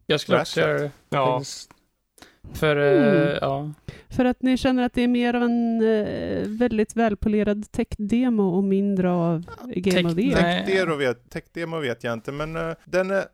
Jag 0.06 0.20
skulle 0.20 0.40
också 0.40 0.60
göra 0.60 0.78
det. 0.78 0.90
Ja. 1.08 1.42
För, 2.54 2.76
eh, 2.76 3.22
Mm. 3.22 3.38
ja. 3.40 3.70
För 4.08 4.24
att 4.24 4.42
ni 4.42 4.56
känner 4.56 4.82
att 4.82 4.94
det 4.94 5.02
är 5.02 5.08
mer 5.08 5.34
av 5.34 5.42
en 5.42 5.80
eh, 5.82 6.48
väldigt 6.48 6.96
välpolerad 6.96 7.72
tech-demo 7.72 8.42
och 8.56 8.64
mindre 8.64 9.10
av 9.10 9.44
Game 9.74 10.00
Tech- 10.00 10.06
of 10.06 10.14
the 10.14 10.22
Year. 10.22 10.64
Tech-demo 10.66 10.96
vet, 10.96 11.30
tech-demo 11.30 11.80
vet 11.80 12.04
jag 12.04 12.12
inte, 12.12 12.32
men 12.32 12.56
eh, 12.56 12.74
den, 12.84 13.10
är, 13.10 13.24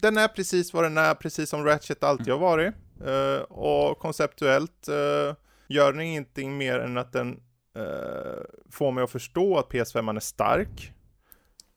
den 0.00 0.16
är 0.16 0.28
precis 0.28 0.72
vad 0.72 0.84
den 0.84 0.98
är, 0.98 1.14
precis 1.14 1.50
som 1.50 1.64
Ratchet 1.64 2.04
alltid 2.04 2.28
har 2.32 2.38
varit. 2.40 2.74
Eh, 3.06 3.42
och 3.42 3.98
konceptuellt 3.98 4.88
uh, 4.88 5.34
gör 5.68 5.92
den 5.92 6.00
ingenting 6.02 6.58
mer 6.58 6.78
än 6.78 6.98
att 6.98 7.12
den 7.12 7.40
eh, 7.76 8.42
får 8.70 8.92
mig 8.92 9.04
att 9.04 9.10
förstå 9.10 9.58
att 9.58 9.68
PS5 9.68 10.16
är 10.16 10.20
stark. 10.20 10.92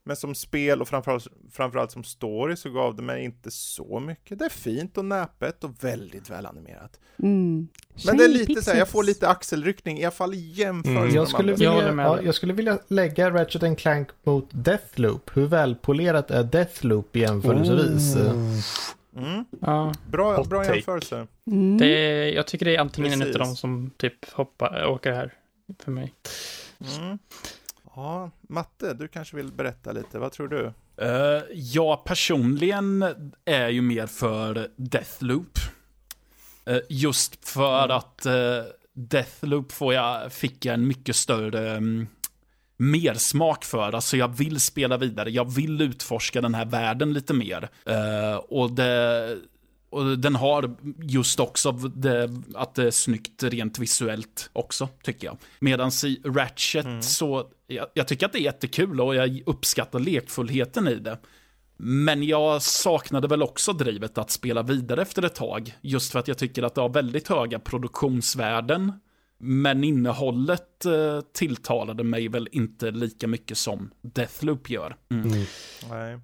Men 0.09 0.15
som 0.15 0.35
spel 0.35 0.81
och 0.81 0.87
framförallt, 0.87 1.27
framförallt 1.51 1.91
som 1.91 2.03
story 2.03 2.55
så 2.55 2.69
gav 2.69 2.95
det 2.95 3.01
mig 3.01 3.23
inte 3.23 3.51
så 3.51 3.99
mycket. 3.99 4.39
Det 4.39 4.45
är 4.45 4.49
fint 4.49 4.97
och 4.97 5.05
näpet 5.05 5.63
och 5.63 5.83
väldigt 5.83 6.29
välanimerat. 6.29 6.99
Mm. 7.23 7.67
Men 8.05 8.17
det 8.17 8.23
är 8.23 8.27
lite 8.29 8.61
så 8.61 8.71
här, 8.71 8.77
jag 8.77 8.87
får 8.89 9.03
lite 9.03 9.27
axelryckning, 9.27 9.97
i 9.99 10.03
alla 10.03 10.11
fall 10.11 10.33
i 10.33 10.51
jämförelse 10.51 10.89
Mm. 10.99 11.03
med 11.07 11.15
Jag 11.15 11.25
de 11.25 11.29
skulle, 11.31 11.53
vilja, 11.53 11.91
med 11.91 12.05
ja, 12.05 12.21
jag 12.21 12.35
skulle 12.35 12.53
vilja 12.53 12.79
lägga 12.87 13.31
Ratchet 13.31 13.63
and 13.63 13.77
Clank 13.77 14.07
mot 14.23 14.49
Deathloop. 14.51 15.37
Hur 15.37 15.45
välpolerat 15.45 16.31
är 16.31 16.43
Deathloop 16.43 17.15
jämförelsevis? 17.15 18.15
Mm. 18.15 19.45
ja. 19.61 19.93
Bra, 20.07 20.37
Hot 20.37 20.49
bra 20.49 20.63
take. 20.63 20.75
jämförelse. 20.75 21.27
Mm. 21.47 21.77
Det 21.77 21.85
är, 21.87 22.33
jag 22.35 22.47
tycker 22.47 22.65
det 22.65 22.75
är 22.75 22.79
antingen 22.79 23.11
en 23.13 23.21
av 23.21 23.25
Precis. 23.25 23.37
dem 23.41 23.55
som 23.55 23.91
typ 23.97 24.29
hoppar, 24.31 24.85
åker 24.85 25.11
här 25.11 25.33
för 25.79 25.91
mig. 25.91 26.13
Mm. 26.99 27.19
Ja, 27.99 28.31
Matte, 28.41 28.93
du 28.93 29.07
kanske 29.07 29.35
vill 29.35 29.51
berätta 29.51 29.91
lite, 29.91 30.19
vad 30.19 30.31
tror 30.31 30.47
du? 30.47 30.73
Uh, 31.05 31.43
jag 31.53 32.03
personligen 32.05 33.05
är 33.45 33.69
ju 33.69 33.81
mer 33.81 34.07
för 34.07 34.67
Deathloop. 34.75 35.57
Eh, 36.65 36.77
just 36.89 37.49
för 37.49 37.83
Mm. 37.85 37.97
att 37.97 38.25
uh, 38.25 38.63
Deathloop 38.93 39.71
får 39.71 39.93
jag, 39.93 40.33
fick 40.33 40.65
jag 40.65 40.73
en 40.73 40.87
mycket 40.87 41.15
större 41.15 41.77
um, 41.77 42.07
mersmak 42.77 43.63
för. 43.65 43.93
Alltså 43.95 44.17
jag 44.17 44.27
vill 44.27 44.59
spela 44.59 44.97
vidare, 44.97 45.29
jag 45.29 45.51
vill 45.51 45.81
utforska 45.81 46.41
den 46.41 46.55
här 46.55 46.65
världen 46.65 47.13
lite 47.13 47.33
mer. 47.33 47.69
Eh, 47.85 48.35
och 48.35 48.71
det... 48.71 49.37
Och 49.89 50.19
den 50.19 50.35
har 50.35 50.75
just 51.03 51.39
också 51.39 51.71
det, 51.71 52.29
att 52.55 52.75
det 52.75 52.87
är 52.87 52.91
snyggt 52.91 53.43
rent 53.43 53.79
visuellt 53.79 54.49
också, 54.53 54.89
tycker 55.03 55.27
jag. 55.27 55.37
Medan 55.59 55.91
i 56.05 56.21
Ratchet 56.23 56.85
Mm. 56.85 57.01
så, 57.01 57.47
jag, 57.67 57.87
jag 57.93 58.07
tycker 58.07 58.25
att 58.25 58.31
det 58.33 58.39
är 58.39 58.43
jättekul 58.43 59.01
och 59.01 59.15
jag 59.15 59.41
uppskattar 59.45 59.99
lekfullheten 59.99 60.87
i 60.87 60.95
det. 60.95 61.17
Men 61.77 62.23
jag 62.23 62.61
saknade 62.61 63.27
väl 63.27 63.43
också 63.43 63.73
drivet 63.73 64.17
att 64.17 64.31
spela 64.31 64.63
vidare 64.63 65.01
efter 65.01 65.25
ett 65.25 65.35
tag. 65.35 65.73
Just 65.81 66.11
för 66.11 66.19
att 66.19 66.27
jag 66.27 66.37
tycker 66.37 66.63
att 66.63 66.75
det 66.75 66.81
har 66.81 66.89
väldigt 66.89 67.27
höga 67.27 67.59
produktionsvärden. 67.59 68.93
Men 69.37 69.83
innehållet 69.83 70.85
eh, 70.85 71.21
tilltalade 71.33 72.03
mig 72.03 72.27
väl 72.27 72.49
inte 72.51 72.91
lika 72.91 73.27
mycket 73.27 73.57
som 73.57 73.91
Deathloop 74.01 74.69
gör. 74.69 74.95
Mm. 75.11 75.27
Mm. 75.91 76.21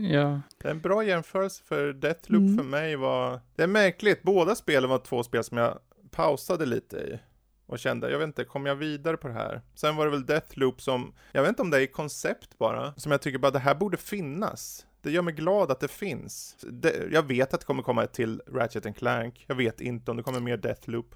Ja. 0.00 0.40
Det 0.58 0.68
är 0.68 0.72
en 0.72 0.80
bra 0.80 1.04
jämförelse 1.04 1.62
för 1.64 1.92
Deathloop 1.92 2.40
Mm. 2.42 2.56
för 2.56 2.64
mig 2.64 2.96
var... 2.96 3.40
Det 3.56 3.62
är 3.62 3.66
märkligt, 3.66 4.22
båda 4.22 4.54
spelen 4.54 4.90
var 4.90 4.98
två 4.98 5.22
spel 5.22 5.44
som 5.44 5.58
jag 5.58 5.78
pausade 6.10 6.66
lite 6.66 6.96
i. 6.96 7.18
Och 7.66 7.78
kände, 7.78 8.10
jag 8.10 8.18
vet 8.18 8.26
inte, 8.26 8.44
kommer 8.44 8.68
jag 8.68 8.76
vidare 8.76 9.16
på 9.16 9.28
det 9.28 9.34
här? 9.34 9.62
Sen 9.74 9.96
var 9.96 10.04
det 10.04 10.10
väl 10.10 10.26
Deathloop 10.26 10.80
som, 10.82 11.14
jag 11.32 11.42
vet 11.42 11.48
inte 11.48 11.62
om 11.62 11.70
det 11.70 11.82
är 11.82 11.86
koncept 11.86 12.58
bara, 12.58 12.94
som 12.96 13.12
jag 13.12 13.20
tycker 13.22 13.38
bara 13.38 13.50
det 13.52 13.58
här 13.58 13.74
borde 13.74 13.96
finnas. 13.96 14.86
Det 15.02 15.10
gör 15.10 15.22
mig 15.22 15.34
glad 15.34 15.70
att 15.70 15.80
det 15.80 15.88
finns. 15.88 16.56
Det, 16.70 17.08
jag 17.12 17.22
vet 17.22 17.54
att 17.54 17.60
det 17.60 17.66
kommer 17.66 17.82
komma 17.82 18.04
ett 18.04 18.12
till 18.12 18.42
Ratchet 18.46 18.86
and 18.86 18.96
Clank. 18.96 19.44
Jag 19.48 19.54
vet 19.54 19.80
inte 19.80 20.10
om 20.10 20.16
det 20.16 20.22
kommer 20.22 20.40
mer 20.40 20.56
Deathloop. 20.56 21.14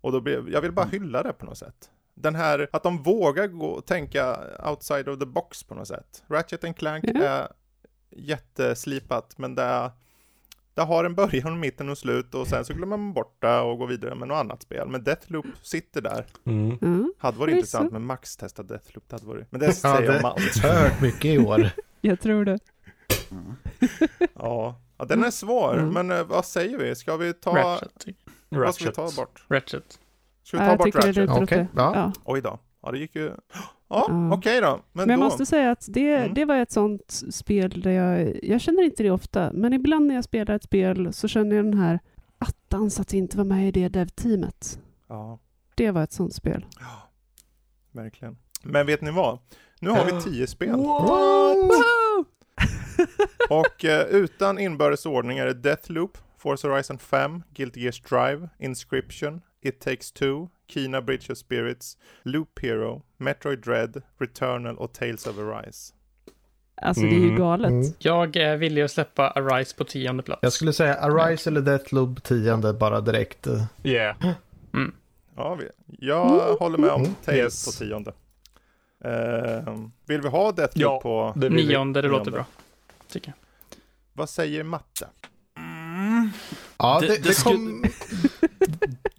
Och 0.00 0.12
då 0.12 0.20
blir, 0.20 0.44
jag 0.52 0.60
vill 0.60 0.72
bara 0.72 0.86
hylla 0.86 1.22
det 1.22 1.32
på 1.32 1.46
något 1.46 1.58
sätt. 1.58 1.90
Den 2.14 2.34
här, 2.34 2.68
att 2.72 2.82
de 2.82 3.02
vågar 3.02 3.46
gå 3.46 3.66
och 3.66 3.86
tänka 3.86 4.38
outside 4.70 5.08
of 5.08 5.18
the 5.18 5.26
box 5.26 5.62
på 5.64 5.74
något 5.74 5.88
sätt. 5.88 6.22
Ratchet 6.28 6.64
and 6.64 6.76
Clank 6.76 7.04
Ja. 7.08 7.20
är 7.22 7.48
jätteslipat, 8.16 9.38
men 9.38 9.54
det, 9.54 9.90
det 10.74 10.82
har 10.82 11.04
en 11.04 11.14
början, 11.14 11.60
mitten 11.60 11.88
och 11.88 11.98
slut 11.98 12.34
och 12.34 12.46
sen 12.46 12.64
så 12.64 12.74
glömmer 12.74 12.96
man 12.96 13.12
bort 13.12 13.36
det 13.38 13.58
och 13.60 13.78
går 13.78 13.86
vidare 13.86 14.14
med 14.14 14.28
något 14.28 14.36
annat 14.36 14.62
spel. 14.62 14.88
Men 14.88 15.04
Deathloop 15.04 15.46
sitter 15.62 16.00
där. 16.00 16.26
Mm. 16.46 16.78
Mm. 16.82 17.12
Hade 17.18 17.38
varit 17.38 17.54
intressant 17.54 17.92
med 17.92 18.00
Max 18.00 18.36
testa 18.36 18.62
Deathloop, 18.62 19.04
det 19.08 19.16
hade 19.16 19.26
varit. 19.26 19.46
Men 19.52 19.60
det 19.60 19.66
Ja, 19.66 19.72
säger 19.72 20.02
jag 20.02 20.16
om 20.18 20.24
allt. 20.24 20.56
hört 20.62 21.00
mycket 21.00 21.24
i 21.24 21.38
år. 21.38 21.70
Jag 22.00 22.20
tror 22.20 22.44
det. 22.44 22.58
Ja. 24.34 24.80
ja, 24.98 25.04
den 25.04 25.24
är 25.24 25.30
svår, 25.30 25.74
Mm. 25.78 25.88
men 25.88 26.10
eh, 26.18 26.24
vad 26.24 26.44
säger 26.46 26.78
vi? 26.78 26.94
Ska 26.94 27.16
vi 27.16 27.32
ta... 27.32 27.56
Ratchet. 27.56 28.16
Vad 28.48 28.74
ska 28.74 28.84
vi 28.84 28.92
ta 28.92 29.10
bort? 29.16 29.44
Ratchet. 29.48 29.98
Ska 30.42 30.56
vi 30.56 30.62
Ja, 30.62 30.66
ta 30.66 30.70
jag 30.72 30.78
bort 30.78 31.04
Ratchet? 31.04 31.30
Okej, 31.30 31.42
okay. 31.42 31.66
ja. 31.76 31.92
ja. 31.94 32.12
Oj 32.24 32.40
då. 32.40 32.58
Ja, 32.82 32.90
det 32.92 32.98
gick 32.98 33.14
ju... 33.16 33.26
Ja, 33.28 33.34
Ja. 33.88 34.30
okej 34.34 34.60
då. 34.60 34.66
Men, 34.70 34.84
Men 34.92 35.08
jag 35.08 35.18
då... 35.18 35.24
måste 35.24 35.46
säga 35.46 35.70
att 35.70 35.86
det, 35.88 36.14
Mm. 36.16 36.34
det 36.34 36.44
var 36.44 36.56
ett 36.56 36.72
sånt 36.72 37.10
spel 37.30 37.80
där 37.80 37.90
jag, 37.90 38.44
jag 38.44 38.60
känner 38.60 38.82
inte 38.82 39.02
det 39.02 39.10
ofta, 39.10 39.50
men 39.52 39.72
ibland 39.72 40.06
när 40.06 40.14
jag 40.14 40.24
spelar 40.24 40.54
ett 40.54 40.62
spel 40.62 41.12
så 41.12 41.28
känner 41.28 41.56
jag 41.56 41.64
den 41.64 41.78
här 41.78 42.00
attans 42.38 43.00
att 43.00 43.12
inte 43.12 43.36
vara 43.36 43.48
med 43.48 43.68
i 43.68 43.70
det 43.70 43.88
dev-teamet. 43.88 44.78
Ja, 45.08 45.38
Det 45.74 45.90
var 45.90 46.02
ett 46.02 46.12
sånt 46.12 46.34
spel. 46.34 46.66
ja, 46.80 47.10
verkligen. 47.92 48.36
Men 48.62 48.86
vet 48.86 49.00
ni 49.00 49.10
vad? 49.10 49.38
Nu 49.80 49.90
har 49.90 50.04
vi 50.04 50.22
tio 50.22 50.46
spel. 50.46 50.74
Och 53.50 53.84
eh, 53.84 54.02
utan 54.06 54.58
inbördes 54.58 55.06
ordning 55.06 55.38
är 55.38 55.46
det 55.46 55.54
Deathloop, 55.54 56.18
Forza 56.38 56.68
Horizon 56.68 56.98
5, 56.98 57.42
Guilty 57.54 57.80
Gear 57.80 57.92
Strive, 57.92 58.48
Inscription, 58.58 59.40
It 59.62 59.80
Takes 59.80 60.12
Two, 60.12 60.48
Kina 60.68 61.00
Bridge 61.02 61.32
of 61.32 61.38
Spirits, 61.38 61.96
Loop 62.22 62.58
Hero, 62.62 63.02
Metroid 63.16 63.58
Dread, 63.58 64.02
Returnal 64.18 64.78
och 64.78 64.92
Tales 64.92 65.26
of 65.26 65.38
Arise. 65.38 65.92
Alltså 66.82 67.02
det 67.02 67.08
är 67.08 67.18
ju 67.18 67.24
Mm. 67.24 67.36
galet. 67.38 67.70
Mm. 67.70 67.92
Jag 67.98 68.36
är 68.36 68.56
villig 68.56 68.82
att 68.82 68.90
släppa 68.90 69.30
Arise 69.30 69.76
på 69.76 69.84
tionde 69.84 70.22
plats. 70.22 70.38
Jag 70.42 70.52
skulle 70.52 70.72
säga 70.72 70.94
Arise 70.94 71.50
eller 71.50 71.60
Deathloop 71.60 72.22
tionde 72.22 72.72
bara 72.72 73.00
direkt. 73.00 73.46
Yeah. 73.82 74.16
Ja, 75.36 75.54
vi, 75.54 75.68
jag 75.86 76.24
håller 76.56 76.78
med 76.78 76.90
om 76.90 77.00
Mm. 77.02 77.14
Tales 77.24 77.38
Yes. 77.38 77.64
på 77.66 77.84
tionde. 77.84 78.12
Eh, 79.04 79.74
vill 80.06 80.20
vi 80.20 80.28
ha 80.28 80.52
Deathloop 80.52 80.82
Ja. 80.82 81.00
på... 81.00 81.32
Det 81.36 81.48
vi. 81.48 81.66
Nionde, 81.66 82.02
det 82.02 82.08
låter 82.08 82.24
Nionde. 82.24 82.30
bra. 82.30 82.44
Tycker 83.08 83.28
jag. 83.28 83.76
Vad 84.12 84.28
säger 84.30 84.62
matte? 84.64 85.08
Mm. 85.56 86.30
Ja, 86.78 86.98
Det- 87.00 87.06
det, 87.06 87.16
det 87.16 87.28
det, 87.28 87.42
kom... 87.44 87.84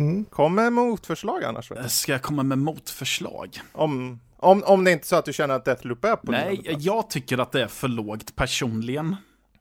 Mm. 0.00 0.24
Kom 0.24 0.54
med 0.54 0.72
motförslag 0.72 1.44
annars. 1.44 1.68
du. 1.68 1.88
Ska 1.88 2.12
jag 2.12 2.22
komma 2.22 2.42
med 2.42 2.58
motförslag? 2.58 3.60
Om, 3.72 4.20
om, 4.36 4.62
om 4.66 4.84
det 4.84 4.92
inte 4.92 5.04
är 5.04 5.06
så 5.06 5.16
att 5.16 5.24
du 5.24 5.32
känner 5.32 5.54
att 5.54 5.64
Deathloop 5.64 6.04
är 6.04 6.16
på 6.16 6.32
Nej, 6.32 6.60
jag 6.78 7.10
tycker 7.10 7.38
att 7.38 7.52
det 7.52 7.62
är 7.62 7.66
för 7.68 7.88
lågt 7.88 8.36
personligen. 8.36 9.16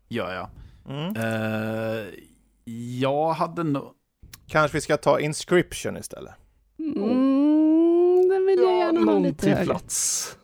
Gör 0.07 0.33
jag. 0.33 0.49
Mm. 0.95 1.15
Eh, 1.15 2.05
jag 2.99 3.33
hade 3.33 3.63
nog... 3.63 3.83
Kanske 4.47 4.77
vi 4.77 4.81
ska 4.81 4.97
ta 4.97 5.19
Inscription 5.19 5.97
istället. 5.97 6.33
Mm, 6.79 8.29
den 8.29 8.45
vill 8.45 8.59
jag 8.59 8.71
Ja, 8.73 8.79
gärna 8.79 8.99
ha 8.99 9.05
någon 9.05 9.23
lite 9.23 9.39
till 9.43 9.49
högre. 9.53 9.65
plats. 9.65 10.35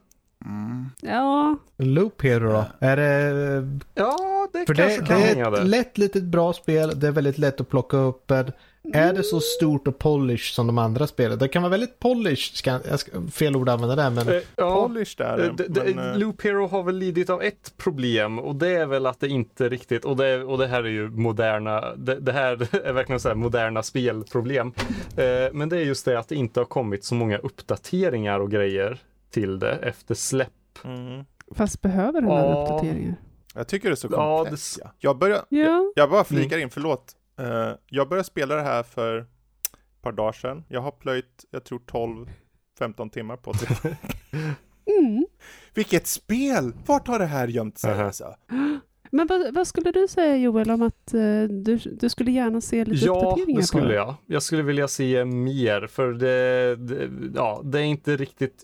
Mm. 0.46 0.90
Ja, 1.02 1.58
Loop 1.78 2.22
Hero 2.22 2.52
då? 2.52 2.66
Är 2.80 2.98
det... 2.98 3.80
Ja, 3.94 4.48
det 4.54 4.66
För 4.66 4.74
kanske 4.76 5.02
det, 5.02 5.06
kan 5.08 5.20
det 5.20 5.30
är 5.30 5.54
ett 5.62 5.68
lätt 5.68 5.98
litet 5.98 6.24
bra 6.24 6.54
spel. 6.54 7.00
Det 7.00 7.08
är 7.08 7.12
väldigt 7.12 7.38
lätt 7.38 7.62
att 7.62 7.70
plocka 7.70 7.98
upp. 7.98 8.32
en. 8.32 8.52
Är 8.94 9.14
det 9.14 9.24
så 9.24 9.40
stort 9.40 9.88
och 9.88 9.98
polish 10.00 10.54
som 10.54 10.68
de 10.68 10.78
andra 10.78 11.08
spelen? 11.08 11.38
Det 11.40 11.48
kan 11.48 11.62
vara 11.62 11.70
väldigt 11.70 12.00
polish. 12.00 12.52
Ska, 12.56 12.80
jag 12.90 13.00
ska, 13.00 13.12
fel 13.32 13.56
ord 13.56 13.70
att 13.70 13.74
använda 13.74 13.96
där 13.96 14.10
men... 14.10 14.28
Eh, 14.30 14.42
ja, 14.56 14.88
Polish 14.88 15.16
där. 15.18 15.44
eh, 15.44 15.54
det, 15.56 15.68
det, 15.68 15.96
men, 15.96 16.12
eh, 16.12 16.18
Loop 16.18 16.42
Hero 16.44 16.68
har 16.68 16.84
väl 16.84 16.96
lidit 16.98 17.30
av 17.30 17.42
ett 17.44 17.74
problem 17.78 18.40
och 18.40 18.56
det 18.56 18.70
är 18.70 18.86
väl 18.86 19.06
att 19.06 19.20
det 19.20 19.28
inte 19.28 19.70
riktigt, 19.70 20.06
och 20.06 20.18
det, 20.18 20.44
och 20.44 20.58
det 20.58 20.68
här 20.68 20.84
är 20.84 20.90
ju 20.90 21.10
moderna, 21.10 21.96
det, 21.96 22.20
det 22.20 22.32
här 22.32 22.76
är 22.88 22.94
verkligen 22.94 23.20
så 23.20 23.28
här 23.28 23.36
moderna 23.36 23.84
spelproblem. 23.84 24.68
Eh, 25.18 25.54
men 25.54 25.70
det 25.70 25.78
är 25.78 25.82
just 25.84 26.06
det 26.06 26.20
att 26.20 26.28
det 26.30 26.36
inte 26.36 26.60
har 26.60 26.66
kommit 26.66 27.04
så 27.06 27.16
många 27.16 27.38
uppdateringar 27.38 28.40
och 28.40 28.52
grejer 28.52 28.98
till 29.32 29.60
det 29.60 29.72
efter 29.76 30.16
släpp. 30.16 30.50
mm. 30.84 31.26
fast 31.56 31.82
behöver 31.82 32.22
den 32.22 32.32
här 32.32 32.46
Ja. 32.46 32.62
uppdateringen? 32.64 33.16
Jag 33.58 33.68
tycker 33.68 33.90
det 33.90 33.94
är 33.94 33.96
så 33.96 34.08
Ja, 34.12 34.38
komplext. 34.38 34.76
det- 34.78 34.82
Ja, 34.84 34.92
Jag, 35.00 35.18
börjar, 35.18 35.42
Ja. 35.50 35.60
jag, 35.60 35.92
jag 35.96 36.10
bara 36.10 36.24
flikar 36.24 36.58
in, 36.58 36.70
förlåt. 36.70 37.14
Eh, 37.40 37.72
jag 37.90 38.10
började 38.10 38.28
spela 38.28 38.56
det 38.56 38.62
här 38.62 38.84
för 38.84 39.18
ett 39.18 39.28
par 40.02 40.12
dagar 40.12 40.32
sedan. 40.32 40.64
Jag 40.70 40.82
har 40.82 40.92
plöjt, 40.92 41.46
jag 41.52 41.64
tror 41.64 41.80
12-15 42.80 43.10
timmar 43.10 43.38
på 43.38 43.52
det. 43.52 43.98
Mm. 45.00 45.26
Vilket 45.74 46.08
spel! 46.08 46.74
Vart 46.86 47.08
har 47.08 47.20
det 47.20 47.26
här 47.26 47.48
gömt 47.48 47.78
sig? 47.78 47.92
Aha. 47.94 48.04
Alltså? 48.04 48.36
Men 49.12 49.28
vad, 49.28 49.54
vad 49.54 49.68
skulle 49.68 49.92
du 49.92 50.08
säga 50.08 50.38
Joel 50.38 50.72
om 50.72 50.82
att 50.82 51.14
eh, 51.14 51.44
du, 51.44 51.78
du 51.78 52.10
skulle 52.10 52.32
gärna 52.32 52.62
se 52.62 52.86
lite 52.86 53.06
Ja, 53.06 53.14
uppdateringar 53.14 53.60
det 53.62 53.66
skulle 53.68 53.84
på 53.84 53.90
det? 53.90 53.96
jag. 53.96 54.16
Jag 54.26 54.44
skulle 54.44 54.64
vilja 54.64 54.88
se 54.88 55.26
mer 55.26 55.88
för 55.88 56.14
det, 56.14 56.76
det, 56.76 57.10
ja, 57.36 57.62
det 57.64 57.80
är 57.80 57.84
inte 57.84 58.16
riktigt 58.18 58.64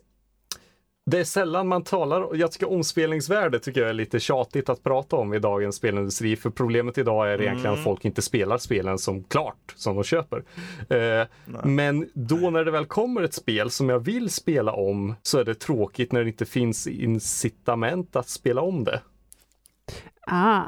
det 1.05 1.19
är 1.19 1.23
sällan 1.23 1.67
man 1.67 1.83
talar, 1.83 2.35
jag 2.35 2.51
tycker 2.51 2.71
omspelningsvärde 2.71 3.59
tycker 3.59 3.81
jag 3.81 3.89
är 3.89 3.93
lite 3.93 4.19
tjatigt 4.19 4.69
att 4.69 4.83
prata 4.83 5.15
om 5.15 5.33
i 5.33 5.39
dagens 5.39 5.75
spelindustri, 5.75 6.35
för 6.35 6.49
problemet 6.49 6.97
idag 6.97 7.31
är 7.33 7.41
egentligen 7.41 7.65
Mm. 7.65 7.79
att 7.79 7.83
folk 7.83 8.05
inte 8.05 8.21
spelar 8.21 8.57
spelen 8.57 8.97
som 8.97 9.23
klart, 9.23 9.73
som 9.75 9.95
de 9.95 10.03
köper. 10.03 10.43
Eh, 10.89 11.27
men 11.63 12.09
då 12.13 12.49
när 12.49 12.65
det 12.65 12.71
väl 12.71 12.85
kommer 12.85 13.21
ett 13.21 13.33
spel 13.33 13.71
som 13.71 13.89
jag 13.89 13.99
vill 13.99 14.29
spela 14.29 14.71
om 14.71 15.15
så 15.21 15.39
är 15.39 15.45
det 15.45 15.55
tråkigt 15.55 16.11
när 16.11 16.23
det 16.23 16.29
inte 16.29 16.45
finns 16.45 16.87
incitament 16.87 18.15
att 18.15 18.29
spela 18.29 18.61
om 18.61 18.83
det. 18.83 19.01
Ah, 20.27 20.63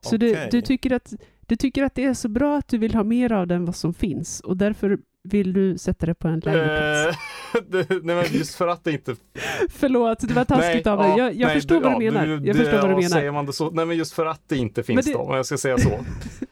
så 0.00 0.16
du, 0.16 0.48
du, 0.50 0.62
tycker 0.62 0.92
att, 0.92 1.12
du 1.46 1.56
tycker 1.56 1.82
att 1.82 1.94
det 1.94 2.04
är 2.04 2.14
så 2.14 2.28
bra 2.28 2.58
att 2.58 2.68
du 2.68 2.78
vill 2.78 2.94
ha 2.94 3.04
mer 3.04 3.32
av 3.32 3.46
den 3.46 3.64
vad 3.64 3.76
som 3.76 3.94
finns 3.94 4.40
och 4.40 4.56
därför 4.56 4.98
vill 5.24 5.52
du 5.52 5.78
sätta 5.78 6.06
det 6.06 6.14
på 6.14 6.28
en 6.28 6.40
lägre 6.40 6.66
plats? 7.04 7.18
Eh, 7.54 7.62
det, 7.68 7.90
nej 8.04 8.16
men 8.16 8.24
just 8.30 8.54
för 8.54 8.68
att 8.68 8.84
det 8.84 8.92
inte 8.92 9.16
Förlåt, 9.68 10.18
det 10.28 10.34
var 10.34 10.44
taskigt 10.44 10.86
av 10.86 10.98
mig. 10.98 11.08
ja, 11.10 11.18
Jag, 11.18 11.34
jag 11.34 11.46
nej, 11.46 11.54
förstår 11.56 11.80
vad 11.80 12.00
du 12.00 12.04
ja, 12.04 12.12
menar. 12.12 12.26
du- 12.26 12.32
jag 12.32 12.42
det- 12.42 12.54
förstår 12.54 12.72
vad 12.78 12.84
du 12.86 12.90
ja, 12.92 12.96
menar. 12.96 13.08
Säger 13.08 13.30
man 13.30 13.46
det 13.46 13.52
så? 13.52 13.70
Nej 13.70 13.86
men 13.86 13.96
just 13.96 14.12
för 14.12 14.26
att 14.26 14.42
det 14.48 14.56
inte 14.56 14.82
finns 14.82 15.06
det- 15.06 15.12
då, 15.12 15.18
om 15.18 15.36
jag 15.36 15.46
ska 15.46 15.58
säga 15.58 15.78
så. 15.78 15.90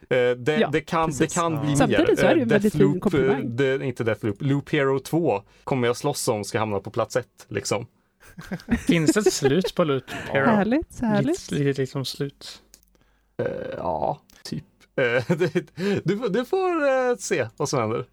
Eh, 0.09 0.31
det, 0.31 0.57
Ja, 0.61 0.69
det, 0.73 0.81
kan, 0.81 1.11
det 1.11 1.19
precis. 1.19 1.35
kan 1.35 1.53
Ja. 1.53 1.61
bli 1.65 1.77
Samtidigt 1.77 2.09
mer. 2.09 2.17
så 2.17 2.27
är 2.27 2.29
det 2.29 2.35
ju 2.35 2.39
Eh, 2.39 2.43
en 2.43 2.49
väldigt 2.49 2.73
fin 2.73 2.95
eh, 2.95 2.99
komplimang. 3.01 3.57
det, 3.57 3.85
inte 3.85 4.05
Deathloop, 4.05 4.37
Loop 4.41 4.71
Hero 4.73 4.99
2 4.99 5.43
kommer 5.65 5.87
jag 5.87 5.97
slåss 5.97 6.29
om 6.29 6.45
ska 6.45 6.59
hamna 6.59 6.79
på 6.81 6.91
plats 6.91 7.17
ett 7.17 7.47
liksom. 7.49 7.87
Finns 8.87 9.13
det 9.13 9.21
ett 9.21 9.33
slut 9.33 9.75
på 9.75 9.85
Loot 9.85 10.11
Hero? 10.11 10.47
Härligt, 10.47 11.01
härligt. 11.01 11.51
Lite, 11.51 11.65
lite 11.65 11.81
liksom 11.81 12.05
slut. 12.05 12.63
Eh, 13.43 13.47
ja, 13.77 14.21
typ. 14.45 14.65
Eh, 14.97 15.37
det, 15.37 15.65
du, 16.05 16.29
du 16.29 16.45
får 16.45 16.89
eh, 16.89 17.17
se 17.19 17.47
vad 17.57 17.69
som 17.69 17.81
händer. 17.81 18.05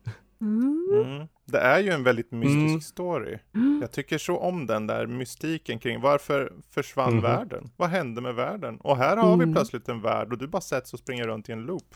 Mm. 0.43 1.05
Mm. 1.05 1.27
Det 1.45 1.57
är 1.59 1.79
ju 1.79 1.89
en 1.89 2.03
väldigt 2.03 2.31
mystisk 2.31 2.57
Mm. 2.69 2.81
story. 2.81 3.37
Jag 3.81 3.91
tycker 3.91 4.17
så 4.17 4.37
om 4.37 4.65
den 4.67 4.87
där 4.87 5.07
mystiken 5.07 5.79
kring 5.79 6.01
varför 6.01 6.53
försvann 6.71 7.13
Mhm. 7.13 7.21
världen? 7.23 7.69
Vad 7.77 7.89
hände 7.89 8.21
med 8.21 8.35
världen? 8.35 8.77
Och 8.77 8.97
här 8.97 9.17
har 9.17 9.37
vi 9.37 9.43
Mm. 9.43 9.53
plötsligt 9.55 9.89
en 9.89 10.01
värld 10.01 10.31
och 10.31 10.37
du 10.37 10.47
bara 10.47 10.61
sätts 10.61 10.93
och 10.93 10.99
springer 10.99 11.27
runt 11.27 11.49
i 11.49 11.51
en 11.51 11.61
loop. 11.61 11.95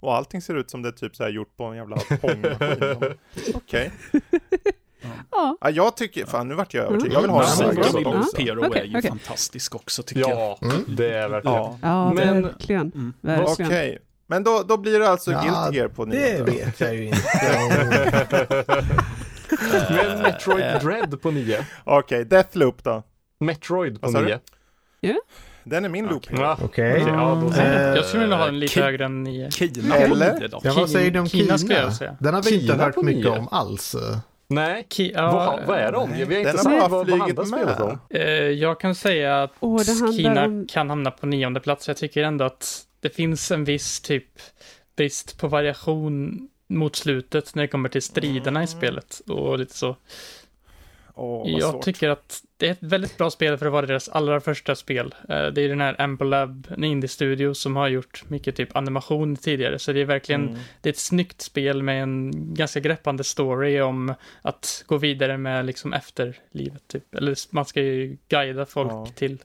Och 0.00 0.14
allting 0.16 0.42
ser 0.42 0.54
ut 0.54 0.70
som 0.70 0.82
det 0.82 0.88
är 0.88 0.92
typ 0.92 1.16
så 1.16 1.22
här 1.22 1.30
gjort 1.30 1.56
på 1.56 1.64
en 1.64 1.76
jävla 1.76 1.96
pongmaskin. 2.20 3.14
Okej. 3.54 3.90
Ja, 5.30 5.56
Ja, 5.60 5.70
jag 5.70 5.96
tycker, 5.96 6.26
fan 6.26 6.48
nu 6.48 6.54
vart 6.54 6.74
jag 6.74 6.84
övertygad. 6.84 7.12
Jag 7.14 7.20
vill 7.22 7.30
ha 7.30 7.42
Ja, 7.58 7.62
en 7.70 7.76
Musiken 7.76 8.02
ja. 8.02 8.18
också. 8.18 8.40
Hero 8.42 8.66
Okej, 8.66 8.80
är 8.80 8.84
ju 8.84 8.98
okej. 8.98 9.10
fantastisk 9.10 9.74
också 9.74 10.02
tycker 10.02 10.20
jag. 10.20 10.30
Ja, 10.30 10.58
Mm. 10.62 10.76
det 10.96 11.14
är 11.14 11.28
verkligen. 11.28 11.56
Ja, 11.56 11.78
ja 11.82 12.12
Men- 12.12 12.42
verkligen. 12.42 12.92
Mm. 12.94 13.12
verkligen. 13.20 13.68
okej. 13.70 13.98
Men 14.30 14.44
då, 14.44 14.62
då 14.68 14.76
blir 14.76 14.98
det 15.00 15.08
alltså 15.10 15.32
Ja, 15.32 15.40
Guilty 15.42 15.78
Gear 15.78 15.88
på 15.88 16.04
Det 16.04 16.34
nionde. 16.34 16.52
vet 16.52 16.80
jag 16.80 16.94
ju 16.94 17.04
inte. 17.06 17.22
Men 19.90 20.22
Metroid 20.22 20.64
Dread 20.82 21.22
på 21.22 21.30
9. 21.30 21.64
Okej, 21.84 22.24
Deathloop 22.24 22.84
då. 22.84 23.02
Metroid 23.40 24.00
på? 24.00 24.10
9. 24.10 24.38
Den 25.64 25.84
är 25.84 25.88
min 25.88 26.06
loop. 26.06 26.24
Okej. 26.32 26.56
Okej, 26.64 27.04
ja, 27.06 27.50
så. 27.54 27.60
Eh, 27.60 27.94
Jag 27.96 28.04
skulle 28.04 28.22
vilja 28.22 28.36
ha 28.36 28.44
den 28.46 28.58
lite 28.60 28.80
Ki- 28.80 28.82
högre 28.84 29.04
än 29.04 29.22
9. 29.22 29.50
Kina 29.50 29.96
Eller? 29.96 30.30
på 30.30 30.38
nio 30.38 30.48
då. 30.48 30.60
Ja, 30.62 30.72
vad 30.76 30.90
säger 30.90 31.10
du 31.10 31.18
om 31.18 31.28
Kina 31.28 31.44
Kina? 31.44 31.58
skulle 31.58 31.78
jag 31.80 31.92
säga. 31.92 32.16
Den 32.20 32.34
har 32.34 32.42
vi 32.42 32.54
inte 32.54 32.66
Kina 32.72 32.84
hört 32.84 32.94
på 32.94 33.02
mycket 33.02 33.24
nio. 33.32 33.38
om 33.38 33.48
alls. 33.50 33.96
Nej, 34.50 34.86
Ki- 34.90 35.12
ja, 35.14 35.32
vad, 35.32 35.66
vad 35.66 35.78
är 35.78 35.92
de? 35.92 36.12
Vi 36.12 36.24
har 36.24 36.32
inte 36.32 36.58
sagt 36.58 36.80
vad, 36.90 36.90
vad 36.90 37.10
handlar 37.20 37.44
spelet 37.44 37.80
om. 37.80 37.98
eh, 38.10 38.22
jag 38.32 38.80
kan 38.80 38.94
säga 38.94 39.42
att 39.42 39.50
det 39.60 39.66
handlar 39.66 40.12
Kina 40.12 40.44
om- 40.44 40.66
kan 40.66 40.90
hamna 40.90 41.10
på 41.10 41.26
nionde 41.26 41.60
plats. 41.60 41.88
Jag 41.88 41.96
tycker 41.96 42.22
ändå 42.22 42.44
att 42.44 42.80
det 43.00 43.10
finns 43.10 43.50
en 43.50 43.64
viss 43.64 44.00
typ 44.00 44.28
brist 44.96 45.38
på 45.38 45.48
variation 45.48 46.48
mot 46.66 46.96
slutet 46.96 47.54
när 47.54 47.62
det 47.62 47.68
kommer 47.68 47.88
till 47.88 48.02
striderna 48.02 48.62
i 48.62 48.66
spelet 48.66 49.20
och 49.26 49.58
lite 49.58 49.74
så. 49.74 49.96
Vad 51.14 51.48
jag 51.50 51.70
svårt. 51.72 51.84
tycker 51.84 52.08
att 52.08 52.42
det 52.56 52.66
är 52.66 52.70
ett 52.72 52.78
väldigt 52.82 53.16
bra 53.18 53.30
spel 53.30 53.58
för 53.58 53.66
att 53.66 53.72
vara 53.72 53.86
deras 53.86 54.08
allra 54.08 54.40
första 54.40 54.74
spel. 54.74 55.14
Eh, 55.28 55.46
Det 55.46 55.60
är 55.62 55.68
den 55.68 55.80
här 55.80 56.00
Ambolab, 56.00 56.66
en 56.76 56.84
indie-studio 56.84 57.54
som 57.54 57.76
har 57.76 57.88
gjort 57.88 58.24
mycket 58.28 58.56
typ 58.56 58.76
animation 58.76 59.36
tidigare, 59.36 59.78
så 59.78 59.92
det 59.92 60.00
är 60.00 60.04
verkligen 60.04 60.48
Mm. 60.48 60.58
det 60.82 60.88
är 60.88 60.92
ett 60.92 60.98
snyggt 60.98 61.40
spel 61.40 61.82
med 61.82 62.02
en 62.02 62.30
ganska 62.54 62.80
greppande 62.80 63.24
story 63.24 63.80
om 63.80 64.14
att 64.42 64.84
gå 64.86 64.96
vidare 64.96 65.38
med 65.38 65.66
liksom 65.66 65.92
efterlivet. 65.92 66.88
Typ. 66.88 67.14
Eller 67.14 67.36
man 67.54 67.64
ska 67.64 67.80
ju 67.82 68.16
guida 68.28 68.66
folk 68.66 68.90
Ja. 68.92 69.06
till. 69.14 69.38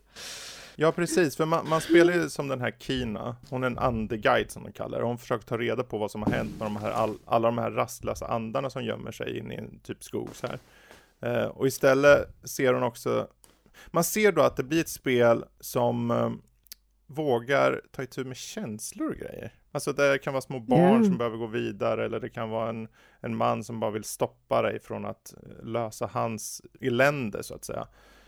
Ja, 0.76 0.92
precis. 0.92 1.36
För 1.38 1.46
man, 1.46 1.70
man 1.70 1.82
spelar 1.82 2.14
ju 2.14 2.30
som 2.30 2.48
den 2.48 2.62
här 2.62 2.72
Kina. 2.80 3.36
Hon 3.50 3.64
är 3.64 3.68
en 3.68 3.78
andeguide 3.78 4.52
som 4.52 4.64
de 4.64 4.72
kallar 4.72 5.00
det. 5.00 5.06
Hon 5.06 5.18
försöker 5.18 5.46
ta 5.46 5.58
reda 5.58 5.84
på 5.84 5.98
vad 5.98 6.12
som 6.12 6.24
har 6.24 6.32
hänt 6.32 6.52
med 6.60 6.66
de 6.66 6.76
här, 6.76 6.92
all, 6.92 7.18
alla 7.26 7.48
de 7.48 7.58
här 7.58 7.72
rastlösa 7.72 8.28
andarna 8.28 8.70
som 8.70 8.84
gömmer 8.84 9.12
sig 9.12 9.38
in 9.38 9.52
i 9.52 9.56
en 9.56 9.80
typ 9.80 10.04
skog 10.04 10.30
så 10.34 10.48
här. 10.48 10.60
Eh, 11.22 11.48
och 11.48 11.68
istället 11.68 12.36
ser 12.44 12.74
hon 12.74 12.84
också, 12.84 13.28
man 13.88 14.04
ser 14.04 14.32
då 14.32 14.42
att 14.42 14.56
det 14.58 14.64
blir 14.64 14.82
ett 14.82 14.90
spel 14.90 15.46
som, 15.60 16.12
eh, 16.12 16.32
vågar 17.08 17.82
ta 17.92 18.04
itu 18.04 18.24
med 18.24 18.38
känslor 18.38 19.10
och 19.10 19.16
grejer. 19.16 19.52
Alltså 19.72 19.94
det 19.94 20.18
kan 20.24 20.34
vara 20.34 20.42
små 20.42 20.60
barn 20.60 20.98
Ja. 20.98 21.04
som 21.04 21.18
behöver 21.18 21.38
gå 21.38 21.48
vidare 21.48 22.06
eller 22.06 22.20
det 22.20 22.30
kan 22.30 22.50
vara 22.50 22.70
en, 22.70 22.88
en 23.20 23.36
man 23.36 23.64
som 23.64 23.80
bara 23.80 23.92
vill 23.92 24.04
stoppa 24.04 24.62
dig 24.62 24.80
från 24.80 25.06
att 25.06 25.34
eh, 25.34 25.66
lösa 25.66 26.10
hans 26.14 26.62
elände 26.82 27.44
så 27.44 27.56
att 27.56 27.66
säga. 27.66 27.88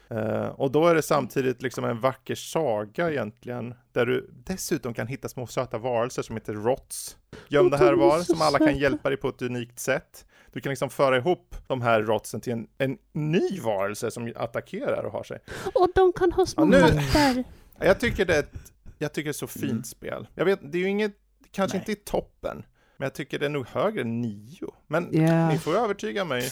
Eh, 0.10 0.46
och 0.48 0.72
då 0.72 0.88
är 0.88 0.96
det 0.96 1.02
samtidigt 1.02 1.62
liksom 1.62 1.86
en 1.86 2.00
vacker 2.00 2.36
saga 2.36 3.12
egentligen, 3.12 3.74
där 3.92 4.06
du 4.06 4.30
dessutom 4.46 4.94
kan 4.94 5.08
hitta 5.08 5.30
små 5.30 5.48
söta 5.48 5.78
varelser 5.78 6.22
som 6.22 6.36
heter 6.36 6.54
rots, 6.54 7.18
gömda 7.48 7.78
här 7.78 7.88
är 7.88 7.94
var, 7.94 8.20
som 8.20 8.42
alla 8.42 8.58
kan 8.58 8.78
hjälpa 8.78 9.10
dig 9.10 9.18
på 9.18 9.30
ett 9.30 9.42
unikt 9.42 9.80
sätt. 9.80 10.26
Du 10.54 10.62
kan 10.62 10.70
liksom 10.70 10.90
föra 10.90 11.18
ihop 11.18 11.56
de 11.68 11.82
här 11.82 12.02
rotsen 12.02 12.42
till 12.42 12.54
en, 12.54 12.68
en 12.78 12.98
ny 13.14 13.60
varelse 13.60 14.12
som 14.12 14.34
attackerar 14.36 15.04
och 15.04 15.12
har 15.12 15.24
sig. 15.24 15.40
Och 15.74 15.90
de 15.96 16.14
kan 16.14 16.32
ha 16.32 16.46
små 16.46 16.70
Ja, 16.74 16.82
hattar. 16.82 17.44
Jag 17.80 18.00
tycker 18.00 18.26
det 18.26 18.36
är 18.36 18.40
ett, 18.40 18.74
jag 18.98 19.14
tycker 19.14 19.26
det 19.28 19.32
är 19.32 19.34
så 19.34 19.48
fint 19.48 19.72
Mm. 19.72 19.84
spel. 19.84 20.28
Jag 20.36 20.46
vet, 20.46 20.60
det 20.72 20.78
är 20.78 20.82
ju 20.82 20.90
inget, 20.90 21.14
kanske 21.52 21.78
Nej. 21.78 21.82
inte 21.82 21.92
i 21.92 21.96
toppen, 22.06 22.66
men 22.98 23.06
jag 23.06 23.14
tycker 23.14 23.40
det 23.40 23.46
är 23.46 23.50
nog 23.50 23.68
högre 23.68 24.02
än 24.02 24.22
nio. 24.22 24.74
Men 24.88 25.08
Ja. 25.12 25.50
ni 25.50 25.58
får 25.58 25.76
övertyga 25.76 26.26
mig, 26.26 26.50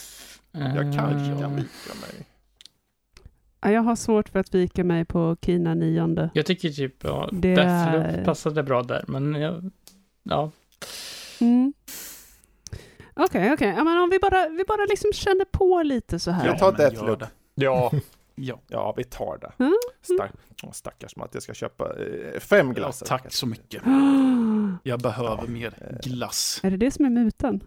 jag 0.51 0.93
kanske 0.95 1.41
kan 1.41 1.55
vika 1.55 1.93
mig. 2.01 2.27
Ja, 3.63 3.71
jag 3.71 3.81
har 3.81 3.95
svårt 3.95 4.29
för 4.29 4.39
att 4.39 4.55
vika 4.55 4.83
mig 4.83 5.05
på 5.05 5.37
Kina 5.41 5.73
nionde. 5.73 6.29
Jag 6.33 6.45
tycker 6.45 6.69
typ, 6.69 7.03
ja, 7.03 7.29
Det 7.31 7.55
Deathloop 7.55 8.05
är- 8.05 8.25
passade 8.25 8.63
bra 8.63 8.83
där, 8.83 9.05
men 9.07 9.35
jag, 9.35 9.71
ja. 10.23 10.51
Mm. 11.41 11.73
Okej, 13.15 13.53
okej. 13.53 13.73
Ja, 13.77 13.83
men 13.83 13.97
om 13.97 14.09
vi 14.09 14.19
bara, 14.19 14.49
vi 14.49 14.63
bara 14.67 14.85
liksom 14.89 15.13
känner 15.13 15.45
på 15.45 15.83
lite 15.83 16.19
så 16.19 16.31
här. 16.31 16.45
Jag 16.45 16.59
tar 16.59 16.71
men 16.71 16.81
gör 16.81 16.89
Deathloop. 16.91 17.19
det. 17.19 17.29
Ja, 17.55 17.91
Ja, 18.35 18.59
Ja, 18.67 18.93
vi 18.97 19.03
tar 19.03 19.37
det. 19.41 19.63
Mm. 19.63 19.73
Stack, 20.01 20.31
åh, 20.63 20.71
stackars 20.71 21.15
Matt, 21.15 21.29
jag 21.33 21.43
ska 21.43 21.53
köpa 21.53 21.83
eh, 21.85 22.39
fem 22.39 22.67
ja, 22.67 22.73
glass. 22.73 23.03
tack 23.05 23.33
så 23.33 23.47
mycket. 23.47 23.83
Jag 24.83 24.99
behöver 25.01 25.47
mer 25.47 25.99
glass. 26.03 26.59
Är 26.63 26.71
det 26.71 26.77
det 26.77 26.91
som 26.91 27.05
är 27.05 27.09
mutan? 27.09 27.63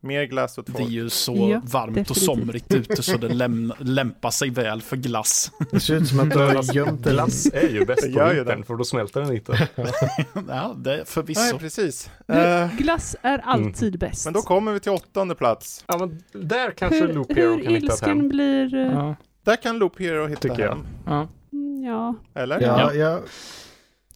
Mer 0.00 0.24
glass 0.24 0.58
och 0.58 0.64
Det 0.64 0.72
är 0.72 0.76
två. 0.84 0.88
ju 0.90 1.10
så 1.10 1.34
Ja, 1.36 1.60
varmt 1.64 1.88
och 1.88 1.94
definitivt. 1.94 2.18
somrigt 2.24 2.74
ute 2.74 3.02
så 3.02 3.16
det 3.16 3.28
läm- 3.28 3.72
lämpar 3.78 4.30
sig 4.30 4.50
väl 4.50 4.82
för 4.82 4.96
glass. 4.96 5.50
Det 5.70 5.80
ser 5.80 5.94
ut 5.94 6.08
som 6.08 6.20
att 6.20 6.30
du 6.30 6.38
har 6.38 6.74
gömt 6.74 7.06
en 7.06 7.12
glass 7.12 7.46
är 7.52 7.68
ju 7.68 7.84
bäst 7.84 8.02
på 8.14 8.24
vintern 8.28 8.64
för 8.64 8.76
då 8.76 8.84
smälter 8.84 9.20
den 9.20 9.34
inte. 9.34 9.68
Ja, 10.48 10.74
det 10.76 10.92
är 10.92 10.96
Nej, 10.96 11.04
förvisso. 11.06 11.58
precis. 11.58 12.10
Du, 12.26 12.34
Eh, 12.34 12.76
glass 12.76 13.16
är 13.22 13.38
alltid 13.38 13.98
bäst. 13.98 14.24
men 14.24 14.34
då 14.34 14.42
kommer 14.42 14.72
vi 14.72 14.80
till 14.80 14.92
åttonde 14.92 15.34
plats. 15.34 15.84
Ja, 15.88 15.98
men 15.98 16.22
där 16.44 16.70
kanske 16.70 17.00
hur, 17.00 17.12
Loop 17.14 17.36
Hero 17.36 17.50
hur 17.56 17.64
kan 17.64 17.74
hitta 17.74 18.06
hem. 18.06 18.18
ilsken 18.18 18.28
blir... 18.28 18.74
eh, 18.74 18.80
Ja, 18.92 19.16
Där 19.44 19.56
kan 19.56 19.78
Loop 19.78 19.98
Hero 20.00 20.26
hitta 20.26 20.40
Tycker 20.40 20.60
jag. 20.62 20.68
hem. 20.68 20.86
ja. 21.06 21.28
mm, 21.52 21.84
Ja, 21.84 22.14
Eller? 22.34 22.60
Ja, 22.60 22.92
jag, 22.94 23.20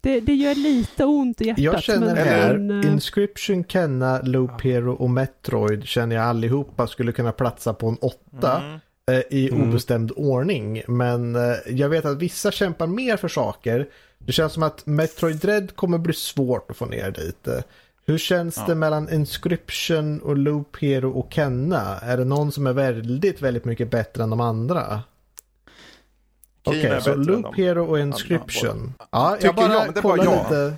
det, 0.02 0.20
det 0.20 0.34
gör 0.34 0.54
lite 0.54 1.04
ont 1.04 1.40
i 1.40 1.44
hjärtat. 1.46 1.64
jag 1.64 1.82
känner 1.82 2.06
men, 2.14 2.16
här, 2.16 2.58
men, 2.58 2.84
eh, 2.84 2.92
Inscription, 2.92 3.64
Kenna, 3.64 4.20
Loop 4.22 4.60
Hero 4.62 4.92
och 4.94 5.10
Metroid 5.10 5.84
känner 5.84 6.16
jag 6.16 6.24
allihopa 6.24 6.86
skulle 6.86 7.12
kunna 7.12 7.32
platsa 7.32 7.74
på 7.74 7.88
en 7.88 7.96
åtta. 8.00 8.62
Mm. 8.62 8.80
eh, 9.10 9.22
i 9.38 9.48
Mm. 9.50 9.68
obestämd 9.68 10.12
ordning. 10.16 10.82
Men 10.88 11.36
eh, 11.36 11.54
jag 11.66 11.88
vet 11.88 12.04
att 12.04 12.18
vissa 12.18 12.50
kämpar 12.50 12.86
mer 12.86 13.16
för 13.16 13.28
saker. 13.28 13.88
Det 14.18 14.32
känns 14.32 14.52
som 14.52 14.62
att 14.62 14.86
Metroid 14.86 15.36
Dread 15.36 15.76
kommer 15.76 15.98
bli 15.98 16.12
svårt 16.14 16.70
att 16.70 16.76
få 16.76 16.86
ner 16.86 17.10
dit. 17.10 17.48
Hur 18.06 18.18
känns 18.18 18.56
Ja. 18.56 18.64
det 18.66 18.74
mellan 18.74 19.12
Inscription 19.12 20.20
och 20.20 20.36
Loop 20.36 20.76
Hero 20.80 21.10
och 21.10 21.32
Kenna? 21.32 21.98
Är 21.98 22.16
det 22.16 22.24
någon 22.24 22.52
som 22.52 22.66
är 22.66 22.72
väldigt, 22.72 23.42
väldigt 23.42 23.64
mycket 23.64 23.90
bättre 23.90 24.22
än 24.22 24.30
de 24.30 24.40
andra? 24.40 25.00
Okej, 26.64 26.84
är 26.86 27.00
så 27.00 27.14
Loop. 27.14 27.56
Hero 27.56 27.84
och 27.90 27.98
Inscription. 28.00 28.94
Ja, 29.10 29.30
Tycker 29.34 29.46
jag 29.46 29.54
bara 29.54 29.72
jag, 29.72 29.84
men 29.84 29.94
det 29.94 30.00
var 30.00 30.10
kollar 30.16 30.24
jag. 30.24 30.42
lite. 30.44 30.76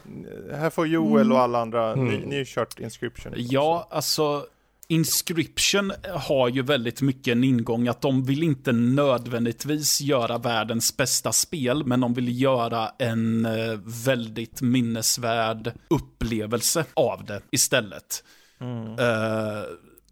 Här 0.56 0.70
får 0.70 0.86
Joel 0.86 1.32
och 1.32 1.40
alla 1.40 1.60
andra, 1.60 1.92
Mm. 1.92 2.04
ni, 2.04 2.16
ni 2.18 2.26
har 2.26 2.38
ju 2.38 2.44
kört 2.44 2.80
Inscription. 2.80 3.32
Ja, 3.36 3.88
alltså 3.90 4.46
Inscription 4.88 5.92
har 6.14 6.48
ju 6.48 6.62
väldigt 6.62 7.02
mycket 7.02 7.32
en 7.32 7.44
ingång 7.44 7.88
att 7.88 8.00
de 8.00 8.24
vill 8.24 8.42
inte 8.42 8.72
nödvändigtvis 8.72 10.00
göra 10.00 10.38
världens 10.38 10.96
bästa 10.96 11.32
spel, 11.32 11.86
men 11.86 12.00
de 12.00 12.14
vill 12.14 12.40
göra 12.42 12.90
en 12.98 13.46
eh, 13.46 13.78
väldigt 14.06 14.62
minnesvärd 14.62 15.72
upplevelse 15.88 16.84
av 16.94 17.24
det 17.24 17.40
istället. 17.50 18.24
Mm. 18.60 18.86
Eh, 18.86 19.62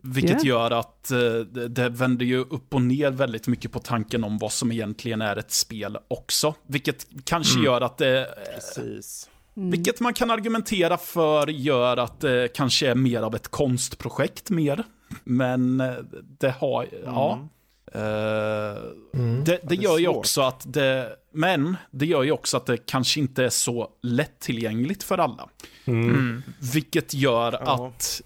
vilket 0.02 0.44
Ja. 0.44 0.48
gör 0.48 0.70
att 0.70 1.10
eh, 1.10 1.18
det, 1.34 1.68
det 1.68 1.88
vänder 1.88 2.26
ju 2.26 2.38
upp 2.38 2.74
och 2.74 2.82
ner 2.82 3.10
väldigt 3.10 3.46
mycket 3.46 3.72
på 3.72 3.78
tanken 3.78 4.24
om 4.24 4.38
vad 4.38 4.52
som 4.52 4.72
egentligen 4.72 5.22
är 5.22 5.36
ett 5.36 5.52
spel 5.52 5.98
också. 6.08 6.54
Vilket 6.66 7.06
kanske 7.24 7.54
Mm. 7.54 7.64
gör 7.64 7.80
att 7.80 7.98
det 7.98 8.28
Precis. 8.54 9.28
mm. 9.56 9.70
vilket 9.70 10.00
man 10.00 10.14
kan 10.14 10.30
argumentera 10.30 10.98
för 10.98 11.46
gör 11.46 11.96
att 11.96 12.20
det 12.20 12.48
kanske 12.54 12.90
är 12.90 12.94
mer 12.94 13.22
av 13.22 13.34
ett 13.34 13.48
konstprojekt 13.48 14.50
mer. 14.50 14.84
Men 15.24 15.80
eh, 15.80 15.94
det 16.38 16.50
har, 16.50 16.86
ja. 17.04 17.32
Mm. 17.34 17.48
Eh, 17.94 18.76
Mm. 19.14 19.44
det, 19.44 19.60
det 19.62 19.74
gör 19.74 19.98
ju 19.98 20.08
också 20.08 20.40
att 20.42 20.72
det, 20.72 21.16
men 21.32 21.76
det 21.90 22.06
gör 22.06 22.22
ju 22.22 22.32
också 22.32 22.56
att 22.56 22.66
det 22.66 22.76
kanske 22.76 23.20
inte 23.20 23.44
är 23.44 23.48
så 23.50 23.88
lättillgängligt 24.02 25.02
för 25.02 25.18
alla. 25.18 25.48
Mm. 25.84 26.10
Mm. 26.10 26.42
Vilket 26.74 27.14
gör 27.14 27.52
Ja. 27.64 27.86
att, 27.86 28.22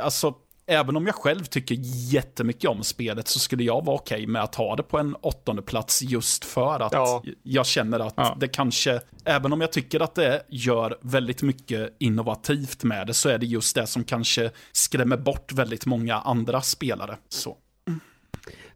alltså, 0.00 0.34
även 0.68 0.96
om 0.96 1.06
jag 1.06 1.14
själv 1.14 1.44
tycker 1.44 1.76
jättemycket 2.12 2.70
om 2.70 2.82
spelet 2.82 3.28
så 3.28 3.38
skulle 3.38 3.64
jag 3.64 3.84
vara 3.84 3.96
okej 3.96 4.26
med 4.26 4.42
att 4.42 4.54
ha 4.54 4.76
det 4.76 4.82
på 4.82 4.98
en 4.98 5.14
åttonde 5.14 5.62
plats 5.62 6.02
just 6.02 6.44
för 6.44 6.80
att 6.80 6.92
Ja. 6.92 7.22
jag 7.42 7.66
känner 7.66 8.00
att 8.00 8.14
Ja. 8.16 8.36
det 8.40 8.48
kanske, 8.48 9.00
även 9.24 9.52
om 9.52 9.60
jag 9.60 9.72
tycker 9.72 10.00
att 10.00 10.14
det 10.14 10.42
gör 10.48 10.98
väldigt 11.00 11.42
mycket 11.42 11.96
innovativt 11.98 12.84
med 12.84 13.06
det, 13.06 13.14
så 13.14 13.28
är 13.28 13.38
det 13.38 13.46
just 13.46 13.74
det 13.74 13.86
som 13.86 14.04
kanske 14.04 14.50
skrämmer 14.72 15.16
bort 15.16 15.52
väldigt 15.52 15.86
många 15.86 16.14
andra 16.16 16.60
spelare. 16.62 17.16
Så. 17.28 17.56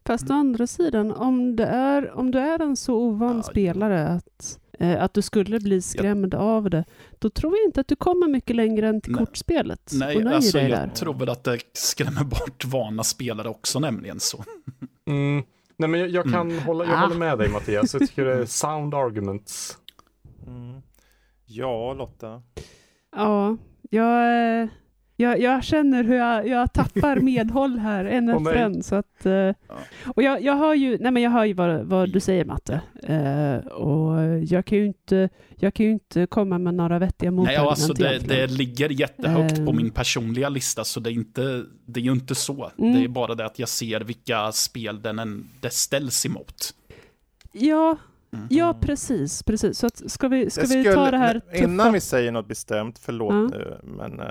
Fast 0.05 0.31
å 0.31 0.33
andra 0.33 0.67
sidan, 0.67 1.13
om, 1.13 1.57
det 1.57 1.67
är, 1.67 2.11
om 2.13 2.31
du 2.31 2.39
är 2.39 2.63
en 2.63 2.77
så 2.77 2.95
ovan 2.95 3.37
Ja, 3.37 3.43
spelare 3.43 4.09
att, 4.09 4.59
att 4.99 5.15
du 5.15 5.23
skulle 5.23 5.61
bli 5.61 5.83
skrämd 5.83 6.35
av 6.35 6.71
det, 6.71 6.85
då 7.19 7.31
tror 7.31 7.57
jag 7.57 7.65
inte 7.69 7.81
att 7.81 7.89
du 7.89 7.97
kommer 7.97 8.29
mycket 8.29 8.57
längre 8.57 8.89
än 8.89 9.01
till 9.01 9.13
Nej. 9.13 9.27
kortspelet 9.27 9.91
Nej, 9.95 10.27
alltså 10.27 10.59
jag 10.61 10.71
där. 10.71 10.89
tror 10.89 11.15
väl 11.15 11.29
att 11.29 11.45
det 11.45 11.59
skrämmer 11.73 12.25
bort 12.25 12.65
vana 12.65 13.05
spelare 13.05 13.49
också 13.49 13.79
nämligen 13.81 14.21
så. 14.21 14.45
Mm. 15.07 15.43
Nej, 15.77 15.89
men 15.89 16.01
jag, 16.01 16.09
jag 16.09 16.33
kan 16.33 16.59
hålla, 16.59 16.85
jag 16.85 16.95
Ah. 16.95 16.97
håller 16.97 17.17
med 17.17 17.39
dig 17.39 17.49
Mattias. 17.49 17.93
Jag 17.95 18.09
tycker 18.09 18.25
det 18.25 18.35
är 18.35 18.45
sound 18.47 18.95
arguments. 18.95 19.79
Mm. 20.47 20.83
Ja, 21.47 21.95
Lotta. 21.95 22.43
Ja, 23.17 23.57
jag, 23.91 24.61
eh, 24.63 24.69
jag, 25.23 25.41
jag 25.41 25.65
känner 25.65 26.05
hur 26.05 26.15
jag, 26.17 26.49
jag 26.49 26.73
tappar 26.73 27.17
medhåll 27.21 27.79
här 27.79 28.05
en 28.05 28.29
efter 28.29 28.41
nej. 28.55 28.63
en. 28.63 28.83
Så 28.83 28.95
att, 28.95 29.27
eh, 29.27 29.51
och 30.07 30.23
jag, 30.23 30.43
jag 30.43 30.57
hör 30.57 30.75
ju, 30.75 30.99
nej 31.01 31.13
men 31.13 31.23
jag 31.23 31.31
hör 31.31 31.45
ju 31.45 31.55
vad, 31.55 31.81
vad 31.87 32.11
du 32.13 32.21
säger 32.21 32.45
Matte. 32.45 32.81
Eh, 33.03 33.57
och 33.73 34.39
jag 34.45 34.65
kan, 34.65 34.79
ju 34.79 34.87
inte, 34.87 35.29
jag 35.57 35.75
kan 35.75 35.87
ju 35.87 35.93
inte 35.93 36.27
komma 36.27 36.59
med 36.59 36.75
några 36.75 36.99
vettiga 36.99 37.31
Nej, 37.31 37.37
motargument 37.37 37.69
alltså 37.69 37.93
det, 37.93 38.19
det 38.19 38.47
ligger 38.47 38.89
jättehögt 38.91 39.57
på 39.57 39.71
Ehm. 39.71 39.77
min 39.77 39.91
personliga 39.91 40.49
lista, 40.49 40.85
så 40.85 41.01
det 41.01 41.11
är, 41.11 41.15
inte, 41.15 41.65
det 41.87 42.01
är 42.01 42.05
ju 42.05 42.13
inte 42.13 42.35
så. 42.35 42.71
Mm. 42.79 42.95
Det 42.95 43.05
är 43.05 43.09
bara 43.09 43.35
det 43.35 43.47
att 43.47 43.59
jag 43.59 43.69
ser 43.69 44.01
vilka 44.01 44.53
spel 44.53 45.03
den 45.03 45.19
en, 45.19 45.49
det 45.61 45.73
ställs 45.73 46.27
emot. 46.27 46.75
Ja, 47.53 47.97
Mm. 48.35 48.47
ja 48.51 48.75
precis, 48.81 49.43
precis. 49.43 49.79
Så 49.79 49.87
att, 49.87 50.11
ska 50.11 50.29
vi, 50.29 50.51
ska 50.51 50.61
Jag 50.61 50.69
vi 50.69 50.85
ta 50.95 51.11
det 51.11 51.17
här 51.17 51.41
Innan 51.55 51.79
tuffa? 51.79 51.91
vi 51.91 52.01
säger 52.01 52.33
något 52.33 52.49
bestämt, 52.49 52.99
förlåt 52.99 53.33
Ja. 53.35 53.59
nu, 53.59 53.77
men 53.83 54.21
eh, 54.21 54.27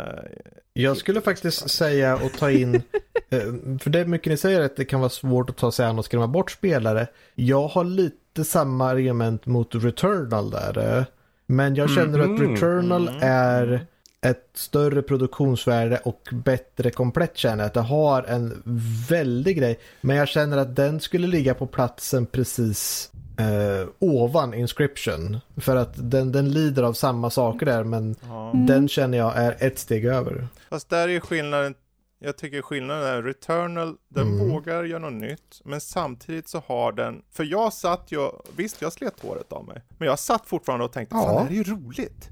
Jag 0.74 0.98
skulle 0.98 1.22
faktiskt 1.22 1.70
säga 1.70 2.16
och 2.16 2.32
ta 2.40 2.52
in, 2.52 2.76
eh, 3.30 3.40
för 3.80 3.90
det 3.90 4.00
är 4.00 4.06
mycket 4.06 4.28
ni 4.32 4.38
säger 4.38 4.62
att 4.62 4.76
det 4.76 4.86
kan 4.86 5.00
vara 5.00 5.10
svårt 5.10 5.50
att 5.50 5.58
ta 5.58 5.72
sig 5.72 5.86
an 5.86 6.00
och 6.00 6.06
skrämma 6.06 6.28
bort 6.28 6.52
spelare. 6.52 7.08
Jag 7.36 7.68
har 7.68 7.84
lite 7.84 8.44
samma 8.44 8.90
argument 8.90 9.46
mot 9.46 9.76
Returnal 9.76 10.50
där. 10.52 10.98
eh. 10.98 11.04
Men 11.46 11.76
jag 11.76 11.90
känner 11.90 12.20
att 12.20 12.30
Mhm. 12.30 12.54
Returnal 12.54 13.08
Mm. 13.08 13.20
är 13.24 13.86
ett 14.26 14.50
större 14.54 15.02
produktionsvärde 15.02 15.98
och 16.04 16.30
bättre 16.32 16.92
komplett 16.92 17.38
känner. 17.38 17.64
Att 17.66 17.74
det 17.74 17.82
har 17.82 18.24
en 18.24 18.64
väldig 19.10 19.58
grej. 19.58 19.80
Men 20.02 20.16
jag 20.16 20.28
känner 20.28 20.58
att 20.58 20.76
den 20.76 21.00
skulle 21.00 21.28
ligga 21.28 21.54
på 21.54 21.68
platsen 21.68 22.26
precis 22.26 23.11
eh, 23.42 23.88
ovan 24.00 24.54
Inscription. 24.54 25.38
För 25.58 25.76
att 25.76 26.12
den, 26.12 26.32
den 26.32 26.52
lider 26.52 26.84
av 26.84 26.94
samma 26.94 27.30
saker 27.30 27.66
där 27.66 27.84
men. 27.84 28.16
Mm. 28.24 28.66
den 28.66 28.88
känner 28.88 29.18
jag 29.18 29.38
är 29.38 29.56
ett 29.60 29.80
steg 29.80 30.06
över. 30.06 30.48
Fast 30.70 30.90
där 30.90 31.08
är 31.10 31.20
skillnaden, 31.20 31.76
jag 32.20 32.38
tycker 32.38 32.62
skillnaden 32.62 33.04
är 33.04 33.22
Returnal, 33.24 33.96
den 34.10 34.28
Mm. 34.28 34.50
vågar 34.50 34.84
göra 34.84 35.00
något 35.00 35.14
nytt, 35.14 35.62
men 35.66 35.82
samtidigt 35.82 36.48
så 36.48 36.64
har 36.68 36.92
den, 36.92 37.22
för 37.32 37.44
jag 37.44 37.74
satt 37.74 38.12
ju, 38.12 38.30
visst 38.56 38.82
jag 38.82 38.94
slet 38.94 39.20
håret 39.20 39.52
av 39.52 39.66
mig, 39.66 39.82
men 39.98 40.08
jag 40.08 40.20
satt 40.20 40.46
fortfarande 40.46 40.86
och 40.86 40.92
tänkte, 40.92 41.16
Ja. 41.16 41.22
fan 41.24 41.36
det 41.36 41.42
här 41.42 41.50
är 41.50 41.54
ju 41.54 41.64
roligt. 41.64 42.30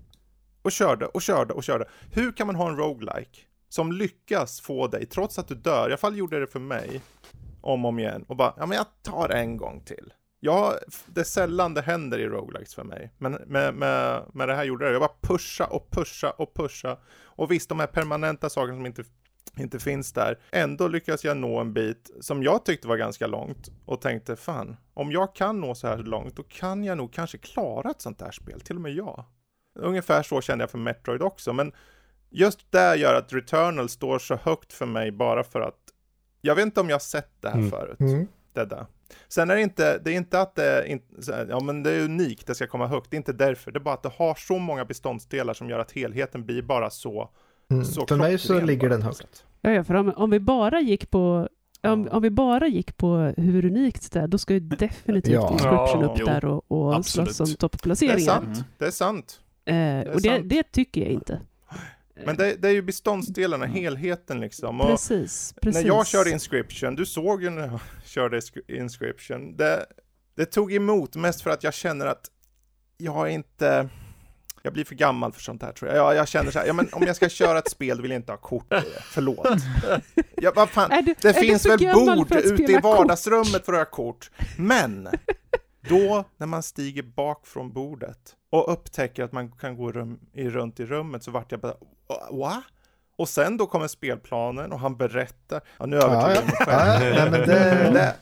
Och 0.62 0.72
körde 0.72 1.06
och 1.06 1.22
körde 1.22 1.54
och 1.54 1.64
körde. 1.64 1.86
Hur 2.12 2.32
kan 2.32 2.48
man 2.48 2.56
ha 2.56 2.70
en 2.70 2.78
roguelike 2.78 3.40
som 3.70 3.92
lyckas 3.92 4.62
få 4.62 4.88
dig, 4.88 5.06
trots 5.06 5.40
att 5.40 5.48
du 5.48 5.56
dör, 5.56 5.82
i 5.82 5.92
alla 5.92 5.98
fall 5.98 6.18
gjorde 6.18 6.40
det 6.40 6.48
för 6.48 6.60
mig, 6.60 7.02
om 7.62 7.86
och 7.86 7.90
om 7.90 8.00
igen, 8.00 8.26
och 8.28 8.36
bara, 8.36 8.54
ja 8.58 8.66
men 8.66 8.78
jag 8.78 8.86
tar 9.04 9.30
en 9.30 9.58
gång 9.58 9.82
till. 9.86 10.14
Ja, 10.40 10.76
det 11.06 11.20
är 11.20 11.26
sällan 11.26 11.74
det 11.74 11.82
händer 11.82 12.20
i 12.20 12.28
roguelikes 12.28 12.76
för 12.76 12.84
mig. 12.84 13.12
Men 13.18 13.34
med, 13.34 13.74
med, 13.74 14.24
med 14.34 14.48
det 14.48 14.56
här 14.56 14.64
gjorde 14.64 14.86
det. 14.86 14.92
Jag 14.92 15.02
bara 15.02 15.16
pusha 15.22 15.66
och 15.66 15.92
pusha 15.92 16.32
och 16.32 16.54
pusha. 16.54 16.98
Och 17.24 17.52
visst, 17.52 17.70
de 17.70 17.80
här 17.80 17.88
permanenta 17.88 18.50
sakerna 18.50 18.78
som 18.78 18.86
inte, 18.86 19.04
inte 19.58 19.80
finns 19.80 20.14
där. 20.14 20.40
Ändå 20.52 20.88
lyckas 20.88 21.24
jag 21.24 21.38
nå 21.38 21.60
en 21.60 21.74
bit 21.74 22.12
som 22.22 22.44
jag 22.44 22.66
tyckte 22.66 22.88
var 22.88 22.98
ganska 22.98 23.28
långt. 23.28 23.70
Och 23.86 24.02
tänkte, 24.02 24.36
fan, 24.36 24.78
om 24.94 25.12
jag 25.12 25.36
kan 25.36 25.62
nå 25.62 25.76
så 25.76 25.88
här 25.88 25.98
långt, 25.98 26.36
då 26.36 26.44
kan 26.44 26.84
jag 26.84 26.98
nog 26.98 27.14
kanske 27.14 27.38
klara 27.38 27.90
ett 27.92 28.02
sånt 28.02 28.22
här 28.22 28.32
spel. 28.32 28.62
Till 28.62 28.76
och 28.76 28.82
med 28.82 28.92
jag. 28.94 29.26
Ungefär 29.80 30.24
så 30.24 30.42
kände 30.42 30.62
jag 30.64 30.72
för 30.72 30.78
Metroid 30.78 31.22
också. 31.22 31.54
Men 31.54 31.72
just 32.30 32.72
det 32.72 32.96
gör 32.96 33.14
att 33.16 33.34
Returnal 33.34 33.90
står 33.90 34.20
så 34.20 34.36
högt 34.36 34.74
för 34.74 34.86
mig 34.86 35.12
bara 35.12 35.44
för 35.44 35.62
att 35.62 35.80
jag 36.42 36.56
vet 36.56 36.66
inte 36.66 36.82
om 36.82 36.90
jag 36.90 37.02
sett 37.02 37.32
det 37.42 37.50
här 37.50 37.58
Mm. 37.58 37.70
förut. 37.72 38.00
Mm. 38.00 38.28
Det 38.54 38.66
där. 38.66 38.86
Sen 39.28 39.50
är 39.50 39.56
det 39.56 39.62
inte, 39.62 39.98
det 39.98 40.12
är 40.12 40.16
inte 40.16 40.42
att 40.42 40.56
det 40.56 40.66
är, 40.66 40.84
in- 40.84 41.02
ja 41.50 41.60
men 41.60 41.84
det 41.84 41.92
är 41.92 42.04
unikt, 42.06 42.48
det 42.48 42.56
ska 42.56 42.68
komma 42.68 42.88
högt, 42.88 43.12
det 43.12 43.16
är 43.16 43.18
inte 43.18 43.34
därför. 43.34 43.72
Det 43.72 43.78
är 43.78 43.84
bara 43.84 43.94
att 43.94 44.04
det 44.04 44.12
har 44.18 44.36
så 44.36 44.58
många 44.60 44.86
beståndsdelar 44.86 45.54
som 45.54 45.70
gör 45.70 45.80
att 45.80 45.92
helheten 45.92 46.46
blir 46.46 46.62
bara 46.62 46.90
så, 46.90 47.30
Mm. 47.72 47.86
så 47.86 48.08
För 48.08 48.16
mig 48.16 48.38
så 48.38 48.62
ligger 48.62 48.90
den 48.90 49.02
högt. 49.02 49.46
Ja, 49.62 49.72
ja, 49.72 49.84
för 49.84 49.94
om, 49.94 50.14
om 50.16 50.30
vi 50.30 50.40
bara 50.40 50.80
gick 50.82 51.10
på 51.12 51.48
om, 51.84 52.08
om 52.12 52.22
vi 52.22 52.30
bara 52.30 52.68
gick 52.68 52.98
på 52.98 53.34
hur 53.38 53.66
unikt 53.66 54.12
det 54.12 54.20
är, 54.20 54.28
då 54.28 54.38
ska 54.38 54.54
ju 54.54 54.60
definitivt 54.60 55.34
Ja. 55.34 55.52
Inscription 55.52 56.02
Ja, 56.02 56.08
upp 56.08 56.18
jo, 56.20 56.26
där 56.26 56.46
och, 56.46 56.72
och 56.72 57.06
slåss 57.06 57.40
om 57.40 57.46
Det 57.46 57.52
är 57.52 57.56
topplaceringar. 57.58 58.18
sant, 58.20 58.46
Mm. 58.46 58.60
det 58.78 58.86
är 58.86 58.92
sant. 58.92 59.40
Eh, 59.66 60.14
och 60.14 60.22
det, 60.22 60.30
sant. 60.30 60.50
det 60.50 60.64
tycker 60.72 61.02
jag 61.02 61.10
inte. 61.10 61.40
Men 62.26 62.36
det, 62.38 62.56
det 62.56 62.68
är 62.68 62.72
ju 62.74 62.82
beståndsdelarna, 62.82 63.66
helheten 63.66 64.40
liksom. 64.40 64.82
Och 64.82 64.88
Precis, 64.88 65.54
precis. 65.62 65.82
när 65.82 65.88
jag 65.88 66.08
körde 66.08 66.32
Inscription, 66.32 66.96
du 66.96 67.06
såg 67.06 67.44
ju 67.44 67.50
när 67.50 67.68
jag 67.68 67.80
körde 68.06 68.40
Inscri- 68.40 68.78
Inscription, 68.78 69.58
det, 69.58 69.86
det 70.36 70.46
tog 70.46 70.74
emot 70.74 71.16
mest 71.16 71.42
för 71.42 71.50
att 71.50 71.64
jag 71.64 71.74
känner 71.74 72.06
att 72.06 72.26
jag 72.98 73.28
är 73.28 73.32
inte, 73.32 73.90
jag 74.62 74.74
blir 74.74 74.86
för 74.86 74.96
gammal 74.96 75.32
för 75.32 75.42
sånt 75.42 75.62
här 75.64 75.72
tror 75.72 75.92
jag. 75.92 75.98
Jag, 75.98 76.16
jag 76.16 76.28
känner 76.28 76.52
så 76.52 76.60
här, 76.60 76.66
ja 76.66 76.74
men 76.74 76.88
om 76.92 77.04
jag 77.04 77.16
ska 77.16 77.30
köra 77.30 77.58
ett 77.60 77.70
spel 77.72 78.02
vill 78.02 78.12
jag 78.12 78.20
inte 78.20 78.32
ha 78.32 78.38
kort 78.38 78.74
i 78.74 78.76
det, 78.76 79.02
förlåt. 79.04 79.48
Ja, 80.42 80.52
vad 80.56 80.70
fan, 80.70 81.06
du, 81.06 81.16
det 81.22 81.34
finns 81.34 81.66
väl 81.66 81.80
bord 81.94 82.32
ute 82.32 82.54
i 82.54 82.58
spela 82.58 82.82
kort? 82.82 82.84
vardagsrummet 82.84 83.66
för 83.66 83.74
att 83.74 83.80
ha 83.80 83.86
kort, 83.86 84.32
men 84.58 85.10
då 85.90 86.24
när 86.38 86.48
man 86.48 86.64
stiger 86.64 87.04
bak 87.04 87.48
från 87.48 87.74
bordet 87.74 88.36
och 88.50 88.74
upptäcker 88.74 89.24
att 89.24 89.32
man 89.32 89.52
kan 89.52 89.78
gå 89.78 89.92
rum, 89.92 90.20
i, 90.34 90.50
runt 90.50 90.80
i 90.80 90.86
rummet 90.86 91.24
så 91.24 91.32
vart 91.32 91.52
jag 91.52 91.60
bara, 91.62 91.74
va? 92.32 92.64
Och 93.18 93.30
sen 93.30 93.58
då 93.58 93.66
kommer 93.66 93.88
spelplanen 93.88 94.72
och 94.72 94.80
han 94.80 94.98
berättar, 94.98 95.62
ja 95.80 95.86
nu 95.86 95.96
Ja, 95.98 96.04
övertog 96.04 96.30
ja. 96.32 96.36
jag 96.36 96.46
mig 96.46 96.54
ja, 96.60 96.66
själv. 96.66 97.16
nej, 97.16 97.32
men 97.32 97.40
det, 97.42 97.90
Det, 97.94 98.16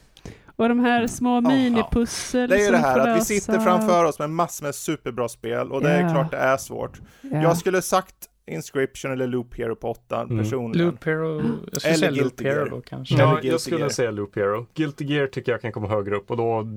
Och 0.56 0.70
de 0.70 0.80
här 0.80 1.08
små 1.08 1.42
minipussel 1.42 2.50
det 2.50 2.56
är 2.56 2.60
ju 2.60 2.66
det 2.66 2.72
vi 2.72 2.78
här 2.78 3.00
att 3.00 3.18
vi 3.22 3.26
sitter 3.26 3.60
framför 3.60 4.06
oss 4.06 4.20
med 4.20 4.30
massor 4.30 4.66
med 4.66 4.76
superbra 4.76 5.30
spel 5.30 5.72
och 5.72 5.82
det 5.82 5.90
är 5.90 6.02
Ja. 6.02 6.10
klart 6.10 6.32
det 6.32 6.38
är 6.38 6.58
svårt. 6.58 7.02
Ja. 7.22 7.42
Jag 7.42 7.58
skulle 7.58 7.82
sagt 7.82 8.16
Inscription 8.52 9.12
eller 9.12 9.28
Loop 9.28 9.58
Hero 9.58 9.76
på 9.76 9.90
åttan 9.92 10.26
Mm. 10.32 10.44
personligen. 10.44 10.88
Loop 10.88 11.04
Hero, 11.06 11.42
jag 11.72 11.82
skulle 11.82 11.94
Eller 11.94 11.98
säga 11.98 12.12
Loop 12.12 12.20
Guilty 12.20 12.44
Hero 12.44 12.56
Gear. 12.60 12.70
då 12.70 12.82
kanske. 12.82 13.16
Ja, 13.16 13.40
jag 13.44 13.62
skulle 13.62 13.80
Gear. 13.80 13.90
säga 13.90 14.12
Loop 14.12 14.36
Hero. 14.36 14.66
Guilty 14.74 15.06
Gear 15.06 15.28
tycker 15.28 15.52
jag 15.52 15.62
kan 15.62 15.72
komma 15.72 15.88
högre 15.88 16.16
upp 16.16 16.32
och 16.32 16.38
då 16.38 16.68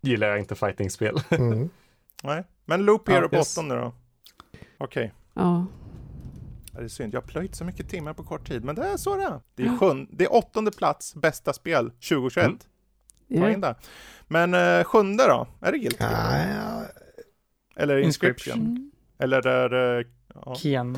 gillar 0.00 0.26
jag 0.28 0.38
inte 0.38 0.54
fightingspel. 0.54 1.16
mm. 1.30 1.68
Nej, 2.22 2.44
men 2.64 2.84
Loop 2.84 3.08
Hero 3.08 3.22
Ja, 3.24 3.28
på 3.28 3.36
yes. 3.36 3.54
då. 3.54 3.92
Okej. 4.78 5.12
Ja. 5.34 5.66
Ja, 6.72 6.78
Det 6.78 6.84
är 6.84 6.88
synd, 6.88 7.14
jag 7.14 7.20
har 7.20 7.26
plöjt 7.26 7.54
så 7.54 7.64
mycket 7.64 7.88
timmar 7.88 8.12
på 8.14 8.22
kort 8.24 8.48
tid, 8.48 8.64
men 8.64 8.74
det 8.74 8.88
är 8.88 8.96
så 8.96 9.16
det 9.16 9.22
är. 9.24 9.40
Det 9.54 9.62
är, 9.62 9.68
sjun- 9.68 10.08
det 10.10 10.24
är 10.24 10.34
åttonde 10.34 10.70
plats, 10.70 11.14
bästa 11.14 11.52
spel, 11.52 11.90
2021. 11.90 12.46
Mm. 12.46 13.42
Ja. 13.42 13.50
in 13.50 13.60
det. 13.60 13.74
Men 14.28 14.54
eh, 14.54 14.84
sjunde 14.84 15.26
då? 15.28 15.46
Är 15.60 15.72
det 15.72 15.78
Guilty 15.78 16.04
Gear? 16.04 16.48
Ja, 16.56 16.82
Eller 17.76 17.98
Inscription? 17.98 18.52
Inscription. 18.58 18.60
Mm. 18.76 18.90
Eller 19.18 19.46
är 19.46 19.68
det... 19.68 20.04
Ja. 20.44 20.54
Kian. 20.54 20.96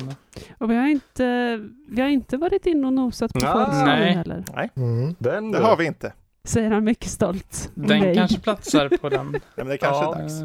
Och 0.57 0.71
vi 0.71 0.75
har 0.75 0.87
inte, 0.87 1.57
vi 1.89 2.01
har 2.01 2.09
inte 2.09 2.37
varit 2.37 2.65
inne 2.65 2.87
och 2.87 2.93
nosat 2.93 3.33
på. 3.33 3.39
Forza 3.39 3.79
nu 3.79 3.85
Nej. 3.85 4.13
heller. 4.13 4.43
mm. 4.75 5.15
Den 5.19 5.51
Det 5.51 5.59
har 5.59 5.77
vi 5.77 5.85
inte. 5.85 6.13
Säger 6.49 6.71
han 6.71 6.83
mycket 6.83 7.09
stolt. 7.09 7.71
Den 7.75 7.99
mig. 7.99 8.15
kanske 8.15 8.39
platsar 8.39 8.89
på 9.01 9.09
den, 9.09 9.31
Nej, 9.31 9.41
men 9.55 9.67
det 9.67 9.77
kanske 9.77 10.03
Ja. 10.03 10.15
är 10.15 10.21
dags. 10.21 10.39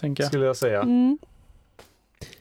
tänker 0.00 0.22
jag. 0.22 0.28
skulle 0.30 0.46
jag 0.46 0.56
säga. 0.56 0.82
Mm. 0.82 1.18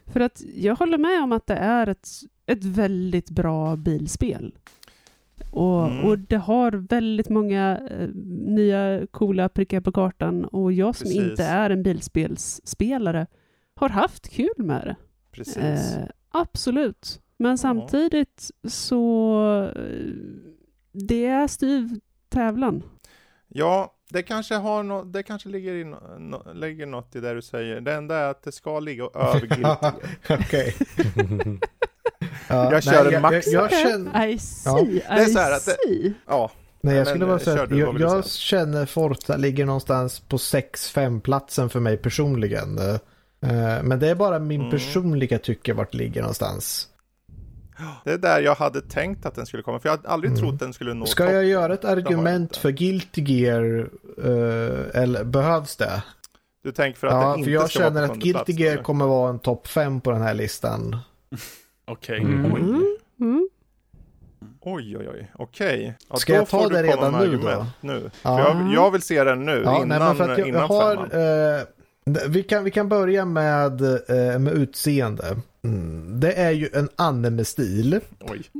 För 0.06 0.20
att 0.20 0.42
jag 0.56 0.76
håller 0.76 0.98
med 0.98 1.24
om 1.24 1.32
att 1.32 1.48
det 1.48 1.56
är 1.56 1.88
ett, 1.88 2.08
ett 2.46 2.64
väldigt 2.64 3.30
bra 3.30 3.76
bilspel. 3.76 4.56
Och, 5.52 5.88
Mm. 5.88 6.06
och 6.06 6.20
det 6.20 6.36
har 6.38 6.72
väldigt 6.72 7.30
många 7.30 7.78
eh, 7.92 8.08
nya 8.48 9.08
coola 9.12 9.50
prickar 9.50 9.82
på 9.82 9.92
kartan 9.92 10.46
och 10.46 10.74
jag 10.74 10.96
som 10.96 11.06
Precis. 11.06 11.22
inte 11.22 11.44
är 11.44 11.70
en 11.70 11.84
bilspelsspelare 11.84 13.28
har 13.76 13.90
haft 13.90 14.30
kul 14.30 14.50
med 14.58 14.82
det. 14.86 14.96
Precis. 15.32 15.58
Eh, 15.96 16.06
absolut. 16.32 17.22
Men 17.38 17.58
samtidigt 17.58 18.52
så 18.68 19.72
eh, 19.76 20.12
det 20.92 21.26
är 21.26 21.48
styv 21.48 22.00
tävlan. 22.30 22.84
Ja, 23.58 23.94
det 24.10 24.24
kanske, 24.24 24.56
har 24.56 24.84
no- 24.84 25.12
det 25.12 25.24
kanske 25.24 25.50
ligger, 25.50 25.74
i 25.74 25.84
no- 25.84 26.18
no- 26.20 26.54
ligger 26.54 26.86
något 26.86 27.16
i 27.16 27.20
det 27.20 27.34
du 27.34 27.42
säger. 27.42 27.82
Det 27.82 27.94
enda 27.94 28.18
är 28.18 28.30
att 28.30 28.44
det 28.44 28.52
ska 28.52 28.80
ligga 28.80 29.04
över 29.04 29.40
Guilty 29.40 29.62
Gear. 29.62 29.94
Okej. 30.40 30.76
Ja, 32.48 32.72
Jag 32.72 32.84
kör 32.84 33.12
en 33.14 33.22
max 33.22 33.48
jag, 33.48 33.64
jag, 33.64 33.72
känner, 33.72 34.28
I 34.28 34.40
see, 34.40 34.72
Det 35.10 35.22
är 35.22 35.26
så 35.26 35.40
här 35.40 35.52
att 35.52 35.66
det- 35.66 35.78
see. 35.88 36.14
Ja, 36.28 36.52
nej, 36.82 36.96
jag 36.96 37.08
skulle 37.08 37.26
bara 37.26 37.36
eh, 37.38 37.42
säga 37.44 37.62
att 37.64 37.72
jag, 37.78 38.00
jag 38.00 38.26
känner 38.26 38.86
Forza 38.86 39.38
ligger 39.38 39.66
någonstans 39.66 40.20
på 40.20 40.38
6-5 40.38 41.22
platsen 41.22 41.70
för 41.70 41.80
mig 41.80 41.98
personligen. 41.98 42.78
Eh, 42.78 42.98
Men 43.84 44.00
det 44.00 44.10
är 44.10 44.16
bara 44.16 44.40
min 44.40 44.60
Mm. 44.62 44.72
personliga 44.72 45.40
tycke 45.40 45.74
vart 45.74 45.92
det 45.92 45.98
ligger 45.98 46.22
någonstans. 46.22 46.88
Det 48.04 48.12
är 48.12 48.18
där 48.18 48.42
jag 48.42 48.56
hade 48.56 48.82
tänkt 48.82 49.26
att 49.26 49.36
den 49.36 49.46
skulle 49.46 49.64
komma, 49.64 49.80
för 49.80 49.90
jag 49.90 49.98
hade 49.98 50.10
aldrig 50.10 50.32
Mm. 50.32 50.42
trott 50.44 50.60
den 50.60 50.74
skulle 50.74 50.94
nå 50.94 51.06
Ska 51.06 51.32
jag 51.32 51.46
göra 51.46 51.74
ett 51.74 51.86
argument 51.86 52.58
för 52.58 52.72
Guilty 52.72 53.22
Gear? 53.22 53.90
eh, 54.18 55.02
eller 55.04 55.24
behövs 55.24 55.76
det? 55.76 56.04
Du 56.64 56.72
tänker 56.72 57.00
för 57.00 57.08
att 57.08 57.14
Ja, 57.14 57.20
den 57.22 57.32
för 57.34 57.38
inte 57.40 57.52
jag 57.52 57.70
ska 57.70 57.80
vara 57.80 57.90
känner 57.94 58.08
på 58.08 58.14
att 58.14 58.20
Guilty 58.20 58.34
plats, 58.46 58.50
Gear 58.60 58.74
eller? 58.74 58.84
kommer 58.84 59.06
vara 59.06 59.30
en 59.30 59.40
topp 59.40 59.68
5 59.68 60.02
på 60.02 60.12
den 60.12 60.22
här 60.22 60.34
listan. 60.34 60.98
Okej. 61.88 62.20
Mm. 62.20 62.54
Oj, 62.54 62.60
Mm. 62.62 62.98
Mm. 63.20 63.50
oj, 64.62 64.98
oj, 64.98 65.10
oj. 65.14 65.32
okej. 65.36 65.94
Ja, 66.10 66.16
Ska 66.16 66.34
då 66.34 66.40
jag 66.40 66.48
ta 66.50 66.70
det 66.70 66.84
redan 66.84 67.12
nu 67.12 67.18
argument 67.18 67.70
Nu. 67.82 68.10
Ja. 68.22 68.38
För 68.38 68.44
jag, 68.44 68.74
jag 68.74 68.92
vill 68.92 69.02
se 69.02 69.24
den 69.24 69.46
nu, 69.46 69.62
Ja, 69.66 69.72
nej, 69.72 69.82
innan, 69.82 70.00
men 70.00 70.16
för 70.16 70.30
att 70.30 70.38
jag, 70.38 70.48
innan 70.48 70.62
jag 70.62 70.68
har, 70.68 70.96
femman. 70.96 71.58
eh, 72.18 72.28
vi, 72.28 72.44
kan, 72.44 72.64
vi 72.64 72.72
kan 72.72 72.90
börja 72.90 73.26
med, 73.26 73.82
eh, 73.82 74.40
med 74.40 74.54
utseende. 74.54 75.38
Mm, 75.64 76.20
det 76.20 76.34
är 76.34 76.52
ju 76.52 76.70
en 76.74 76.90
anime-stil. 76.96 78.00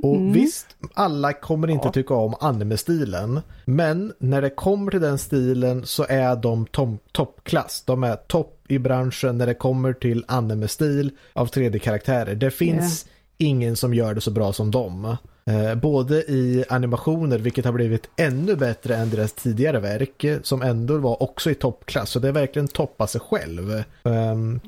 Och 0.04 0.16
Mm. 0.16 0.32
visst, 0.34 0.68
alla 0.94 1.34
kommer 1.34 1.68
inte 1.70 1.88
Ja. 1.88 1.92
tycka 1.92 2.14
om 2.14 2.36
anime-stilen. 2.40 3.42
Men 3.66 4.14
när 4.20 4.42
det 4.42 4.50
kommer 4.50 4.92
till 4.92 5.02
den 5.02 5.18
stilen 5.18 5.86
så 5.86 6.06
är 6.10 6.36
de 6.36 6.68
toppklass. 7.12 7.84
De 7.86 8.04
är 8.04 8.16
topp 8.16 8.54
i 8.68 8.80
branschen 8.80 9.38
när 9.38 9.46
det 9.46 9.54
kommer 9.54 9.94
till 9.94 10.26
anime-stil 10.28 11.12
av 11.34 11.48
3D-karaktärer. 11.48 12.36
Det 12.36 12.52
finns 12.52 13.06
ingen 13.38 13.76
som 13.76 13.94
gör 13.94 14.14
det 14.14 14.22
så 14.22 14.32
bra 14.32 14.54
som 14.54 14.72
dem. 14.72 15.18
Eh, 15.46 15.76
både 15.76 16.16
i 16.16 16.66
animationer, 16.70 17.38
vilket 17.40 17.66
har 17.66 17.72
blivit 17.72 18.10
ännu 18.18 18.56
bättre 18.56 18.96
än 18.96 19.10
deras 19.10 19.34
tidigare 19.34 19.80
verk, 19.80 20.26
som 20.44 20.62
ändå 20.62 20.98
var 20.98 21.24
också 21.24 21.52
i 21.52 21.56
toppklass. 21.56 22.10
Så 22.10 22.20
det 22.20 22.28
är 22.28 22.32
verkligen 22.32 22.68
toppa 22.68 23.08
sig 23.08 23.22
själv. 23.22 23.84
Ehm, 24.04 24.60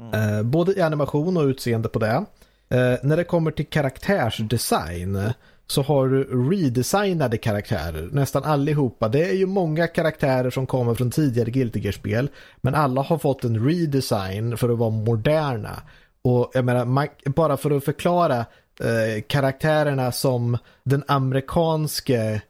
Mm. 0.00 0.38
Eh, 0.38 0.42
både 0.42 0.72
i 0.72 0.80
animation 0.80 1.36
och 1.36 1.44
utseende 1.44 1.88
på 1.88 1.98
det. 1.98 2.24
Eh, 2.68 2.98
när 3.02 3.16
det 3.16 3.24
kommer 3.24 3.50
till 3.50 3.66
karaktärsdesign 3.66 5.32
så 5.66 5.82
har 5.82 6.08
du 6.08 6.50
redesignade 6.50 7.38
karaktärer, 7.38 8.08
nästan 8.12 8.44
allihopa. 8.44 9.08
Det 9.08 9.30
är 9.30 9.34
ju 9.34 9.46
många 9.46 9.86
karaktärer 9.86 10.50
som 10.50 10.66
kommer 10.66 10.94
från 10.94 11.10
tidigare 11.10 11.50
Guilty 11.50 11.80
Gear-spel, 11.80 12.30
men 12.60 12.74
alla 12.74 13.02
har 13.02 13.18
fått 13.18 13.44
en 13.44 13.66
redesign 13.68 14.56
för 14.56 14.68
att 14.68 14.78
vara 14.78 14.90
moderna. 14.90 15.82
Och 16.22 16.50
jag 16.54 16.64
menar, 16.64 16.84
man, 16.84 17.08
bara 17.24 17.56
för 17.56 17.70
att 17.70 17.84
förklara 17.84 18.38
eh, 18.80 19.22
karaktärerna 19.26 20.12
som 20.12 20.58
den 20.84 21.04
amerikanske 21.08 22.42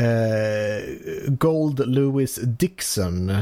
eh, 0.00 0.94
Gold 1.28 1.88
Lewis 1.88 2.36
Dixon 2.42 3.32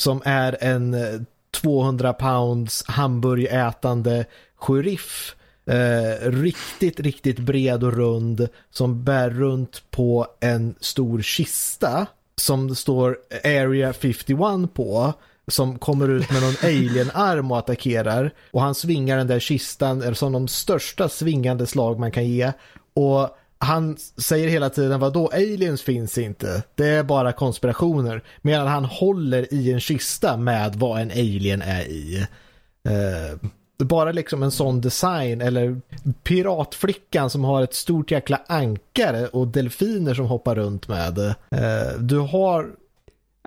som 0.00 0.22
är 0.24 0.56
en 0.60 0.94
eh, 0.94 1.20
200 1.50 2.12
pounds 2.12 2.84
hamburgätande 2.86 4.24
sheriff. 4.56 5.36
Eh, 5.66 6.30
riktigt, 6.30 7.00
riktigt 7.00 7.38
bred 7.38 7.84
och 7.84 7.92
rund 7.92 8.48
som 8.70 9.04
bär 9.04 9.30
runt 9.30 9.82
på 9.90 10.26
en 10.40 10.74
stor 10.80 11.22
kista 11.22 12.06
som 12.36 12.68
det 12.68 12.74
står 12.74 13.18
Area 13.44 13.92
51 13.92 14.74
på 14.74 15.12
som 15.46 15.78
kommer 15.78 16.08
ut 16.08 16.30
med 16.30 16.42
någon 16.42 16.54
alien-arm 16.62 17.50
och 17.50 17.58
attackerar 17.58 18.34
och 18.50 18.62
han 18.62 18.74
svingar 18.74 19.16
den 19.16 19.26
där 19.26 19.40
kistan 19.40 20.14
som 20.14 20.32
de 20.32 20.48
största 20.48 21.08
svingande 21.08 21.66
slag 21.66 21.98
man 21.98 22.12
kan 22.12 22.28
ge 22.28 22.52
och 22.94 23.36
han 23.62 23.96
säger 24.16 24.48
hela 24.48 24.70
tiden 24.70 25.00
vad 25.00 25.12
då 25.12 25.28
aliens 25.28 25.82
finns 25.82 26.18
inte. 26.18 26.62
Det 26.74 26.88
är 26.88 27.02
bara 27.02 27.32
konspirationer. 27.32 28.22
Medan 28.42 28.66
han 28.66 28.84
håller 28.84 29.54
i 29.54 29.72
en 29.72 29.80
kista 29.80 30.36
med 30.36 30.74
vad 30.76 31.00
en 31.00 31.10
alien 31.10 31.62
är 31.62 31.82
i. 31.82 32.26
Eh, 32.84 33.48
bara 33.78 34.12
liksom 34.12 34.42
en 34.42 34.50
sån 34.50 34.80
design 34.80 35.40
eller 35.40 35.80
piratflickan 36.22 37.30
som 37.30 37.44
har 37.44 37.62
ett 37.62 37.74
stort 37.74 38.10
jäkla 38.10 38.40
ankare 38.46 39.26
och 39.26 39.48
delfiner 39.48 40.14
som 40.14 40.26
hoppar 40.26 40.54
runt 40.54 40.88
med. 40.88 41.18
Eh, 41.18 41.98
du 41.98 42.18
har 42.18 42.70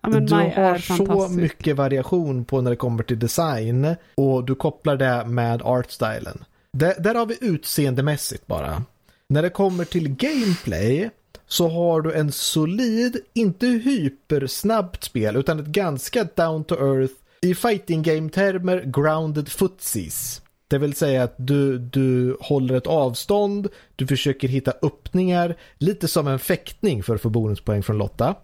Ja, 0.04 0.10
du 0.10 0.36
har 0.36 0.78
så 0.78 1.28
mycket 1.28 1.76
variation 1.76 2.46
på 2.46 2.62
när 2.62 2.72
det 2.72 2.78
kommer 2.78 3.04
till 3.04 3.20
design 3.20 3.96
och 4.16 4.44
du 4.46 4.56
kopplar 4.56 4.96
det 4.96 5.26
med 5.26 5.62
artstylen. 5.62 6.44
Där, 6.72 6.94
där 7.00 7.16
har 7.16 7.26
vi 7.26 7.38
utseendemässigt 7.42 8.48
bara. 8.48 8.84
När 9.30 9.42
det 9.42 9.50
kommer 9.50 9.86
till 9.86 10.10
gameplay 10.10 11.10
så 11.48 11.68
har 11.68 12.02
du 12.02 12.14
en 12.14 12.32
solid, 12.32 13.18
inte 13.34 13.68
hypersnabbt 13.68 15.04
spel 15.04 15.36
utan 15.36 15.60
ett 15.60 15.66
ganska 15.66 16.28
down 16.36 16.64
to 16.64 16.76
earth 16.76 17.14
i 17.42 17.56
fighting 17.56 18.04
game-termer 18.04 18.84
grounded 18.86 19.50
footsies. 19.50 20.42
Det 20.68 20.78
vill 20.78 20.96
säga 20.96 21.24
att 21.24 21.36
du, 21.38 21.78
du 21.78 22.38
håller 22.40 22.76
ett 22.76 22.88
avstånd, 22.88 23.68
du 23.96 24.08
försöker 24.08 24.48
hitta 24.48 24.74
öppningar, 24.82 25.56
lite 25.78 26.08
som 26.08 26.28
en 26.28 26.40
fäktning 26.40 27.04
för 27.04 27.16
att 27.16 27.22
få 27.22 27.30
bonuspoäng 27.30 27.84
från 27.84 27.98
Lotta. 27.98 28.36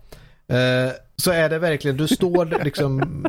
Eh, 0.48 0.92
så 1.16 1.32
är 1.32 1.50
det 1.50 1.60
verkligen, 1.60 1.98
du 1.98 2.08
står 2.08 2.46
liksom 2.64 3.24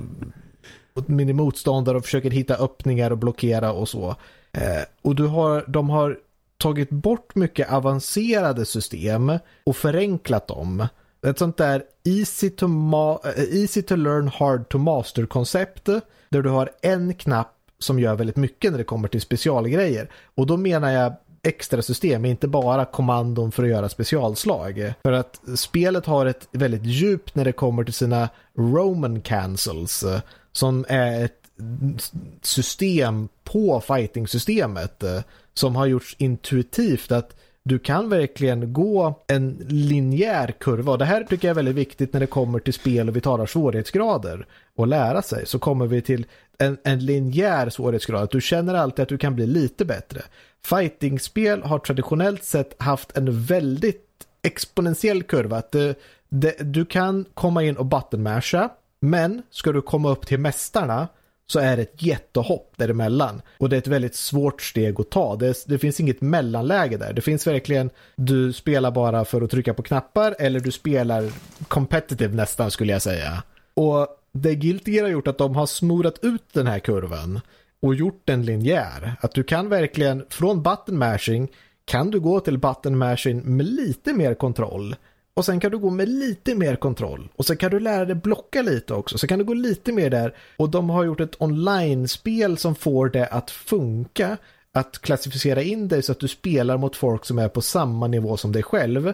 mot 0.95 1.09
motståndare 1.09 1.97
och 1.97 2.05
försöker 2.05 2.31
hitta 2.31 2.55
öppningar 2.55 3.11
och 3.11 3.19
blockera 3.19 3.73
och 3.73 3.89
så. 3.89 4.17
Eh, 4.53 4.83
och 5.03 5.15
du 5.15 5.27
har, 5.27 5.65
de 5.69 5.91
har 5.91 6.19
tagit 6.61 6.91
bort 6.91 7.35
mycket 7.35 7.73
avancerade 7.73 8.65
system 8.65 9.39
och 9.65 9.77
förenklat 9.77 10.49
dem. 10.49 10.87
Ett 11.27 11.39
sånt 11.39 11.57
där 11.57 11.83
easy 12.05 12.51
to, 12.51 12.67
eh, 13.25 13.61
easy 13.61 13.83
to 13.83 13.97
learn 13.97 14.29
hard 14.29 14.69
to 14.69 14.79
master 14.79 15.27
koncept 15.27 15.85
där 16.29 16.43
du 16.43 16.49
har 16.49 16.71
en 16.83 17.15
knapp 17.15 17.57
som 17.79 17.99
gör 17.99 18.15
väldigt 18.15 18.37
mycket 18.37 18.71
när 18.71 18.79
det 18.79 18.85
kommer 18.85 19.09
till 19.09 19.21
specialgrejer. 19.21 20.11
Och 20.35 20.47
då 20.47 20.57
menar 20.57 20.91
jag 20.91 21.13
extra 21.43 21.83
system, 21.83 22.25
inte 22.25 22.49
bara 22.49 22.85
kommandon 22.85 23.53
för 23.53 23.63
att 23.63 23.69
göra 23.69 23.89
specialslag. 23.89 24.93
För 25.03 25.13
att 25.13 25.41
spelet 25.57 26.07
har 26.07 26.27
ett 26.27 26.49
väldigt 26.53 26.85
djup 26.85 27.35
när 27.35 27.45
det 27.45 27.53
kommer 27.53 27.85
till 27.85 27.95
sina 27.95 28.29
Roman 28.57 29.21
cancels 29.21 30.05
som 30.53 30.85
är 30.89 31.25
ett 31.25 31.37
system 32.43 33.29
på 33.45 33.81
fighting-systemet 33.81 35.05
som 35.61 35.77
har 35.77 35.87
gjorts 35.87 36.17
intuitivt 36.19 37.13
att 37.13 37.37
du 37.63 37.79
kan 37.79 38.09
verkligen 38.09 38.73
gå 38.73 39.23
en 39.27 39.67
linjär 39.69 40.55
kurva 40.61 40.93
och 40.93 40.99
det 40.99 41.05
här 41.05 41.25
tycker 41.25 41.49
jag 41.49 41.53
är 41.53 41.57
väldigt 41.57 41.75
viktigt 41.75 42.13
när 42.13 42.21
det 42.21 42.27
kommer 42.27 42.59
till 42.59 42.73
spel 42.73 43.09
och 43.09 43.17
vi 43.17 43.21
talar 43.21 43.47
svårighetsgrader 43.47 44.47
och 44.77 44.87
lära 44.87 45.23
sig 45.23 45.47
så 45.47 45.59
kommer 45.59 45.87
vi 45.87 46.03
till 46.03 46.27
en, 46.59 46.79
en 46.85 47.05
linjär 47.05 47.71
svårighetsgrad. 47.71 48.23
Att 48.23 48.31
du 48.31 48.41
känner 48.41 48.75
alltid 48.75 49.03
att 49.03 49.09
du 49.09 49.19
kan 49.19 49.35
bli 49.35 49.47
lite 49.47 49.85
bättre. 49.85 50.23
Fightingspel 50.65 51.63
har 51.63 51.79
traditionellt 51.79 52.45
sett 52.45 52.83
haft 52.83 53.17
en 53.17 53.43
väldigt 53.43 54.07
exponentiell 54.43 55.23
kurva. 55.23 55.57
Att 55.57 55.73
det, 55.73 55.95
det, 56.29 56.57
du 56.61 56.85
kan 56.85 57.25
komma 57.35 57.63
in 57.63 57.77
och 57.77 57.87
buttonmasha 57.87 58.71
men 59.01 59.43
ska 59.51 59.73
du 59.73 59.83
komma 59.83 60.11
upp 60.11 60.27
till 60.27 60.41
mästarna 60.41 61.09
så 61.51 61.59
är 61.59 61.77
det 61.77 61.83
ett 61.83 62.03
jättehopp 62.03 62.75
däremellan. 62.77 63.43
Och 63.59 63.69
det 63.69 63.77
är 63.77 63.79
ett 63.79 63.87
väldigt 63.87 64.15
svårt 64.15 64.63
steg 64.63 65.01
att 65.01 65.11
ta. 65.11 65.37
Det, 65.37 65.65
det 65.67 65.79
finns 65.79 66.01
inget 66.01 66.21
mellanläge 66.21 66.97
där. 66.97 67.13
Det 67.13 67.21
finns 67.21 67.47
verkligen, 67.47 67.91
du 68.17 68.53
spelar 68.53 68.91
bara 68.91 69.25
för 69.25 69.43
att 69.43 69.51
trycka 69.51 69.75
på 69.75 69.83
knappar 69.83 70.37
eller 70.39 70.61
du 70.61 70.71
spelar 70.71 71.31
competitive 71.69 72.37
nästan 72.37 72.71
skulle 72.71 72.93
jag 72.93 73.03
säga. 73.03 73.43
Och 73.75 74.07
det 74.33 74.55
Guilty 74.55 74.93
Gear 74.93 75.05
har 75.05 75.11
gjort 75.11 75.29
att 75.29 75.39
de 75.39 75.57
har 75.57 75.67
smorat 75.67 76.19
ut 76.23 76.45
den 76.53 76.67
här 76.67 76.79
kurvan 76.79 77.41
och 77.83 77.95
gjort 77.95 78.23
den 78.25 78.45
linjär. 78.45 79.15
Att 79.21 79.35
du 79.35 79.43
kan 79.43 79.69
verkligen, 79.69 80.25
från 80.29 80.63
button 80.63 80.99
mashing 80.99 81.49
kan 81.85 82.11
du 82.11 82.21
gå 82.21 82.41
till 82.41 82.59
button 82.59 82.99
mashing 82.99 83.57
med 83.57 83.67
lite 83.67 84.13
mer 84.13 84.35
kontroll. 84.35 84.97
Och 85.35 85.45
sen 85.45 85.61
kan 85.61 85.71
du 85.71 85.79
gå 85.79 85.91
med 85.91 86.09
lite 86.09 86.55
mer 86.55 86.77
kontroll. 86.77 87.29
Och 87.37 87.47
sen 87.47 87.57
kan 87.57 87.71
du 87.71 87.81
lära 87.81 88.05
dig 88.05 88.15
blocka 88.15 88.63
lite 88.63 88.95
också. 88.95 89.19
Så 89.19 89.27
kan 89.27 89.39
du 89.39 89.45
gå 89.45 89.55
lite 89.55 89.93
mer 89.93 90.11
där. 90.11 90.35
Och 90.57 90.69
de 90.71 90.91
har 90.91 91.05
gjort 91.05 91.21
ett 91.21 91.43
online-spel 91.43 92.59
som 92.59 92.75
får 92.75 93.09
det 93.09 93.27
att 93.27 93.51
funka. 93.51 94.37
Att 94.73 94.99
klassificera 94.99 95.63
in 95.63 95.89
dig 95.89 96.03
så 96.03 96.13
att 96.13 96.21
du 96.21 96.29
spelar 96.29 96.77
mot 96.77 96.97
folk 96.97 97.25
som 97.25 97.39
är 97.39 97.49
på 97.49 97.61
samma 97.61 98.07
nivå 98.07 98.37
som 98.37 98.53
dig 98.53 98.63
själv. 98.63 99.13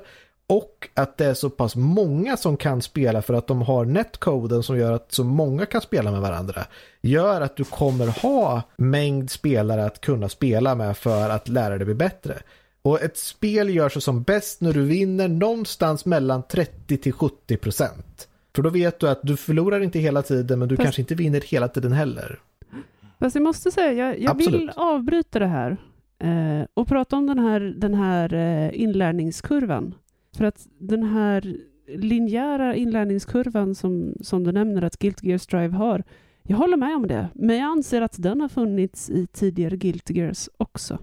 Och 0.48 0.88
att 0.94 1.16
det 1.16 1.26
är 1.26 1.34
så 1.34 1.50
pass 1.50 1.76
många 1.76 2.36
som 2.36 2.56
kan 2.56 2.82
spela 2.82 3.22
för 3.22 3.34
att 3.34 3.46
de 3.46 3.62
har 3.62 3.84
netcoden 3.84 4.62
som 4.62 4.78
gör 4.78 4.92
att 4.92 5.12
så 5.12 5.24
många 5.24 5.66
kan 5.66 5.80
spela 5.80 6.10
med 6.10 6.20
varandra. 6.20 6.66
Gör 7.00 7.40
att 7.40 7.56
du 7.56 7.64
kommer 7.64 8.06
ha 8.06 8.62
mängd 8.76 9.30
spelare 9.30 9.84
att 9.84 10.00
kunna 10.00 10.28
spela 10.28 10.74
med 10.74 10.96
för 10.96 11.30
att 11.30 11.48
lära 11.48 11.76
dig 11.76 11.84
bli 11.84 11.94
bättre. 11.94 12.42
Och 12.86 13.02
ett 13.02 13.16
spel 13.16 13.74
gör 13.74 13.88
sig 13.88 14.02
som 14.02 14.22
bäst 14.22 14.60
när 14.60 14.72
du 14.72 14.84
vinner 14.84 15.28
någonstans 15.28 16.06
mellan 16.06 16.42
30 16.42 16.96
till 16.96 17.12
70 17.12 17.56
procent. 17.56 18.28
För 18.54 18.62
då 18.62 18.70
vet 18.70 19.00
du 19.00 19.08
att 19.08 19.20
du 19.22 19.36
förlorar 19.36 19.80
inte 19.80 19.98
hela 19.98 20.22
tiden 20.22 20.58
men 20.58 20.68
du 20.68 20.76
Fast- 20.76 20.84
kanske 20.84 21.02
inte 21.02 21.14
vinner 21.14 21.40
hela 21.40 21.68
tiden 21.68 21.92
heller. 21.92 22.40
Fast 23.18 23.36
jag 23.36 23.42
måste 23.42 23.70
säga, 23.70 23.92
jag, 23.92 24.20
jag 24.20 24.34
vill 24.34 24.70
avbryta 24.76 25.38
det 25.38 25.46
här 25.46 25.76
eh, 26.18 26.66
och 26.74 26.88
prata 26.88 27.16
om 27.16 27.26
den 27.26 27.38
här, 27.38 27.60
den 27.60 27.94
här 27.94 28.34
eh, 28.34 28.80
inlärningskurvan. 28.82 29.94
För 30.36 30.44
att 30.44 30.66
den 30.78 31.02
här 31.02 31.56
linjära 31.88 32.74
inlärningskurvan 32.74 33.74
som, 33.74 34.14
som 34.20 34.44
du 34.44 34.52
nämner 34.52 34.82
att 34.82 34.98
Guilty 34.98 35.28
Gear 35.28 35.38
Strive 35.38 35.76
har, 35.76 36.04
jag 36.42 36.56
håller 36.56 36.76
med 36.76 36.96
om 36.96 37.06
det, 37.06 37.28
men 37.34 37.56
jag 37.56 37.66
anser 37.66 38.00
att 38.00 38.22
den 38.22 38.40
har 38.40 38.48
funnits 38.48 39.10
i 39.10 39.26
tidigare 39.26 39.76
Guilty 39.76 40.14
Gears 40.14 40.48
också. 40.56 40.98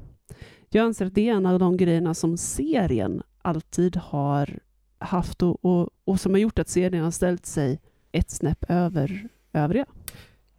Jag 0.75 0.85
anser 0.85 1.05
att 1.05 1.15
det 1.15 1.29
är 1.29 1.33
en 1.33 1.45
av 1.45 1.59
de 1.59 1.77
grejerna 1.77 2.13
som 2.13 2.37
serien 2.37 3.23
alltid 3.41 3.95
har 3.95 4.59
haft 4.99 5.43
och, 5.43 5.65
och, 5.65 5.89
och 6.05 6.19
som 6.19 6.33
har 6.33 6.39
gjort 6.39 6.59
att 6.59 6.69
serien 6.69 7.03
har 7.03 7.11
ställt 7.11 7.45
sig 7.45 7.79
ett 8.11 8.31
snäpp 8.31 8.65
över 8.69 9.27
övriga. 9.53 9.85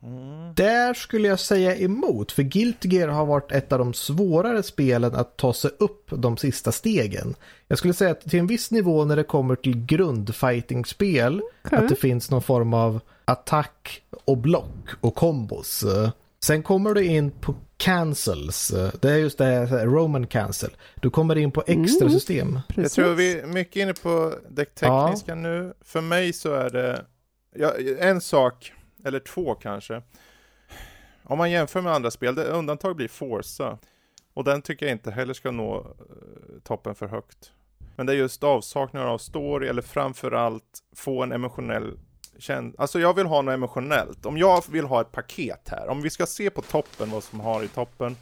Mm. 0.02 0.54
Där 0.54 0.94
skulle 0.94 1.28
jag 1.28 1.40
säga 1.40 1.76
emot, 1.76 2.32
för 2.32 2.42
Guilty 2.42 2.88
Gear 2.88 3.08
har 3.08 3.26
varit 3.26 3.52
ett 3.52 3.72
av 3.72 3.78
de 3.78 3.94
svårare 3.94 4.62
spelen 4.62 5.14
att 5.14 5.36
ta 5.36 5.52
sig 5.52 5.70
upp 5.78 6.10
de 6.10 6.36
sista 6.36 6.72
stegen. 6.72 7.34
Jag 7.68 7.78
skulle 7.78 7.94
säga 7.94 8.10
att 8.10 8.20
till 8.20 8.38
en 8.38 8.46
viss 8.46 8.70
nivå 8.70 9.04
när 9.04 9.16
det 9.16 9.24
kommer 9.24 9.56
till 9.56 9.86
grundfighting-spel, 9.86 11.42
Okej. 11.64 11.78
att 11.78 11.88
det 11.88 11.96
finns 11.96 12.30
någon 12.30 12.42
form 12.42 12.74
av 12.74 13.00
attack 13.24 14.02
och 14.24 14.38
block 14.38 14.88
och 15.00 15.14
kombos. 15.14 15.84
Sen 16.44 16.62
kommer 16.62 16.94
du 16.94 17.04
in 17.04 17.30
på 17.30 17.54
cancels, 17.76 18.72
det 19.00 19.10
är 19.10 19.16
just 19.16 19.38
det 19.38 19.44
här 19.44 19.86
Roman 19.86 20.26
cancel. 20.26 20.70
Du 20.94 21.10
kommer 21.10 21.36
in 21.38 21.50
på 21.52 21.62
extra 21.66 22.06
Mm. 22.06 22.18
system. 22.18 22.52
Jag 22.66 22.74
Precis. 22.76 22.92
tror 22.94 23.14
vi 23.14 23.40
är 23.40 23.46
mycket 23.46 23.76
inne 23.76 23.94
på 23.94 24.34
det 24.50 24.64
tekniska 24.64 25.34
nu. 25.34 25.74
För 25.80 26.00
mig 26.00 26.32
så 26.32 26.52
är 26.54 26.70
det 26.70 27.04
ja, 27.56 27.72
en 27.98 28.20
sak, 28.20 28.72
eller 29.04 29.18
två 29.20 29.54
kanske. 29.54 30.02
Om 31.24 31.38
man 31.38 31.50
jämför 31.50 31.80
med 31.80 31.92
andra 31.92 32.10
spel, 32.10 32.34
det 32.34 32.44
undantag 32.44 32.96
blir 32.96 33.08
Forza. 33.08 33.78
Och 34.34 34.44
den 34.44 34.62
tycker 34.62 34.86
jag 34.86 34.92
inte 34.94 35.10
heller 35.10 35.34
ska 35.34 35.50
nå 35.50 35.76
eh, 35.78 36.60
toppen 36.62 36.94
för 36.94 37.06
högt. 37.06 37.52
Men 37.96 38.06
det 38.06 38.12
är 38.12 38.16
just 38.16 38.44
avsaknaden 38.44 39.08
av 39.08 39.18
story, 39.18 39.68
eller 39.68 39.82
framförallt 39.82 40.80
få 40.96 41.22
en 41.22 41.32
emotionell 41.32 41.98
känsla. 42.38 42.82
Alltså 42.82 43.00
jag 43.00 43.14
vill 43.14 43.26
ha 43.26 43.42
något 43.42 43.52
emotionellt. 43.54 44.26
Om 44.26 44.38
jag 44.38 44.64
vill 44.70 44.84
ha 44.84 45.00
ett 45.00 45.12
paket 45.12 45.68
här, 45.68 45.88
om 45.88 46.02
vi 46.02 46.10
ska 46.10 46.26
se 46.26 46.50
på 46.50 46.62
toppen 46.62 47.10
vad 47.10 47.24
som 47.24 47.40
har 47.40 47.62
i 47.62 47.68
toppen. 47.68 48.16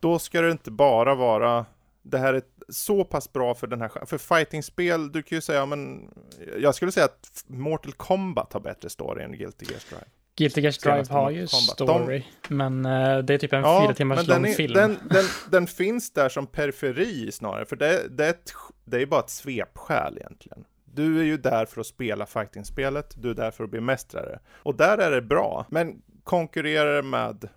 Då 0.00 0.18
ska 0.18 0.40
det 0.40 0.50
inte 0.50 0.70
bara 0.70 1.14
vara 1.14 1.66
det 2.04 2.18
här 2.18 2.34
är 2.34 2.42
så 2.68 3.04
pass 3.04 3.32
bra 3.32 3.54
för 3.54 3.66
den 3.66 3.80
här 3.80 4.06
För 4.06 4.18
fightingspel, 4.18 5.12
du 5.12 5.22
kan 5.22 5.36
ju 5.36 5.42
säga, 5.42 5.66
men 5.66 6.10
jag 6.58 6.74
skulle 6.74 6.92
säga 6.92 7.04
att 7.04 7.44
Mortal 7.46 7.92
Kombat 7.92 8.52
har 8.52 8.60
bättre 8.60 8.90
story 8.90 9.24
än 9.24 9.32
Guilty 9.32 9.66
Gear 9.68 9.78
Strive. 9.78 10.04
Guilty 10.36 10.60
Gear 10.60 10.72
Strive 10.72 11.04
har 11.08 11.30
ju 11.30 11.46
Kombat. 11.46 11.78
De- 11.78 11.86
story, 11.86 12.24
men 12.48 12.86
eh, 12.86 13.18
det 13.18 13.34
är 13.34 13.38
typ 13.38 13.52
en 13.52 13.62
fyra 13.62 13.94
timmars 13.94 14.26
lång 14.26 14.42
den, 14.42 14.50
är, 14.50 14.54
film. 14.54 14.74
Den, 14.74 14.98
den, 15.10 15.24
den 15.50 15.66
finns 15.66 16.10
där 16.10 16.28
som 16.28 16.46
periferi 16.46 17.32
snarare, 17.32 17.64
för 17.64 17.76
det, 17.76 18.08
det, 18.10 18.26
är 18.26 18.30
ett, 18.30 18.52
det 18.84 19.02
är 19.02 19.06
bara 19.06 19.20
ett 19.20 19.30
svepskäl 19.30 20.18
egentligen. 20.18 20.64
Du 20.94 21.20
är 21.20 21.24
ju 21.24 21.36
där 21.36 21.66
för 21.66 21.80
att 21.80 21.86
spela 21.86 22.26
fightingspelet, 22.26 23.14
du 23.16 23.30
är 23.30 23.34
där 23.34 23.50
för 23.50 23.64
att 23.64 23.70
bli 23.70 23.80
mästrare. 23.80 24.38
Och 24.52 24.74
där 24.74 24.98
är 24.98 25.10
det 25.10 25.22
bra, 25.22 25.66
men 25.68 26.02
konkurrerar 26.22 27.02
med 27.02 27.48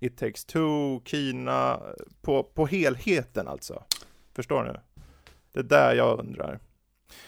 It 0.00 0.18
takes 0.18 0.44
two, 0.44 1.00
Kina, 1.04 1.80
på, 2.22 2.42
på 2.42 2.66
helheten 2.66 3.48
alltså. 3.48 3.84
Förstår 4.34 4.64
ni? 4.64 5.02
Det 5.52 5.58
är 5.58 5.64
där 5.64 5.94
jag 5.94 6.18
undrar. 6.18 6.58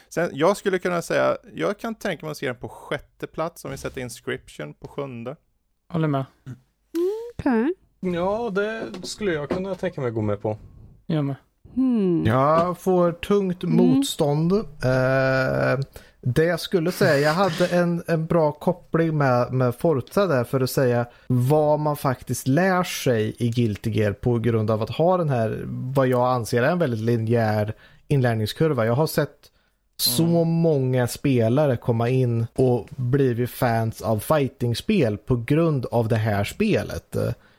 Sen, 0.09 0.31
jag 0.33 0.57
skulle 0.57 0.79
kunna 0.79 1.03
säga, 1.03 1.37
jag 1.55 1.79
kan 1.79 1.95
tänka 1.95 2.27
mig 2.27 2.31
att 2.31 2.37
se 2.37 2.47
den 2.47 2.57
på 2.57 2.69
sjätte 2.69 3.27
plats 3.27 3.65
om 3.65 3.71
vi 3.71 3.77
sätter 3.77 4.01
inscription 4.01 4.75
på 4.75 4.89
sjunde. 4.89 5.37
Håller 5.89 6.09
med. 6.09 6.25
Okej. 7.39 7.75
Ja, 8.01 8.51
det 8.51 8.93
skulle 9.03 9.33
jag 9.33 9.51
kunna 9.51 9.75
tänka 9.75 10.01
mig 10.01 10.11
gå 10.11 10.23
med 10.23 10.41
på. 10.41 10.59
Jag 11.07 11.25
med. 11.25 11.37
Hmm. 11.75 12.25
Jag 12.27 12.79
får 12.79 13.13
tungt 13.13 13.65
Mm. 13.65 13.77
motstånd. 13.77 14.53
Eh, 14.53 15.81
det 16.21 16.45
jag 16.45 16.61
skulle 16.61 16.93
säga, 16.93 17.19
jag 17.19 17.33
hade 17.35 17.67
en, 17.67 18.03
en 18.07 18.27
bra 18.27 18.53
koppling 18.53 19.19
med, 19.19 19.53
med 19.53 19.75
Forza 19.75 20.27
där 20.27 20.45
för 20.45 20.61
att 20.61 20.71
säga 20.71 21.07
vad 21.27 21.81
man 21.81 21.97
faktiskt 21.97 22.49
lär 22.49 22.83
sig 22.85 23.35
i 23.39 23.49
Guilty 23.49 23.91
Gear 23.91 24.13
på 24.13 24.39
grund 24.39 24.71
av 24.71 24.83
att 24.83 24.91
ha 24.91 25.17
den 25.17 25.29
här, 25.29 25.63
vad 25.67 26.07
jag 26.09 26.33
anser 26.33 26.63
är 26.63 26.71
en 26.73 26.79
väldigt 26.79 27.01
linjär 27.01 27.75
inlärningskurva. 28.09 28.87
Jag 28.87 28.95
har 28.95 29.07
sett 29.07 29.49
så 29.97 30.45
många 30.45 31.07
spelare 31.07 31.77
komma 31.77 32.09
in 32.09 32.47
och 32.57 32.89
blivit 32.97 33.51
fans 33.51 34.03
av 34.03 34.19
fightingspel 34.19 35.19
på 35.19 35.37
grund 35.37 35.87
av 35.87 36.09
det 36.09 36.17
här 36.17 36.45
spelet. 36.45 37.17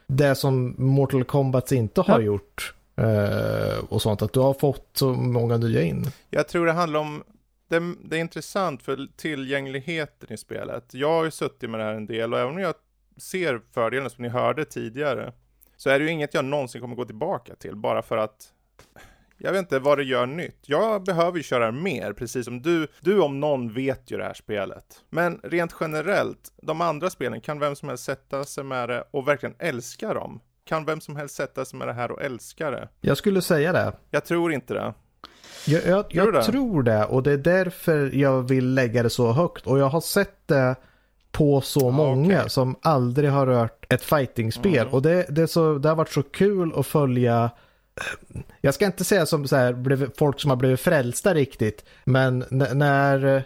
Det 0.08 0.36
som 0.36 0.76
Mortal 0.78 1.24
Kombat 1.24 1.72
inte 1.72 2.02
har 2.02 2.20
gjort 2.20 2.74
Eh, 2.96 3.84
och 3.90 4.02
sånt, 4.02 4.22
att 4.22 4.34
du 4.34 4.40
har 4.40 4.54
fått 4.54 4.90
så 4.94 5.14
många 5.14 5.58
nya 5.58 5.82
in. 5.82 6.06
Jag 6.30 6.48
tror 6.48 6.66
det 6.66 6.72
handlar 6.72 7.00
om, 7.00 7.24
det, 7.68 7.96
det 8.04 8.18
är 8.18 8.22
intressant 8.22 8.84
för 8.84 9.08
tillgängligheten 9.16 10.34
i 10.34 10.38
spelet. 10.38 10.94
Jag 10.94 11.10
har 11.10 11.24
ju 11.24 11.32
suttit 11.32 11.70
med 11.70 11.80
det 11.80 11.84
här 11.84 11.94
en 11.94 12.06
del 12.06 12.34
och 12.34 12.40
även 12.40 12.54
om 12.54 12.60
jag 12.60 12.76
ser 13.18 13.62
fördelen 13.74 14.10
som 14.10 14.22
ni 14.22 14.30
hörde 14.30 14.66
tidigare, 14.66 15.34
så 15.78 15.90
är 15.90 16.00
det 16.00 16.06
ju 16.06 16.12
inget 16.12 16.34
jag 16.34 16.46
någonsin 16.46 16.82
kommer 16.82 16.96
gå 16.96 17.06
tillbaka 17.06 17.56
till 17.56 17.76
bara 17.76 18.02
för 18.02 18.18
att 18.18 18.54
jag 19.38 19.52
vet 19.52 19.60
inte 19.60 19.80
vad 19.80 19.98
det 19.98 20.04
gör 20.04 20.26
nytt. 20.26 20.60
Jag 20.62 21.04
behöver 21.04 21.38
ju 21.38 21.44
köra 21.44 21.72
mer, 21.72 22.14
precis 22.14 22.46
som 22.46 22.62
du. 22.62 22.88
Du 23.02 23.22
om 23.22 23.40
någon 23.40 23.74
vet 23.74 24.12
ju 24.12 24.18
det 24.18 24.24
här 24.24 24.34
spelet. 24.34 25.04
Men 25.10 25.40
rent 25.44 25.76
generellt, 25.80 26.54
de 26.62 26.82
andra 26.82 27.10
spelen, 27.10 27.42
kan 27.42 27.60
vem 27.60 27.76
som 27.76 27.90
helst 27.90 28.04
sätta 28.04 28.44
sig 28.44 28.64
med 28.64 28.90
det 28.90 29.04
och 29.12 29.28
verkligen 29.28 29.56
älska 29.60 30.14
dem? 30.14 30.40
Kan 30.66 30.86
vem 30.86 31.02
som 31.02 31.16
helst 31.16 31.36
sätta 31.36 31.66
sig 31.66 31.80
med 31.80 31.88
det 31.88 31.94
här 31.94 32.12
och 32.12 32.22
älska 32.22 32.72
det? 32.72 32.88
Jag 33.02 33.18
skulle 33.18 33.42
säga 33.42 33.74
det. 33.74 33.94
Jag 34.10 34.26
tror 34.26 34.54
inte 34.54 34.74
det. 34.74 34.94
Jag, 35.68 35.86
jag, 35.86 36.10
Tror 36.10 36.26
jag 36.26 36.34
det? 36.34 36.44
tror 36.44 36.84
det 36.84 37.06
och 37.06 37.24
det 37.24 37.32
är 37.32 37.38
därför 37.38 38.16
jag 38.16 38.42
vill 38.42 38.74
lägga 38.74 39.04
det 39.04 39.10
så 39.10 39.32
högt. 39.32 39.68
Och 39.68 39.80
jag 39.80 39.90
har 39.90 40.02
sett 40.02 40.48
det 40.48 40.76
på 41.32 41.62
så 41.62 41.80
Ja, 41.80 41.92
många 41.92 42.38
okej. 42.40 42.50
som 42.50 42.76
aldrig 42.82 43.30
har 43.30 43.46
rört 43.48 43.94
ett 43.94 44.04
fightingspel. 44.04 44.78
Mm. 44.78 44.94
Och 44.94 45.02
det, 45.02 45.26
det, 45.30 45.42
är 45.42 45.48
så, 45.48 45.78
det 45.78 45.90
har 45.90 45.96
varit 45.96 46.12
så 46.12 46.24
kul 46.24 46.74
att 46.76 46.88
följa 46.88 47.52
jag 48.62 48.74
ska 48.74 48.86
inte 48.86 49.04
säga 49.04 49.26
som 49.26 49.48
så 49.48 49.56
här, 49.56 50.18
folk 50.18 50.40
som 50.40 50.50
har 50.50 50.58
blivit 50.58 50.80
frälsta 50.80 51.34
riktigt, 51.34 51.86
men 52.04 52.46
när, 52.50 53.44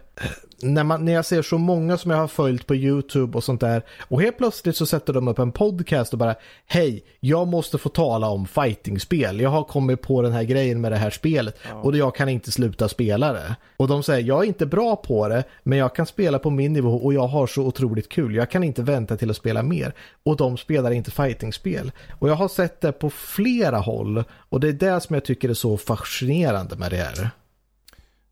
när, 0.62 0.84
man, 0.84 1.06
när 1.06 1.14
jag 1.14 1.26
ser 1.26 1.42
så 1.42 1.58
många 1.58 1.98
som 1.98 2.12
jag 2.12 2.18
har 2.18 2.28
följt 2.28 2.68
på 2.68 2.76
YouTube 2.76 3.38
och 3.38 3.44
sånt 3.44 3.62
där 3.62 3.84
och 4.08 4.22
helt 4.22 4.38
plötsligt 4.38 4.76
så 4.76 4.86
sätter 4.86 5.14
de 5.14 5.28
upp 5.28 5.40
en 5.40 5.52
podcast 5.52 6.14
och 6.14 6.20
bara 6.20 6.36
Hej, 6.66 7.04
jag 7.20 7.48
måste 7.48 7.78
få 7.78 7.90
tala 7.90 8.28
om 8.30 8.48
fightingspel. 8.48 9.40
Jag 9.40 9.50
har 9.50 9.64
kommit 9.64 10.02
på 10.02 10.22
den 10.22 10.32
här 10.32 10.44
grejen 10.44 10.82
med 10.82 10.92
det 10.92 10.98
här 10.98 11.10
spelet 11.10 11.58
och 11.84 11.98
jag 11.98 12.16
kan 12.16 12.30
inte 12.30 12.52
sluta 12.52 12.90
spela 12.90 13.34
det. 13.34 13.56
Och 13.78 13.88
de 13.88 14.04
säger, 14.04 14.28
jag 14.28 14.44
är 14.44 14.48
inte 14.48 14.66
bra 14.66 14.96
på 14.96 15.28
det, 15.28 15.44
men 15.64 15.78
jag 15.78 15.96
kan 15.96 16.06
spela 16.06 16.40
på 16.40 16.50
min 16.50 16.74
nivå 16.74 16.96
och 16.96 17.14
jag 17.14 17.28
har 17.28 17.48
så 17.48 17.62
otroligt 17.62 18.10
kul. 18.10 18.36
Jag 18.36 18.52
kan 18.52 18.64
inte 18.64 18.82
vänta 18.84 19.18
till 19.18 19.30
att 19.30 19.38
spela 19.38 19.64
mer. 19.64 19.94
Och 20.24 20.38
de 20.38 20.58
spelar 20.58 20.92
inte 20.92 21.12
fightingspel. 21.12 21.92
Och 22.20 22.30
jag 22.30 22.36
har 22.36 22.48
sett 22.48 22.82
det 22.82 22.92
på 22.92 23.10
flera 23.10 23.78
håll 23.78 24.24
och 24.50 24.60
det 24.60 24.68
är 24.68 24.74
det 24.74 25.00
som 25.02 25.14
jag 25.14 25.26
tycker 25.26 25.50
är 25.50 25.54
så 25.54 25.78
fascinerande 25.78 26.76
med 26.76 26.92
det 26.92 26.98
här. 26.98 27.30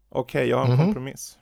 Okej, 0.09 0.49
jag 0.49 0.57
har 0.57 0.65
en 0.65 0.71
Mhm. 0.71 0.85
kompromiss. 0.85 1.37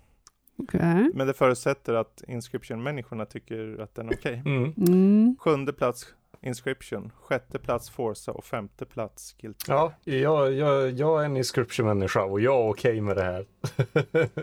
Okej. 0.58 1.12
Men 1.14 1.28
det 1.28 1.34
förutsätter 1.34 1.94
att 1.94 2.24
Inscription-människorna 2.28 3.26
tycker 3.26 3.82
att 3.82 3.96
den 3.96 4.10
är 4.10 4.14
okej. 4.14 4.42
Mm. 4.46 4.74
Mm. 4.78 5.36
Sjunde 5.40 5.74
plats 5.74 6.14
Inscription, 6.46 7.12
sjätte 7.16 7.60
plats 7.60 7.90
Forza 7.90 8.32
och 8.32 8.46
femte 8.46 8.86
plats 8.86 9.34
Guilty. 9.34 9.72
Ja, 9.72 9.94
jag, 10.04 10.54
jag, 10.54 10.92
jag 10.92 11.22
är 11.22 11.26
en 11.26 11.38
inscription-människa 11.38 12.24
och 12.24 12.42
jag 12.42 12.56
är 12.56 12.70
okej 12.70 13.02
med 13.02 13.16
det 13.16 13.24
här. 13.24 13.46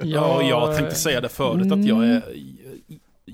Ja, 0.02 0.42
jag 0.42 0.76
tänkte 0.76 0.94
säga 0.94 1.20
det 1.20 1.28
förut 1.28 1.72
att 1.72 1.84
jag 1.84 2.04
är... 2.04 2.22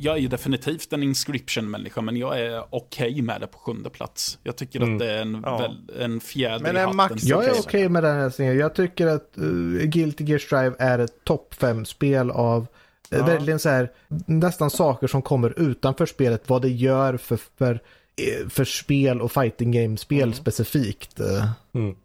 Jag 0.01 0.19
är 0.19 0.29
definitivt 0.29 0.93
en 0.93 1.03
inscription-människa, 1.03 2.01
men 2.01 2.17
jag 2.17 2.41
är 2.41 2.65
okej 2.71 3.23
med 3.23 3.41
det 3.41 3.47
på 3.47 3.59
sjunde 3.59 3.91
plats. 3.91 4.39
Jag 4.43 4.57
tycker 4.57 4.81
Mm. 4.81 4.93
att 4.95 4.99
det 4.99 5.11
är 5.11 5.23
en, 5.23 5.43
Ja. 5.45 5.59
väl, 5.59 5.91
en 6.03 6.21
fjäder 6.21 6.61
Men 6.61 6.77
i 6.77 6.79
hatten. 6.79 6.97
Max 6.97 7.25
Jag 7.25 7.45
är 7.45 7.51
Okej. 7.51 7.61
okej 7.67 7.89
med 7.89 8.03
den 8.03 8.17
här 8.17 8.31
sneden. 8.31 8.59
Jag 8.59 8.75
tycker 8.75 9.07
att 9.07 9.33
uh, 9.39 9.83
Guilty 9.83 10.25
Gear 10.25 10.39
Strive 10.39 10.75
är 10.79 10.99
ett 10.99 11.25
topp 11.25 11.55
5-spel 11.59 12.31
av 12.31 12.61
uh, 12.63 12.67
Ja. 13.09 13.27
verkligen 13.27 13.59
så 13.59 13.69
här 13.69 13.93
nästan 14.27 14.71
saker 14.71 15.07
som 15.07 15.23
kommer 15.23 15.59
utanför 15.61 16.07
spelet. 16.07 16.49
Vad 16.49 16.63
det 16.63 16.69
gör 16.69 17.17
för, 17.17 17.39
för, 17.59 17.73
eh, 18.17 18.49
för 18.49 18.65
spel 18.65 19.21
och 19.21 19.33
fighting 19.33 19.73
game-spel 19.73 20.23
Mm. 20.23 20.35
specifikt. 20.35 21.21
Uh, 21.21 21.47
Mm. 21.73 21.97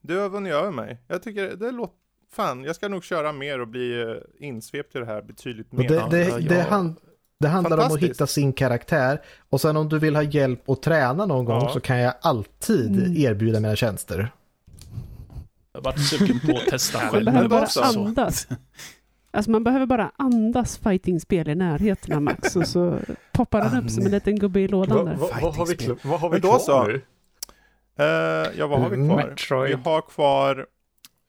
Du 0.00 0.18
har 0.18 0.28
vunnit 0.28 0.52
över 0.52 0.70
mig. 0.70 0.98
Jag 1.08 1.22
tycker 1.22 1.56
det 1.56 1.70
låter... 1.70 1.94
Fan, 2.32 2.64
jag 2.64 2.76
ska 2.76 2.88
nog 2.88 3.04
köra 3.04 3.32
mer 3.32 3.60
och 3.60 3.68
bli 3.68 4.00
eh, 4.02 4.46
insvept 4.46 4.96
i 4.96 4.98
det 4.98 5.06
här 5.06 5.22
betydligt 5.22 5.72
mer. 5.72 5.88
det, 5.88 6.06
det, 6.10 6.48
det, 6.48 6.66
ja. 6.70 6.94
Det 7.40 7.48
handlar 7.48 7.78
om 7.86 7.92
att 7.92 8.00
hitta 8.00 8.26
sin 8.26 8.52
karaktär. 8.52 9.20
Och 9.50 9.60
sen 9.60 9.76
om 9.76 9.88
du 9.88 9.98
vill 9.98 10.16
ha 10.16 10.22
hjälp 10.22 10.68
att 10.70 10.82
träna 10.82 11.26
någon 11.26 11.44
gång 11.44 11.62
Ja. 11.62 11.68
så 11.72 11.80
kan 11.80 11.98
jag 11.98 12.14
alltid 12.20 12.98
Mm. 12.98 13.16
erbjuda 13.16 13.60
mina 13.60 13.76
tjänster. 13.76 14.30
Jag 15.72 15.80
har 15.80 15.84
varit 15.84 16.06
sugen 16.08 16.40
på 16.46 16.56
att 16.56 16.66
testa 16.66 16.98
Man 16.98 17.08
själv. 17.08 17.24
behöver 17.24 17.42
men 17.48 17.50
bara 17.50 17.60
då 17.60 17.66
så. 17.66 17.82
andas. 17.82 18.48
Alltså 19.30 19.50
man 19.50 19.64
behöver 19.64 19.86
bara 19.86 20.10
andas 20.16 20.78
fightingspel 20.78 21.48
i 21.48 21.54
närheten 21.54 22.14
av 22.16 22.22
Max 22.22 22.56
och 22.56 22.66
så 22.66 22.98
poppar 23.32 23.60
han 23.62 23.84
upp 23.84 23.90
som 23.90 24.04
en 24.06 24.10
liten 24.10 24.38
gubbe 24.38 24.60
i 24.60 24.68
lådan 24.68 24.96
Va, 24.96 25.04
där. 25.04 25.14
va, 25.14 25.28
vad 25.42 25.54
har 25.56 25.66
vi, 25.66 25.94
vad 26.02 26.20
har 26.20 26.28
vi 26.28 26.32
Men 26.32 26.40
då 26.40 26.48
kvar 26.48 26.58
så. 26.58 26.84
nu? 26.86 27.00
Eh, 27.98 28.06
ja, 28.58 28.66
vad 28.66 28.80
har 28.80 28.88
vi 28.90 28.96
kvar? 29.08 29.16
Metroid. 29.28 29.76
Vi 29.76 29.82
har 29.90 30.00
kvar... 30.00 30.66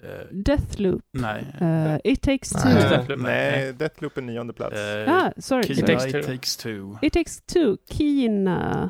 Eh, 0.04 0.10
Deathloop. 0.32 1.02
nej. 1.12 1.46
Uh, 1.62 1.98
It 2.04 2.22
takes 2.22 2.50
two. 2.50 2.60
Nej. 2.70 2.90
Deathloop, 2.90 3.20
Nej, 3.22 3.74
Deathloop 3.74 4.18
är 4.18 4.22
nionde 4.22 4.54
plats. 4.54 4.76
Eh, 4.78 5.14
Ah, 5.14 5.32
sorry. 5.38 5.64
Kina, 5.64 5.80
It 5.80 5.88
takes 5.88 6.12
two. 6.12 6.20
It 6.20 6.26
takes 6.28 6.58
two. 6.58 6.98
It 7.02 7.14
takes 7.14 7.42
two. 7.42 7.78
Kina. 7.90 8.90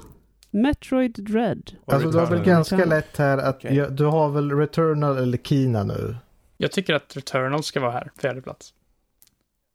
Metroid 0.52 1.16
Dread. 1.24 1.72
Alltså 1.86 2.12
du 2.12 2.18
har 2.20 2.26
väl 2.28 2.44
ganska 2.44 2.86
lätt 2.86 3.18
här 3.18 3.38
att 3.38 3.56
Okej. 3.56 3.76
jag, 3.76 3.92
du 3.94 4.06
har 4.06 4.30
väl 4.30 4.52
Returnal 4.52 5.18
eller 5.18 5.38
Kina 5.38 5.84
nu. 5.84 6.16
Jag 6.58 6.72
tycker 6.72 6.94
att 6.94 7.18
Returnal 7.18 7.64
ska 7.64 7.80
vara 7.80 7.92
här, 7.92 8.12
fjärde 8.22 8.42
plats. 8.42 8.74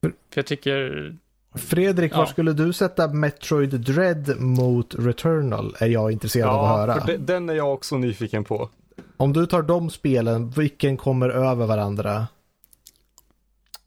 För- 0.02 0.12
jag 0.34 0.46
tycker... 0.46 1.16
Fredrik, 1.54 2.12
var 2.14 2.20
Ja. 2.22 2.26
skulle 2.26 2.52
du 2.52 2.72
sätta 2.72 3.08
Metroid 3.08 3.80
Dread 3.80 4.40
mot 4.40 4.94
Returnal? 4.98 5.76
Är 5.78 5.86
jag 5.86 6.12
intresserad 6.12 6.48
av 6.50 6.64
att 6.64 6.88
Ja, 6.88 6.94
höra. 7.04 7.16
den 7.18 7.48
är 7.48 7.54
jag 7.54 7.72
också 7.74 7.96
nyfiken 7.98 8.44
på. 8.44 8.70
Om 9.16 9.32
du 9.32 9.46
tar 9.46 9.62
de 9.62 9.90
spelen, 9.90 10.50
vilken 10.50 10.96
kommer 10.96 11.28
över 11.28 11.66
varandra? 11.66 12.26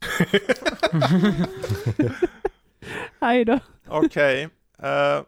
Aj 3.18 3.44
då. 3.44 3.58
Okej. 3.88 4.48
eh, 4.82 5.20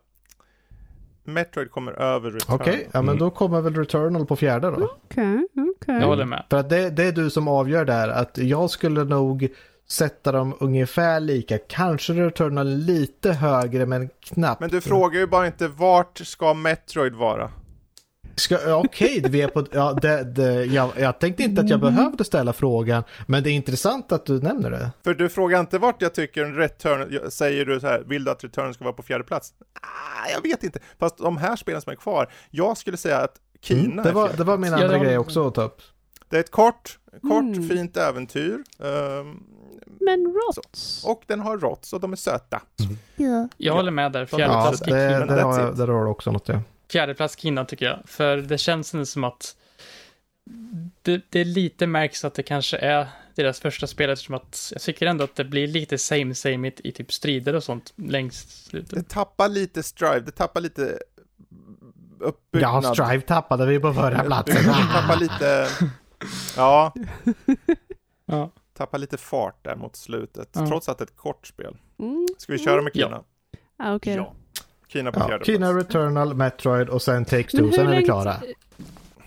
Metroid 1.24 1.70
kommer 1.70 1.92
över 1.92 2.30
Returnal. 2.30 2.60
Okej, 2.60 2.88
ja 2.92 3.02
men 3.02 3.08
Mm. 3.08 3.18
då 3.18 3.30
kommer 3.30 3.60
väl 3.60 3.74
Returnal 3.74 4.26
på 4.26 4.36
fjärde 4.36 4.70
då. 4.70 4.94
Okej, 5.04 5.46
okej. 5.76 5.94
Jag 6.00 6.06
håller 6.06 6.24
med. 6.24 6.44
För 6.50 6.56
att 6.56 6.68
det, 6.68 6.90
det 6.90 7.04
är 7.04 7.12
du 7.12 7.30
som 7.30 7.48
avgör 7.48 7.84
där, 7.84 8.08
att 8.08 8.38
jag 8.38 8.70
skulle 8.70 9.04
nog 9.04 9.48
sätta 9.88 10.32
dem 10.32 10.54
ungefär 10.60 11.20
lika. 11.20 11.58
Kanske 11.58 12.12
Returnal 12.12 12.66
lite 12.68 13.32
högre, 13.32 13.86
men 13.86 14.08
knappt. 14.20 14.60
Men 14.60 14.70
du 14.70 14.80
frågar 14.80 15.20
ju 15.20 15.26
bara 15.26 15.46
inte 15.46 15.68
vart 15.68 16.18
ska 16.18 16.54
Metroid 16.54 17.14
vara? 17.14 17.50
Ska, 18.40 18.58
ja, 18.68 18.82
Okej, 18.84 19.22
vi 19.28 19.42
är 19.42 19.48
på... 19.48 19.66
Ja, 19.72 19.92
det, 20.02 20.24
det, 20.24 20.64
jag, 20.64 20.90
jag 20.98 21.18
tänkte 21.20 21.42
inte 21.42 21.60
att 21.60 21.68
jag 21.70 21.80
Mm. 21.82 21.94
behövde 21.94 22.24
ställa 22.24 22.52
frågan, 22.52 23.02
men 23.26 23.42
det 23.42 23.50
är 23.50 23.52
intressant 23.52 24.12
att 24.12 24.26
du 24.26 24.40
nämner 24.40 24.70
det. 24.70 24.90
För 25.04 25.14
du 25.14 25.28
frågar 25.28 25.60
inte 25.60 25.78
vart 25.78 26.02
jag 26.02 26.14
tycker 26.14 26.44
en 26.44 26.54
Return, 26.54 27.30
säger 27.30 27.64
du 27.64 27.80
så 27.80 27.86
här, 27.86 28.02
vill 28.06 28.24
du 28.24 28.30
att 28.30 28.44
Return 28.44 28.74
ska 28.74 28.84
vara 28.84 28.94
på 28.94 29.02
fjärde 29.02 29.24
plats? 29.24 29.52
Ah, 29.82 30.30
jag 30.34 30.42
vet 30.42 30.64
inte. 30.64 30.78
Fast 30.98 31.18
de 31.18 31.36
här 31.36 31.56
spelen 31.56 31.80
som 31.82 31.92
är 31.92 31.96
kvar, 31.96 32.32
jag 32.50 32.76
skulle 32.76 32.96
säga 32.96 33.16
att 33.18 33.34
Kina 33.60 33.82
Mm, 33.92 34.04
det, 34.04 34.12
var, 34.12 34.30
det 34.36 34.44
var 34.44 34.56
min. 34.58 34.70
Ja, 34.70 34.76
andra 34.76 34.88
det 34.88 34.98
var- 34.98 35.04
grej 35.04 35.18
också 35.18 35.48
att 35.48 35.54
ta 35.54 35.62
upp. 35.62 35.82
Det 36.28 36.36
är 36.36 36.40
ett 36.40 36.50
kort, 36.50 36.98
kort 37.22 37.42
Mm. 37.42 37.68
fint 37.68 37.96
äventyr. 37.96 38.58
ehm, 38.82 39.36
Men 40.00 40.34
Rots. 40.34 41.04
och 41.06 41.22
den 41.26 41.40
har 41.40 41.58
rots 41.58 41.92
och 41.92 42.00
de 42.00 42.12
är 42.12 42.16
söta. 42.16 42.60
Ja. 43.16 43.48
Jag 43.56 43.74
håller 43.74 43.90
med 43.90 44.12
där. 44.12 44.26
Fjärde 44.26 44.44
Ja, 44.44 44.62
plats 44.62 44.80
det, 44.80 44.90
det, 44.94 45.24
that's 45.26 45.42
har, 45.42 45.60
jag- 45.60 45.76
där 45.76 45.88
har 45.88 46.04
du 46.04 46.10
också 46.10 46.32
något 46.32 46.48
ja. 46.48 46.60
Fjärde 46.90 47.14
plats 47.14 47.36
Kina 47.38 47.64
tycker 47.64 47.86
jag. 47.86 47.98
För 48.04 48.36
det 48.36 48.58
känns 48.58 48.94
ändå 48.94 49.06
som 49.06 49.24
att 49.24 49.56
det, 51.02 51.22
det 51.30 51.44
lite 51.44 51.86
märks 51.86 52.24
att 52.24 52.34
det 52.34 52.42
kanske 52.42 52.76
är 52.76 53.06
deras 53.34 53.60
första 53.60 53.86
spel 53.86 54.10
eftersom 54.10 54.34
att 54.34 54.68
jag 54.72 54.82
tycker 54.82 55.06
ändå 55.06 55.24
att 55.24 55.34
det 55.36 55.44
blir 55.44 55.66
lite 55.66 55.98
same 55.98 56.34
same 56.34 56.68
i, 56.68 56.72
i 56.84 56.92
typ 56.92 57.12
strider 57.12 57.54
och 57.54 57.64
sånt 57.64 57.92
längst 57.96 58.66
slutet. 58.66 58.90
Det 58.90 59.08
tappar 59.08 59.48
lite 59.48 59.82
strive, 59.82 60.20
det 60.20 60.30
tappar 60.32 60.60
lite 60.60 60.98
uppbyggnad. 62.20 62.84
Ja, 62.84 62.94
Strive 62.94 63.20
tappade 63.20 63.66
vi 63.66 63.80
på 63.80 63.94
förra 63.94 64.18
Det 64.22 64.24
platsen. 64.24 64.64
tappar 64.92 65.16
lite, 65.20 65.68
ja, 66.56 66.94
Ja. 68.26 68.50
tappar 68.74 68.98
lite 68.98 69.16
fart 69.16 69.64
där 69.64 69.76
mot 69.76 69.96
slutet. 69.96 70.48
Ja. 70.52 70.66
Trots 70.66 70.88
att 70.88 70.98
det 70.98 71.02
är 71.02 71.06
ett 71.06 71.16
kort 71.16 71.46
spel. 71.46 71.76
Mm. 71.98 72.26
Ska 72.38 72.52
vi 72.52 72.58
köra 72.58 72.82
med 72.82 72.90
Ja. 72.94 73.06
Kina? 73.06 73.22
Ah, 73.76 73.94
okej 73.94 74.16
då. 74.16 74.22
Ja. 74.22 74.34
Kina 74.92 75.12
på 75.12 75.20
Ja, 75.20 75.26
fjärde 75.28 75.44
Kina 75.44 75.72
plats. 75.72 75.84
Returnal, 75.94 76.34
Metroid 76.34 76.88
och 76.88 77.02
sen 77.02 77.24
Takes 77.24 77.54
Men 77.54 77.62
Two, 77.62 77.66
hur 77.66 77.72
sen 77.72 77.86
är 77.88 77.96
vi 77.96 78.04
klara. 78.04 78.36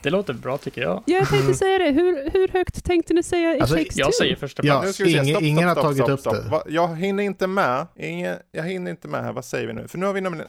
Det 0.02 0.10
låter 0.10 0.34
bra 0.34 0.57
tycker 0.57 0.81
jag. 0.81 1.03
Ja, 1.06 1.18
jag 1.18 1.30
tänkte 1.30 1.53
säga 1.53 1.77
det. 1.77 1.91
Hur, 1.91 2.30
hur 2.34 2.48
högt 2.48 2.84
tänkte 2.85 3.14
ni 3.14 3.23
säga 3.23 3.56
It 3.56 3.61
Alltså, 3.61 3.76
takes 3.77 3.98
Jag 3.98 4.14
säger 4.14 4.35
första 4.35 4.65
Ja. 4.65 4.81
plats. 4.81 4.98
Se. 4.98 5.10
ingen- 5.10 5.26
Stopp, 5.26 5.41
ingen 5.41 5.69
stopp, 5.69 5.84
har 5.85 5.94
stopp, 5.94 6.07
tagit 6.07 6.19
stopp, 6.19 6.34
upp 6.34 6.40
stopp. 6.40 6.44
det. 6.45 6.49
Va- 6.49 6.64
Jag 6.68 6.95
hinner 6.98 7.23
inte 7.23 7.48
med. 7.48 7.88
Ingen, 7.95 8.38
jag 8.52 8.64
hinner 8.64 8.91
inte 8.91 9.07
med 9.07 9.23
här. 9.23 9.34
Vad 9.34 9.45
säger 9.45 9.68
vi 9.68 9.73
nu? 9.73 9.88
För 9.88 9.98
nu 9.98 10.06
har 10.06 10.14
vi 10.14 10.22
nämligen, 10.22 10.48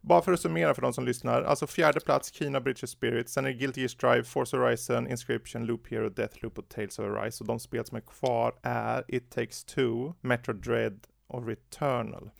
bara 0.00 0.22
för 0.22 0.32
att 0.32 0.40
summera 0.40 0.74
för 0.74 0.82
de 0.82 0.92
som 0.92 1.04
lyssnar, 1.04 1.42
alltså 1.42 1.66
fjärde 1.66 2.00
plats, 2.00 2.32
Kina 2.32 2.60
Bridge 2.60 2.80
of 2.84 2.90
Spirits, 2.90 3.32
sen 3.32 3.44
är 3.44 3.48
det 3.48 3.54
Guilty 3.54 3.80
Gear 3.80 3.88
Strive, 3.88 4.24
Forza 4.24 4.56
Horizon, 4.56 5.08
Inscription, 5.08 5.64
Loop 5.66 5.90
Hero, 5.90 6.08
Deathloop 6.08 6.58
och 6.58 6.68
Tales 6.68 6.98
of 6.98 7.04
Arise. 7.04 7.44
Och 7.44 7.46
de 7.48 7.60
spel 7.60 7.84
som 7.86 7.96
är 7.96 8.00
kvar 8.20 8.52
är 8.62 9.04
It 9.08 9.30
Takes 9.30 9.64
Two, 9.64 10.12
Metro 10.20 10.52
Dread 10.52 11.00
och 11.28 11.46
Returnal. 11.46 12.30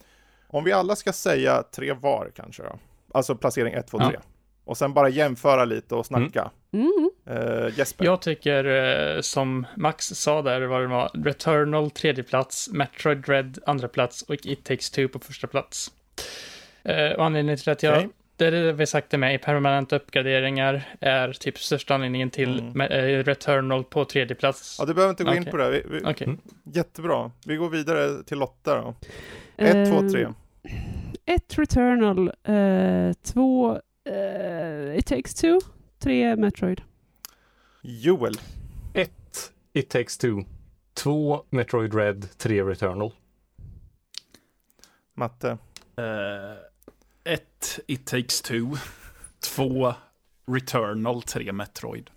Om 0.51 0.65
vi 0.65 0.73
alla 0.73 0.97
ska 0.97 1.13
säga 1.13 1.63
tre 1.63 1.93
var 1.93 2.31
kanske 2.37 2.63
då? 2.63 2.79
Alltså 3.15 3.35
placering 3.35 3.75
1, 3.75 3.87
2, 3.87 3.99
Ja. 4.01 4.11
3. 4.11 4.19
Och 4.65 4.79
sen 4.79 4.93
bara 4.95 5.09
jämföra 5.09 5.65
lite 5.65 5.95
och 5.95 6.07
snacka. 6.07 6.51
Mm. 6.73 7.11
Eh, 7.27 7.79
Jesper? 7.79 8.05
Jag 8.05 8.23
tycker, 8.23 8.65
eh, 8.65 9.21
som 9.21 9.67
Max 9.77 10.07
sa 10.07 10.43
där, 10.43 10.61
vad 10.61 10.81
det 10.81 10.87
var, 10.87 11.11
Returnal 11.25 11.91
tredje 11.91 12.25
plats, 12.25 12.69
Metroid 12.73 13.19
Dread 13.19 13.59
andra 13.67 13.89
plats 13.89 14.23
och 14.23 14.35
It 14.35 14.65
takes 14.65 14.91
two 14.91 15.09
på 15.09 15.19
första 15.19 15.47
plats. 15.47 15.91
Eh, 16.83 17.11
och 17.11 17.25
anledningen 17.25 17.59
till 17.59 17.71
att 17.73 17.83
jag, 17.83 17.97
Okej. 17.99 18.09
det 18.37 18.47
är 18.47 18.51
det 18.51 18.73
vi 18.73 18.87
sagt 18.87 19.11
det 19.11 19.19
med, 19.19 19.35
i 19.35 19.39
permanenta 19.39 19.97
uppgraderingar 19.97 20.83
är 21.01 21.33
typ 21.33 21.59
största 21.59 21.95
anledningen 21.95 22.31
till 22.31 22.59
Mm. 22.61 22.73
med, 22.73 22.91
Returnal 23.27 23.85
på 23.85 24.05
tredje 24.05 24.35
plats. 24.37 24.77
Ja, 24.79 24.85
du 24.85 24.95
behöver 24.95 25.11
inte 25.11 25.25
gå 25.25 25.35
in 25.35 25.39
Okej. 25.43 25.51
på 25.51 25.57
det. 25.57 25.71
Vi, 25.71 25.83
vi, 25.91 26.01
Okej. 26.05 26.37
Jättebra. 26.75 27.31
Vi 27.47 27.57
går 27.57 27.69
vidare 27.69 28.23
till 28.23 28.39
Lotta 28.39 28.81
då. 28.81 28.95
Ett, 29.59 29.89
två, 29.89 30.09
tre. 30.09 30.23
Eh, 30.23 30.31
Ett 31.25 31.59
Returnal, 31.59 32.33
eh, 32.43 33.13
två 33.23 33.81
eh, 34.05 34.97
It 34.99 35.07
takes 35.07 35.35
two, 35.35 35.59
tre 35.99 36.37
Metroid. 36.37 36.83
Joel. 37.83 38.35
Ett, 38.95 39.53
It 39.73 39.89
takes 39.89 40.19
two. 40.19 40.45
Två, 40.95 41.45
Metroid 41.51 41.95
Red. 41.95 42.39
Tre, 42.39 42.63
Returnal. 42.63 43.13
Matte. 45.15 45.59
Ett, 47.25 47.81
It 47.87 48.07
takes 48.07 48.43
two. 48.43 48.67
Två, 49.41 49.95
Returnal. 50.47 51.23
Tre, 51.23 51.53
Metroid. 51.53 52.11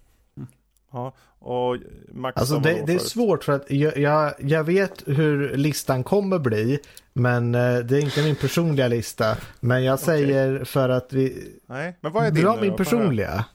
Ja, 0.92 1.14
och 1.42 1.78
Max 2.14 2.38
Alltså 2.38 2.60
det, 2.60 2.70
det 2.74 2.80
är 2.80 2.86
förut. 2.86 3.02
svårt 3.02 3.44
för 3.44 3.54
att 3.54 3.72
jag, 3.72 3.98
jag, 3.98 4.34
jag 4.40 4.64
vet 4.64 5.04
hur 5.08 5.58
listan 5.58 6.04
kommer 6.04 6.40
bli. 6.40 6.80
Men 7.14 7.56
eh, 7.56 7.78
det 7.80 7.98
är 7.98 8.02
inte 8.02 8.24
min 8.24 8.36
personliga 8.36 8.88
lista. 8.88 9.38
Men 9.60 9.84
jag 9.84 10.00
säger 10.00 10.64
för 10.64 10.90
att 10.90 11.14
vi... 11.14 11.52
Nej, 11.66 11.98
men 12.02 12.12
vad 12.12 12.26
är 12.26 12.32
din 12.32 12.44
Dra 12.44 12.58
min 12.62 12.72
då? 12.72 12.78
Personliga. 12.78 13.46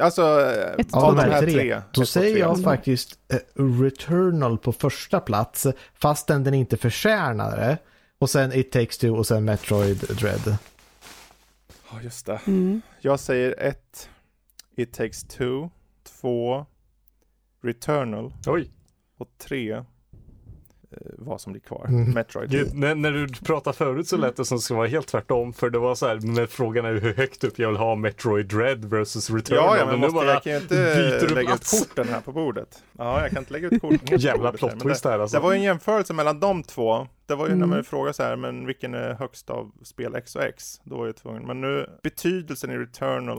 Alltså, 0.00 0.22
eh, 0.22 0.74
Ett, 0.78 0.94
av 0.94 1.16
de 1.16 1.22
här 1.30 1.40
tre. 1.40 1.52
tre. 1.52 1.70
ett, 1.70 1.84
Då 1.92 2.00
två, 2.00 2.06
säger 2.06 2.38
jag 2.38 2.62
faktiskt 2.62 3.18
eh, 3.32 3.64
Returnal 3.82 4.58
på 4.58 4.72
första 4.72 5.20
plats. 5.20 5.66
Fastän 5.94 6.44
den 6.44 6.54
inte 6.54 6.76
förtjänar 6.76 7.56
det. 7.56 7.78
Och 8.18 8.30
sen 8.30 8.52
It 8.52 8.72
takes 8.72 8.98
two 8.98 9.08
och 9.10 9.26
sen 9.26 9.44
Metroid 9.44 9.96
Dread. 9.98 10.56
Ja, 11.90 12.00
just 12.02 12.26
det. 12.26 12.40
Mm. 12.46 12.82
Jag 13.00 13.20
säger 13.20 13.54
ett, 13.60 14.08
It 14.76 14.92
takes 14.92 15.24
two, 15.24 15.68
två, 16.20 16.66
Returnal 17.62 18.32
Oj, 18.46 18.70
och 19.18 19.28
tre, 19.38 19.72
eh, 19.72 19.82
vad 21.18 21.40
som 21.40 21.52
blir 21.52 21.62
kvar, 21.62 21.86
Mm. 21.88 22.10
Metroid. 22.10 22.50
Gud, 22.50 22.74
när, 22.74 22.94
när 22.94 23.12
du 23.12 23.28
pratade 23.28 23.76
förut 23.76 24.08
så 24.08 24.16
lät 24.16 24.36
det 24.36 24.44
som 24.44 24.56
det 24.56 24.62
skulle 24.62 24.76
vara 24.78 24.88
helt 24.88 25.06
tvärtom. 25.06 25.52
För 25.52 25.70
det 25.70 25.78
var 25.78 25.94
så 25.94 26.06
här, 26.06 26.20
men 26.20 26.48
frågan 26.48 26.84
är 26.84 26.92
hur 26.94 27.14
högt 27.14 27.44
upp 27.44 27.58
jag 27.58 27.68
vill 27.68 27.76
ha 27.76 27.94
Metroid 27.94 28.46
Dread 28.46 28.84
versus 28.84 29.30
Returnal. 29.30 29.64
Ja, 29.64 29.78
ja, 29.78 29.86
men 29.86 30.00
nu 30.00 30.08
måste, 30.08 30.26
jag 30.26 30.42
kan 30.42 30.52
ju 30.52 30.58
inte 30.58 31.34
lägga 31.34 31.54
ut 31.54 31.70
korten 31.70 32.08
här 32.08 32.20
på 32.20 32.32
bordet. 32.32 32.82
Ja, 32.98 33.20
jag 33.20 33.30
kan 33.30 33.38
inte 33.38 33.52
lägga 33.52 33.68
ut 33.68 33.80
korten 33.80 34.18
Jävla 34.18 34.50
här, 34.50 34.56
plot 34.58 34.70
men 34.70 34.80
twist 34.80 35.04
här 35.04 35.16
Det 35.16 35.22
alltså. 35.22 35.40
var 35.40 35.52
ju 35.52 35.56
en 35.58 35.64
jämförelse 35.64 36.12
mellan 36.14 36.40
de 36.40 36.62
två. 36.62 37.06
Det 37.26 37.34
var 37.34 37.44
ju 37.46 37.50
när 37.50 37.56
Mm. 37.56 37.70
man 37.70 37.84
frågade 37.84 38.14
så 38.14 38.22
här, 38.22 38.36
men 38.36 38.66
vilken 38.66 38.94
är 38.94 39.14
högst 39.14 39.50
av 39.50 39.72
spel 39.82 40.14
X 40.14 40.36
och 40.36 40.42
X? 40.42 40.80
Då 40.84 40.96
var 40.98 41.06
jag 41.06 41.16
tvungen. 41.16 41.46
Men 41.46 41.60
nu, 41.60 41.86
betydelsen 42.02 42.70
i 42.70 42.76
Returnal. 42.78 43.38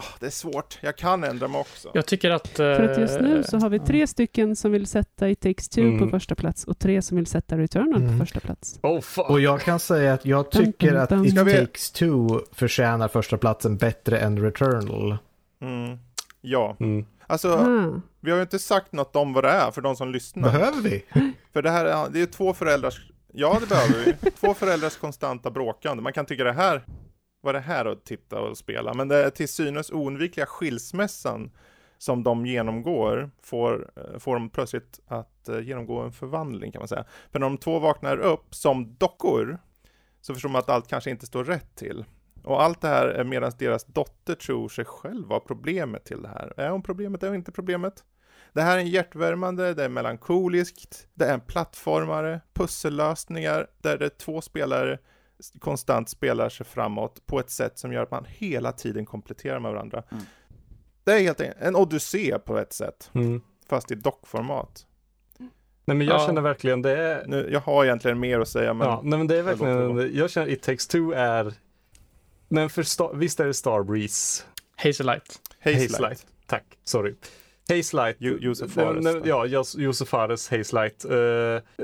Ah, 0.00 0.04
det 0.20 0.26
är 0.26 0.30
svårt. 0.30 0.78
Jag 0.80 0.96
kan 0.96 1.24
ändra 1.24 1.48
mig 1.48 1.60
också. 1.60 1.90
Jag 1.94 2.06
tycker 2.06 2.30
att... 2.30 2.48
För 2.48 2.82
att 2.82 2.98
just 2.98 3.20
nu 3.20 3.36
eh, 3.38 3.42
så 3.44 3.58
har 3.58 3.68
vi 3.70 3.78
tre 3.78 4.06
stycken 4.06 4.56
som 4.56 4.72
vill 4.72 4.86
sätta 4.86 5.28
It 5.28 5.40
takes 5.40 5.68
two 5.68 5.80
Mm. 5.80 5.98
på 5.98 6.08
första 6.08 6.34
plats 6.34 6.64
och 6.64 6.78
tre 6.78 7.02
som 7.02 7.16
vill 7.16 7.26
sätta 7.26 7.58
Returnal 7.58 8.02
Mm. 8.02 8.12
på 8.18 8.24
första 8.24 8.40
plats. 8.40 8.78
Oh 8.82 9.00
fuck. 9.00 9.30
Och 9.30 9.40
jag 9.40 9.60
kan 9.60 9.78
säga 9.78 10.14
att 10.14 10.24
jag 10.24 10.50
tycker 10.50 10.94
att 10.94 11.08
dum, 11.08 11.18
dum. 11.18 11.26
It 11.26 11.34
Ska 11.34 11.44
vi- 11.44 11.52
takes 11.66 11.90
two 11.90 12.26
förtjänar 12.52 13.08
första 13.08 13.36
platsen 13.38 13.76
bättre 13.76 14.18
än 14.18 14.38
Returnal. 14.42 15.16
Mm. 15.62 15.98
Ja, 16.40 16.76
Mm. 16.80 17.06
alltså 17.26 17.48
Ah. 17.52 18.00
vi 18.20 18.30
har 18.30 18.38
ju 18.38 18.42
inte 18.42 18.58
sagt 18.58 18.92
något 18.92 19.16
om 19.16 19.32
vad 19.32 19.44
det 19.44 19.50
är 19.50 19.70
för 19.70 19.80
de 19.80 19.96
som 19.96 20.12
lyssnar. 20.12 20.42
Behöver 20.52 20.80
vi? 20.82 21.04
För 21.52 21.62
det 21.62 21.70
här 21.70 21.84
är, 21.84 22.08
det 22.10 22.20
är 22.20 22.26
två 22.26 22.54
föräldrars, 22.54 23.00
ja 23.32 23.56
det 23.60 23.68
behöver 23.68 24.04
vi. 24.22 24.30
två 24.30 24.54
föräldrars 24.54 24.96
konstanta 24.96 25.50
bråkande. 25.50 26.02
Man 26.02 26.12
kan 26.12 26.26
tycka 26.26 26.44
det 26.44 26.52
här, 26.52 26.84
vad 27.48 27.56
är 27.56 27.60
det 27.60 27.66
här 27.66 27.84
att 27.84 28.04
titta 28.04 28.40
och 28.40 28.58
spela? 28.58 28.94
Men 28.94 29.08
det 29.08 29.16
är 29.16 29.30
till 29.30 29.48
synes 29.48 29.90
oundvikliga 29.90 30.46
skilsmässan 30.46 31.50
som 31.98 32.22
de 32.22 32.46
genomgår 32.46 33.30
får, 33.42 33.90
eh, 33.96 34.18
får 34.18 34.34
de 34.34 34.50
plötsligt 34.50 35.00
att 35.06 35.48
eh, 35.48 35.60
genomgå 35.60 36.00
en 36.00 36.12
förvandling 36.12 36.72
kan 36.72 36.80
man 36.80 36.88
säga. 36.88 37.04
För 37.32 37.38
när 37.38 37.46
de 37.46 37.58
två 37.58 37.78
vaknar 37.78 38.18
upp 38.18 38.54
som 38.54 38.96
dockor 38.98 39.58
så 40.20 40.34
förstår 40.34 40.48
man 40.48 40.58
att 40.58 40.70
allt 40.70 40.88
kanske 40.88 41.10
inte 41.10 41.26
står 41.26 41.44
rätt 41.44 41.76
till. 41.76 42.04
Och 42.44 42.62
allt 42.62 42.80
det 42.80 42.88
här 42.88 43.06
är 43.06 43.24
medan 43.24 43.52
deras 43.58 43.84
dotter 43.84 44.34
tror 44.34 44.68
sig 44.68 44.84
själv 44.84 45.28
vara 45.28 45.40
problemet 45.40 46.04
till 46.04 46.22
det 46.22 46.28
här. 46.28 46.52
Är 46.56 46.70
hon 46.70 46.82
problemet, 46.82 47.22
är 47.22 47.26
hon 47.26 47.36
inte 47.36 47.52
problemet? 47.52 48.04
Det 48.52 48.62
här 48.62 48.76
är 48.76 48.80
en 48.80 48.90
hjärtvärmande, 48.90 49.74
det 49.74 49.84
är 49.84 49.88
melankoliskt, 49.88 51.08
det 51.14 51.24
är 51.24 51.34
en 51.34 51.40
plattformare, 51.40 52.40
pussellösningar 52.52 53.66
där 53.78 53.98
det 53.98 54.04
är 54.04 54.18
två 54.18 54.40
spelare 54.40 54.98
konstant 55.60 56.08
spelar 56.08 56.48
sig 56.48 56.66
framåt 56.66 57.26
på 57.26 57.40
ett 57.40 57.50
sätt 57.50 57.78
som 57.78 57.92
gör 57.92 58.02
att 58.02 58.10
man 58.10 58.24
hela 58.28 58.72
tiden 58.72 59.06
kompletterar 59.06 59.60
med 59.60 59.72
varandra. 59.72 60.02
Mm. 60.10 60.24
Det 61.04 61.12
är 61.12 61.20
helt 61.20 61.40
enkelt 61.40 61.58
en 61.62 61.76
odyssé 61.76 62.38
på 62.38 62.58
ett 62.58 62.72
sätt, 62.72 63.10
Mm. 63.14 63.40
fast 63.68 63.90
i 63.90 63.94
dockformat. 63.94 64.86
Nej 65.84 65.96
men 65.96 66.06
jag 66.06 66.20
Ja. 66.20 66.26
känner 66.26 66.40
verkligen 66.40 66.82
det 66.82 66.98
är... 66.98 67.26
Nu, 67.26 67.48
jag 67.52 67.60
har 67.60 67.84
egentligen 67.84 68.20
mer 68.20 68.40
att 68.40 68.48
säga, 68.48 68.74
men 68.74 68.88
ja, 68.88 69.00
nej 69.04 69.18
men 69.18 69.26
det 69.26 69.34
är 69.34 69.38
jag 69.38 69.46
låter 69.46 69.66
det 69.66 69.86
verkligen... 69.94 70.16
Jag 70.16 70.30
känner 70.30 70.48
It 70.48 70.62
takes 70.62 70.86
two 70.86 71.12
är... 71.14 71.54
Men 72.48 72.70
för 72.70 72.82
Star, 72.82 73.14
visst 73.14 73.40
är 73.40 73.46
det 73.46 73.54
Starbreeze? 73.54 74.42
Hazelight. 74.76 75.40
Hazelight. 75.64 75.90
Hazelight. 75.92 76.26
Tack, 76.46 76.64
sorry. 76.84 77.14
Hazelight. 77.68 78.16
Jo- 78.18 78.38
Josef 78.40 78.70
Fares, 78.72 79.04
nej? 79.04 79.20
Ja, 79.24 79.46
Jos- 79.46 79.78
Josef 79.78 80.08
Fares 80.08 80.50
Hazelight. 80.50 81.04
Eh, 81.04 81.10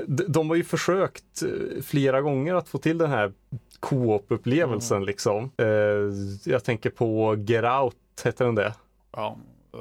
de, 0.07 0.23
de 0.27 0.49
har 0.49 0.55
ju 0.55 0.63
försökt 0.63 1.41
eh, 1.41 1.81
flera 1.83 2.21
gånger 2.21 2.53
att 2.55 2.69
få 2.69 2.77
till 2.77 2.97
den 2.97 3.09
här 3.09 3.31
co-op-upplevelsen 3.79 4.97
Mm. 4.97 5.07
liksom. 5.07 5.51
Eh, 5.57 5.67
jag 6.51 6.63
tänker 6.63 6.89
på 6.89 7.35
Get 7.47 7.63
Out, 7.83 7.95
heter 8.23 8.45
den 8.45 8.55
det? 8.55 8.73
Ja. 9.11 9.37
A 9.73 9.77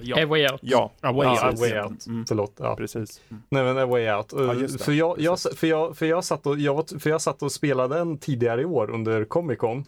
ja. 0.00 0.26
Way 0.26 0.46
Out. 0.48 0.60
Ja, 0.62 0.92
A 1.00 1.12
Way 1.12 1.26
Ja, 1.26 1.48
Out. 1.48 1.54
A 1.54 1.56
Way 1.60 1.80
Out. 1.80 2.06
Mm. 2.06 2.26
Förlåt. 2.26 2.52
Ja. 2.58 2.76
precis. 2.76 3.20
Nej 3.48 3.64
men 3.64 3.78
A 3.78 3.86
Way 3.86 4.10
Out. 4.12 4.32
Ja, 4.32 4.54
för, 4.78 4.92
jag, 4.92 5.20
för, 5.56 5.66
jag, 5.66 5.96
för, 5.96 6.06
jag 6.06 6.24
satt 6.24 6.46
och, 6.46 6.58
jag, 6.58 6.88
för 7.00 7.10
jag 7.10 7.22
satt 7.22 7.42
och 7.42 7.52
spelade 7.52 7.94
den 7.98 8.18
tidigare 8.18 8.62
i 8.62 8.64
år 8.64 8.90
under 8.90 9.24
Comic 9.24 9.58
Con. 9.58 9.78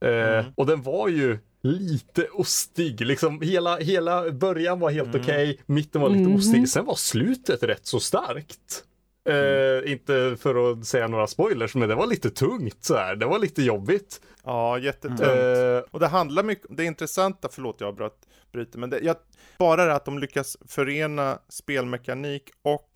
Eh, 0.00 0.10
Mm. 0.10 0.44
Och 0.54 0.66
den 0.66 0.82
var 0.82 1.08
ju 1.08 1.38
lite 1.62 2.26
ostig. 2.32 3.00
Liksom 3.00 3.40
hela, 3.40 3.76
hela 3.78 4.30
början 4.30 4.80
var 4.80 4.90
helt 4.90 5.08
Mm. 5.08 5.20
okej, 5.20 5.60
mitten 5.66 6.00
var 6.00 6.08
lite 6.08 6.22
Mhm. 6.28 6.34
ostig. 6.36 6.68
Sen 6.68 6.84
var 6.84 6.94
slutet 6.94 7.62
rätt 7.62 7.86
så 7.86 8.00
starkt. 8.00 8.84
Eh, 9.28 9.92
inte 9.92 10.36
för 10.40 10.72
att 10.72 10.86
säga 10.86 11.08
några 11.08 11.26
spoilers, 11.26 11.74
men 11.74 11.88
det 11.88 11.94
var 11.94 12.06
lite 12.06 12.30
tungt 12.30 12.84
så 12.84 12.94
här. 12.96 13.16
Det 13.16 13.26
var 13.26 13.38
lite 13.38 13.62
jobbigt. 13.62 14.20
Ja, 14.44 14.78
jättetungt. 14.78 15.20
Eh, 15.20 15.78
Och 15.90 16.00
det 16.00 16.06
handlar 16.06 16.42
mycket, 16.42 16.66
det 16.70 16.84
intressanta, 16.84 17.48
förlåt 17.52 17.76
jag 17.80 17.94
bröt, 17.96 18.26
bryter, 18.52 18.78
men 18.78 18.90
det, 18.90 18.98
jag, 18.98 19.16
bara 19.58 19.84
det 19.84 19.94
att 19.94 20.04
de 20.04 20.18
lyckas 20.18 20.56
förena 20.68 21.38
spelmekanik 21.48 22.42
och 22.62 22.88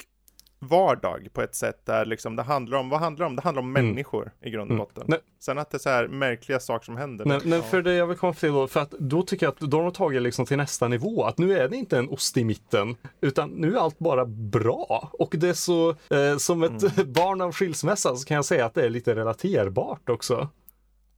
vardag 0.59 1.29
på 1.33 1.43
ett 1.43 1.55
sätt 1.55 1.81
där 1.87 2.05
liksom 2.05 2.37
det 2.37 2.43
handlar 2.43 2.79
om, 2.79 2.89
vad 2.89 3.01
handlar 3.01 3.25
det 3.25 3.31
om? 3.31 3.37
Det 3.37 3.43
handlar 3.43 3.63
om 3.63 3.77
Mm. 3.77 3.87
människor 3.89 4.33
i 4.43 4.51
grund 4.51 4.71
och 4.71 4.75
Mm. 4.75 4.79
botten. 4.79 5.05
Nej. 5.07 5.19
Sen 5.41 5.59
att 5.59 5.71
det 5.71 5.77
är 5.77 5.79
så 5.79 5.89
här 5.91 6.09
märkliga 6.09 6.61
saker 6.61 6.85
som 6.85 6.97
händer. 6.97 7.25
Men, 7.25 7.41
men 7.45 7.63
för 7.63 7.83
det 7.83 7.95
jag 7.95 8.07
vill 8.07 8.17
komma 8.17 8.33
till 8.33 8.53
då, 8.53 8.67
för 8.67 8.81
att 8.81 8.91
då 8.91 9.23
tycker 9.23 9.47
jag 9.47 9.53
att 9.53 9.59
då 9.71 9.77
har 9.77 9.85
de 9.85 9.93
tagit 9.93 10.23
liksom 10.23 10.47
till 10.47 10.57
nästa 10.57 10.89
nivå. 10.89 11.25
Att 11.25 11.39
nu 11.39 11.59
är 11.59 11.69
det 11.69 11.77
inte 11.77 11.99
en 11.99 12.09
ost 12.09 12.37
i 12.37 12.45
mitten, 12.45 12.97
utan 13.21 13.49
nu 13.51 13.77
är 13.77 13.81
allt 13.81 13.99
bara 13.99 14.25
bra. 14.27 15.11
Och 15.13 15.35
det 15.39 15.49
är 15.49 15.53
så, 15.53 15.91
eh, 15.91 16.37
som 16.39 16.63
ett 16.63 17.07
barn 17.07 17.41
av 17.41 17.53
skilsmässa 17.53 18.17
så 18.17 18.25
kan 18.27 18.35
jag 18.35 18.45
säga 18.45 18.67
att 18.67 18.75
det 18.75 18.85
är 18.85 18.91
lite 18.91 19.15
relaterbart 19.15 20.09
också. 20.09 20.49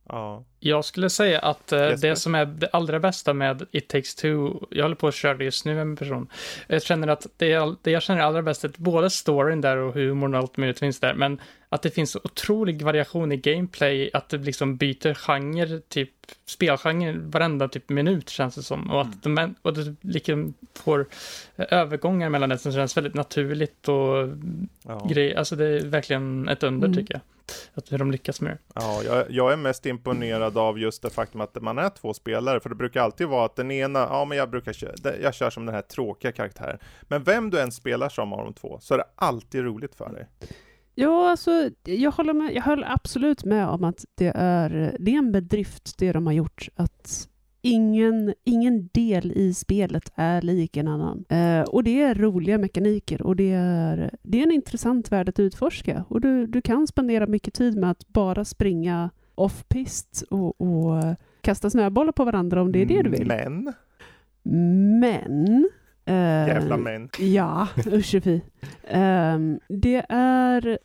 Ja. 0.08 0.44
Jag 0.60 0.84
skulle 0.84 1.10
säga 1.10 1.38
att 1.38 1.72
eh, 1.72 1.88
det 1.88 2.16
som 2.16 2.34
är 2.34 2.44
det 2.44 2.68
allra 2.72 3.00
bästa 3.00 3.34
med 3.34 3.66
It 3.72 3.88
takes 3.88 4.14
two, 4.14 4.50
jag 4.70 4.82
håller 4.84 4.94
på 4.96 5.08
att 5.08 5.14
köra 5.14 5.34
det 5.34 5.44
just 5.44 5.64
nu 5.64 5.74
med 5.74 5.82
en 5.82 5.96
person. 5.96 6.28
Jag 6.66 6.82
känner 6.82 7.08
att 7.08 7.26
det, 7.36 7.54
all- 7.54 7.76
det 7.82 7.90
jag 7.90 8.02
känner 8.02 8.20
allra 8.22 8.42
bäst 8.42 8.64
är 8.64 8.70
både 8.76 9.10
storyn 9.10 9.60
där 9.60 9.76
och 9.76 9.94
humorn 9.94 10.34
och 10.34 10.40
allt 10.40 10.56
möjligt 10.56 10.78
finns 10.78 11.00
där, 11.00 11.14
men 11.14 11.40
att 11.68 11.82
det 11.82 11.90
finns 11.90 12.10
så 12.10 12.20
otrolig 12.24 12.82
variation 12.82 13.32
i 13.32 13.36
gameplay, 13.36 14.10
att 14.12 14.28
det 14.28 14.38
liksom 14.38 14.76
byter 14.76 15.14
genre, 15.14 15.80
typ 15.88 16.10
spelgenre 16.46 17.18
varenda 17.18 17.68
typ 17.68 17.88
minut 17.88 18.28
känns 18.28 18.54
det 18.54 18.62
som. 18.62 18.90
Och 18.90 19.00
att 19.00 19.22
de, 19.22 19.54
och 19.62 19.74
det 19.74 19.96
liksom 20.00 20.54
får 20.74 21.06
övergångar 21.56 22.28
mellan 22.28 22.48
det 22.48 22.58
som 22.58 22.72
känns 22.72 22.96
väldigt 22.96 23.14
naturligt 23.14 23.88
och 23.88 24.28
Ja. 24.82 25.06
grejer. 25.10 25.36
Alltså 25.36 25.56
det 25.56 25.66
är 25.66 25.84
verkligen 25.86 26.48
ett 26.48 26.62
under 26.62 26.86
Mm. 26.86 26.98
tycker 26.98 27.14
jag. 27.14 27.20
Att 27.74 27.92
hur 27.92 27.98
de 27.98 28.10
lyckas 28.10 28.40
med 28.40 28.50
det. 28.52 28.58
Ja, 28.74 29.02
jag, 29.04 29.24
jag 29.30 29.52
är 29.52 29.56
mest 29.56 29.86
imponerad 29.86 30.58
av 30.58 30.78
just 30.78 31.02
det 31.02 31.10
faktum 31.10 31.40
att 31.40 31.62
man 31.62 31.78
är 31.78 31.88
två 31.90 32.14
spelare, 32.14 32.60
för 32.60 32.68
det 32.68 32.74
brukar 32.74 33.02
alltid 33.02 33.26
vara 33.28 33.44
att 33.44 33.56
den 33.56 33.70
ena, 33.70 33.98
ja 33.98 34.24
men 34.24 34.38
jag 34.38 34.50
brukar 34.50 34.72
köra, 34.72 35.16
jag 35.22 35.34
kör 35.34 35.50
som 35.50 35.66
den 35.66 35.74
här 35.74 35.82
tråkiga 35.82 36.32
karaktären. 36.32 36.78
Men 37.02 37.22
vem 37.24 37.50
du 37.50 37.60
än 37.60 37.72
spelar 37.72 38.08
som 38.08 38.32
av 38.32 38.44
de 38.44 38.54
två, 38.54 38.78
så 38.82 38.94
är 38.94 38.98
det 38.98 39.04
alltid 39.14 39.64
roligt 39.64 39.94
för 39.94 40.12
dig. 40.12 40.26
Ja, 41.00 41.30
alltså, 41.30 41.70
jag 41.84 42.10
håller, 42.10 42.34
med, 42.34 42.54
jag 42.54 42.62
håller 42.62 42.92
absolut 42.92 43.44
med 43.44 43.68
om 43.68 43.84
att 43.84 44.04
det 44.14 44.32
är, 44.34 44.96
det 45.00 45.14
är 45.14 45.18
en 45.18 45.32
bedrift 45.32 45.98
det 45.98 46.12
de 46.12 46.26
har 46.26 46.32
gjort. 46.32 46.68
Att 46.76 47.28
ingen, 47.62 48.34
ingen 48.44 48.88
del 48.92 49.32
i 49.32 49.54
spelet 49.54 50.12
är 50.14 50.42
lik 50.42 50.76
en 50.76 50.88
annan. 50.88 51.24
Eh, 51.28 51.60
och 51.62 51.84
det 51.84 52.02
är 52.02 52.14
roliga 52.14 52.58
mekaniker 52.58 53.22
och 53.22 53.36
det 53.36 53.52
är, 53.52 54.10
det 54.22 54.38
är 54.38 54.42
en 54.42 54.52
intressant 54.52 55.12
värld 55.12 55.28
att 55.28 55.40
utforska. 55.40 56.04
Och 56.08 56.20
du, 56.20 56.46
du 56.46 56.62
kan 56.62 56.86
spendera 56.86 57.26
mycket 57.26 57.54
tid 57.54 57.76
med 57.76 57.90
att 57.90 58.08
bara 58.08 58.44
springa 58.44 59.10
off-pist 59.34 60.24
och, 60.30 60.60
och 60.60 61.16
kasta 61.40 61.70
snöbollar 61.70 62.12
på 62.12 62.24
varandra 62.24 62.62
om 62.62 62.72
det 62.72 62.82
är 62.82 62.86
det 62.86 63.02
du 63.02 63.10
vill. 63.10 63.26
Men, 63.26 63.72
Men... 65.00 65.68
eh, 66.04 66.48
jävla 66.48 66.76
men. 66.76 67.08
Ja, 67.18 67.68
usch. 67.86 68.14
Ehm, 68.88 69.60
det 69.68 70.06
är... 70.08 70.78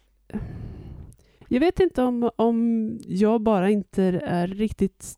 Jag 1.48 1.60
vet 1.60 1.80
inte 1.80 2.04
om, 2.04 2.30
om 2.36 2.90
jag 3.08 3.42
bara 3.42 3.70
inte 3.70 4.04
är 4.26 4.48
riktigt 4.48 5.18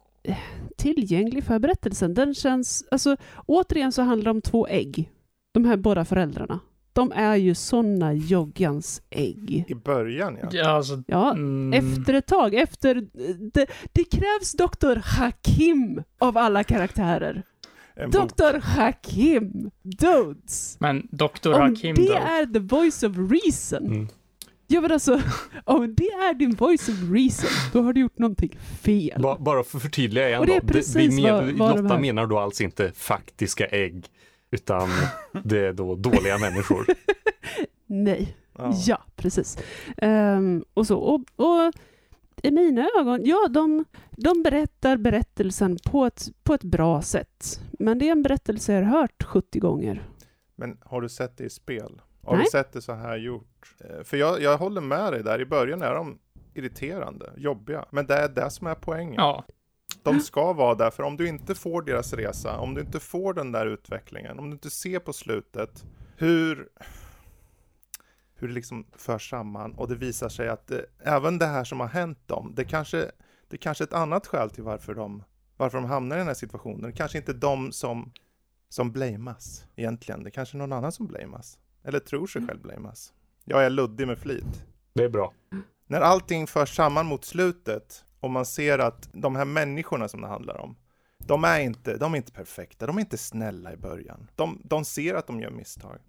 tillgänglig 0.78 1.44
för 1.44 1.60
berättelsen. 1.60 2.14
Den 2.14 2.34
känns... 2.34 2.86
Alltså, 2.92 3.18
återigen 3.46 3.92
så 3.92 4.02
handlar 4.02 4.24
det 4.24 4.32
om 4.32 4.42
två 4.42 4.68
ägg. 4.68 5.12
De 5.54 5.66
här 5.66 5.78
båda 5.78 6.06
föräldrarna. 6.06 6.60
De 6.94 7.12
är 7.12 7.36
ju 7.36 7.56
såna 7.56 8.14
joggans 8.14 9.02
ägg. 9.10 9.66
I 9.68 9.76
början 9.76 10.38
ja. 10.42 10.50
Ja, 10.52 10.70
alltså, 10.70 11.04
Ja, 11.08 11.32
mm, 11.32 11.74
efter 11.74 12.14
ett 12.14 12.28
tag, 12.28 12.54
efter... 12.54 12.96
Det, 13.54 13.68
det 13.94 14.04
krävs 14.04 14.52
Dr. 14.52 14.96
Hakim 15.20 16.04
av 16.20 16.38
alla 16.38 16.64
karaktärer. 16.64 17.44
Dr. 17.96 18.60
Hakim 18.60 19.72
Dodes. 19.82 20.78
Men 20.80 21.08
Dr. 21.12 21.54
Om 21.54 21.62
Hakim 21.62 21.96
det 21.96 22.08
då? 22.08 22.14
är 22.14 22.54
the 22.54 22.60
voice 22.60 23.04
of 23.04 23.16
reason. 23.32 23.86
Mm. 23.86 24.08
Ja 24.68 24.82
men 24.82 24.92
alltså, 24.92 25.22
om 25.64 25.96
det 25.96 26.04
är 26.08 26.34
din 26.34 26.56
voice 26.56 26.90
of 26.90 26.96
reason, 27.12 27.50
då 27.74 27.82
har 27.82 27.94
du 27.94 28.02
gjort 28.02 28.18
någonting 28.18 28.58
fel. 28.82 29.22
Ba 29.22 29.38
bara 29.40 29.64
för 29.64 29.78
att 29.78 29.82
förtydliga 29.82 30.28
igen 30.28 30.40
Och 30.40 30.46
det 30.48 30.56
är 30.56 30.62
då. 30.62 30.68
precis 30.68 30.96
vi 30.96 31.22
men, 31.22 31.58
vad- 31.58 31.76
Lotta 31.82 31.94
här- 31.94 32.02
menar 32.02 32.28
då 32.28 32.40
alltså 32.40 32.64
inte 32.64 32.92
faktiska 32.92 33.66
ägg, 33.66 34.06
utan 34.52 34.90
det 35.44 35.60
är 35.60 35.74
då 35.74 35.96
dåliga 35.96 36.38
människor. 36.38 36.86
Nej, 37.88 38.36
Ja. 38.58 38.74
ja, 38.88 39.04
precis. 39.16 39.58
Ehm, 39.98 40.64
och 40.74 40.88
så, 40.88 40.98
och, 40.98 41.22
och 41.36 41.74
i 42.44 42.52
mina 42.52 42.88
ögon, 43.00 43.22
ja 43.26 43.48
de, 43.50 43.86
de 44.12 44.44
berättar 44.44 44.98
berättelsen 44.98 45.78
på 45.86 46.06
ett, 46.06 46.28
på 46.44 46.54
ett 46.54 46.64
bra 46.64 47.02
sätt. 47.02 47.60
Men 47.80 48.00
det 48.00 48.08
är 48.08 48.12
en 48.12 48.24
berättelse 48.24 48.74
jag 48.74 48.84
har 48.84 49.02
hört 49.02 49.24
70 49.24 49.60
gånger. 49.60 50.08
Men 50.56 50.78
har 50.82 51.02
du 51.02 51.10
sett 51.10 51.38
det 51.38 51.44
i 51.44 51.50
spel? 51.50 52.02
Har 52.26 52.36
Nej. 52.36 52.46
du 52.46 52.50
sett 52.52 52.72
det 52.72 52.82
så 52.82 52.94
här 52.94 53.18
gjort? 53.18 53.76
Eh, 53.80 54.04
För 54.04 54.18
jag, 54.18 54.42
jag 54.42 54.58
håller 54.58 54.82
med 54.82 55.14
dig 55.14 55.24
där, 55.24 55.42
i 55.42 55.46
början 55.46 55.82
är 55.82 55.94
de 55.96 56.20
irriterande, 56.54 57.34
jobbiga. 57.38 57.86
Men 57.92 58.06
det 58.06 58.16
är 58.16 58.30
det 58.30 58.50
som 58.50 58.68
är 58.68 58.76
poängen. 58.76 59.14
Ja, 59.18 59.46
De 60.04 60.20
ska 60.20 60.54
vara 60.54 60.76
där, 60.76 60.92
för 60.92 61.04
om 61.04 61.18
du 61.18 61.28
inte 61.28 61.56
får 61.56 61.82
deras 61.82 62.14
resa, 62.14 62.58
om 62.58 62.74
du 62.74 62.82
inte 62.82 63.00
får 63.00 63.34
den 63.34 63.52
där 63.52 63.66
utvecklingen, 63.66 64.40
om 64.40 64.50
du 64.50 64.54
inte 64.54 64.70
ser 64.70 65.00
på 65.00 65.14
slutet 65.14 65.86
hur, 66.18 66.70
hur 68.36 68.48
det 68.48 68.54
liksom 68.54 68.86
förs 68.98 69.30
samman 69.30 69.74
och 69.74 69.88
det 69.88 69.96
visar 69.96 70.30
sig 70.30 70.50
att 70.50 70.68
det, 70.68 70.86
även 71.00 71.38
det 71.38 71.46
här 71.46 71.64
som 71.64 71.80
har 71.80 71.88
hänt 71.88 72.28
dem, 72.28 72.54
det 72.56 72.66
kanske, 72.66 73.12
det 73.48 73.58
kanske 73.58 73.84
är 73.84 73.88
ett 73.88 73.94
annat 73.94 74.28
skäl 74.28 74.50
till 74.50 74.64
varför 74.64 74.96
de, 74.96 75.24
varför 75.58 75.78
de 75.78 75.86
hamnar 75.86 76.16
i 76.16 76.20
den 76.20 76.28
här 76.28 76.34
situationen. 76.34 76.82
Det 76.82 76.92
kanske 76.92 77.18
inte 77.18 77.34
de 77.34 77.72
som, 77.72 78.12
som 78.70 78.92
blamas 78.92 79.66
egentligen, 79.76 80.24
det 80.24 80.32
kanske 80.32 80.58
är 80.58 80.60
någon 80.60 80.74
annan 80.74 80.92
som 80.92 81.08
blamas. 81.08 81.60
Eller 81.86 82.00
tror 82.00 82.28
sig 82.28 82.48
själv 82.48 82.62
blamas. 82.62 83.14
Jag 83.44 83.66
är 83.66 83.70
luddig 83.70 84.08
med 84.08 84.20
flit. 84.20 84.66
Det 84.94 85.04
är 85.04 85.10
bra. 85.10 85.34
När 85.88 86.02
allting 86.02 86.48
förs 86.48 86.76
samman 86.76 87.06
mot 87.06 87.26
slutet 87.26 88.06
och 88.20 88.30
man 88.30 88.46
ser 88.46 88.80
att 88.80 89.10
de 89.14 89.36
här 89.36 89.46
människorna 89.46 90.08
som 90.08 90.22
det 90.22 90.28
handlar 90.28 90.58
om, 90.58 90.76
de 91.18 91.44
är 91.44 91.60
inte, 91.60 91.98
de 91.98 92.14
är 92.14 92.18
inte 92.18 92.32
perfekta, 92.32 92.86
de 92.86 92.98
är 92.98 93.02
inte 93.02 93.18
snälla 93.18 93.74
i 93.74 93.78
början. 93.78 94.32
De, 94.36 94.62
de 94.64 94.86
ser 94.86 95.16
att 95.16 95.28
de 95.28 95.40
gör 95.40 95.52
misstag. 95.52 96.00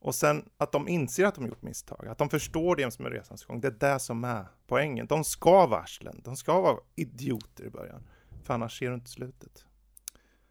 Och 0.00 0.14
sen 0.14 0.48
att 0.56 0.72
de 0.72 0.88
inser 0.88 1.24
att 1.24 1.34
de 1.34 1.46
gjort 1.46 1.62
misstag, 1.62 2.08
att 2.08 2.18
de 2.18 2.30
förstår 2.30 2.76
det 2.76 2.90
som 2.90 3.06
är 3.06 3.10
resans 3.10 3.44
gång, 3.44 3.60
det 3.60 3.68
är 3.68 3.92
det 3.92 3.98
som 3.98 4.24
är 4.24 4.46
poängen. 4.66 5.06
De 5.06 5.24
ska 5.24 5.66
vara 5.66 5.80
arslen, 5.80 6.20
de 6.24 6.36
ska 6.36 6.60
vara 6.60 6.78
idioter 6.94 7.64
i 7.64 7.70
början. 7.70 8.08
För 8.44 8.54
annars 8.54 8.78
ser 8.78 8.88
du 8.88 8.94
inte 8.94 9.10
slutet. 9.10 9.64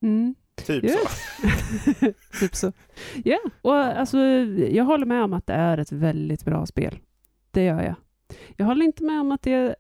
Mm. 0.01 0.35
Typ 0.55 0.83
Ja. 0.83 0.89
så. 0.93 2.13
typ 2.39 2.55
så. 2.55 2.71
Ja, 3.23 3.37
och 3.61 3.75
alltså 3.75 4.17
jag 4.71 4.83
håller 4.85 5.05
med 5.05 5.23
om 5.23 5.33
att 5.33 5.47
det 5.47 5.53
är 5.53 5.77
ett 5.77 5.91
väldigt 5.91 6.45
bra 6.45 6.65
spel. 6.65 6.99
Det 7.51 7.63
gör 7.63 7.81
jag. 7.83 7.95
Jag 8.57 8.65
håller 8.65 8.85
inte 8.85 9.03
med 9.03 9.19
om 9.21 9.31
att 9.31 9.41
det 9.41 9.53
är 9.53 9.75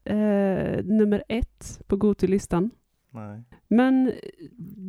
eh, 0.77 0.83
nummer 0.83 1.23
ett 1.27 1.81
på 1.87 1.95
Gotilistan. 1.97 2.69
Nej. 3.13 3.43
Men 3.67 4.11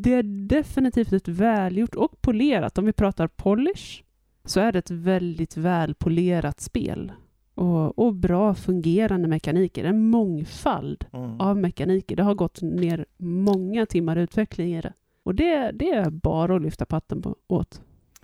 det 0.03 0.15
är 0.15 0.23
definitivt 0.49 1.13
ett 1.13 1.29
välgjort 1.29 1.95
och 1.95 2.21
polerat. 2.23 2.79
Om 2.79 2.85
vi 2.85 2.93
pratar 2.93 3.27
polish 3.29 4.03
så 4.45 4.61
är 4.61 4.73
det 4.73 4.79
ett 4.79 4.91
väldigt 4.91 5.57
välpolerat 5.57 6.61
spel. 6.61 7.13
Och, 7.55 7.99
och 7.99 8.15
bra 8.15 8.55
fungerande 8.55 9.29
mekaniker. 9.29 9.85
En 9.85 10.07
mångfald 10.11 11.05
Mm. 11.13 11.41
av 11.41 11.57
mekaniker. 11.59 12.17
Det 12.17 12.23
har 12.23 12.35
gått 12.35 12.63
ner 12.63 13.07
många 13.17 13.87
timmar 13.87 14.17
utveckling 14.17 14.75
i 14.75 14.81
det. 14.81 14.93
Och 15.23 15.35
det, 15.35 15.70
det 15.70 15.90
är 15.90 16.11
bara 16.11 16.57
att 16.57 16.62
lyfta 16.62 16.85
patten 16.86 17.23
på, 17.23 17.36
åt. 17.49 17.81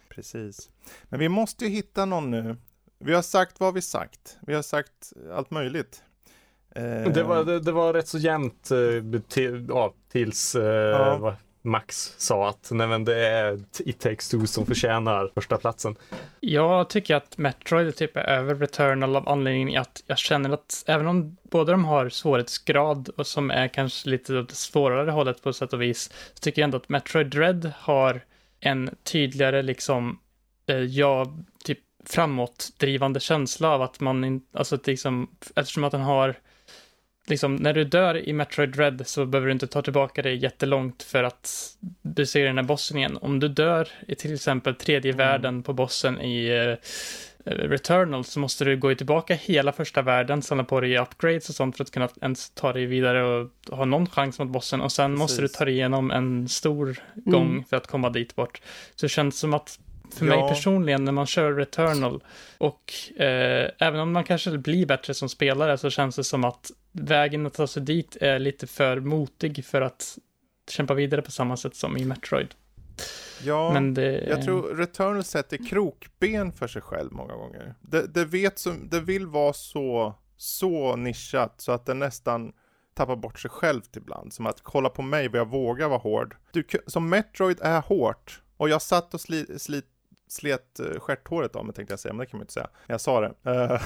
Precis. 0.08 0.70
Men 1.04 1.20
vi 1.20 1.28
måste 1.28 1.64
ju 1.64 1.70
hitta 1.70 2.04
någon 2.04 2.30
nu. 2.30 2.56
Vi 2.98 3.14
har 3.14 3.22
sagt 3.22 3.60
vad 3.60 3.74
vi 3.74 3.82
sagt. 3.82 4.38
Vi 4.46 4.54
har 4.54 4.62
sagt 4.62 5.12
allt 5.32 5.50
möjligt. 5.50 6.02
Eh, 6.74 6.82
Det 6.84 7.22
var, 7.22 7.44
det, 7.44 7.60
det 7.60 7.72
var 7.72 7.92
rätt 7.92 8.08
så 8.08 8.18
jämnt 8.18 8.70
eh, 8.70 9.20
till, 9.28 9.66
ja, 9.68 9.94
tills 10.08 10.54
eh, 10.54 11.18
vad 11.20 11.34
Max 11.62 12.14
sa 12.18 12.48
att 12.48 12.68
nej, 12.72 12.86
men 12.86 13.04
det 13.04 13.26
är 13.26 13.60
It 13.84 14.00
takes 14.00 14.28
two 14.28 14.46
som 14.46 14.66
förtjänar 14.66 15.30
första 15.34 15.56
platsen. 15.56 15.96
Jag 16.40 16.90
tycker 16.90 17.14
att 17.14 17.38
Metroid 17.38 17.96
typ 17.96 18.16
är 18.16 18.20
över 18.20 18.54
Returnal 18.54 19.16
av 19.16 19.28
anledningen 19.28 19.80
att 19.80 20.02
jag 20.06 20.18
känner 20.18 20.50
att 20.50 20.84
även 20.86 21.06
om 21.06 21.36
båda 21.42 21.72
de 21.72 21.84
har 21.84 22.08
svårighetsgrad 22.08 23.08
och 23.08 23.26
som 23.26 23.50
är 23.50 23.68
kanske 23.68 24.08
lite 24.08 24.38
åt 24.38 24.48
det 24.48 24.54
svårare 24.54 25.10
hållet 25.10 25.42
på 25.42 25.52
sätt 25.52 25.72
och 25.72 25.82
vis, 25.82 26.10
så 26.34 26.40
tycker 26.40 26.62
jag 26.62 26.64
ändå 26.64 26.76
att 26.76 26.88
Metroid 26.88 27.26
Dread 27.26 27.72
har 27.78 28.20
en 28.60 28.90
tydligare 29.02 29.62
liksom, 29.62 30.18
eh, 30.66 30.76
ja, 30.76 31.36
typ 31.64 31.78
framåtdrivande 32.06 33.20
känsla 33.20 33.68
av 33.68 33.82
att 33.82 34.00
man, 34.00 34.40
alltså 34.52 34.74
att 34.74 34.86
liksom, 34.86 35.30
eftersom 35.56 35.84
att 35.84 35.92
den 35.92 36.00
har 36.00 36.34
Liksom, 37.28 37.56
när 37.56 37.72
du 37.72 37.84
dör 37.84 38.28
i 38.28 38.32
Metroid 38.32 38.70
Dread 38.70 39.06
så 39.06 39.26
behöver 39.26 39.46
du 39.46 39.52
inte 39.52 39.66
ta 39.66 39.82
tillbaka 39.82 40.22
dig 40.22 40.36
jättelångt 40.36 41.02
för 41.02 41.24
att 41.24 41.76
besegra 42.02 42.46
den 42.46 42.58
här 42.58 42.64
bossen 42.64 42.98
igen. 42.98 43.18
Om 43.20 43.40
du 43.40 43.48
dör 43.48 43.88
i 44.06 44.14
till 44.14 44.34
exempel 44.34 44.74
tredje 44.74 45.12
världen 45.12 45.62
på 45.62 45.72
bossen 45.72 46.20
i 46.20 46.48
eh, 46.48 46.76
Returnal 47.44 48.24
så 48.24 48.40
måste 48.40 48.64
du 48.64 48.76
gå 48.76 48.94
tillbaka 48.94 49.34
hela 49.34 49.72
första 49.72 50.02
världen, 50.02 50.42
samla 50.42 50.64
på 50.64 50.80
dig 50.80 50.98
upgrades 50.98 51.48
och 51.48 51.54
sånt 51.54 51.76
för 51.76 51.84
att 51.84 51.90
kunna 51.90 52.08
ens 52.20 52.50
ta 52.50 52.72
dig 52.72 52.86
vidare 52.86 53.24
och 53.24 53.50
ha 53.70 53.84
någon 53.84 54.06
chans 54.06 54.38
mot 54.38 54.48
bossen 54.48 54.80
och 54.80 54.92
sen 54.92 55.14
måste 55.18 55.42
du 55.42 55.44
Precis. 55.46 55.58
ta 55.58 55.64
dig 55.64 55.74
igenom 55.74 56.10
en 56.10 56.48
stor 56.48 56.98
gång 57.14 57.64
för 57.70 57.76
att 57.76 57.86
komma 57.86 58.10
dit 58.10 58.36
bort. 58.36 58.60
Så 58.96 59.06
det 59.06 59.10
känns 59.10 59.38
som 59.38 59.54
att 59.54 59.78
för 60.14 60.24
mig 60.24 60.38
Ja. 60.38 60.48
personligen 60.48 61.04
när 61.04 61.12
man 61.12 61.26
kör 61.26 61.52
Returnal 61.52 62.22
och 62.58 62.92
eh, 63.16 63.70
även 63.78 64.00
om 64.00 64.12
man 64.12 64.24
kanske 64.24 64.58
blir 64.58 64.86
bättre 64.86 65.14
som 65.14 65.28
spelare 65.28 65.78
så 65.78 65.90
känns 65.90 66.16
det 66.16 66.24
som 66.24 66.44
att 66.44 66.70
vägen 66.92 67.46
att 67.46 67.54
ta 67.54 67.66
sig 67.66 67.82
dit 67.82 68.16
är 68.20 68.38
lite 68.38 68.66
för 68.66 69.00
motig 69.00 69.64
för 69.64 69.82
att 69.82 70.18
kämpa 70.70 70.94
vidare 70.94 71.22
på 71.22 71.30
samma 71.30 71.56
sätt 71.56 71.76
som 71.76 71.96
i 71.96 72.04
Metroid. 72.04 72.54
Ja, 73.42 73.72
Men 73.72 73.94
det... 73.94 74.24
jag 74.28 74.44
tror 74.44 74.76
Returnal 74.76 75.24
sätter 75.24 75.68
krokben 75.68 76.52
för 76.52 76.68
sig 76.68 76.82
själv 76.82 77.12
många 77.12 77.34
gånger. 77.34 77.74
Det, 77.80 78.14
det, 78.14 78.24
vet 78.24 78.58
som, 78.58 78.88
det 78.88 79.00
vill 79.00 79.26
vara 79.26 79.52
så, 79.52 80.14
så 80.36 80.96
nischat 80.96 81.54
så 81.60 81.72
att 81.72 81.86
det 81.86 81.94
nästan 81.94 82.52
tappar 82.94 83.16
bort 83.16 83.38
sig 83.40 83.50
självt 83.50 83.96
ibland. 83.96 84.32
Som 84.32 84.46
att 84.46 84.60
kolla 84.62 84.88
på 84.88 85.02
mig 85.02 85.28
vad 85.28 85.40
jag 85.40 85.50
vågar 85.50 85.88
vara 85.88 85.98
hård. 85.98 86.36
Du, 86.52 86.64
som 86.86 87.08
Metroid 87.08 87.58
är 87.62 87.80
hårt. 87.80 88.42
Och 88.56 88.68
jag 88.68 88.82
satt 88.82 89.14
och 89.14 89.20
sli, 89.20 89.58
slit, 89.58 89.86
slet 90.32 90.80
eh, 90.80 91.00
stjärthåret 91.00 91.56
av 91.56 91.64
mig 91.64 91.74
tänkte 91.74 91.92
jag 91.92 92.00
säga, 92.00 92.12
men 92.12 92.20
det 92.20 92.26
kan 92.26 92.38
man 92.38 92.40
ju 92.40 92.44
inte 92.44 92.52
säga. 92.52 92.70
Jag 92.86 93.00
sa 93.00 93.20
det. 93.20 93.34
Eh, 93.42 93.82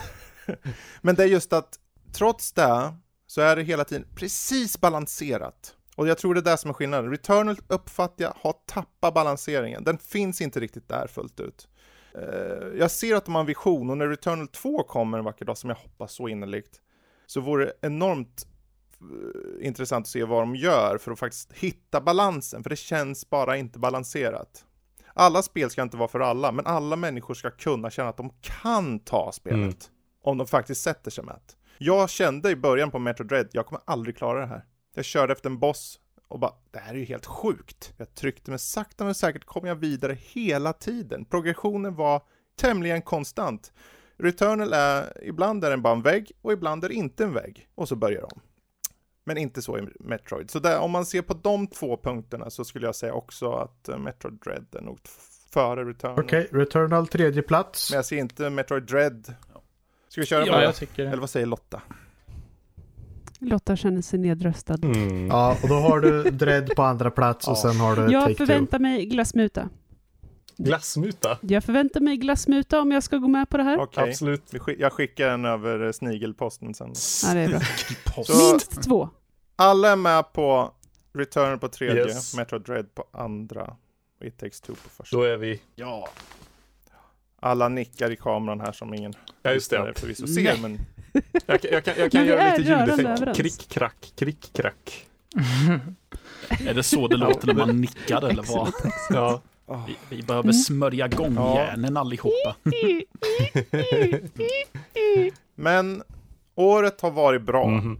men 1.00 1.14
det 1.14 1.22
är 1.22 1.26
just 1.26 1.52
att 1.52 1.78
trots 2.12 2.52
det 2.52 2.94
så 3.26 3.40
är 3.40 3.56
det 3.56 3.62
hela 3.62 3.84
tiden 3.84 4.06
precis 4.14 4.80
balanserat. 4.80 5.76
Och 5.96 6.08
jag 6.08 6.18
tror 6.18 6.34
det 6.34 6.40
är 6.40 6.52
det 6.52 6.56
som 6.56 6.70
är 6.70 6.74
skillnaden. 6.74 7.10
Returnal 7.10 7.56
uppfattar 7.68 8.24
jag 8.24 8.34
har 8.40 8.54
tappat 8.66 9.14
balanseringen. 9.14 9.84
Den 9.84 9.98
finns 9.98 10.40
inte 10.40 10.60
riktigt 10.60 10.88
där 10.88 11.06
fullt 11.06 11.40
ut. 11.40 11.68
Eh, 12.14 12.78
jag 12.78 12.90
ser 12.90 13.14
att 13.14 13.24
de 13.24 13.34
har 13.34 13.40
en 13.40 13.46
vision 13.46 13.90
och 13.90 13.98
när 13.98 14.08
Returnal 14.08 14.48
2 14.48 14.82
kommer 14.82 15.18
en 15.18 15.24
vacker 15.24 15.44
dag, 15.44 15.58
som 15.58 15.70
jag 15.70 15.76
hoppas 15.76 16.12
så 16.12 16.28
innerligt, 16.28 16.80
så 17.26 17.40
vore 17.40 17.64
det 17.64 17.72
enormt 17.80 18.46
intressant 19.60 20.04
att 20.04 20.10
se 20.10 20.24
vad 20.24 20.42
de 20.42 20.56
gör 20.56 20.98
för 20.98 21.12
att 21.12 21.18
faktiskt 21.18 21.52
hitta 21.52 22.00
balansen, 22.00 22.62
för 22.62 22.70
det 22.70 22.76
känns 22.76 23.30
bara 23.30 23.56
inte 23.56 23.78
balanserat. 23.78 24.64
Alla 25.14 25.42
spel 25.42 25.70
ska 25.70 25.82
inte 25.82 25.96
vara 25.96 26.08
för 26.08 26.20
alla, 26.20 26.52
men 26.52 26.66
alla 26.66 26.96
människor 26.96 27.34
ska 27.34 27.50
kunna 27.50 27.90
känna 27.90 28.08
att 28.08 28.16
de 28.16 28.32
kan 28.40 28.98
ta 28.98 29.32
spelet. 29.32 29.58
Mm. 29.58 29.76
Om 30.24 30.38
de 30.38 30.46
faktiskt 30.46 30.82
sätter 30.82 31.10
sig 31.10 31.24
med 31.24 31.34
det. 31.34 31.54
Jag 31.78 32.10
kände 32.10 32.50
i 32.50 32.56
början 32.56 32.90
på 32.90 32.98
Metro 32.98 33.24
Dread, 33.24 33.48
jag 33.52 33.66
kommer 33.66 33.82
aldrig 33.84 34.16
klara 34.16 34.40
det 34.40 34.46
här. 34.46 34.64
Jag 34.94 35.04
körde 35.04 35.32
efter 35.32 35.50
en 35.50 35.58
boss 35.58 36.00
och 36.28 36.38
bara, 36.38 36.52
det 36.70 36.78
här 36.78 36.94
är 36.94 36.98
ju 36.98 37.04
helt 37.04 37.26
sjukt. 37.26 37.92
Jag 37.96 38.14
tryckte 38.14 38.50
mig 38.50 38.58
sakta 38.58 39.04
men 39.04 39.14
säkert 39.14 39.44
kom 39.44 39.66
jag 39.66 39.74
vidare 39.74 40.16
hela 40.20 40.72
tiden. 40.72 41.24
Progressionen 41.24 41.94
var 41.94 42.22
tämligen 42.56 43.02
konstant. 43.02 43.72
Returnal 44.18 44.72
är, 44.72 45.24
ibland 45.24 45.64
är 45.64 45.70
den 45.70 45.82
bara 45.82 45.92
en 45.92 46.02
vägg 46.02 46.32
och 46.42 46.52
ibland 46.52 46.84
är 46.84 46.88
det 46.88 46.94
inte 46.94 47.24
en 47.24 47.32
vägg. 47.32 47.68
Och 47.74 47.88
så 47.88 47.96
börjar 47.96 48.20
de. 48.20 48.40
Men 49.24 49.38
inte 49.38 49.62
så 49.62 49.78
i 49.78 49.88
Metroid. 50.00 50.50
Så 50.50 50.58
där, 50.58 50.78
om 50.78 50.90
man 50.90 51.06
ser 51.06 51.22
på 51.22 51.34
de 51.34 51.66
två 51.66 51.96
punkterna 51.96 52.50
så 52.50 52.64
skulle 52.64 52.86
jag 52.86 52.94
säga 52.94 53.12
också 53.14 53.52
att 53.52 53.88
eh, 53.88 53.98
Metroid 53.98 54.34
Dread 54.44 54.66
är 54.78 54.82
nog 54.82 54.98
före 55.50 55.84
Returnal. 55.84 56.18
Okej, 56.24 56.48
Returnal 56.52 57.06
tredje 57.06 57.42
plats. 57.42 57.90
Men 57.90 57.96
jag 57.96 58.04
ser 58.04 58.16
inte 58.16 58.50
Metroid 58.50 58.82
Dread. 58.82 59.34
Ska 60.08 60.20
vi 60.20 60.26
köra 60.26 60.42
på 60.44 60.48
Ja, 60.48 60.62
jag 60.62 60.74
tycker 60.74 61.02
Eller 61.02 61.12
det. 61.14 61.20
vad 61.20 61.30
säger 61.30 61.46
Lotta? 61.46 61.82
Lotta 63.38 63.76
känner 63.76 64.02
sig 64.02 64.18
nedröstad. 64.18 64.78
Mm. 64.82 65.26
Ja, 65.26 65.56
och 65.62 65.68
då 65.68 65.74
har 65.74 66.00
du 66.00 66.22
Dread 66.22 66.70
på 66.76 66.82
andra 66.82 67.10
plats 67.10 67.48
och 67.48 67.52
Ja. 67.52 67.56
sen 67.56 67.76
har 67.80 67.96
du 67.96 68.12
Jag 68.12 68.22
Take 68.22 68.34
Two. 68.34 68.38
förväntar 68.46 68.78
mig 68.78 69.06
glassmuta. 69.06 69.68
Glassmuta? 70.56 71.38
Jag 71.40 71.64
förväntar 71.64 72.00
mig 72.00 72.16
glassmuta 72.16 72.80
om 72.80 72.90
jag 72.92 73.02
ska 73.02 73.16
gå 73.16 73.28
med 73.28 73.48
på 73.48 73.56
det 73.56 73.62
här. 73.62 73.78
Okej, 73.80 74.08
Absolut. 74.10 74.42
Jag 74.78 74.92
skickar 74.92 75.28
den 75.30 75.44
över 75.44 75.84
eh, 75.86 75.92
snigelposten 75.92 76.74
sen. 76.74 76.92
Ja, 77.24 77.34
det 77.34 77.40
är 77.40 77.48
bra. 77.48 77.60
Minst 78.50 78.82
två. 78.82 79.08
Alla 79.56 79.88
är 79.92 79.96
med 79.96 80.32
på 80.32 80.72
Return 81.14 81.58
på 81.58 81.68
tredje, 81.68 82.06
Yes. 82.06 82.36
Metroid 82.36 82.62
Dread 82.62 82.94
på 82.94 83.04
andra, 83.12 83.76
och 84.20 84.26
It 84.26 84.38
takes 84.38 84.60
two 84.60 84.72
på 84.72 84.88
första. 84.96 85.16
Då 85.16 85.22
är 85.22 85.36
vi... 85.36 85.60
Ja. 85.74 86.08
Alla 87.40 87.68
nickar 87.68 88.10
i 88.10 88.16
kameran 88.16 88.60
här 88.60 88.72
som 88.72 88.94
ingen 88.94 89.14
Ja, 89.42 89.52
just 89.52 89.70
det. 89.70 89.92
förvisso 89.96 90.26
ser, 90.26 90.56
men 90.62 90.78
Jag, 91.46 91.60
kan- 91.62 91.70
jag 91.72 91.84
kan, 91.84 91.94
jag 91.98 92.12
kan 92.12 92.26
göra 92.26 92.56
lite 92.56 92.70
ljudeffekt. 92.70 93.36
Krick, 93.36 93.68
krack, 93.68 94.12
krick, 94.16 94.50
krack. 94.52 95.06
Är 96.66 96.74
det 96.74 96.82
så 96.82 97.08
det 97.08 97.16
låter 97.16 97.46
när 97.46 97.54
man 97.54 97.80
nickar 97.80 98.28
eller 98.28 98.42
vad? 98.54 98.72
Ja. 99.10 99.40
Åh, 99.72 99.86
Vi, 99.86 100.16
vi 100.16 100.22
behöver 100.22 100.52
smörja 100.52 101.06
igång 101.06 101.34
Ja. 101.34 101.76
allihopa. 101.96 102.56
Men 105.54 106.02
året 106.54 107.00
har 107.00 107.10
varit 107.10 107.42
bra. 107.42 107.66
Mhm. 107.68 107.98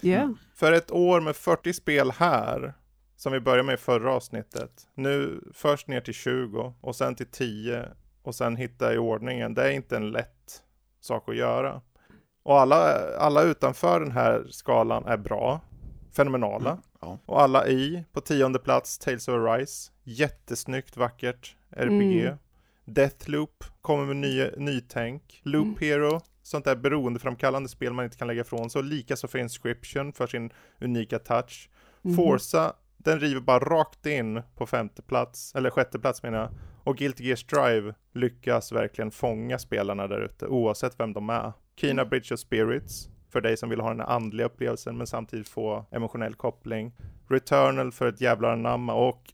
Ja. 0.00 0.34
För 0.54 0.72
ett 0.72 0.90
år 0.90 1.20
med 1.20 1.36
40 1.36 1.72
spel 1.72 2.10
här, 2.10 2.74
som 3.16 3.32
vi 3.32 3.40
började 3.40 3.62
med 3.62 3.74
i 3.74 3.76
förra 3.76 4.12
avsnittet, 4.14 4.70
nu 4.94 5.40
först 5.54 5.88
ner 5.88 6.00
till 6.00 6.14
20 6.14 6.74
och 6.80 6.96
sen 6.96 7.14
till 7.14 7.26
10 7.30 7.88
och 8.22 8.34
sen 8.34 8.56
hitta 8.56 8.94
i 8.94 8.98
ordningen, 8.98 9.54
det 9.54 9.62
är 9.62 9.70
inte 9.70 9.96
en 9.96 10.10
lätt 10.10 10.62
sak 11.00 11.28
att 11.28 11.36
göra. 11.36 11.80
Och 12.42 12.60
alla, 12.60 12.92
alla 13.18 13.42
utanför 13.42 14.00
den 14.00 14.12
här 14.12 14.46
skalan 14.50 15.04
är 15.04 15.16
bra, 15.16 15.60
fenomenala. 16.16 16.70
Mm, 16.70 16.82
ja. 17.00 17.18
Och 17.26 17.42
alla 17.42 17.66
i, 17.68 18.04
på 18.12 18.20
tionde 18.20 18.58
plats, 18.58 18.98
Tales 18.98 19.28
of 19.28 19.34
Arise, 19.34 19.92
jättesnyggt, 20.04 20.96
vackert, 20.96 21.56
RPG. 21.70 22.20
Mm. 22.20 22.36
Deathloop 22.84 23.64
kommer 23.80 24.04
med 24.04 24.16
ny, 24.16 24.50
nytänk. 24.56 25.40
Loop 25.42 25.66
Mm. 25.66 25.76
Hero, 25.80 26.20
sånt 26.42 26.64
där 26.64 26.76
beroendeframkallande 26.76 27.68
spel 27.68 27.92
man 27.92 28.04
inte 28.04 28.16
kan 28.16 28.28
lägga 28.28 28.40
ifrån 28.40 28.70
sig. 28.70 28.82
Likaså 28.82 29.28
för 29.28 29.38
Inscription 29.38 30.12
för 30.12 30.26
sin 30.26 30.50
unika 30.80 31.18
touch. 31.18 31.70
Mhm. 32.02 32.16
Forza, 32.16 32.72
den 32.96 33.20
river 33.20 33.40
bara 33.40 33.58
rakt 33.58 34.06
in 34.06 34.42
på 34.56 34.66
femte 34.66 35.02
plats, 35.02 35.54
eller 35.54 35.70
sjätte 35.70 35.98
plats 35.98 36.22
menar 36.22 36.38
jag. 36.38 36.50
Och 36.84 36.96
Guilty 36.96 37.24
Gear 37.24 37.36
Strive 37.36 37.94
lyckas 38.14 38.72
verkligen 38.72 39.10
fånga 39.10 39.58
spelarna 39.58 40.06
där 40.06 40.20
ute, 40.20 40.46
oavsett 40.46 41.00
vem 41.00 41.12
de 41.12 41.30
är. 41.30 41.52
Kina 41.76 42.04
Bridge 42.04 42.34
of 42.34 42.40
Spirits, 42.40 43.08
för 43.36 43.40
dig 43.40 43.56
som 43.56 43.68
vill 43.68 43.80
ha 43.80 43.88
den 43.88 44.00
andliga 44.00 44.46
upplevelsen 44.46 44.96
men 44.96 45.06
samtidigt 45.06 45.48
få 45.48 45.84
emotionell 45.90 46.34
koppling. 46.34 46.92
Returnal 47.28 47.92
för 47.92 48.08
ett 48.08 48.20
jävla 48.20 48.52
anamma 48.52 48.94
och 48.94 49.32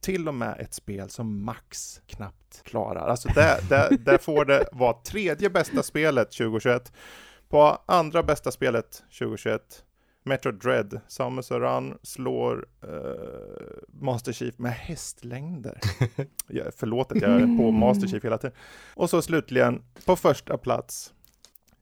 till 0.00 0.28
och 0.28 0.34
med 0.34 0.60
ett 0.60 0.74
spel 0.74 1.10
som 1.10 1.44
Max 1.44 2.00
knappt 2.06 2.62
klarar. 2.62 3.08
Alltså 3.08 3.28
där, 3.28 3.60
där, 3.68 3.96
där 3.98 4.18
får 4.18 4.44
det 4.44 4.64
vara 4.72 4.92
tredje 4.92 5.50
bästa 5.50 5.82
spelet 5.82 6.32
2021. 6.32 6.92
På 7.48 7.78
andra 7.86 8.22
bästa 8.22 8.50
spelet 8.50 9.02
2021, 9.18 9.84
Metro 10.22 10.52
Dread, 10.52 11.00
Samus 11.08 11.52
Aran 11.52 11.98
slår 12.02 12.66
uh, 12.84 12.90
Master 13.88 14.32
Chief 14.32 14.58
med 14.58 14.72
hästlängder. 14.72 15.78
ja, 16.46 16.64
förlåt 16.76 17.12
att 17.12 17.22
jag 17.22 17.30
är 17.30 17.58
på 17.58 17.70
Master 17.70 18.08
Chief 18.08 18.24
hela 18.24 18.38
tiden. 18.38 18.56
Och 18.94 19.10
så 19.10 19.22
slutligen, 19.22 19.82
på 20.04 20.16
första 20.16 20.58
plats, 20.58 21.12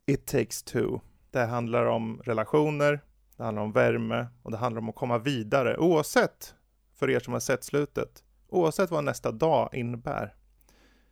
It 0.07 0.27
takes 0.27 0.63
two. 0.63 1.01
Det 1.31 1.41
handlar 1.47 1.85
om 1.87 2.21
relationer, 2.25 3.01
det 3.37 3.43
handlar 3.45 3.63
om 3.63 3.73
värme 3.73 4.27
och 4.43 4.51
det 4.51 4.57
handlar 4.57 4.81
om 4.83 4.89
att 4.89 4.95
komma 4.95 5.19
vidare 5.19 5.77
oavsett 5.79 6.55
för 6.99 7.11
er 7.11 7.21
som 7.21 7.33
har 7.33 7.41
sett 7.41 7.65
slutet. 7.65 8.25
Oavsett 8.49 8.91
vad 8.91 9.05
nästa 9.05 9.33
dag 9.33 9.69
innebär 9.73 10.35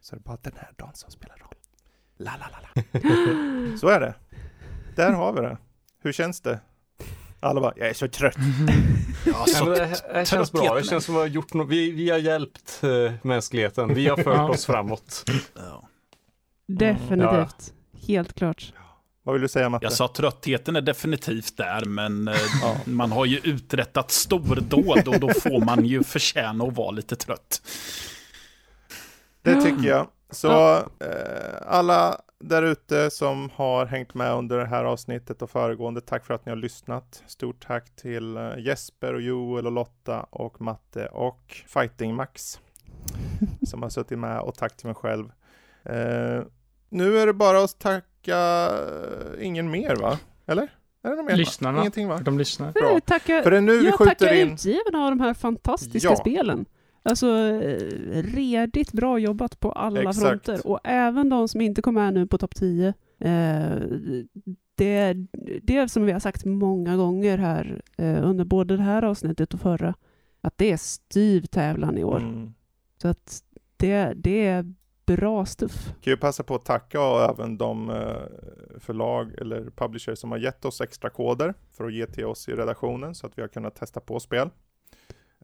så 0.01 0.15
är 0.15 0.19
det 0.19 0.25
bara 0.25 0.39
den 0.43 0.53
här 0.57 0.73
dagen 0.77 0.95
som 0.95 1.11
spelar 1.11 1.37
roll. 1.37 1.55
La, 2.17 2.33
la, 2.41 2.47
la, 2.53 2.59
la. 2.63 2.83
Så 3.79 3.89
är 3.89 4.01
det. 4.01 4.15
Där 4.97 5.13
har 5.13 5.33
vi 5.33 5.41
det. 5.41 5.59
Hur 6.03 6.13
känns 6.13 6.41
det? 6.41 6.61
Alla 7.41 7.61
bara, 7.61 7.73
jag 7.77 7.89
är 7.89 7.95
så 7.95 8.09
trött. 8.09 8.37
Ja, 9.27 9.33
Ja, 9.33 9.45
så 9.47 9.65
men 9.65 9.75
det, 9.75 9.85
här- 9.87 10.15
det 10.15 10.25
känns 10.27 10.53
bra. 10.53 10.75
Det 10.75 10.83
känns 10.85 11.05
som 11.05 11.15
att 11.15 11.19
vi 11.19 11.21
har 11.23 11.27
gjort 11.35 11.55
något. 11.55 11.69
Vi, 11.69 11.91
vi 11.91 12.11
har 12.11 12.19
hjälpt 12.19 12.81
eh, 12.85 13.13
mänskligheten. 13.23 13.95
Vi 13.95 14.09
har 14.09 14.17
fört 14.17 14.27
Ja. 14.37 14.49
oss 14.51 14.67
framåt. 14.67 15.25
Ja. 15.55 15.89
Definitivt. 16.67 17.75
Helt 18.07 18.33
klart. 18.35 18.73
Vad 19.29 19.33
vill 19.33 19.43
du 19.43 19.49
säga 19.49 19.69
Matte? 19.69 19.85
Jag 19.85 19.93
sa 19.93 20.09
tröttheten 20.09 20.77
är 20.77 20.81
definitivt 20.81 21.57
där, 21.57 21.85
men 21.85 22.29
eh, 22.29 22.35
Ja. 22.63 22.77
man 22.85 23.13
har 23.13 23.25
ju 23.25 23.39
uträttat 23.39 24.11
stordåd 24.11 25.09
och 25.09 25.21
då 25.21 25.29
får 25.29 25.65
man 25.65 25.85
ju 25.85 26.03
förtjäna 26.03 26.65
att 26.65 26.77
vara 26.77 26.91
lite 26.91 27.17
trött. 27.17 27.63
Det 29.43 29.63
tycker 29.63 29.89
jag. 29.89 30.07
Så 30.31 30.77
eh, 30.77 30.83
alla 31.67 32.21
där 32.41 32.63
ute 32.63 33.11
som 33.11 33.51
har 33.55 33.87
hängt 33.87 34.15
med 34.15 34.35
under 34.35 34.59
det 34.59 34.67
här 34.67 34.85
avsnittet 34.85 35.43
och 35.43 35.51
föregående, 35.51 36.01
tack 36.01 36.27
för 36.27 36.35
att 36.35 36.47
ni 36.47 36.51
har 36.51 36.57
lyssnat. 36.57 37.23
Stort 37.27 37.67
tack 37.67 37.97
till 37.97 38.37
eh, 38.37 38.59
Jesper 38.59 39.15
och 39.15 39.23
Joel 39.23 39.67
och 39.67 39.73
Lotta 39.73 40.21
och 40.31 40.61
Matte 40.61 41.07
och 41.07 41.63
Fighting 41.67 42.15
Max 42.15 42.61
som 43.67 43.83
har 43.83 43.89
suttit 43.89 44.19
med 44.19 44.41
och 44.41 44.55
tack 44.55 44.77
till 44.77 44.87
mig 44.87 44.95
själv. 44.95 45.33
Eh, 45.85 46.43
nu 46.89 47.19
är 47.19 47.27
det 47.27 47.33
bara 47.33 47.65
att 47.65 47.79
tacka 47.79 48.69
eh, 49.39 49.47
ingen 49.47 49.71
mer 49.71 49.97
va? 49.97 50.19
Eller? 50.47 50.63
Är 51.03 51.11
det 51.11 51.17
något 51.17 51.25
mer? 51.25 51.37
Lyssnarna. 51.37 51.79
Ingenting 51.81 52.09
va? 52.09 52.19
De 52.25 52.39
lyssnar. 52.39 52.73
Bra. 52.73 52.91
Nej, 52.93 53.01
Tacka, 53.01 53.43
För 53.43 53.51
det 53.51 53.57
är 53.57 53.61
nu 53.61 53.79
vi 53.79 53.85
jag 53.87 53.95
skjuter 53.95 54.15
tackar 54.15 54.35
in 54.35 54.53
utgivarna 54.53 55.05
av 55.05 55.11
de 55.11 55.21
här 55.21 55.35
fantastiska 55.35 56.09
Ja. 56.09 56.17
spelen. 56.17 56.65
Alltså, 57.03 57.27
eh, 57.37 58.23
redigt 58.23 58.93
bra 58.93 59.19
jobbat 59.19 59.61
på 59.61 59.73
alla 59.73 60.01
Exakt. 60.01 60.19
fronter. 60.19 60.67
Och 60.67 60.81
även 60.85 61.29
de 61.29 61.49
som 61.49 61.61
inte 61.61 61.83
kom 61.83 61.95
med 61.95 62.15
nu 62.15 62.27
på 62.27 62.39
topp 62.39 62.55
10. 62.55 62.89
Eh, 63.21 63.77
det, 64.75 65.15
det 65.63 65.77
är 65.77 65.87
som 65.87 66.05
vi 66.07 66.13
har 66.13 66.21
sagt 66.21 66.45
många 66.45 66.97
gånger 66.97 67.39
här 67.39 67.83
eh, 67.97 68.29
under 68.29 68.45
både 68.45 68.77
det 68.77 68.83
här 68.83 69.03
avsnittet 69.03 69.55
och 69.55 69.61
förra. 69.61 69.95
Att 70.41 70.59
det 70.59 70.73
är 70.73 70.77
styv 70.77 71.43
tävlan 71.47 71.99
i 71.99 72.05
år. 72.05 72.19
Mm. 72.21 72.55
Så 73.03 73.09
att 73.09 73.43
det, 73.77 74.13
det 74.17 74.47
är 74.47 74.75
bra 75.17 75.47
stuff. 75.47 75.87
Kan 76.01 76.11
ju 76.11 76.17
passa 76.17 76.43
på 76.43 76.55
att 76.55 76.65
tacka 76.65 77.01
och 77.01 77.23
även 77.23 77.59
de 77.59 77.91
eh, 77.91 78.79
förlag 78.81 79.35
eller 79.39 79.71
publishers 79.77 80.19
som 80.19 80.31
har 80.31 80.39
gett 80.39 80.65
oss 80.65 80.81
extra 80.81 81.11
koder 81.11 81.55
för 81.77 81.85
att 81.85 81.93
ge 81.93 82.07
till 82.07 82.25
oss 82.27 82.49
i 82.49 82.53
redaktionen 82.53 83.15
så 83.15 83.27
att 83.27 83.39
vi 83.39 83.43
har 83.43 83.49
kunnat 83.49 83.75
testa 83.75 84.01
på 84.01 84.21
spel. 84.21 84.51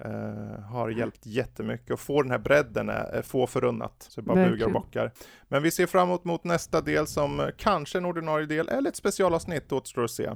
Eh, 0.05 0.61
har 0.70 0.91
hjälpt 0.91 1.27
jättemycket 1.27 1.91
och 1.91 2.01
få 2.01 2.23
den 2.23 2.31
här 2.31 2.39
bredden 2.39 2.89
är, 2.89 3.05
är 3.05 3.23
få 3.23 3.47
förunnat. 3.47 4.07
Så 4.09 4.20
det 4.20 4.24
bara 4.27 4.35
bugar 4.35 4.47
och 4.47 4.51
Verkligen. 4.53 4.73
bockar. 4.73 5.12
Men 5.49 5.62
vi 5.62 5.70
ser 5.70 5.86
fram 5.86 6.09
emot 6.09 6.24
mot 6.24 6.45
nästa 6.45 6.81
del 6.81 7.07
som 7.07 7.41
eh, 7.41 7.47
kanske 7.59 7.99
en 7.99 8.05
ordinarie 8.05 8.47
del 8.47 8.69
eller 8.69 8.91
ett 8.91 8.97
specialavsnitt. 8.97 9.69
Det 9.69 9.74
återstår 9.74 10.05
att 10.05 10.11
se. 10.11 10.31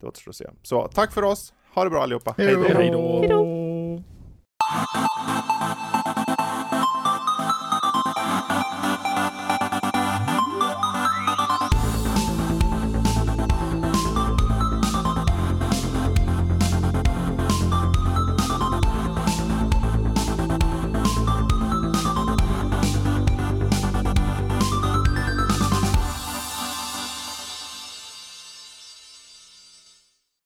Det 0.00 0.06
återstår 0.06 0.30
att 0.30 0.36
se. 0.36 0.50
Så 0.62 0.88
tack 0.88 1.12
för 1.12 1.22
oss. 1.22 1.54
Ha 1.74 1.84
det 1.84 1.90
bra 1.90 2.02
allihopa. 2.02 2.34
Hej 2.36 2.90
då! 2.92 4.02